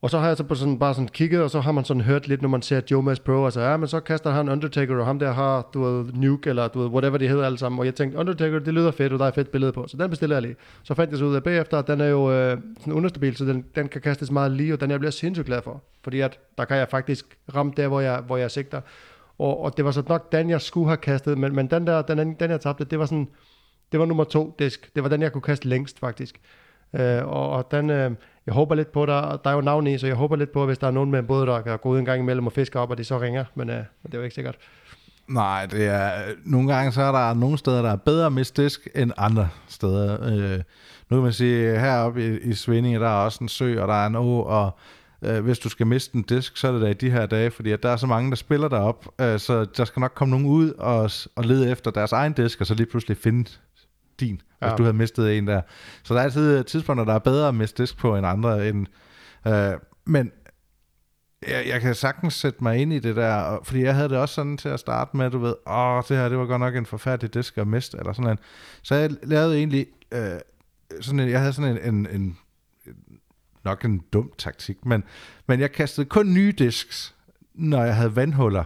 Og 0.01 0.09
så 0.09 0.19
har 0.19 0.27
jeg 0.27 0.37
så 0.37 0.43
på 0.43 0.55
sådan, 0.55 0.79
bare 0.79 0.93
sådan 0.93 1.07
kigget, 1.07 1.41
og 1.43 1.49
så 1.49 1.59
har 1.59 1.71
man 1.71 1.83
sådan 1.85 2.01
hørt 2.01 2.27
lidt, 2.27 2.41
når 2.41 2.49
man 2.49 2.61
ser 2.61 2.81
Joe 2.91 3.03
Mas 3.03 3.19
Pro, 3.19 3.45
altså, 3.45 3.61
ja, 3.61 3.77
men 3.77 3.87
så 3.87 3.99
kaster 3.99 4.29
han 4.29 4.49
Undertaker, 4.49 4.99
og 4.99 5.05
ham 5.05 5.19
der 5.19 5.31
har, 5.31 5.69
du 5.73 5.83
ved, 5.83 6.13
Nuke, 6.13 6.49
eller 6.49 6.67
du 6.67 6.79
ved, 6.79 6.87
whatever 6.87 7.17
det 7.17 7.29
hedder 7.29 7.45
alle 7.45 7.57
sammen. 7.57 7.79
Og 7.79 7.85
jeg 7.85 7.95
tænkte, 7.95 8.17
Undertaker, 8.17 8.59
det 8.59 8.73
lyder 8.73 8.91
fedt, 8.91 9.13
og 9.13 9.19
der 9.19 9.25
er 9.25 9.29
et 9.29 9.35
fedt 9.35 9.51
billede 9.51 9.71
på, 9.71 9.87
så 9.87 9.97
den 9.97 10.09
bestiller 10.09 10.35
jeg 10.35 10.41
lige. 10.41 10.55
Så 10.83 10.93
fandt 10.93 11.11
jeg 11.11 11.19
så 11.19 11.25
ud 11.25 11.35
af 11.35 11.43
bagefter, 11.43 11.77
at 11.77 11.87
den 11.87 12.01
er 12.01 12.07
jo 12.07 12.31
øh, 12.31 12.57
sådan 12.79 12.93
understabil, 12.93 13.37
så 13.37 13.45
den, 13.45 13.65
den 13.75 13.87
kan 13.87 14.01
kastes 14.01 14.31
meget 14.31 14.51
lige, 14.51 14.73
og 14.73 14.81
den 14.81 14.91
jeg 14.91 14.99
bliver 14.99 15.11
sindssygt 15.11 15.45
glad 15.45 15.61
for. 15.61 15.83
Fordi 16.03 16.19
at 16.19 16.39
der 16.57 16.65
kan 16.65 16.77
jeg 16.77 16.87
faktisk 16.89 17.37
ramme 17.55 17.73
der, 17.77 17.87
hvor 17.87 17.99
jeg, 17.99 18.19
hvor 18.19 18.37
jeg 18.37 18.51
sigter. 18.51 18.81
Og, 19.39 19.63
og 19.63 19.77
det 19.77 19.85
var 19.85 19.91
så 19.91 20.03
nok 20.09 20.31
den, 20.31 20.49
jeg 20.49 20.61
skulle 20.61 20.87
have 20.87 20.97
kastet, 20.97 21.37
men, 21.37 21.55
men 21.55 21.67
den 21.67 21.87
der, 21.87 22.01
den, 22.01 22.33
den 22.33 22.51
jeg 22.51 22.61
tabte, 22.61 22.85
det 22.85 22.99
var 22.99 23.05
sådan, 23.05 23.27
det 23.91 23.99
var 23.99 24.05
nummer 24.05 24.23
to 24.23 24.55
disk. 24.59 24.95
Det 24.95 25.03
var 25.03 25.09
den, 25.09 25.21
jeg 25.21 25.31
kunne 25.31 25.41
kaste 25.41 25.67
længst, 25.67 25.99
faktisk. 25.99 26.39
Øh, 26.93 27.27
og, 27.27 27.49
og 27.49 27.71
den, 27.71 27.89
øh, 27.89 28.11
jeg 28.45 28.53
håber 28.53 28.75
lidt 28.75 28.91
på, 28.91 29.05
der, 29.05 29.37
der 29.37 29.49
er 29.49 29.53
jo 29.53 29.61
navn 29.61 29.87
i, 29.87 29.97
så 29.97 30.07
jeg 30.07 30.15
håber 30.15 30.35
lidt 30.35 30.51
på, 30.51 30.65
hvis 30.65 30.77
der 30.77 30.87
er 30.87 30.91
nogen 30.91 31.11
med 31.11 31.19
en 31.19 31.27
båd, 31.27 31.45
der 31.45 31.61
kan 31.61 31.79
gå 31.79 31.89
ud 31.89 31.99
en 31.99 32.05
gang 32.05 32.21
imellem 32.21 32.45
og 32.45 32.53
fiske 32.53 32.79
op, 32.79 32.89
og 32.89 32.97
det 32.97 33.05
så 33.05 33.19
ringer, 33.19 33.45
men, 33.55 33.69
øh, 33.69 33.75
det 33.75 34.13
er 34.13 34.17
jo 34.17 34.23
ikke 34.23 34.35
sikkert. 34.35 34.55
Nej, 35.27 35.65
det 35.65 35.87
er, 35.87 36.11
nogle 36.45 36.73
gange 36.73 36.91
så 36.91 37.01
er 37.01 37.11
der 37.11 37.33
nogle 37.33 37.57
steder, 37.57 37.81
der 37.81 37.91
er 37.91 37.95
bedre 37.95 38.31
med 38.31 38.45
disk 38.55 38.87
end 38.95 39.11
andre 39.17 39.49
steder. 39.67 40.23
Øh, 40.23 40.59
nu 41.09 41.17
kan 41.17 41.23
man 41.23 41.33
sige, 41.33 41.79
heroppe 41.79 42.27
i, 42.27 42.39
i 42.39 42.53
Svindinge, 42.53 42.99
der 42.99 43.07
er 43.09 43.23
også 43.23 43.39
en 43.41 43.49
sø, 43.49 43.81
og 43.81 43.87
der 43.87 43.93
er 43.93 44.07
en 44.07 44.15
å, 44.15 44.41
og 44.41 44.77
øh, 45.21 45.43
hvis 45.43 45.59
du 45.59 45.69
skal 45.69 45.87
miste 45.87 46.15
en 46.15 46.21
disk, 46.21 46.57
så 46.57 46.67
er 46.67 46.71
det 46.71 46.81
da 46.81 46.87
i 46.87 46.93
de 46.93 47.11
her 47.11 47.25
dage, 47.25 47.51
fordi 47.51 47.71
at 47.71 47.83
der 47.83 47.89
er 47.89 47.97
så 47.97 48.07
mange, 48.07 48.29
der 48.29 48.35
spiller 48.35 48.67
derop, 48.67 49.05
øh, 49.21 49.39
så 49.39 49.65
der 49.65 49.85
skal 49.85 49.99
nok 49.99 50.11
komme 50.15 50.31
nogen 50.31 50.45
ud 50.45 50.71
og, 50.71 51.11
og 51.35 51.43
lede 51.45 51.71
efter 51.71 51.91
deres 51.91 52.11
egen 52.11 52.33
disk, 52.33 52.61
og 52.61 52.67
så 52.67 52.73
lige 52.73 52.87
pludselig 52.87 53.17
finde 53.17 53.49
din, 54.19 54.41
ja. 54.61 54.67
Hvis 54.67 54.77
du 54.77 54.83
havde 54.83 54.97
mistet 54.97 55.37
en 55.37 55.47
der. 55.47 55.61
Så 56.03 56.13
der 56.13 56.19
er 56.19 56.23
altid 56.23 56.63
tidspunkter, 56.63 57.05
der 57.05 57.13
er 57.13 57.19
bedre 57.19 57.47
at 57.47 57.55
miste 57.55 57.83
disk 57.83 57.97
på 57.97 58.15
end 58.15 58.27
andre. 58.27 58.69
End, 58.69 58.87
øh, 59.47 59.73
men 60.05 60.31
jeg, 61.47 61.67
jeg 61.67 61.81
kan 61.81 61.95
sagtens 61.95 62.33
sætte 62.33 62.63
mig 62.63 62.77
ind 62.77 62.93
i 62.93 62.99
det 62.99 63.15
der, 63.15 63.59
fordi 63.63 63.83
jeg 63.83 63.95
havde 63.95 64.09
det 64.09 64.17
også 64.17 64.35
sådan 64.35 64.57
til 64.57 64.69
at 64.69 64.79
starte 64.79 65.17
med, 65.17 65.31
du 65.31 65.39
ved, 65.39 65.55
åh, 65.67 66.03
det 66.09 66.17
her, 66.17 66.29
det 66.29 66.37
var 66.37 66.45
godt 66.45 66.59
nok 66.59 66.75
en 66.75 66.85
forfærdelig 66.85 67.33
disk 67.33 67.57
at 67.57 67.67
miste, 67.67 67.97
eller 67.97 68.13
sådan 68.13 68.23
noget. 68.23 68.39
Så 68.81 68.95
jeg 68.95 69.09
lavede 69.23 69.57
egentlig, 69.57 69.87
øh, 70.11 70.39
sådan 71.01 71.19
en, 71.19 71.29
jeg 71.29 71.39
havde 71.39 71.53
sådan 71.53 71.77
en, 71.77 71.95
en, 71.95 72.07
en, 72.11 72.37
nok 73.63 73.85
en 73.85 74.03
dum 74.13 74.31
taktik, 74.37 74.85
men, 74.85 75.03
men 75.47 75.59
jeg 75.59 75.71
kastede 75.71 76.05
kun 76.05 76.33
nye 76.33 76.51
disks, 76.51 77.15
når 77.53 77.83
jeg 77.83 77.95
havde 77.95 78.15
vandhuller, 78.15 78.63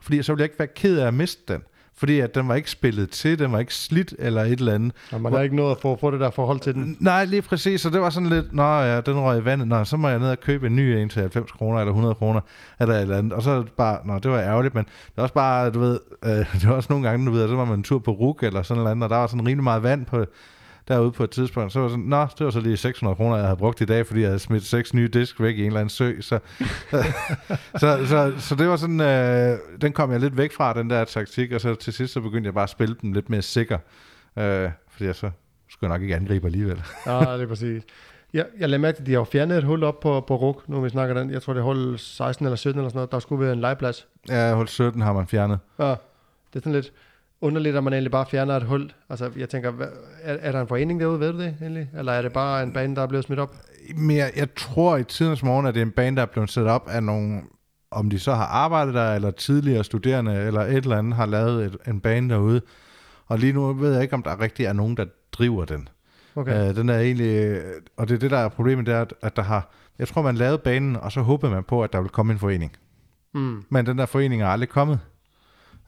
fordi 0.00 0.22
så 0.22 0.32
ville 0.32 0.42
jeg 0.42 0.46
ikke 0.46 0.58
være 0.58 0.68
ked 0.68 0.98
af 0.98 1.06
at 1.06 1.14
miste 1.14 1.52
den, 1.52 1.62
fordi 1.98 2.20
at 2.20 2.34
den 2.34 2.48
var 2.48 2.54
ikke 2.54 2.70
spillet 2.70 3.10
til, 3.10 3.38
den 3.38 3.52
var 3.52 3.58
ikke 3.58 3.74
slidt 3.74 4.14
eller 4.18 4.42
et 4.42 4.58
eller 4.58 4.74
andet. 4.74 4.92
Og 5.12 5.20
man 5.20 5.32
har 5.32 5.40
ikke 5.40 5.56
nået 5.56 5.70
at 5.70 5.76
få, 5.82 5.96
få 6.00 6.10
det 6.10 6.20
der 6.20 6.30
forhold 6.30 6.60
til 6.60 6.74
den. 6.74 6.96
Nej, 7.00 7.24
lige 7.24 7.42
præcis, 7.42 7.80
så 7.80 7.90
det 7.90 8.00
var 8.00 8.10
sådan 8.10 8.28
lidt, 8.28 8.52
nå 8.52 8.62
ja, 8.62 9.00
den 9.00 9.20
røg 9.20 9.40
i 9.40 9.44
vandet, 9.44 9.68
nå, 9.68 9.84
så 9.84 9.96
må 9.96 10.08
jeg 10.08 10.18
ned 10.18 10.30
og 10.30 10.40
købe 10.40 10.66
en 10.66 10.76
ny 10.76 10.80
en 10.80 11.08
til 11.08 11.20
90 11.20 11.52
kroner 11.52 11.78
eller 11.78 11.90
100 11.90 12.14
kroner, 12.14 12.40
eller 12.80 12.94
et 12.94 13.00
eller 13.02 13.18
andet, 13.18 13.32
og 13.32 13.42
så 13.42 13.64
bare, 13.76 13.98
nå, 14.04 14.18
det 14.18 14.30
var 14.30 14.40
ærgerligt, 14.40 14.74
men 14.74 14.84
det 14.84 15.12
var 15.16 15.22
også 15.22 15.34
bare, 15.34 15.70
du 15.70 15.80
ved, 15.80 16.00
øh, 16.24 16.30
det 16.60 16.68
var 16.68 16.74
også 16.74 16.86
nogle 16.92 17.08
gange, 17.08 17.26
du 17.26 17.32
ved, 17.32 17.48
så 17.48 17.56
var 17.56 17.64
man 17.64 17.78
en 17.78 17.82
tur 17.82 17.98
på 17.98 18.10
RUK 18.10 18.42
eller 18.42 18.62
sådan 18.62 18.78
noget 18.78 18.90
andet, 18.90 19.04
og 19.04 19.10
der 19.10 19.16
var 19.16 19.26
sådan 19.26 19.46
rimelig 19.46 19.64
meget 19.64 19.82
vand 19.82 20.06
på, 20.06 20.24
derude 20.88 21.12
på 21.12 21.24
et 21.24 21.30
tidspunkt, 21.30 21.72
så 21.72 21.80
var 21.80 21.88
sådan, 21.88 22.04
nå, 22.04 22.26
det 22.38 22.44
var 22.44 22.50
så 22.50 22.60
lige 22.60 22.76
600 22.76 23.16
kroner, 23.16 23.36
jeg 23.36 23.44
havde 23.44 23.56
brugt 23.56 23.80
i 23.80 23.84
dag, 23.84 24.06
fordi 24.06 24.20
jeg 24.20 24.28
havde 24.28 24.38
smidt 24.38 24.64
seks 24.64 24.94
nye 24.94 25.08
disk 25.08 25.40
væk 25.40 25.56
i 25.56 25.60
en 25.60 25.66
eller 25.66 25.80
anden 25.80 25.90
sø, 25.90 26.20
så, 26.20 26.38
så, 27.80 28.06
så, 28.06 28.32
så 28.38 28.54
det 28.54 28.68
var 28.68 28.76
sådan, 28.76 29.00
øh, 29.00 29.58
den 29.80 29.92
kom 29.92 30.12
jeg 30.12 30.20
lidt 30.20 30.36
væk 30.36 30.52
fra, 30.52 30.72
den 30.72 30.90
der 30.90 31.04
taktik, 31.04 31.52
og 31.52 31.60
så 31.60 31.74
til 31.74 31.92
sidst, 31.92 32.12
så 32.12 32.20
begyndte 32.20 32.46
jeg 32.46 32.54
bare 32.54 32.62
at 32.62 32.70
spille 32.70 32.96
dem 33.02 33.12
lidt 33.12 33.30
mere 33.30 33.42
sikker, 33.42 33.78
øh, 34.36 34.70
fordi 34.90 35.04
jeg 35.04 35.14
så 35.14 35.30
skulle 35.68 35.90
jeg 35.90 35.98
nok 35.98 36.02
ikke 36.02 36.16
angribe 36.16 36.46
alligevel. 36.46 36.82
Ja, 37.06 37.20
det 37.20 37.42
er 37.42 37.46
præcis. 37.46 37.82
Jeg, 38.32 38.46
jeg 38.58 38.68
lader 38.68 38.80
mærke 38.80 38.96
til, 38.96 39.02
at 39.02 39.06
de 39.06 39.12
har 39.12 39.18
jo 39.18 39.24
fjernet 39.24 39.58
et 39.58 39.64
hul 39.64 39.84
op 39.84 40.00
på, 40.00 40.20
på 40.20 40.36
RUK, 40.36 40.68
nu 40.68 40.80
vi 40.80 40.88
snakker 40.88 41.14
den. 41.14 41.30
Jeg 41.30 41.42
tror, 41.42 41.52
det 41.52 41.60
er 41.60 41.64
hul 41.64 41.98
16 41.98 42.46
eller 42.46 42.56
17 42.56 42.78
eller 42.78 42.88
sådan 42.88 42.96
noget. 42.96 43.12
Der 43.12 43.18
skulle 43.18 43.44
være 43.44 43.52
en 43.52 43.60
legeplads. 43.60 44.06
Ja, 44.28 44.54
hul 44.54 44.68
17 44.68 45.02
har 45.02 45.12
man 45.12 45.26
fjernet. 45.26 45.58
Ja, 45.78 45.84
det 45.84 45.96
er 46.54 46.60
sådan 46.60 46.72
lidt 46.72 46.92
underligt, 47.40 47.76
at 47.76 47.84
man 47.84 47.92
egentlig 47.92 48.10
bare 48.12 48.26
fjerner 48.30 48.56
et 48.56 48.62
hul. 48.62 48.92
Altså, 49.10 49.30
jeg 49.36 49.48
tænker, 49.48 49.70
hvad, 49.70 49.86
er, 50.22 50.36
er 50.40 50.52
der 50.52 50.60
en 50.60 50.68
forening 50.68 51.00
derude, 51.00 51.20
ved 51.20 51.32
du 51.32 51.38
det 51.38 51.56
egentlig? 51.60 51.90
Eller 51.98 52.12
er 52.12 52.22
det 52.22 52.32
bare 52.32 52.62
en 52.62 52.72
bane, 52.72 52.96
der 52.96 53.02
er 53.02 53.06
blevet 53.06 53.24
smidt 53.24 53.40
op? 53.40 53.54
Men 53.96 54.16
jeg, 54.16 54.32
jeg 54.36 54.54
tror 54.54 54.96
i 54.96 55.04
tidens 55.04 55.42
morgen, 55.42 55.66
at 55.66 55.74
det 55.74 55.80
er 55.80 55.84
en 55.86 55.92
bane, 55.92 56.16
der 56.16 56.22
er 56.22 56.26
blevet 56.26 56.50
sat 56.50 56.66
op 56.66 56.88
af 56.88 57.02
nogle, 57.02 57.40
om 57.90 58.10
de 58.10 58.18
så 58.18 58.34
har 58.34 58.44
arbejdet 58.46 58.94
der, 58.94 59.14
eller 59.14 59.30
tidligere 59.30 59.84
studerende, 59.84 60.34
eller 60.34 60.60
et 60.60 60.76
eller 60.76 60.98
andet, 60.98 61.14
har 61.14 61.26
lavet 61.26 61.64
et, 61.66 61.76
en 61.88 62.00
bane 62.00 62.30
derude. 62.30 62.60
Og 63.26 63.38
lige 63.38 63.52
nu 63.52 63.72
ved 63.72 63.92
jeg 63.92 64.02
ikke, 64.02 64.14
om 64.14 64.22
der 64.22 64.40
rigtig 64.40 64.66
er 64.66 64.72
nogen, 64.72 64.96
der 64.96 65.04
driver 65.32 65.64
den. 65.64 65.88
Okay. 66.36 66.68
Øh, 66.68 66.76
den 66.76 66.88
er 66.88 66.98
egentlig, 66.98 67.60
og 67.96 68.08
det 68.08 68.14
er 68.14 68.18
det, 68.18 68.30
der 68.30 68.38
er 68.38 68.48
problemet, 68.48 68.86
det 68.86 68.94
er, 68.94 69.04
at- 69.22 69.36
der 69.36 69.42
har, 69.42 69.70
jeg 69.98 70.08
tror, 70.08 70.22
man 70.22 70.34
lavede 70.34 70.58
banen, 70.58 70.96
og 70.96 71.12
så 71.12 71.20
håbede 71.20 71.52
man 71.52 71.64
på, 71.64 71.82
at 71.82 71.92
der 71.92 71.98
ville 72.00 72.08
komme 72.10 72.32
en 72.32 72.38
forening. 72.38 72.72
Mm. 73.34 73.62
Men 73.70 73.86
den 73.86 73.98
der 73.98 74.06
forening 74.06 74.42
er 74.42 74.46
aldrig 74.46 74.68
kommet. 74.68 74.98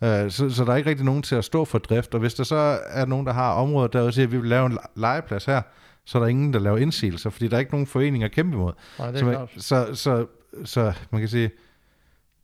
Øh, 0.05 0.31
så, 0.31 0.51
så 0.51 0.65
der 0.65 0.73
er 0.73 0.77
ikke 0.77 0.91
rigtig 0.91 1.07
nogen 1.07 1.23
til 1.23 1.35
at 1.37 1.45
stå 1.45 1.65
for 1.65 1.79
drift, 1.79 2.15
og 2.15 2.21
hvis 2.21 2.35
der 2.35 2.45
så 2.45 2.79
er 2.87 3.07
nogen, 3.07 3.27
der 3.27 3.33
har 3.33 3.53
området 3.53 3.93
der 3.93 4.01
og 4.01 4.15
siger, 4.15 4.27
at 4.27 4.33
vi 4.33 4.37
vil 4.39 4.49
lave 4.51 4.67
en 4.67 4.73
le- 4.73 5.01
legeplads 5.01 5.45
her, 5.45 5.63
så 6.05 6.19
er 6.19 6.23
der 6.23 6.29
ingen, 6.29 6.53
der 6.53 6.59
laver 6.59 6.79
indsigelser, 6.79 7.31
fordi 7.31 7.49
der 7.49 7.57
er 7.57 7.61
ikke 7.61 7.73
nogen 7.73 7.87
forening 7.87 8.25
at 8.25 8.31
kæmpe 8.33 8.57
imod. 8.57 8.73
Nej, 8.99 9.11
det 9.11 9.15
er 9.15 9.19
Så, 9.19 9.25
man, 9.25 9.35
klart. 9.35 9.51
så, 9.57 9.87
så, 9.95 10.27
så 10.65 10.93
man 11.11 11.21
kan 11.21 11.29
sige, 11.29 11.51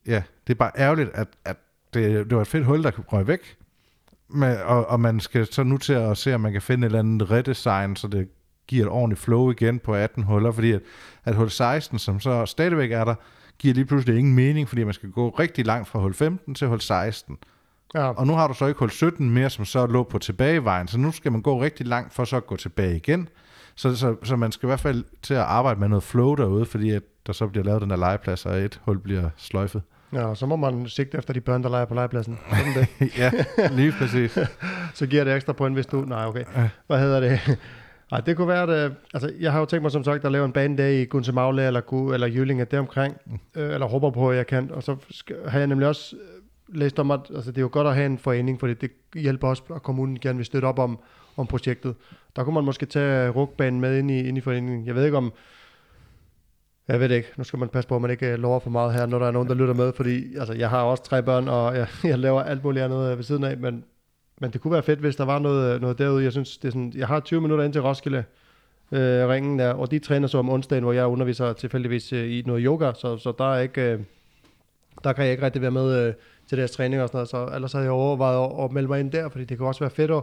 ja, 0.07 0.22
det 0.46 0.52
er 0.52 0.59
bare 0.59 0.70
ærgerligt, 0.78 1.11
at, 1.14 1.28
at 1.44 1.57
det, 1.94 2.26
det 2.30 2.34
var 2.36 2.40
et 2.42 2.48
fedt 2.48 2.64
hul, 2.64 2.82
der 2.82 2.90
røg 2.90 3.26
væk, 3.26 3.57
med, 4.28 4.57
og, 4.59 4.86
og 4.90 5.00
man 5.00 5.20
skal 5.20 5.46
så 5.52 5.62
nu 5.62 5.78
til 5.78 5.92
at 5.92 6.16
se, 6.18 6.34
om 6.34 6.40
man 6.40 6.52
kan 6.52 6.62
finde 6.62 6.86
et 6.86 6.88
eller 6.88 6.98
andet 6.98 7.30
redesign, 7.30 7.96
så 7.96 8.09
det 8.09 8.28
giver 8.66 8.84
et 8.86 8.90
ordentligt 8.92 9.20
flow 9.20 9.50
igen 9.50 9.78
på 9.78 9.94
18 9.94 10.22
huller, 10.22 10.52
fordi 10.52 10.72
at, 10.72 10.80
at 11.24 11.34
hul 11.34 11.50
16, 11.50 11.98
som 11.98 12.20
så 12.20 12.46
stadigvæk 12.46 12.92
er 12.92 13.05
der, 13.05 13.14
giver 13.59 13.74
lige 13.74 13.84
pludselig 13.84 14.18
ingen 14.18 14.34
mening, 14.34 14.68
fordi 14.68 14.84
man 14.84 14.94
skal 14.94 15.11
gå 15.11 15.28
rigtig 15.28 15.66
langt 15.66 15.88
fra 15.88 15.98
hul 15.98 16.14
15 16.14 16.55
til 16.55 16.68
hul 16.68 16.80
16. 16.80 17.36
Ja, 17.94 18.09
Og 18.09 18.26
nu 18.26 18.32
har 18.32 18.48
du 18.48 18.55
så 18.55 18.66
ikke 18.66 18.78
hul 18.78 18.90
17 18.90 19.30
mere, 19.30 19.50
som 19.50 19.64
så 19.64 19.86
lå 19.86 20.02
på 20.02 20.18
tilbagevejen, 20.18 20.88
så 20.88 20.98
nu 20.98 21.12
skal 21.12 21.32
man 21.32 21.42
gå 21.42 21.62
rigtig 21.62 21.86
langt 21.86 22.14
for 22.14 22.24
så 22.24 22.36
at 22.36 22.46
gå 22.46 22.57
tilbage 22.57 22.96
igen. 22.96 23.28
Så, 23.74 23.96
så, 23.96 24.16
så 24.22 24.36
man 24.36 24.52
skal 24.52 24.66
i 24.66 24.68
hvert 24.68 24.80
fald 24.80 25.05
til 25.22 25.34
at 25.34 25.40
arbejde 25.40 25.80
med 25.80 25.88
noget 25.88 26.02
flow 26.02 26.34
derude, 26.34 26.64
fordi 26.66 26.90
at 26.90 27.02
der 27.26 27.32
så 27.32 27.46
bliver 27.46 27.64
lavet 27.64 27.82
den 27.82 27.90
der 27.90 27.96
legeplads, 27.96 28.46
og 28.46 28.57
et 28.59 28.80
hul 28.84 28.98
bliver 28.98 29.30
sløjfet. 29.36 29.82
Ja, 30.12 30.24
og 30.24 30.36
så 30.36 30.46
må 30.46 30.57
man 30.57 30.88
sigte 30.88 31.18
efter 31.18 31.32
de 31.32 31.40
børn, 31.40 31.62
der 31.62 31.68
leger 31.68 31.84
på 31.84 31.94
legepladsen. 31.94 32.38
Sådan 32.50 32.74
det. 32.74 33.18
ja, 33.22 33.30
lige 33.70 33.92
præcis. 33.92 34.38
så 34.94 35.07
giver 35.07 35.24
det 35.24 35.34
ekstra 35.34 35.52
point, 35.52 35.76
hvis 35.76 35.86
du... 35.86 36.00
Nej, 36.00 36.26
okay. 36.26 36.44
Hvad 36.86 36.98
hedder 36.98 37.20
det? 37.20 37.59
Ej, 38.12 38.20
det 38.20 38.36
kunne 38.36 38.48
være, 38.48 38.62
at, 38.62 38.90
øh, 38.90 38.96
altså, 39.14 39.32
jeg 39.40 39.52
har 39.52 39.61
jo 39.61 39.66
tænkt 39.66 39.82
mig 39.82 39.90
som 39.90 40.05
sagt 40.05 40.24
at 40.24 40.32
lave 40.32 40.44
en 40.44 40.52
banedag 40.52 40.94
i 40.94 41.05
Gunse 41.05 41.32
Magle 41.32 41.66
eller, 41.66 41.80
Gu, 41.80 42.12
eller 42.12 42.26
Jyllinge 42.26 42.64
deromkring, 42.64 43.16
øh, 43.55 43.74
eller 43.74 43.86
håber 43.86 44.11
på, 44.11 44.30
at 44.30 44.36
jeg 44.36 44.46
kan. 44.46 44.70
Og 44.70 44.82
så 44.82 44.96
skal, 45.11 45.36
har 45.48 45.59
jeg 45.59 45.66
nemlig 45.66 45.88
også 45.88 46.16
øh, 46.16 46.78
læst 46.78 46.98
om, 46.98 47.11
at 47.11 47.20
altså, 47.34 47.50
det 47.50 47.59
er 47.59 47.62
jo 47.62 47.68
godt 47.72 47.86
at 47.86 47.94
have 47.94 48.07
en 48.07 48.18
forening, 48.18 48.61
for 48.61 48.66
det 48.66 48.90
hjælper 49.14 49.48
også, 49.48 49.62
at 49.74 49.82
kommunen 49.82 50.20
gerne 50.20 50.36
vil 50.36 50.46
støtte 50.46 50.66
op 50.66 50.78
om, 50.78 50.98
om 51.36 51.46
projektet. 51.46 51.94
Der 52.36 52.44
kunne 52.44 52.55
man 52.55 52.64
måske 52.64 52.86
tage 52.86 53.28
rugbanen 53.28 53.80
med 53.80 53.98
ind 53.98 54.11
i, 54.11 54.28
ind 54.28 54.38
i 54.38 54.40
foreningen. 54.40 54.86
Jeg 54.86 54.94
ved 54.94 55.05
ikke 55.05 55.16
om, 55.16 55.32
jeg 56.88 57.00
ved 57.00 57.09
det 57.09 57.14
ikke. 57.14 57.28
Nu 57.36 57.44
skal 57.44 57.59
man 57.59 57.68
passe 57.68 57.88
på, 57.88 57.96
at 57.96 58.02
man 58.02 58.11
ikke 58.11 58.32
øh, 58.32 58.38
lover 58.38 58.61
for 58.61 58.70
meget 58.70 58.94
her, 58.94 59.07
når 59.07 59.18
der 59.18 59.26
er 59.26 59.30
nogen, 59.30 59.48
der 59.48 59.55
lytter 59.55 59.74
med, 59.74 59.92
fordi 59.92 60.36
altså, 60.36 60.55
jeg 60.55 60.70
har 60.70 60.82
også 60.82 61.05
tre 61.05 61.22
børn, 61.22 61.48
og 61.48 61.76
jeg, 61.76 61.86
jeg 62.05 62.18
laver 62.18 62.42
alt 62.42 62.64
muligt 62.64 62.84
andet 62.84 63.16
ved 63.16 63.24
siden 63.24 63.44
af, 63.44 63.59
men 63.59 63.84
men 64.41 64.51
det 64.51 64.61
kunne 64.61 64.72
være 64.72 64.82
fedt, 64.82 65.01
hvis 65.01 65.16
der 65.16 65.24
var 65.24 65.39
noget, 65.39 65.80
noget 65.80 65.99
derude. 65.99 66.24
Jeg 66.24 66.32
synes, 66.32 66.59
det 66.59 66.68
er 66.68 66.72
sådan, 66.72 66.93
jeg 66.97 67.07
har 67.07 67.20
20 67.20 67.41
minutter 67.41 67.64
ind 67.64 67.72
til 67.72 67.82
Roskilde 67.82 68.24
øh, 68.93 69.28
ringen 69.28 69.59
der, 69.59 69.72
og 69.72 69.91
de 69.91 69.99
træner 69.99 70.28
så 70.28 70.39
om 70.39 70.51
onsdagen, 70.51 70.85
hvor 70.85 70.93
jeg 70.93 71.07
underviser 71.07 71.53
tilfældigvis 71.53 72.12
øh, 72.12 72.30
i 72.30 72.43
noget 72.47 72.64
yoga, 72.64 72.93
så, 72.95 73.18
så 73.18 73.32
der 73.39 73.55
er 73.55 73.61
ikke, 73.61 73.82
øh, 73.82 74.01
der 75.05 75.12
kan 75.12 75.24
jeg 75.24 75.32
ikke 75.32 75.45
rigtig 75.45 75.62
være 75.62 75.70
med 75.70 76.07
øh, 76.07 76.14
til 76.49 76.59
deres 76.59 76.70
træning 76.70 77.03
og 77.03 77.09
sådan 77.09 77.16
noget, 77.16 77.28
så 77.28 77.55
ellers 77.55 77.72
havde 77.72 77.85
jeg 77.85 77.93
overvejet 77.93 78.59
at, 78.59 78.64
at 78.64 78.72
melde 78.72 78.89
mig 78.89 79.01
ind 79.01 79.12
der, 79.12 79.28
fordi 79.28 79.45
det 79.45 79.59
kan 79.59 79.66
også 79.66 79.80
være 79.80 79.91
fedt 79.91 80.11
at, 80.11 80.22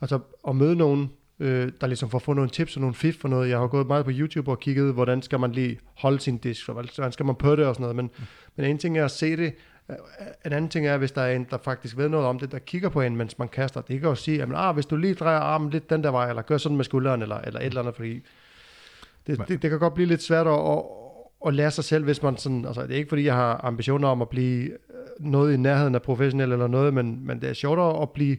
altså, 0.00 0.18
at 0.48 0.56
møde 0.56 0.76
nogen, 0.76 1.10
øh, 1.40 1.72
der 1.80 1.86
ligesom 1.86 2.10
får 2.10 2.18
få 2.18 2.32
nogle 2.32 2.50
tips 2.50 2.76
og 2.76 2.80
nogle 2.80 2.94
fif 2.94 3.16
for 3.20 3.28
noget. 3.28 3.48
Jeg 3.48 3.58
har 3.58 3.66
gået 3.66 3.86
meget 3.86 4.04
på 4.04 4.10
YouTube 4.14 4.50
og 4.50 4.60
kigget, 4.60 4.94
hvordan 4.94 5.22
skal 5.22 5.40
man 5.40 5.52
lige 5.52 5.78
holde 5.94 6.20
sin 6.20 6.38
disk, 6.38 6.68
og 6.68 6.72
hvordan 6.72 7.12
skal 7.12 7.26
man 7.26 7.34
på 7.34 7.56
det 7.56 7.66
og 7.66 7.74
sådan 7.74 7.82
noget, 7.82 7.96
men, 7.96 8.10
mm. 8.18 8.24
men 8.56 8.70
en 8.70 8.78
ting 8.78 8.98
er 8.98 9.04
at 9.04 9.10
se 9.10 9.36
det, 9.36 9.54
en 10.46 10.52
anden 10.52 10.68
ting 10.68 10.86
er, 10.86 10.96
hvis 10.96 11.12
der 11.12 11.22
er 11.22 11.36
en, 11.36 11.46
der 11.50 11.58
faktisk 11.58 11.96
ved 11.96 12.08
noget 12.08 12.26
om 12.26 12.38
det, 12.38 12.52
der 12.52 12.58
kigger 12.58 12.88
på 12.88 13.00
en, 13.00 13.16
mens 13.16 13.38
man 13.38 13.48
kaster. 13.48 13.80
Det 13.80 14.00
kan 14.00 14.08
jo 14.08 14.14
sige, 14.14 14.42
at 14.42 14.48
ah, 14.54 14.74
hvis 14.74 14.86
du 14.86 14.96
lige 14.96 15.14
drejer 15.14 15.38
armen 15.38 15.70
lidt 15.70 15.90
den 15.90 16.04
der 16.04 16.10
vej, 16.10 16.28
eller 16.28 16.42
gør 16.42 16.58
sådan 16.58 16.76
med 16.76 16.84
skulderen, 16.84 17.22
eller, 17.22 17.38
eller 17.38 17.60
et 17.60 17.66
eller 17.66 17.80
andet, 17.80 17.96
fordi 17.96 18.22
det, 19.26 19.48
det, 19.48 19.62
det 19.62 19.70
kan 19.70 19.78
godt 19.78 19.94
blive 19.94 20.08
lidt 20.08 20.22
svært 20.22 20.46
at, 20.46 20.52
at, 20.52 20.82
at 21.46 21.54
lære 21.54 21.70
sig 21.70 21.84
selv, 21.84 22.04
hvis 22.04 22.22
man 22.22 22.36
sådan, 22.36 22.64
altså 22.64 22.82
det 22.82 22.90
er 22.90 22.96
ikke 22.96 23.08
fordi, 23.08 23.24
jeg 23.24 23.34
har 23.34 23.60
ambitioner 23.64 24.08
om 24.08 24.22
at 24.22 24.28
blive 24.28 24.64
øh, 24.64 24.70
noget 25.20 25.54
i 25.54 25.56
nærheden 25.56 25.94
af 25.94 26.02
professionel 26.02 26.52
eller 26.52 26.66
noget, 26.66 26.94
men, 26.94 27.26
men 27.26 27.40
det 27.40 27.48
er 27.48 27.54
sjovt 27.54 28.02
at 28.02 28.10
blive 28.10 28.36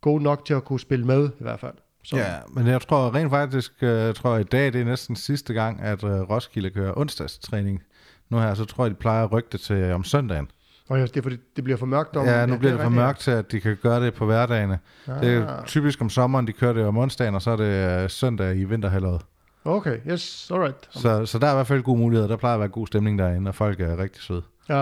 god 0.00 0.20
nok 0.20 0.44
til 0.44 0.54
at 0.54 0.64
kunne 0.64 0.80
spille 0.80 1.06
med, 1.06 1.28
i 1.28 1.42
hvert 1.42 1.60
fald. 1.60 1.74
Så. 2.04 2.16
Ja, 2.16 2.34
men 2.48 2.66
jeg 2.66 2.80
tror 2.80 3.14
rent 3.14 3.30
faktisk, 3.30 3.72
jeg 3.80 4.08
øh, 4.08 4.14
tror 4.14 4.36
i 4.36 4.44
dag, 4.44 4.72
det 4.72 4.80
er 4.80 4.84
næsten 4.84 5.16
sidste 5.16 5.54
gang, 5.54 5.80
at 5.80 6.04
uh, 6.04 6.10
Roskilde 6.10 6.70
kører 6.70 6.98
onsdagstræning. 6.98 7.82
Nu 8.28 8.38
her, 8.38 8.54
så 8.54 8.64
tror 8.64 8.84
jeg, 8.84 8.90
de 8.90 8.96
plejer 8.96 9.24
at 9.24 9.32
rykke 9.32 9.48
det 9.52 9.60
til 9.60 9.92
om 9.92 10.04
søndagen. 10.04 10.48
Og 10.88 10.98
ja, 10.98 11.02
det 11.02 11.16
er 11.16 11.22
fordi, 11.22 11.36
det 11.56 11.64
bliver 11.64 11.76
for 11.76 11.86
mørkt 11.86 12.16
om... 12.16 12.26
Ja, 12.26 12.46
nu 12.46 12.58
bliver 12.58 12.72
det, 12.72 12.82
for 12.82 12.88
mørkt 12.88 13.18
til, 13.18 13.30
at 13.30 13.52
de 13.52 13.60
kan 13.60 13.76
gøre 13.82 14.04
det 14.04 14.14
på 14.14 14.26
hverdagene. 14.26 14.78
Ah. 15.06 15.20
Det 15.20 15.34
er 15.36 15.62
typisk 15.66 16.00
om 16.00 16.10
sommeren, 16.10 16.46
de 16.46 16.52
kører 16.52 16.72
det 16.72 16.86
om 16.86 16.98
onsdagen, 16.98 17.34
og 17.34 17.42
så 17.42 17.50
er 17.50 17.56
det 17.56 18.02
øh, 18.02 18.10
søndag 18.10 18.56
i 18.56 18.64
vinterhalvåret. 18.64 19.22
Okay, 19.64 19.98
yes, 20.10 20.50
alright. 20.50 20.88
Så, 20.90 21.26
så 21.26 21.38
der 21.38 21.46
er 21.46 21.52
i 21.52 21.54
hvert 21.54 21.66
fald 21.66 21.82
god 21.82 21.98
mulighed. 21.98 22.28
Der 22.28 22.36
plejer 22.36 22.54
at 22.54 22.60
være 22.60 22.68
god 22.68 22.86
stemning 22.86 23.18
derinde, 23.18 23.48
og 23.48 23.54
folk 23.54 23.80
er 23.80 23.98
rigtig 23.98 24.22
søde. 24.22 24.42
Ja, 24.68 24.80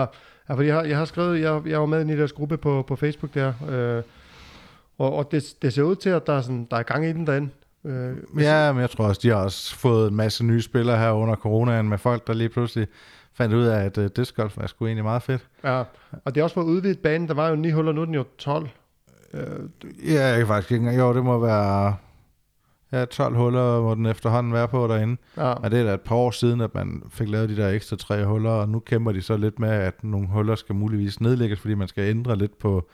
ja 0.49 0.53
fordi 0.53 0.67
jeg 0.67 0.75
har, 0.75 0.83
jeg 0.83 0.97
har 0.97 1.05
skrevet, 1.05 1.41
jeg, 1.41 1.61
jeg 1.65 1.79
var 1.79 1.85
med 1.85 2.09
i 2.09 2.17
deres 2.17 2.31
gruppe 2.31 2.57
på, 2.57 2.85
på 2.87 2.95
Facebook 2.95 3.33
der, 3.33 3.53
øh, 3.69 4.03
og, 4.97 5.13
og 5.13 5.31
det, 5.31 5.43
det 5.61 5.73
ser 5.73 5.83
ud 5.83 5.95
til, 5.95 6.09
at 6.09 6.27
der 6.27 6.33
er, 6.33 6.41
sådan, 6.41 6.67
der 6.71 6.77
er 6.77 6.83
gang 6.83 7.05
i 7.05 7.13
den 7.13 7.27
derinde. 7.27 7.49
Øh, 7.85 8.15
ja, 8.39 8.71
men 8.71 8.81
jeg 8.81 8.89
tror 8.89 9.05
også, 9.05 9.19
de 9.23 9.29
har 9.29 9.35
også 9.35 9.75
fået 9.75 10.09
en 10.09 10.15
masse 10.15 10.45
nye 10.45 10.61
spillere 10.61 10.97
her 10.97 11.11
under 11.11 11.35
coronaen 11.35 11.89
med 11.89 11.97
folk, 11.97 12.27
der 12.27 12.33
lige 12.33 12.49
pludselig 12.49 12.87
fandt 13.33 13.55
ud 13.55 13.63
af, 13.63 13.85
at 13.85 13.97
uh, 13.97 14.05
disc 14.15 14.35
golf 14.35 14.57
er 14.57 14.67
sgu 14.67 14.85
egentlig 14.85 15.03
meget 15.03 15.23
fedt. 15.23 15.47
Ja, 15.63 15.83
og 16.25 16.35
det 16.35 16.37
er 16.37 16.43
også 16.43 16.53
fået 16.53 16.65
udvidet 16.65 16.99
banen. 16.99 17.27
Der 17.27 17.33
var 17.33 17.49
jo 17.49 17.55
9 17.55 17.71
huller, 17.71 17.91
nu 17.91 18.01
er 18.01 18.05
den 18.05 18.13
jo 18.13 18.25
12. 18.37 18.69
Uh, 19.33 19.39
øh, 19.39 19.47
ja, 20.13 20.27
jeg 20.27 20.37
kan 20.37 20.47
faktisk 20.47 20.71
ikke 20.71 20.81
engang. 20.81 20.99
Jo, 20.99 21.13
det 21.13 21.23
må 21.23 21.39
være... 21.39 21.95
Ja, 22.91 23.05
12 23.05 23.35
huller 23.35 23.81
må 23.81 23.95
den 23.95 24.05
efterhånden 24.05 24.53
være 24.53 24.67
på 24.67 24.87
derinde. 24.87 25.17
Ja. 25.37 25.51
Og 25.51 25.71
det 25.71 25.79
er 25.79 25.83
da 25.83 25.93
et 25.93 26.01
par 26.01 26.15
år 26.15 26.31
siden, 26.31 26.61
at 26.61 26.75
man 26.75 27.03
fik 27.09 27.29
lavet 27.29 27.49
de 27.49 27.57
der 27.57 27.69
ekstra 27.69 27.95
tre 27.95 28.25
huller, 28.25 28.51
og 28.51 28.69
nu 28.69 28.79
kæmper 28.79 29.11
de 29.11 29.21
så 29.21 29.37
lidt 29.37 29.59
med, 29.59 29.69
at 29.69 30.03
nogle 30.03 30.27
huller 30.27 30.55
skal 30.55 30.75
muligvis 30.75 31.21
nedlægges, 31.21 31.59
fordi 31.59 31.73
man 31.73 31.87
skal 31.87 32.03
ændre 32.03 32.35
lidt 32.35 32.59
på 32.59 32.89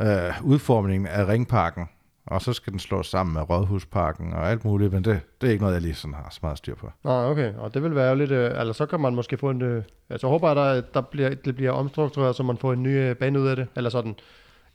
uh, 0.00 0.06
udformningen 0.44 1.06
af 1.06 1.28
ringparken 1.28 1.88
og 2.30 2.42
så 2.42 2.52
skal 2.52 2.72
den 2.72 2.80
slås 2.80 3.06
sammen 3.06 3.34
med 3.34 3.50
Rådhusparken 3.50 4.32
og 4.32 4.50
alt 4.50 4.64
muligt, 4.64 4.92
men 4.92 5.04
det, 5.04 5.20
det 5.40 5.46
er 5.46 5.50
ikke 5.50 5.62
noget, 5.62 5.74
jeg 5.74 5.82
lige 5.82 5.94
sådan 5.94 6.14
har 6.14 6.28
så 6.30 6.38
meget 6.42 6.58
styr 6.58 6.74
på. 6.74 6.90
Nå, 7.04 7.10
okay, 7.10 7.54
og 7.54 7.74
det 7.74 7.82
vil 7.82 7.94
være 7.94 8.18
lidt, 8.18 8.30
øh, 8.30 8.60
eller 8.60 8.72
så 8.72 8.86
kan 8.86 9.00
man 9.00 9.14
måske 9.14 9.36
få 9.36 9.50
en, 9.50 9.62
øh, 9.62 9.82
altså 10.10 10.26
håber 10.26 10.48
jeg, 10.48 10.56
der, 10.56 10.80
der 10.94 11.00
bliver, 11.00 11.34
det 11.34 11.56
bliver 11.56 11.70
omstruktureret, 11.70 12.36
så 12.36 12.42
man 12.42 12.58
får 12.58 12.72
en 12.72 12.82
ny 12.82 12.88
øh, 12.88 13.16
bane 13.16 13.40
ud 13.40 13.46
af 13.46 13.56
det, 13.56 13.68
eller 13.76 13.90
sådan, 13.90 14.14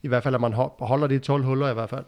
i 0.04 0.08
hvert 0.08 0.24
fald, 0.24 0.36
at 0.36 0.42
man 0.42 0.54
holder 0.80 1.08
de 1.08 1.20
12 1.20 1.44
huller 1.44 1.70
i 1.70 1.74
hvert 1.74 1.90
fald. 1.90 2.06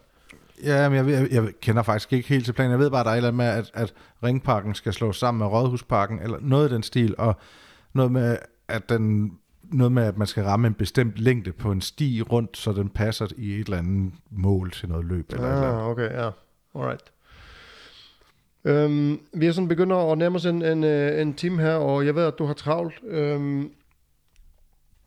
Ja, 0.64 0.90
men 0.90 0.98
jeg, 0.98 1.22
jeg, 1.22 1.32
jeg 1.32 1.50
kender 1.62 1.84
faktisk 1.84 2.14
ikke 2.14 2.30
helt 2.30 2.46
til 2.46 2.54
planen. 2.54 2.72
Jeg 2.72 2.80
ved 2.80 2.90
bare, 2.90 3.00
at 3.00 3.06
der 3.06 3.12
er 3.12 3.16
et 3.16 3.18
eller 3.18 3.28
andet 3.28 3.38
med, 3.38 3.46
at, 3.46 3.72
at 3.74 3.94
Ringparken 4.24 4.76
skal 4.76 4.94
slås 4.94 5.18
sammen 5.18 5.40
med 5.40 5.48
Rådhusparken, 5.48 6.20
eller 6.20 6.38
noget 6.42 6.72
i 6.72 6.74
den 6.74 6.84
stil, 6.84 7.16
og 7.18 7.36
noget 7.94 8.12
med, 8.12 8.38
at 8.68 8.90
den 8.90 9.32
noget 9.72 9.92
med, 9.92 10.04
at 10.04 10.18
man 10.18 10.28
skal 10.28 10.44
ramme 10.44 10.68
en 10.68 10.74
bestemt 10.74 11.18
længde 11.20 11.52
på 11.52 11.72
en 11.72 11.82
sti 11.82 12.22
rundt, 12.22 12.58
så 12.58 12.72
den 12.72 12.90
passer 12.90 13.28
i 13.38 13.54
et 13.54 13.66
eller 13.66 13.78
andet 13.78 14.14
mål 14.30 14.72
til 14.72 14.90
noget 14.90 15.06
løb. 15.06 15.32
Eller 15.32 15.48
ah, 15.48 15.54
eller 15.54 15.84
okay, 15.84 16.12
ja. 16.12 16.30
Alright. 16.76 17.12
Øhm, 18.66 19.20
vi 19.34 19.46
er 19.46 19.52
sådan 19.52 19.68
begynder 19.68 20.12
at 20.12 20.18
nærme 20.18 20.36
os 20.36 20.46
en, 20.46 20.66
en, 20.66 20.84
øh, 20.84 21.22
en 21.22 21.34
time 21.34 21.62
her, 21.62 21.74
og 21.74 22.06
jeg 22.06 22.16
ved, 22.16 22.24
at 22.24 22.34
du 22.40 22.46
har 22.46 22.54
travlt. 22.54 22.94
Øhm, 23.08 23.72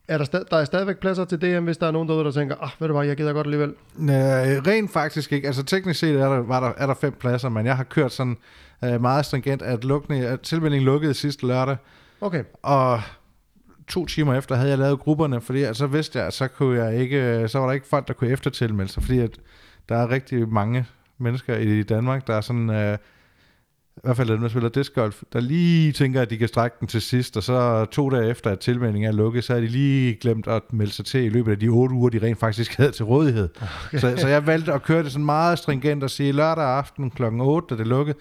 er 0.09 0.19
der, 0.19 0.25
stad, 0.25 0.45
der 0.51 0.57
er 0.57 0.65
stadigvæk 0.65 0.99
pladser 0.99 1.25
til 1.25 1.41
DM, 1.41 1.65
hvis 1.65 1.79
der 1.79 1.87
er 1.87 1.91
nogen 1.91 2.09
derude, 2.09 2.25
der 2.25 2.31
tænker, 2.31 2.57
ah, 2.57 2.71
ved 2.79 2.89
du 2.89 2.95
hvad, 2.95 3.07
jeg 3.07 3.17
gider 3.17 3.33
godt 3.33 3.47
alligevel? 3.47 3.75
Nej, 3.97 4.59
rent 4.67 4.91
faktisk 4.91 5.33
ikke. 5.33 5.47
Altså 5.47 5.63
teknisk 5.63 6.01
set 6.01 6.21
er 6.21 6.29
der, 6.29 6.39
var 6.39 6.61
der, 6.61 6.73
er 6.77 6.87
der 6.87 6.95
fem 6.95 7.13
pladser, 7.13 7.49
men 7.49 7.67
jeg 7.67 7.77
har 7.77 7.85
kørt 7.85 8.13
sådan 8.13 8.37
uh, 8.83 9.01
meget 9.01 9.27
stringent, 9.27 9.63
at, 9.63 9.85
lukning, 9.85 10.25
at 10.25 10.41
tilmeldingen 10.41 10.85
lukkede 10.85 11.15
sidste 11.15 11.47
lørdag. 11.47 11.77
Okay. 12.21 12.45
Og 12.63 13.01
to 13.91 14.07
timer 14.07 14.35
efter 14.35 14.55
havde 14.55 14.71
jeg 14.71 14.79
lavet 14.79 15.01
grupperne, 15.01 15.41
fordi 15.41 15.75
så 15.75 15.87
vidste 15.87 16.19
jeg, 16.19 16.27
at 16.27 16.33
så, 16.33 16.49
kunne 16.49 16.85
jeg 16.85 17.01
ikke, 17.01 17.49
så 17.49 17.59
var 17.59 17.67
der 17.67 17.73
ikke 17.73 17.87
folk, 17.87 18.09
der 18.09 18.15
kunne 18.15 18.31
eftertilmelde 18.31 18.93
sig, 18.93 19.03
fordi 19.03 19.19
at 19.19 19.39
der 19.89 19.97
er 19.97 20.11
rigtig 20.11 20.49
mange 20.49 20.87
mennesker 21.19 21.57
i 21.57 21.83
Danmark, 21.83 22.27
der 22.27 22.35
er 22.35 22.41
sådan, 22.41 22.71
øh, 22.71 22.99
i 23.97 24.01
hvert 24.05 24.17
fald 24.17 24.29
dem, 24.29 24.41
der 24.41 24.49
spiller 24.49 24.69
disc 24.69 24.95
golf, 24.95 25.23
der 25.33 25.41
lige 25.41 25.93
tænker, 25.93 26.23
at 26.23 26.31
de 26.31 26.39
kan 26.39 26.49
strække 26.49 26.77
den 26.81 26.89
til 26.89 27.03
sidst, 27.03 27.37
og 27.37 27.43
så 27.43 27.85
to 27.85 28.11
dage 28.11 28.31
efter, 28.31 28.51
at 28.51 28.59
tilmeldingen 28.59 29.09
er 29.09 29.13
lukket, 29.13 29.45
så 29.45 29.55
er 29.55 29.61
de 29.61 29.67
lige 29.67 30.15
glemt 30.15 30.47
at 30.47 30.73
melde 30.73 30.93
sig 30.93 31.05
til 31.05 31.25
i 31.25 31.29
løbet 31.29 31.53
af 31.53 31.59
de 31.59 31.69
otte 31.69 31.95
uger, 31.95 32.11
de 32.11 32.19
rent 32.19 32.39
faktisk 32.39 32.77
havde 32.79 32.93
til 32.93 33.05
rådighed. 33.05 33.49
Okay. 33.87 33.99
Så, 33.99 34.17
så 34.17 34.29
jeg 34.29 34.47
valgte 34.47 34.73
at 34.73 34.83
køre 34.83 35.03
det 35.03 35.13
sådan 35.13 35.25
meget 35.25 35.59
stringent 35.59 36.03
og 36.03 36.11
sige, 36.11 36.33
lørdag 36.33 36.65
aften 36.65 37.11
kl. 37.11 37.25
8, 37.25 37.75
da 37.75 37.79
det 37.79 37.87
lukkede, 37.87 38.19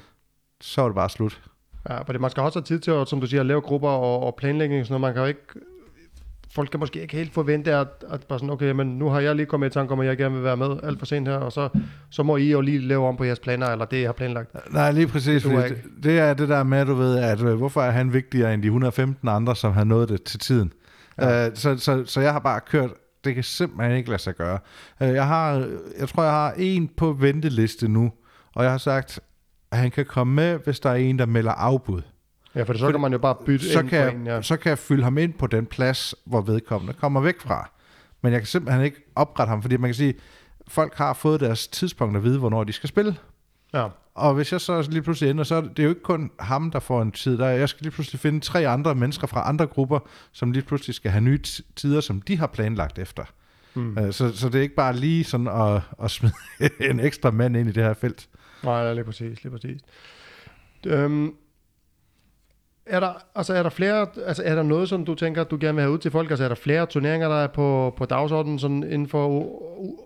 så 0.61 0.81
var 0.81 0.89
det 0.89 0.95
bare 0.95 1.09
slut. 1.09 1.41
Ja, 1.89 2.01
for 2.01 2.13
det, 2.13 2.21
man 2.21 2.29
skal 2.29 2.43
også 2.43 2.59
have 2.59 2.65
tid 2.65 2.79
til, 2.79 2.91
at, 2.91 3.07
som 3.07 3.21
du 3.21 3.27
siger, 3.27 3.39
at 3.39 3.45
lave 3.45 3.61
grupper 3.61 3.89
og, 3.89 4.23
og 4.23 4.35
planlægning 4.35 4.81
og 4.81 4.85
sådan 4.85 5.01
noget. 5.01 5.01
Man 5.01 5.13
kan 5.13 5.21
jo 5.21 5.27
ikke 5.27 5.69
folk 6.51 6.69
kan 6.69 6.79
måske 6.79 7.01
ikke 7.01 7.17
helt 7.17 7.33
forvente, 7.33 7.75
at, 7.75 7.87
at 8.09 8.23
bare 8.27 8.39
sådan, 8.39 8.49
okay, 8.49 8.71
men 8.71 8.87
nu 8.87 9.09
har 9.09 9.19
jeg 9.19 9.35
lige 9.35 9.45
kommet 9.45 9.67
i 9.67 9.73
tanke 9.73 9.93
om, 9.93 9.99
at 9.99 10.07
jeg 10.07 10.17
gerne 10.17 10.35
vil 10.35 10.43
være 10.43 10.57
med 10.57 10.77
alt 10.83 10.99
for 10.99 11.05
sent 11.05 11.27
her, 11.27 11.35
og 11.35 11.51
så, 11.51 11.69
så 12.09 12.23
må 12.23 12.37
I 12.37 12.51
jo 12.51 12.61
lige 12.61 12.79
lave 12.79 13.07
om 13.07 13.17
på 13.17 13.23
jeres 13.23 13.39
planer, 13.39 13.67
eller 13.67 13.85
det, 13.85 13.99
jeg 13.99 14.07
har 14.07 14.13
planlagt. 14.13 14.73
Nej, 14.73 14.91
lige 14.91 15.07
præcis. 15.07 15.43
Det, 15.43 15.69
det, 15.69 16.03
det 16.03 16.19
er 16.19 16.33
det 16.33 16.49
der 16.49 16.63
med, 16.63 16.85
du 16.85 16.93
ved, 16.93 17.17
at 17.17 17.41
øh, 17.41 17.55
hvorfor 17.55 17.81
er 17.81 17.91
han 17.91 18.13
vigtigere 18.13 18.53
end 18.53 18.61
de 18.61 18.67
115 18.67 19.27
andre, 19.27 19.55
som 19.55 19.73
har 19.73 19.83
nået 19.83 20.09
det 20.09 20.23
til 20.23 20.39
tiden. 20.39 20.73
Ja. 21.21 21.47
Uh, 21.47 21.51
så, 21.55 21.77
så, 21.77 22.03
så 22.05 22.21
jeg 22.21 22.31
har 22.31 22.39
bare 22.39 22.59
kørt, 22.59 22.89
det 23.23 23.35
kan 23.35 23.43
simpelthen 23.43 23.97
ikke 23.97 24.09
lade 24.09 24.21
sig 24.21 24.35
gøre. 24.35 24.59
Uh, 25.01 25.07
jeg 25.07 25.27
har, 25.27 25.67
jeg 25.99 26.09
tror, 26.09 26.23
jeg 26.23 26.31
har 26.31 26.53
en 26.57 26.89
på 26.97 27.13
venteliste 27.13 27.87
nu, 27.87 28.11
og 28.55 28.63
jeg 28.63 28.71
har 28.71 28.77
sagt, 28.77 29.19
at 29.71 29.77
han 29.77 29.91
kan 29.91 30.05
komme 30.05 30.33
med, 30.33 30.59
hvis 30.63 30.79
der 30.79 30.89
er 30.89 30.95
en, 30.95 31.19
der 31.19 31.25
melder 31.25 31.51
afbud. 31.51 32.01
Ja, 32.55 32.63
for 32.63 32.73
så 32.73 32.79
for 32.79 32.91
kan 32.91 33.01
man 33.01 33.11
jo 33.11 33.17
bare 33.17 33.35
bytte 33.45 33.71
så 33.71 33.79
ind 33.79 33.89
kan, 33.89 34.15
en, 34.15 34.27
ja. 34.27 34.41
Så 34.41 34.57
kan 34.57 34.69
jeg 34.69 34.77
fylde 34.77 35.03
ham 35.03 35.17
ind 35.17 35.33
på 35.33 35.47
den 35.47 35.65
plads, 35.65 36.15
hvor 36.25 36.41
vedkommende 36.41 36.93
kommer 36.93 37.21
væk 37.21 37.39
fra. 37.39 37.69
Men 38.21 38.31
jeg 38.31 38.41
kan 38.41 38.47
simpelthen 38.47 38.85
ikke 38.85 39.01
oprette 39.15 39.49
ham, 39.49 39.61
fordi 39.61 39.77
man 39.77 39.87
kan 39.87 39.95
sige, 39.95 40.13
folk 40.67 40.95
har 40.95 41.13
fået 41.13 41.39
deres 41.39 41.67
tidspunkt 41.67 42.17
at 42.17 42.23
vide, 42.23 42.39
hvornår 42.39 42.63
de 42.63 42.73
skal 42.73 42.89
spille. 42.89 43.17
Ja. 43.73 43.87
Og 44.15 44.33
hvis 44.33 44.51
jeg 44.51 44.61
så 44.61 44.87
lige 44.89 45.01
pludselig 45.01 45.29
ender, 45.31 45.43
så 45.43 45.55
er 45.55 45.61
det 45.61 45.83
jo 45.83 45.89
ikke 45.89 46.01
kun 46.01 46.31
ham, 46.39 46.71
der 46.71 46.79
får 46.79 47.01
en 47.01 47.11
tid. 47.11 47.37
Der 47.37 47.47
jeg 47.47 47.69
skal 47.69 47.83
lige 47.83 47.91
pludselig 47.91 48.19
finde 48.19 48.39
tre 48.39 48.67
andre 48.67 48.95
mennesker 48.95 49.27
fra 49.27 49.49
andre 49.49 49.67
grupper, 49.67 49.99
som 50.31 50.51
lige 50.51 50.63
pludselig 50.63 50.95
skal 50.95 51.11
have 51.11 51.21
nye 51.21 51.39
tider, 51.75 52.01
som 52.01 52.21
de 52.21 52.37
har 52.37 52.47
planlagt 52.47 52.99
efter. 52.99 53.23
Mm. 53.73 54.11
Så, 54.11 54.37
så 54.37 54.49
det 54.49 54.55
er 54.55 54.61
ikke 54.61 54.75
bare 54.75 54.95
lige 54.95 55.23
sådan 55.23 55.47
at, 55.47 55.81
at 56.03 56.11
smide 56.11 56.33
en 56.91 56.99
ekstra 56.99 57.31
mand 57.31 57.57
ind 57.57 57.69
i 57.69 57.71
det 57.71 57.83
her 57.83 57.93
felt. 57.93 58.27
Nej, 58.63 58.93
lige 58.93 59.03
præcis, 59.03 59.43
lige 59.43 59.51
præcis. 59.51 59.81
Øhm, 60.87 61.35
er 62.85 62.99
der, 62.99 63.13
altså 63.35 63.53
er 63.53 63.63
der 63.63 63.69
flere, 63.69 64.07
altså 64.25 64.43
er 64.45 64.55
der 64.55 64.63
noget, 64.63 64.89
som 64.89 65.05
du 65.05 65.15
tænker, 65.15 65.43
du 65.43 65.57
gerne 65.61 65.75
vil 65.75 65.81
have 65.81 65.93
ud 65.93 65.97
til 65.97 66.11
folk? 66.11 66.29
Altså 66.29 66.43
er 66.43 66.47
der 66.47 66.55
flere 66.55 66.85
turneringer, 66.85 67.27
der 67.27 67.35
er 67.35 67.47
på, 67.47 67.93
på 67.97 68.05
dagsordenen 68.05 68.59
sådan 68.59 68.83
inden 68.83 69.07
for 69.07 69.45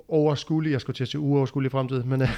overskuelig, 0.08 0.72
jeg 0.72 0.82
skulle 0.82 0.96
til 0.96 1.04
at 1.04 1.08
sige 1.08 1.22
uoverskuelig 1.22 1.72
fremtid, 1.72 2.04
men... 2.04 2.22
Øh, 2.22 2.30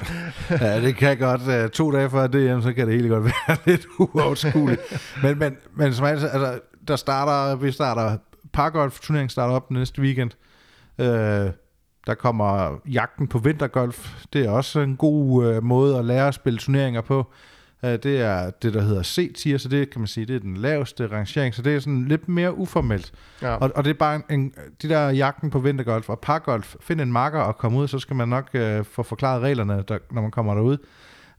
ja, 0.61 0.81
det 0.81 0.95
kan 0.95 1.17
godt. 1.17 1.47
Øh, 1.47 1.69
to 1.69 1.91
dage 1.91 2.09
før 2.09 2.27
det, 2.27 2.63
så 2.63 2.73
kan 2.73 2.87
det 2.87 2.95
hele 2.95 3.09
godt 3.09 3.23
være 3.47 3.57
lidt 3.65 3.85
uoverskueligt. 3.99 4.81
men, 5.23 5.39
men, 5.39 5.57
men 5.75 5.93
som 5.93 6.05
altså, 6.05 6.27
altså, 6.27 6.59
der 6.87 6.95
starter, 6.95 7.55
vi 7.55 7.71
starter 7.71 8.17
pargolf-turnering 8.53 9.31
starter 9.31 9.55
op 9.55 9.71
næste 9.71 10.01
weekend. 10.01 10.31
Øh, 10.99 11.49
der 12.07 12.13
kommer 12.15 12.79
jagten 12.91 13.27
på 13.27 13.39
vintergolf. 13.39 14.23
Det 14.33 14.45
er 14.45 14.49
også 14.49 14.79
en 14.79 14.95
god 14.95 15.45
øh, 15.45 15.63
måde 15.63 15.97
at 15.97 16.05
lære 16.05 16.27
at 16.27 16.33
spille 16.33 16.59
turneringer 16.59 17.01
på. 17.01 17.31
Øh, 17.85 17.91
det 17.91 18.21
er 18.21 18.49
det, 18.49 18.73
der 18.73 18.81
hedder 18.81 19.03
C-tier, 19.03 19.57
så 19.57 19.69
det 19.69 19.89
kan 19.89 20.01
man 20.01 20.07
sige, 20.07 20.25
det 20.25 20.35
er 20.35 20.39
den 20.39 20.57
laveste 20.57 21.07
rangering, 21.07 21.55
så 21.55 21.61
det 21.61 21.75
er 21.75 21.79
sådan 21.79 22.05
lidt 22.05 22.29
mere 22.29 22.57
uformelt. 22.57 23.11
Ja. 23.41 23.55
Og, 23.55 23.71
og 23.75 23.83
det 23.83 23.89
er 23.89 23.93
bare 23.93 24.21
en, 24.29 24.53
de 24.81 24.89
der 24.89 25.09
jagten 25.09 25.49
på 25.49 25.59
vintergolf 25.59 26.09
og 26.09 26.19
pargolf. 26.19 26.75
Find 26.81 27.01
en 27.01 27.11
marker 27.11 27.39
og 27.39 27.57
komme 27.57 27.79
ud, 27.79 27.87
så 27.87 27.99
skal 27.99 28.15
man 28.15 28.27
nok 28.27 28.49
øh, 28.53 28.85
få 28.85 29.03
forklaret 29.03 29.41
reglerne, 29.41 29.83
der, 29.87 29.97
når 30.11 30.21
man 30.21 30.31
kommer 30.31 30.53
derud. 30.53 30.77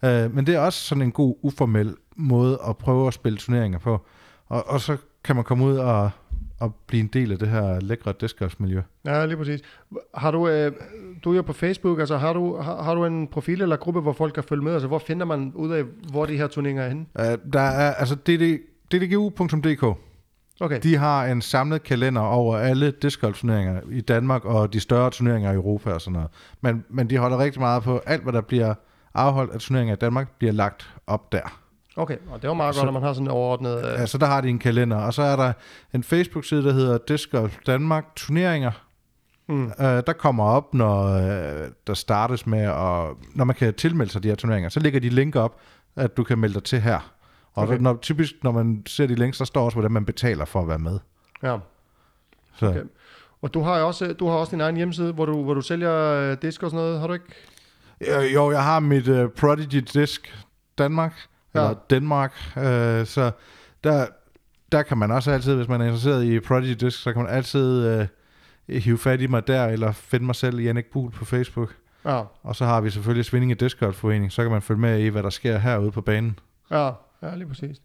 Øh, 0.04 0.34
men 0.34 0.46
det 0.46 0.54
er 0.54 0.58
også 0.58 0.80
sådan 0.80 1.02
en 1.02 1.12
god 1.12 1.36
uformel 1.42 1.94
måde 2.16 2.58
at 2.68 2.76
prøve 2.76 3.06
at 3.06 3.14
spille 3.14 3.38
turneringer 3.38 3.78
på. 3.78 4.06
Og, 4.48 4.68
og 4.68 4.80
så 4.80 4.96
kan 5.24 5.36
man 5.36 5.44
komme 5.44 5.64
ud 5.64 5.76
og, 5.76 6.10
og 6.60 6.74
blive 6.86 7.00
en 7.00 7.06
del 7.06 7.32
af 7.32 7.38
det 7.38 7.48
her 7.48 7.80
lækre 7.80 8.12
discgolf-miljø. 8.20 8.80
Ja, 9.04 9.26
lige 9.26 9.36
præcis. 9.36 9.60
Har 10.14 10.30
du, 10.30 10.48
øh, 10.48 10.72
du 11.24 11.32
er 11.32 11.36
jo 11.36 11.42
på 11.42 11.52
Facebook, 11.52 12.00
altså 12.00 12.16
har 12.16 12.32
du, 12.32 12.56
har, 12.56 12.82
har 12.82 12.94
du 12.94 13.04
en 13.04 13.28
profil 13.28 13.62
eller 13.62 13.76
gruppe, 13.76 14.00
hvor 14.00 14.12
folk 14.12 14.34
kan 14.34 14.44
følge 14.44 14.62
med? 14.62 14.72
Altså 14.72 14.88
hvor 14.88 14.98
finder 14.98 15.26
man 15.26 15.52
ud 15.54 15.72
af, 15.72 15.84
hvor 16.10 16.26
de 16.26 16.36
her 16.36 16.46
turneringer 16.46 16.82
er 16.82 16.88
henne? 16.88 17.06
Øh, 17.18 17.38
der 17.52 17.60
er 17.60 17.94
altså 17.94 18.14
DD, 18.14 18.58
ddgu.dk. 18.92 19.98
Okay, 20.60 20.80
De 20.82 20.96
har 20.96 21.26
en 21.26 21.42
samlet 21.42 21.82
kalender 21.82 22.20
over 22.20 22.56
alle 22.56 22.90
discgolf-turneringer 22.90 23.80
i 23.90 24.00
Danmark 24.00 24.44
og 24.44 24.72
de 24.72 24.80
større 24.80 25.10
turneringer 25.10 25.52
i 25.52 25.54
Europa 25.54 25.90
og 25.90 26.00
sådan 26.00 26.12
noget. 26.12 26.28
Men, 26.60 26.84
men 26.90 27.10
de 27.10 27.18
holder 27.18 27.38
rigtig 27.38 27.60
meget 27.60 27.82
på 27.82 28.00
alt, 28.06 28.22
hvad 28.22 28.32
der 28.32 28.40
bliver 28.40 28.74
afholdt 29.14 29.52
af 29.52 29.60
turneringer 29.60 29.94
i 29.94 29.98
Danmark, 29.98 30.38
bliver 30.38 30.52
lagt 30.52 30.94
op 31.06 31.32
der. 31.32 31.60
Okay. 31.96 32.16
Og 32.30 32.42
det 32.42 32.48
var 32.48 32.54
meget 32.54 32.74
Så- 32.74 32.80
godt, 32.80 32.88
at 32.88 32.92
man 32.94 33.02
har 33.02 33.12
sådan 33.12 33.26
en 33.26 33.30
overordnet... 33.30 33.78
Øh, 33.78 33.84
Ja, 33.84 34.06
så 34.06 34.18
der 34.18 34.26
har 34.26 34.40
de 34.40 34.48
en 34.48 34.58
kalender, 34.58 34.96
og 34.96 35.14
så 35.14 35.22
er 35.22 35.36
der 35.36 35.52
en 35.94 36.02
Facebook-side, 36.02 36.64
der 36.64 36.72
hedder 36.72 36.98
Disc 37.08 37.30
Golf 37.30 37.56
Danmark 37.66 38.04
Turneringer. 38.16 38.70
mm, 39.48 39.64
Uh, 39.66 39.72
der 39.78 40.12
kommer 40.18 40.44
op, 40.44 40.74
når 40.74 41.14
uh, 41.14 41.20
der 41.86 41.94
startes 41.94 42.46
med, 42.46 42.58
at, 42.60 43.14
når 43.34 43.44
man 43.44 43.54
kan 43.56 43.74
tilmelde 43.74 44.12
sig 44.12 44.22
de 44.22 44.28
her 44.28 44.34
turneringer, 44.34 44.68
så 44.68 44.80
ligger 44.80 45.00
de 45.00 45.08
link 45.08 45.36
op, 45.36 45.60
at 45.96 46.16
du 46.16 46.24
kan 46.24 46.38
melde 46.38 46.54
dig 46.54 46.64
til 46.64 46.80
her. 46.80 47.12
Og 47.54 47.62
Okay. 47.62 47.76
når, 47.78 47.98
typisk, 48.02 48.32
når 48.42 48.52
man 48.52 48.82
ser 48.86 49.06
de 49.06 49.14
links, 49.14 49.38
der 49.38 49.44
står 49.44 49.64
også, 49.64 49.74
hvordan 49.74 49.92
man 49.92 50.04
betaler 50.04 50.44
for 50.44 50.60
at 50.60 50.68
være 50.68 50.78
med. 50.78 50.98
ja. 51.42 51.56
Så, 52.56 52.66
Okay. 52.66 52.82
Og 53.42 53.54
du 53.54 53.60
har 53.62 53.78
jo 53.78 53.86
også, 53.86 54.12
du 54.12 54.28
har 54.28 54.34
også 54.36 54.50
din 54.50 54.60
egen 54.60 54.76
hjemmeside, 54.76 55.12
hvor 55.12 55.26
du, 55.26 55.42
hvor 55.44 55.54
du 55.54 55.60
sælger 55.60 55.92
øh, 56.12 56.36
disk 56.42 56.62
og 56.62 56.70
sådan 56.70 56.84
noget, 56.84 57.00
har 57.00 57.06
du 57.06 57.12
ikke? 57.12 57.24
Øh, 58.26 58.34
Jo, 58.34 58.50
jeg 58.50 58.62
har 58.64 58.80
mit 58.80 59.08
uh, 59.08 59.30
Prodigy 59.30 59.84
Disc 59.94 60.20
Danmark, 60.78 61.12
Ja. 61.56 61.64
eller 61.66 61.80
Danmark, 61.90 62.32
uh, 62.56 62.62
så 63.06 63.30
der, 63.84 64.06
der 64.72 64.82
kan 64.82 64.98
man 64.98 65.10
også 65.10 65.30
altid, 65.30 65.54
hvis 65.54 65.68
man 65.68 65.80
er 65.80 65.84
interesseret 65.84 66.24
i 66.24 66.40
Prodigy 66.40 66.84
Disc, 66.86 67.02
så 67.02 67.12
kan 67.12 67.22
man 67.22 67.32
altid 67.32 68.00
uh, 68.00 68.06
hive 68.68 68.98
fat 68.98 69.20
i 69.20 69.26
mig 69.26 69.46
der, 69.46 69.66
eller 69.66 69.92
finde 69.92 70.26
mig 70.26 70.34
selv, 70.34 70.60
Jannik 70.60 70.86
Buhl 70.86 71.10
på 71.10 71.24
Facebook. 71.24 71.74
Ja, 72.04 72.22
Og 72.42 72.56
så 72.56 72.64
har 72.64 72.80
vi 72.80 72.90
selvfølgelig 72.90 73.24
Svindinge 73.24 73.54
Disc 73.54 73.78
Golf 73.78 73.96
Forening, 73.96 74.32
så 74.32 74.42
kan 74.42 74.50
man 74.50 74.62
følge 74.62 74.80
med 74.80 75.00
i, 75.00 75.08
hvad 75.08 75.22
der 75.22 75.30
sker 75.30 75.58
herude 75.58 75.90
på 75.90 76.00
banen. 76.00 76.38
ja, 76.70 76.90
ja 77.22 77.34
lige 77.34 77.48
præcis. 77.48 77.76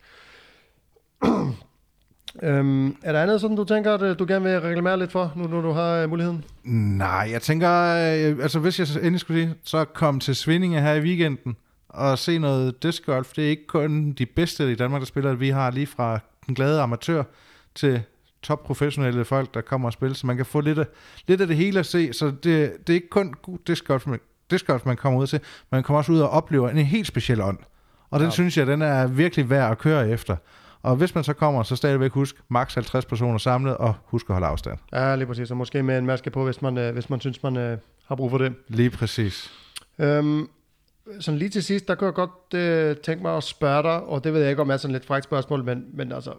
øhm, 2.43 2.95
er 3.03 3.11
der 3.11 3.21
andet 3.21 3.41
sådan, 3.41 3.57
du 3.57 3.63
tænker, 3.63 3.93
at 3.93 4.01
øh, 4.01 4.19
du 4.19 4.25
gerne 4.27 4.45
vil 4.45 4.61
reklamere 4.61 4.99
lidt 4.99 5.11
for, 5.11 5.33
nu 5.35 5.47
når 5.47 5.61
du 5.61 5.71
har 5.71 5.95
øh, 5.95 6.09
muligheden? 6.09 6.43
Nej, 6.63 7.29
jeg 7.31 7.41
tænker, 7.41 7.69
øh, 7.69 8.43
altså 8.43 8.59
hvis 8.59 8.79
jeg 8.79 8.87
endelig 8.95 9.19
skulle 9.19 9.41
sige, 9.41 9.55
så 9.63 9.85
kom 9.85 10.19
til 10.19 10.35
Svindinge 10.35 10.81
her 10.81 10.93
i 10.93 11.01
weekenden 11.01 11.55
og 11.93 12.19
se 12.19 12.37
noget 12.37 12.83
disc 12.83 13.05
golf. 13.05 13.33
Det 13.33 13.45
er 13.45 13.49
ikke 13.49 13.67
kun 13.67 14.11
de 14.11 14.25
bedste 14.25 14.71
i 14.71 14.75
Danmark, 14.75 15.01
der 15.01 15.05
spiller. 15.05 15.33
Vi 15.33 15.49
har 15.49 15.71
lige 15.71 15.87
fra 15.87 16.19
den 16.47 16.55
glade 16.55 16.81
amatør 16.81 17.23
til 17.75 18.01
topprofessionelle 18.41 19.25
folk, 19.25 19.53
der 19.53 19.61
kommer 19.61 19.89
og 19.89 19.93
spiller, 19.93 20.15
så 20.15 20.27
man 20.27 20.35
kan 20.35 20.45
få 20.45 20.61
lidt 20.61 20.79
af, 20.79 20.85
lidt 21.27 21.41
af 21.41 21.47
det 21.47 21.55
hele 21.55 21.79
at 21.79 21.85
se. 21.85 22.13
Så 22.13 22.25
det, 22.25 22.43
det 22.87 22.89
er 22.89 22.93
ikke 22.93 23.09
kun 23.09 23.33
god 23.41 23.57
disc 23.67 23.83
golf, 23.83 24.07
man, 24.07 24.19
disc 24.51 24.65
golf, 24.65 24.85
man 24.85 24.97
kommer 24.97 25.19
ud 25.19 25.27
til. 25.27 25.39
Man 25.71 25.83
kommer 25.83 25.97
også 25.97 26.11
ud 26.11 26.19
og 26.19 26.29
oplever 26.29 26.69
en 26.69 26.77
helt 26.77 27.07
speciel 27.07 27.41
ånd. 27.41 27.57
Og 28.09 28.19
den 28.19 28.27
ja. 28.27 28.31
synes 28.31 28.57
jeg, 28.57 28.67
den 28.67 28.81
er 28.81 29.07
virkelig 29.07 29.49
værd 29.49 29.71
at 29.71 29.77
køre 29.77 30.09
efter. 30.09 30.35
Og 30.81 30.95
hvis 30.95 31.15
man 31.15 31.23
så 31.23 31.33
kommer, 31.33 31.63
så 31.63 31.75
stadigvæk 31.75 32.11
husk, 32.11 32.35
maks 32.49 32.73
50 32.73 33.05
personer 33.05 33.37
samlet, 33.37 33.77
og 33.77 33.93
husk 34.05 34.29
at 34.29 34.33
holde 34.33 34.47
afstand. 34.47 34.77
Ja, 34.93 35.15
lige 35.15 35.27
præcis. 35.27 35.51
Og 35.51 35.57
måske 35.57 35.83
med 35.83 35.97
en 35.97 36.05
maske 36.05 36.29
på, 36.29 36.45
hvis 36.45 36.61
man, 36.61 36.77
øh, 36.77 36.93
hvis 36.93 37.09
man 37.09 37.19
synes, 37.19 37.43
man 37.43 37.57
øh, 37.57 37.77
har 38.05 38.15
brug 38.15 38.31
for 38.31 38.37
det. 38.37 38.53
Lige 38.67 38.89
præcis. 38.89 39.51
Øhm, 39.99 40.47
sådan 41.19 41.37
lige 41.37 41.49
til 41.49 41.63
sidst, 41.63 41.87
der 41.87 41.95
kunne 41.95 42.05
jeg 42.05 42.13
godt 42.13 42.53
øh, 42.53 42.97
tænke 42.97 43.21
mig 43.23 43.37
at 43.37 43.43
spørge 43.43 43.83
dig, 43.83 44.03
og 44.03 44.23
det 44.23 44.33
ved 44.33 44.41
jeg 44.41 44.49
ikke, 44.49 44.61
om 44.61 44.69
er 44.69 44.77
sådan 44.77 44.93
lidt 44.93 45.05
frækt 45.05 45.23
spørgsmål, 45.23 45.63
men, 45.63 45.85
men 45.93 46.11
altså, 46.11 46.33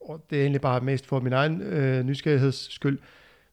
og 0.00 0.26
det 0.30 0.38
er 0.38 0.42
egentlig 0.42 0.60
bare 0.60 0.80
mest 0.80 1.06
for 1.06 1.20
min 1.20 1.32
egen 1.32 1.62
øh, 1.62 2.04
nysgerrigheds 2.04 2.74
skyld. 2.74 2.98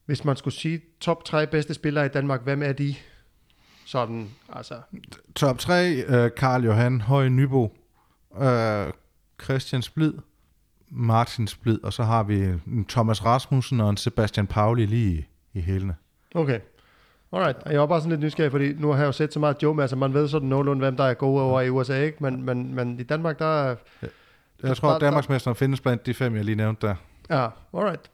Hvis 0.05 0.25
man 0.25 0.35
skulle 0.35 0.53
sige 0.53 0.81
top 0.99 1.25
tre 1.25 1.47
bedste 1.47 1.73
spillere 1.73 2.05
i 2.05 2.09
Danmark, 2.09 2.43
hvem 2.43 2.63
er 2.63 2.73
de? 2.73 2.95
Sådan, 3.85 4.29
altså, 4.53 4.75
Top 5.35 5.59
3, 5.59 5.91
øh, 6.07 6.31
Karl 6.37 6.63
Johan 6.65 7.01
Høj 7.01 7.29
Nybo, 7.29 7.77
øh, 8.41 8.87
Christian 9.43 9.81
Splid, 9.81 10.13
Martin 10.89 11.47
Splid, 11.47 11.79
og 11.83 11.93
så 11.93 12.03
har 12.03 12.23
vi 12.23 12.39
en 12.67 12.85
Thomas 12.89 13.25
Rasmussen 13.25 13.81
og 13.81 13.89
en 13.89 13.97
Sebastian 13.97 14.47
Pauli 14.47 14.85
lige 14.85 15.13
i, 15.13 15.25
i 15.59 15.61
hælene. 15.61 15.95
okay. 16.35 16.59
Alright, 17.33 17.57
jeg 17.65 17.79
var 17.79 17.85
bare 17.85 17.99
sådan 17.99 18.09
lidt 18.09 18.21
nysgerrig, 18.21 18.51
fordi 18.51 18.73
nu 18.73 18.91
har 18.91 18.97
jeg 18.97 19.05
jo 19.05 19.11
set 19.11 19.33
så 19.33 19.39
meget 19.39 19.63
Joe 19.63 19.75
med, 19.75 19.83
altså 19.83 19.95
man 19.95 20.13
ved 20.13 20.27
sådan 20.27 20.49
nogenlunde, 20.49 20.79
hvem 20.79 20.97
der 20.97 21.03
er 21.03 21.13
gode 21.13 21.43
over 21.43 21.61
i 21.61 21.69
USA, 21.69 22.03
ikke? 22.03 22.17
Men, 22.23 22.43
men, 22.43 22.75
men 22.75 22.99
i 22.99 23.03
Danmark, 23.03 23.39
der 23.39 23.63
er... 23.63 23.75
Jeg 24.63 24.77
tror, 24.77 24.89
at 24.91 25.01
Danmarksmesteren 25.01 25.55
findes 25.55 25.81
blandt 25.81 26.05
de 26.05 26.13
fem, 26.13 26.35
jeg 26.35 26.45
lige 26.45 26.55
nævnte 26.55 26.87
der. 26.87 26.95
Ja, 27.29 27.47
alright. 27.73 28.11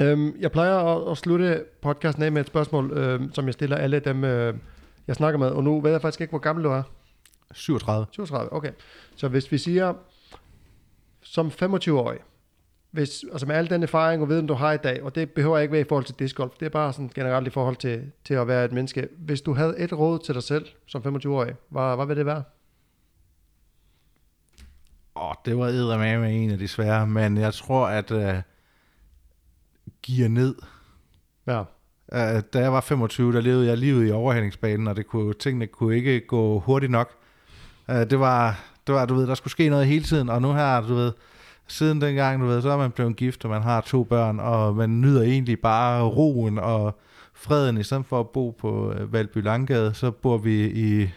Øhm, 0.00 0.36
jeg 0.40 0.52
plejer 0.52 0.76
at, 0.76 1.10
at 1.10 1.18
slutte 1.18 1.64
podcasten 1.82 2.22
af 2.22 2.32
med 2.32 2.40
et 2.40 2.46
spørgsmål, 2.46 2.92
øhm, 2.92 3.32
som 3.32 3.46
jeg 3.46 3.54
stiller 3.54 3.76
alle 3.76 3.98
dem, 3.98 4.24
øh, 4.24 4.54
jeg 5.06 5.16
snakker 5.16 5.38
med. 5.38 5.48
Og 5.48 5.64
nu 5.64 5.80
ved 5.80 5.90
jeg 5.90 6.00
faktisk 6.00 6.20
ikke, 6.20 6.30
hvor 6.30 6.38
gammel 6.38 6.64
du 6.64 6.70
er. 6.70 6.82
37. 7.52 8.06
37, 8.10 8.52
okay. 8.52 8.70
Så 9.16 9.28
hvis 9.28 9.52
vi 9.52 9.58
siger, 9.58 9.94
som 11.22 11.46
25-årig, 11.62 12.18
hvis, 12.92 13.24
altså 13.32 13.46
med 13.46 13.56
al 13.56 13.70
den 13.70 13.82
erfaring 13.82 14.22
og 14.22 14.28
viden, 14.28 14.46
du 14.46 14.54
har 14.54 14.72
i 14.72 14.76
dag, 14.76 15.02
og 15.02 15.14
det 15.14 15.30
behøver 15.30 15.58
ikke 15.58 15.72
være 15.72 15.80
i 15.80 15.88
forhold 15.88 16.04
til 16.04 16.14
discgolf, 16.18 16.52
det 16.60 16.66
er 16.66 16.70
bare 16.70 16.92
sådan 16.92 17.10
generelt 17.14 17.46
i 17.46 17.50
forhold 17.50 17.76
til, 17.76 18.12
til 18.24 18.34
at 18.34 18.48
være 18.48 18.64
et 18.64 18.72
menneske. 18.72 19.08
Hvis 19.18 19.40
du 19.40 19.54
havde 19.54 19.78
et 19.78 19.92
råd 19.92 20.18
til 20.18 20.34
dig 20.34 20.42
selv 20.42 20.66
som 20.86 21.02
25-årig, 21.02 21.54
hvad, 21.68 21.96
hvad 21.96 22.06
vil 22.06 22.16
det 22.16 22.26
være? 22.26 22.42
Åh, 25.16 25.32
det 25.44 25.58
var 25.58 25.66
eddermame 25.66 26.22
med 26.22 26.44
en 26.44 26.50
af 26.50 26.58
de 26.58 26.68
svære, 26.68 27.06
men 27.06 27.36
jeg 27.36 27.54
tror, 27.54 27.86
at 27.86 28.10
øh, 28.10 28.34
gear 30.02 30.28
ned. 30.28 30.54
Ja, 31.46 31.62
Øh, 32.14 32.42
da 32.52 32.60
jeg 32.60 32.72
var 32.72 32.80
25, 32.80 33.32
der 33.32 33.40
levede 33.40 33.66
jeg 33.66 33.78
livet 33.78 34.08
i 34.08 34.10
overhændingsbanen, 34.10 34.88
og 34.88 34.96
det 34.96 35.06
kunne, 35.06 35.34
tingene 35.34 35.66
kunne 35.66 35.96
ikke 35.96 36.20
gå 36.20 36.58
hurtigt 36.58 36.92
nok. 36.92 37.10
Øh, 37.90 37.96
det, 37.96 38.20
var, 38.20 38.60
det 38.86 38.94
var, 38.94 39.06
du 39.06 39.14
ved, 39.14 39.26
der 39.26 39.34
skulle 39.34 39.50
ske 39.50 39.68
noget 39.68 39.86
hele 39.86 40.04
tiden, 40.04 40.28
og 40.28 40.42
nu 40.42 40.52
her, 40.52 40.80
du 40.80 40.94
ved, 40.94 41.12
siden 41.66 42.00
dengang, 42.00 42.40
du 42.40 42.46
ved, 42.46 42.62
så 42.62 42.70
er 42.70 42.76
man 42.76 42.90
blevet 42.90 43.16
gift, 43.16 43.44
og 43.44 43.50
man 43.50 43.62
har 43.62 43.80
to 43.80 44.04
børn, 44.04 44.40
og 44.40 44.76
man 44.76 45.00
nyder 45.00 45.22
egentlig 45.22 45.60
bare 45.60 46.02
roen 46.02 46.58
og 46.58 46.98
freden, 47.34 47.78
i 47.78 47.82
stedet 47.82 48.06
for 48.06 48.20
at 48.20 48.28
bo 48.28 48.50
på 48.50 48.92
øh, 48.92 49.12
Valby 49.12 49.42
Langgade, 49.42 49.94
så 49.94 50.10
bor 50.10 50.38
vi 50.38 50.70
i 50.70 51.08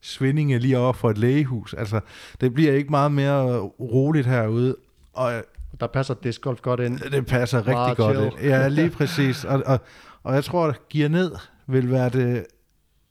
Svindinge 0.00 0.58
lige 0.58 0.78
over 0.78 0.92
for 0.92 1.10
et 1.10 1.18
lægehus. 1.18 1.74
Altså, 1.74 2.00
det 2.40 2.54
bliver 2.54 2.72
ikke 2.72 2.90
meget 2.90 3.12
mere 3.12 3.58
roligt 3.80 4.26
herude, 4.26 4.76
og 5.12 5.32
der 5.80 5.86
passer 5.86 6.14
discgolf 6.14 6.60
godt 6.60 6.80
ind. 6.80 6.98
det 6.98 7.26
passer 7.26 7.58
rigtig 7.58 7.72
Meget 7.74 7.96
godt. 7.96 8.16
chill. 8.16 8.32
ind. 8.32 8.40
Ja, 8.50 8.68
lige 8.68 8.90
præcis. 8.98 9.44
Og, 9.44 9.62
og, 9.66 9.80
og 10.22 10.34
jeg 10.34 10.44
tror, 10.44 10.66
at 10.66 10.88
gear 10.88 11.08
ned 11.08 11.32
vil 11.66 11.90
være 11.90 12.08
det, 12.08 12.46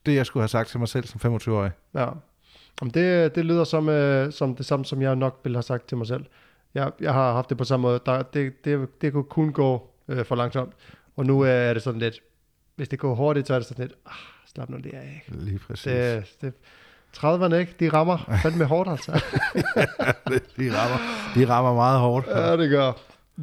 det, 0.05 0.15
jeg 0.15 0.25
skulle 0.25 0.41
have 0.41 0.47
sagt 0.47 0.69
til 0.69 0.79
mig 0.79 0.87
selv 0.87 1.05
som 1.07 1.35
25-årig. 1.35 1.71
Ja. 1.95 2.07
Jamen 2.81 2.93
det, 2.93 3.35
det 3.35 3.45
lyder 3.45 3.63
som, 3.63 3.89
øh, 3.89 4.31
som 4.31 4.55
det 4.55 4.65
samme, 4.65 4.85
som 4.85 5.01
jeg 5.01 5.15
nok 5.15 5.39
ville 5.43 5.55
have 5.55 5.63
sagt 5.63 5.87
til 5.87 5.97
mig 5.97 6.07
selv. 6.07 6.25
Jeg, 6.73 6.91
jeg 6.99 7.13
har 7.13 7.33
haft 7.33 7.49
det 7.49 7.57
på 7.57 7.63
samme 7.63 7.81
måde. 7.81 7.99
Der, 8.05 8.21
det, 8.21 8.65
det, 8.65 9.01
det 9.01 9.13
kunne 9.13 9.23
kun 9.23 9.51
gå 9.51 9.89
øh, 10.07 10.25
for 10.25 10.35
langsomt. 10.35 10.73
Og 11.15 11.25
nu 11.25 11.45
øh, 11.45 11.49
er 11.49 11.73
det 11.73 11.83
sådan 11.83 11.99
lidt, 11.99 12.19
hvis 12.75 12.89
det 12.89 12.99
går 12.99 13.15
hurtigt, 13.15 13.47
så 13.47 13.53
er 13.53 13.59
det 13.59 13.67
sådan 13.67 13.85
lidt, 13.87 13.97
ah, 14.05 14.13
slap 14.53 14.69
nu 14.69 14.77
det 14.77 14.93
af. 14.93 15.23
Ikke? 15.27 15.43
Lige 15.43 15.59
præcis. 15.59 15.85
Det, 15.85 16.35
det, 16.41 16.53
30'erne, 17.17 17.55
ikke? 17.55 17.75
De 17.79 17.89
rammer 17.89 18.37
fandme 18.41 18.65
hårdt, 18.65 18.89
altså. 18.89 19.11
de, 20.57 20.77
rammer, 20.77 20.97
de 21.35 21.49
rammer 21.49 21.73
meget 21.73 21.99
hårdt. 21.99 22.27
ja, 22.27 22.57
det 22.57 22.69
gør. 22.69 22.91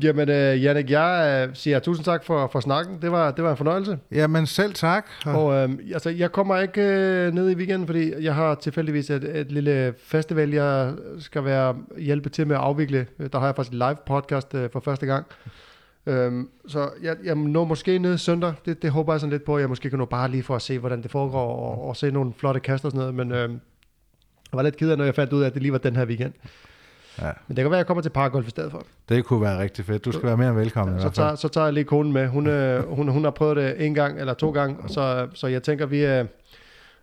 Jamen, 0.02 0.28
øh, 0.28 0.64
Jannik, 0.64 0.90
jeg 0.90 1.46
øh, 1.48 1.54
siger 1.54 1.78
tusind 1.78 2.04
tak 2.04 2.24
for, 2.24 2.48
for 2.52 2.60
snakken. 2.60 3.02
Det 3.02 3.12
var, 3.12 3.30
det 3.30 3.44
var 3.44 3.50
en 3.50 3.56
fornøjelse. 3.56 3.98
Jamen 4.12 4.46
selv 4.46 4.74
tak. 4.74 5.06
Og 5.26 5.54
øh, 5.54 5.68
altså, 5.92 6.10
jeg 6.10 6.32
kommer 6.32 6.58
ikke 6.58 6.82
øh, 6.82 7.34
ned 7.34 7.50
i 7.50 7.54
weekenden, 7.54 7.86
fordi 7.86 8.12
jeg 8.24 8.34
har 8.34 8.54
tilfældigvis 8.54 9.10
et, 9.10 9.24
et 9.24 9.52
lille 9.52 9.94
festival, 9.98 10.50
jeg 10.50 10.94
skal 11.18 11.44
være 11.44 11.76
hjælpe 11.98 12.28
til 12.28 12.46
med 12.46 12.56
at 12.56 12.62
afvikle. 12.62 13.06
Der 13.32 13.38
har 13.38 13.46
jeg 13.46 13.56
faktisk 13.56 13.72
live 13.72 13.96
podcast 14.06 14.54
øh, 14.54 14.70
for 14.72 14.80
første 14.80 15.06
gang. 15.06 15.26
Øhm, 16.06 16.48
så 16.68 16.90
jeg, 17.02 17.16
jeg 17.24 17.34
når 17.34 17.64
måske 17.64 17.98
ned 17.98 18.18
søndag. 18.18 18.54
Det, 18.66 18.82
det 18.82 18.90
håber 18.90 19.12
jeg 19.12 19.20
sådan 19.20 19.32
lidt 19.32 19.44
på. 19.44 19.58
Jeg 19.58 19.68
måske 19.68 19.90
kan 19.90 19.98
nå 19.98 20.04
bare 20.04 20.30
lige 20.30 20.42
for 20.42 20.56
at 20.56 20.62
se, 20.62 20.78
hvordan 20.78 21.02
det 21.02 21.10
foregår, 21.10 21.56
og, 21.56 21.88
og 21.88 21.96
se 21.96 22.10
nogle 22.10 22.32
flotte 22.36 22.60
kast 22.60 22.84
og 22.84 22.90
sådan 22.90 22.98
noget. 22.98 23.14
Men 23.14 23.32
øh, 23.32 23.50
jeg 24.52 24.56
var 24.56 24.62
lidt 24.62 24.76
ked 24.76 24.90
af, 24.90 24.98
når 24.98 25.04
jeg 25.04 25.14
fandt 25.14 25.32
ud 25.32 25.42
af, 25.42 25.46
at 25.46 25.54
det 25.54 25.62
lige 25.62 25.72
var 25.72 25.78
den 25.78 25.96
her 25.96 26.06
weekend. 26.06 26.32
Ja. 27.22 27.30
Men 27.48 27.56
det 27.56 27.62
kan 27.64 27.70
være, 27.70 27.78
at 27.78 27.78
jeg 27.78 27.86
kommer 27.86 28.02
til 28.02 28.10
parkgolf 28.10 28.46
i 28.46 28.50
stedet 28.50 28.70
for. 28.70 28.86
Det 29.08 29.24
kunne 29.24 29.40
være 29.42 29.58
rigtig 29.58 29.84
fedt. 29.84 30.04
Du 30.04 30.12
skal 30.12 30.24
være 30.26 30.36
mere 30.36 30.48
end 30.48 30.56
velkommen 30.58 30.98
i 30.98 31.00
Så 31.00 31.10
tager, 31.10 31.34
så 31.34 31.48
tager 31.48 31.64
jeg 31.66 31.74
lige 31.74 31.84
konen 31.84 32.12
med. 32.12 32.28
Hun, 32.28 32.46
øh, 32.46 32.88
hun, 32.94 33.08
hun 33.08 33.24
har 33.24 33.30
prøvet 33.30 33.56
det 33.56 33.86
en 33.86 33.94
gang 33.94 34.20
eller 34.20 34.34
to 34.34 34.50
gange, 34.50 34.76
og 34.82 34.90
så, 34.90 35.28
så 35.34 35.46
jeg 35.46 35.62
tænker, 35.62 35.86
vi, 35.86 36.04
øh, 36.06 36.24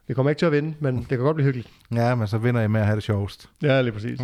vi 0.07 0.13
kommer 0.13 0.29
ikke 0.29 0.39
til 0.39 0.45
at 0.45 0.51
vinde, 0.51 0.73
men 0.79 0.97
det 0.97 1.07
kan 1.07 1.17
godt 1.19 1.35
blive 1.35 1.45
hyggeligt. 1.45 1.69
Ja, 1.95 2.15
men 2.15 2.27
så 2.27 2.37
vinder 2.37 2.61
I 2.61 2.67
med 2.67 2.79
at 2.79 2.85
have 2.85 2.95
det 2.95 3.03
sjovest. 3.03 3.49
Ja, 3.61 3.81
lige 3.81 3.91
præcis. 3.93 4.19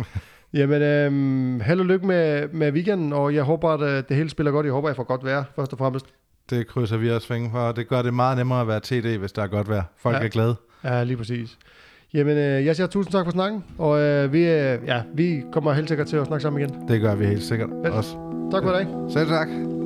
Jamen, 0.54 0.82
øhm, 0.82 1.60
held 1.60 1.80
og 1.80 1.86
lykke 1.86 2.06
med, 2.06 2.48
med 2.48 2.72
weekenden, 2.72 3.12
og 3.12 3.34
jeg 3.34 3.42
håber, 3.42 3.70
at 3.70 3.80
øh, 3.80 4.02
det 4.08 4.16
hele 4.16 4.30
spiller 4.30 4.52
godt. 4.52 4.66
Jeg 4.66 4.72
håber, 4.72 4.88
jeg 4.88 4.96
får 4.96 5.04
godt 5.04 5.24
vejr, 5.24 5.44
først 5.56 5.72
og 5.72 5.78
fremmest. 5.78 6.06
Det 6.50 6.66
krydser 6.66 6.96
vi 6.96 7.10
også 7.10 7.26
fingre 7.28 7.50
for, 7.50 7.72
det 7.72 7.88
gør 7.88 8.02
det 8.02 8.14
meget 8.14 8.36
nemmere 8.38 8.60
at 8.60 8.68
være 8.68 8.80
TD, 8.80 9.18
hvis 9.18 9.32
der 9.32 9.42
er 9.42 9.46
godt 9.46 9.68
vejr. 9.68 9.82
Folk 9.98 10.16
Ja. 10.16 10.24
er 10.24 10.28
glade. 10.28 10.56
Ja, 10.84 11.04
lige 11.04 11.16
præcis. 11.16 11.58
Jamen, 12.14 12.36
øh, 12.36 12.66
jeg 12.66 12.76
siger 12.76 12.86
tusind 12.86 13.12
tak 13.12 13.24
for 13.24 13.32
snakken, 13.32 13.64
og 13.78 14.00
øh, 14.00 14.32
vi, 14.32 14.38
øh, 14.38 14.78
ja, 14.86 15.02
vi 15.14 15.42
kommer 15.52 15.72
helt 15.72 15.88
sikkert 15.88 16.06
til 16.06 16.16
at 16.16 16.26
snakke 16.26 16.42
sammen 16.42 16.62
igen. 16.62 16.88
Det 16.88 17.00
gør 17.00 17.14
vi 17.14 17.26
helt 17.26 17.42
sikkert 17.42 17.70
Fedt. 17.84 17.94
også. 17.94 18.16
Tak 18.50 18.62
for 18.62 18.70
i 18.70 18.74
dag. 18.74 18.86
Selv 19.12 19.28
tak. 19.28 19.81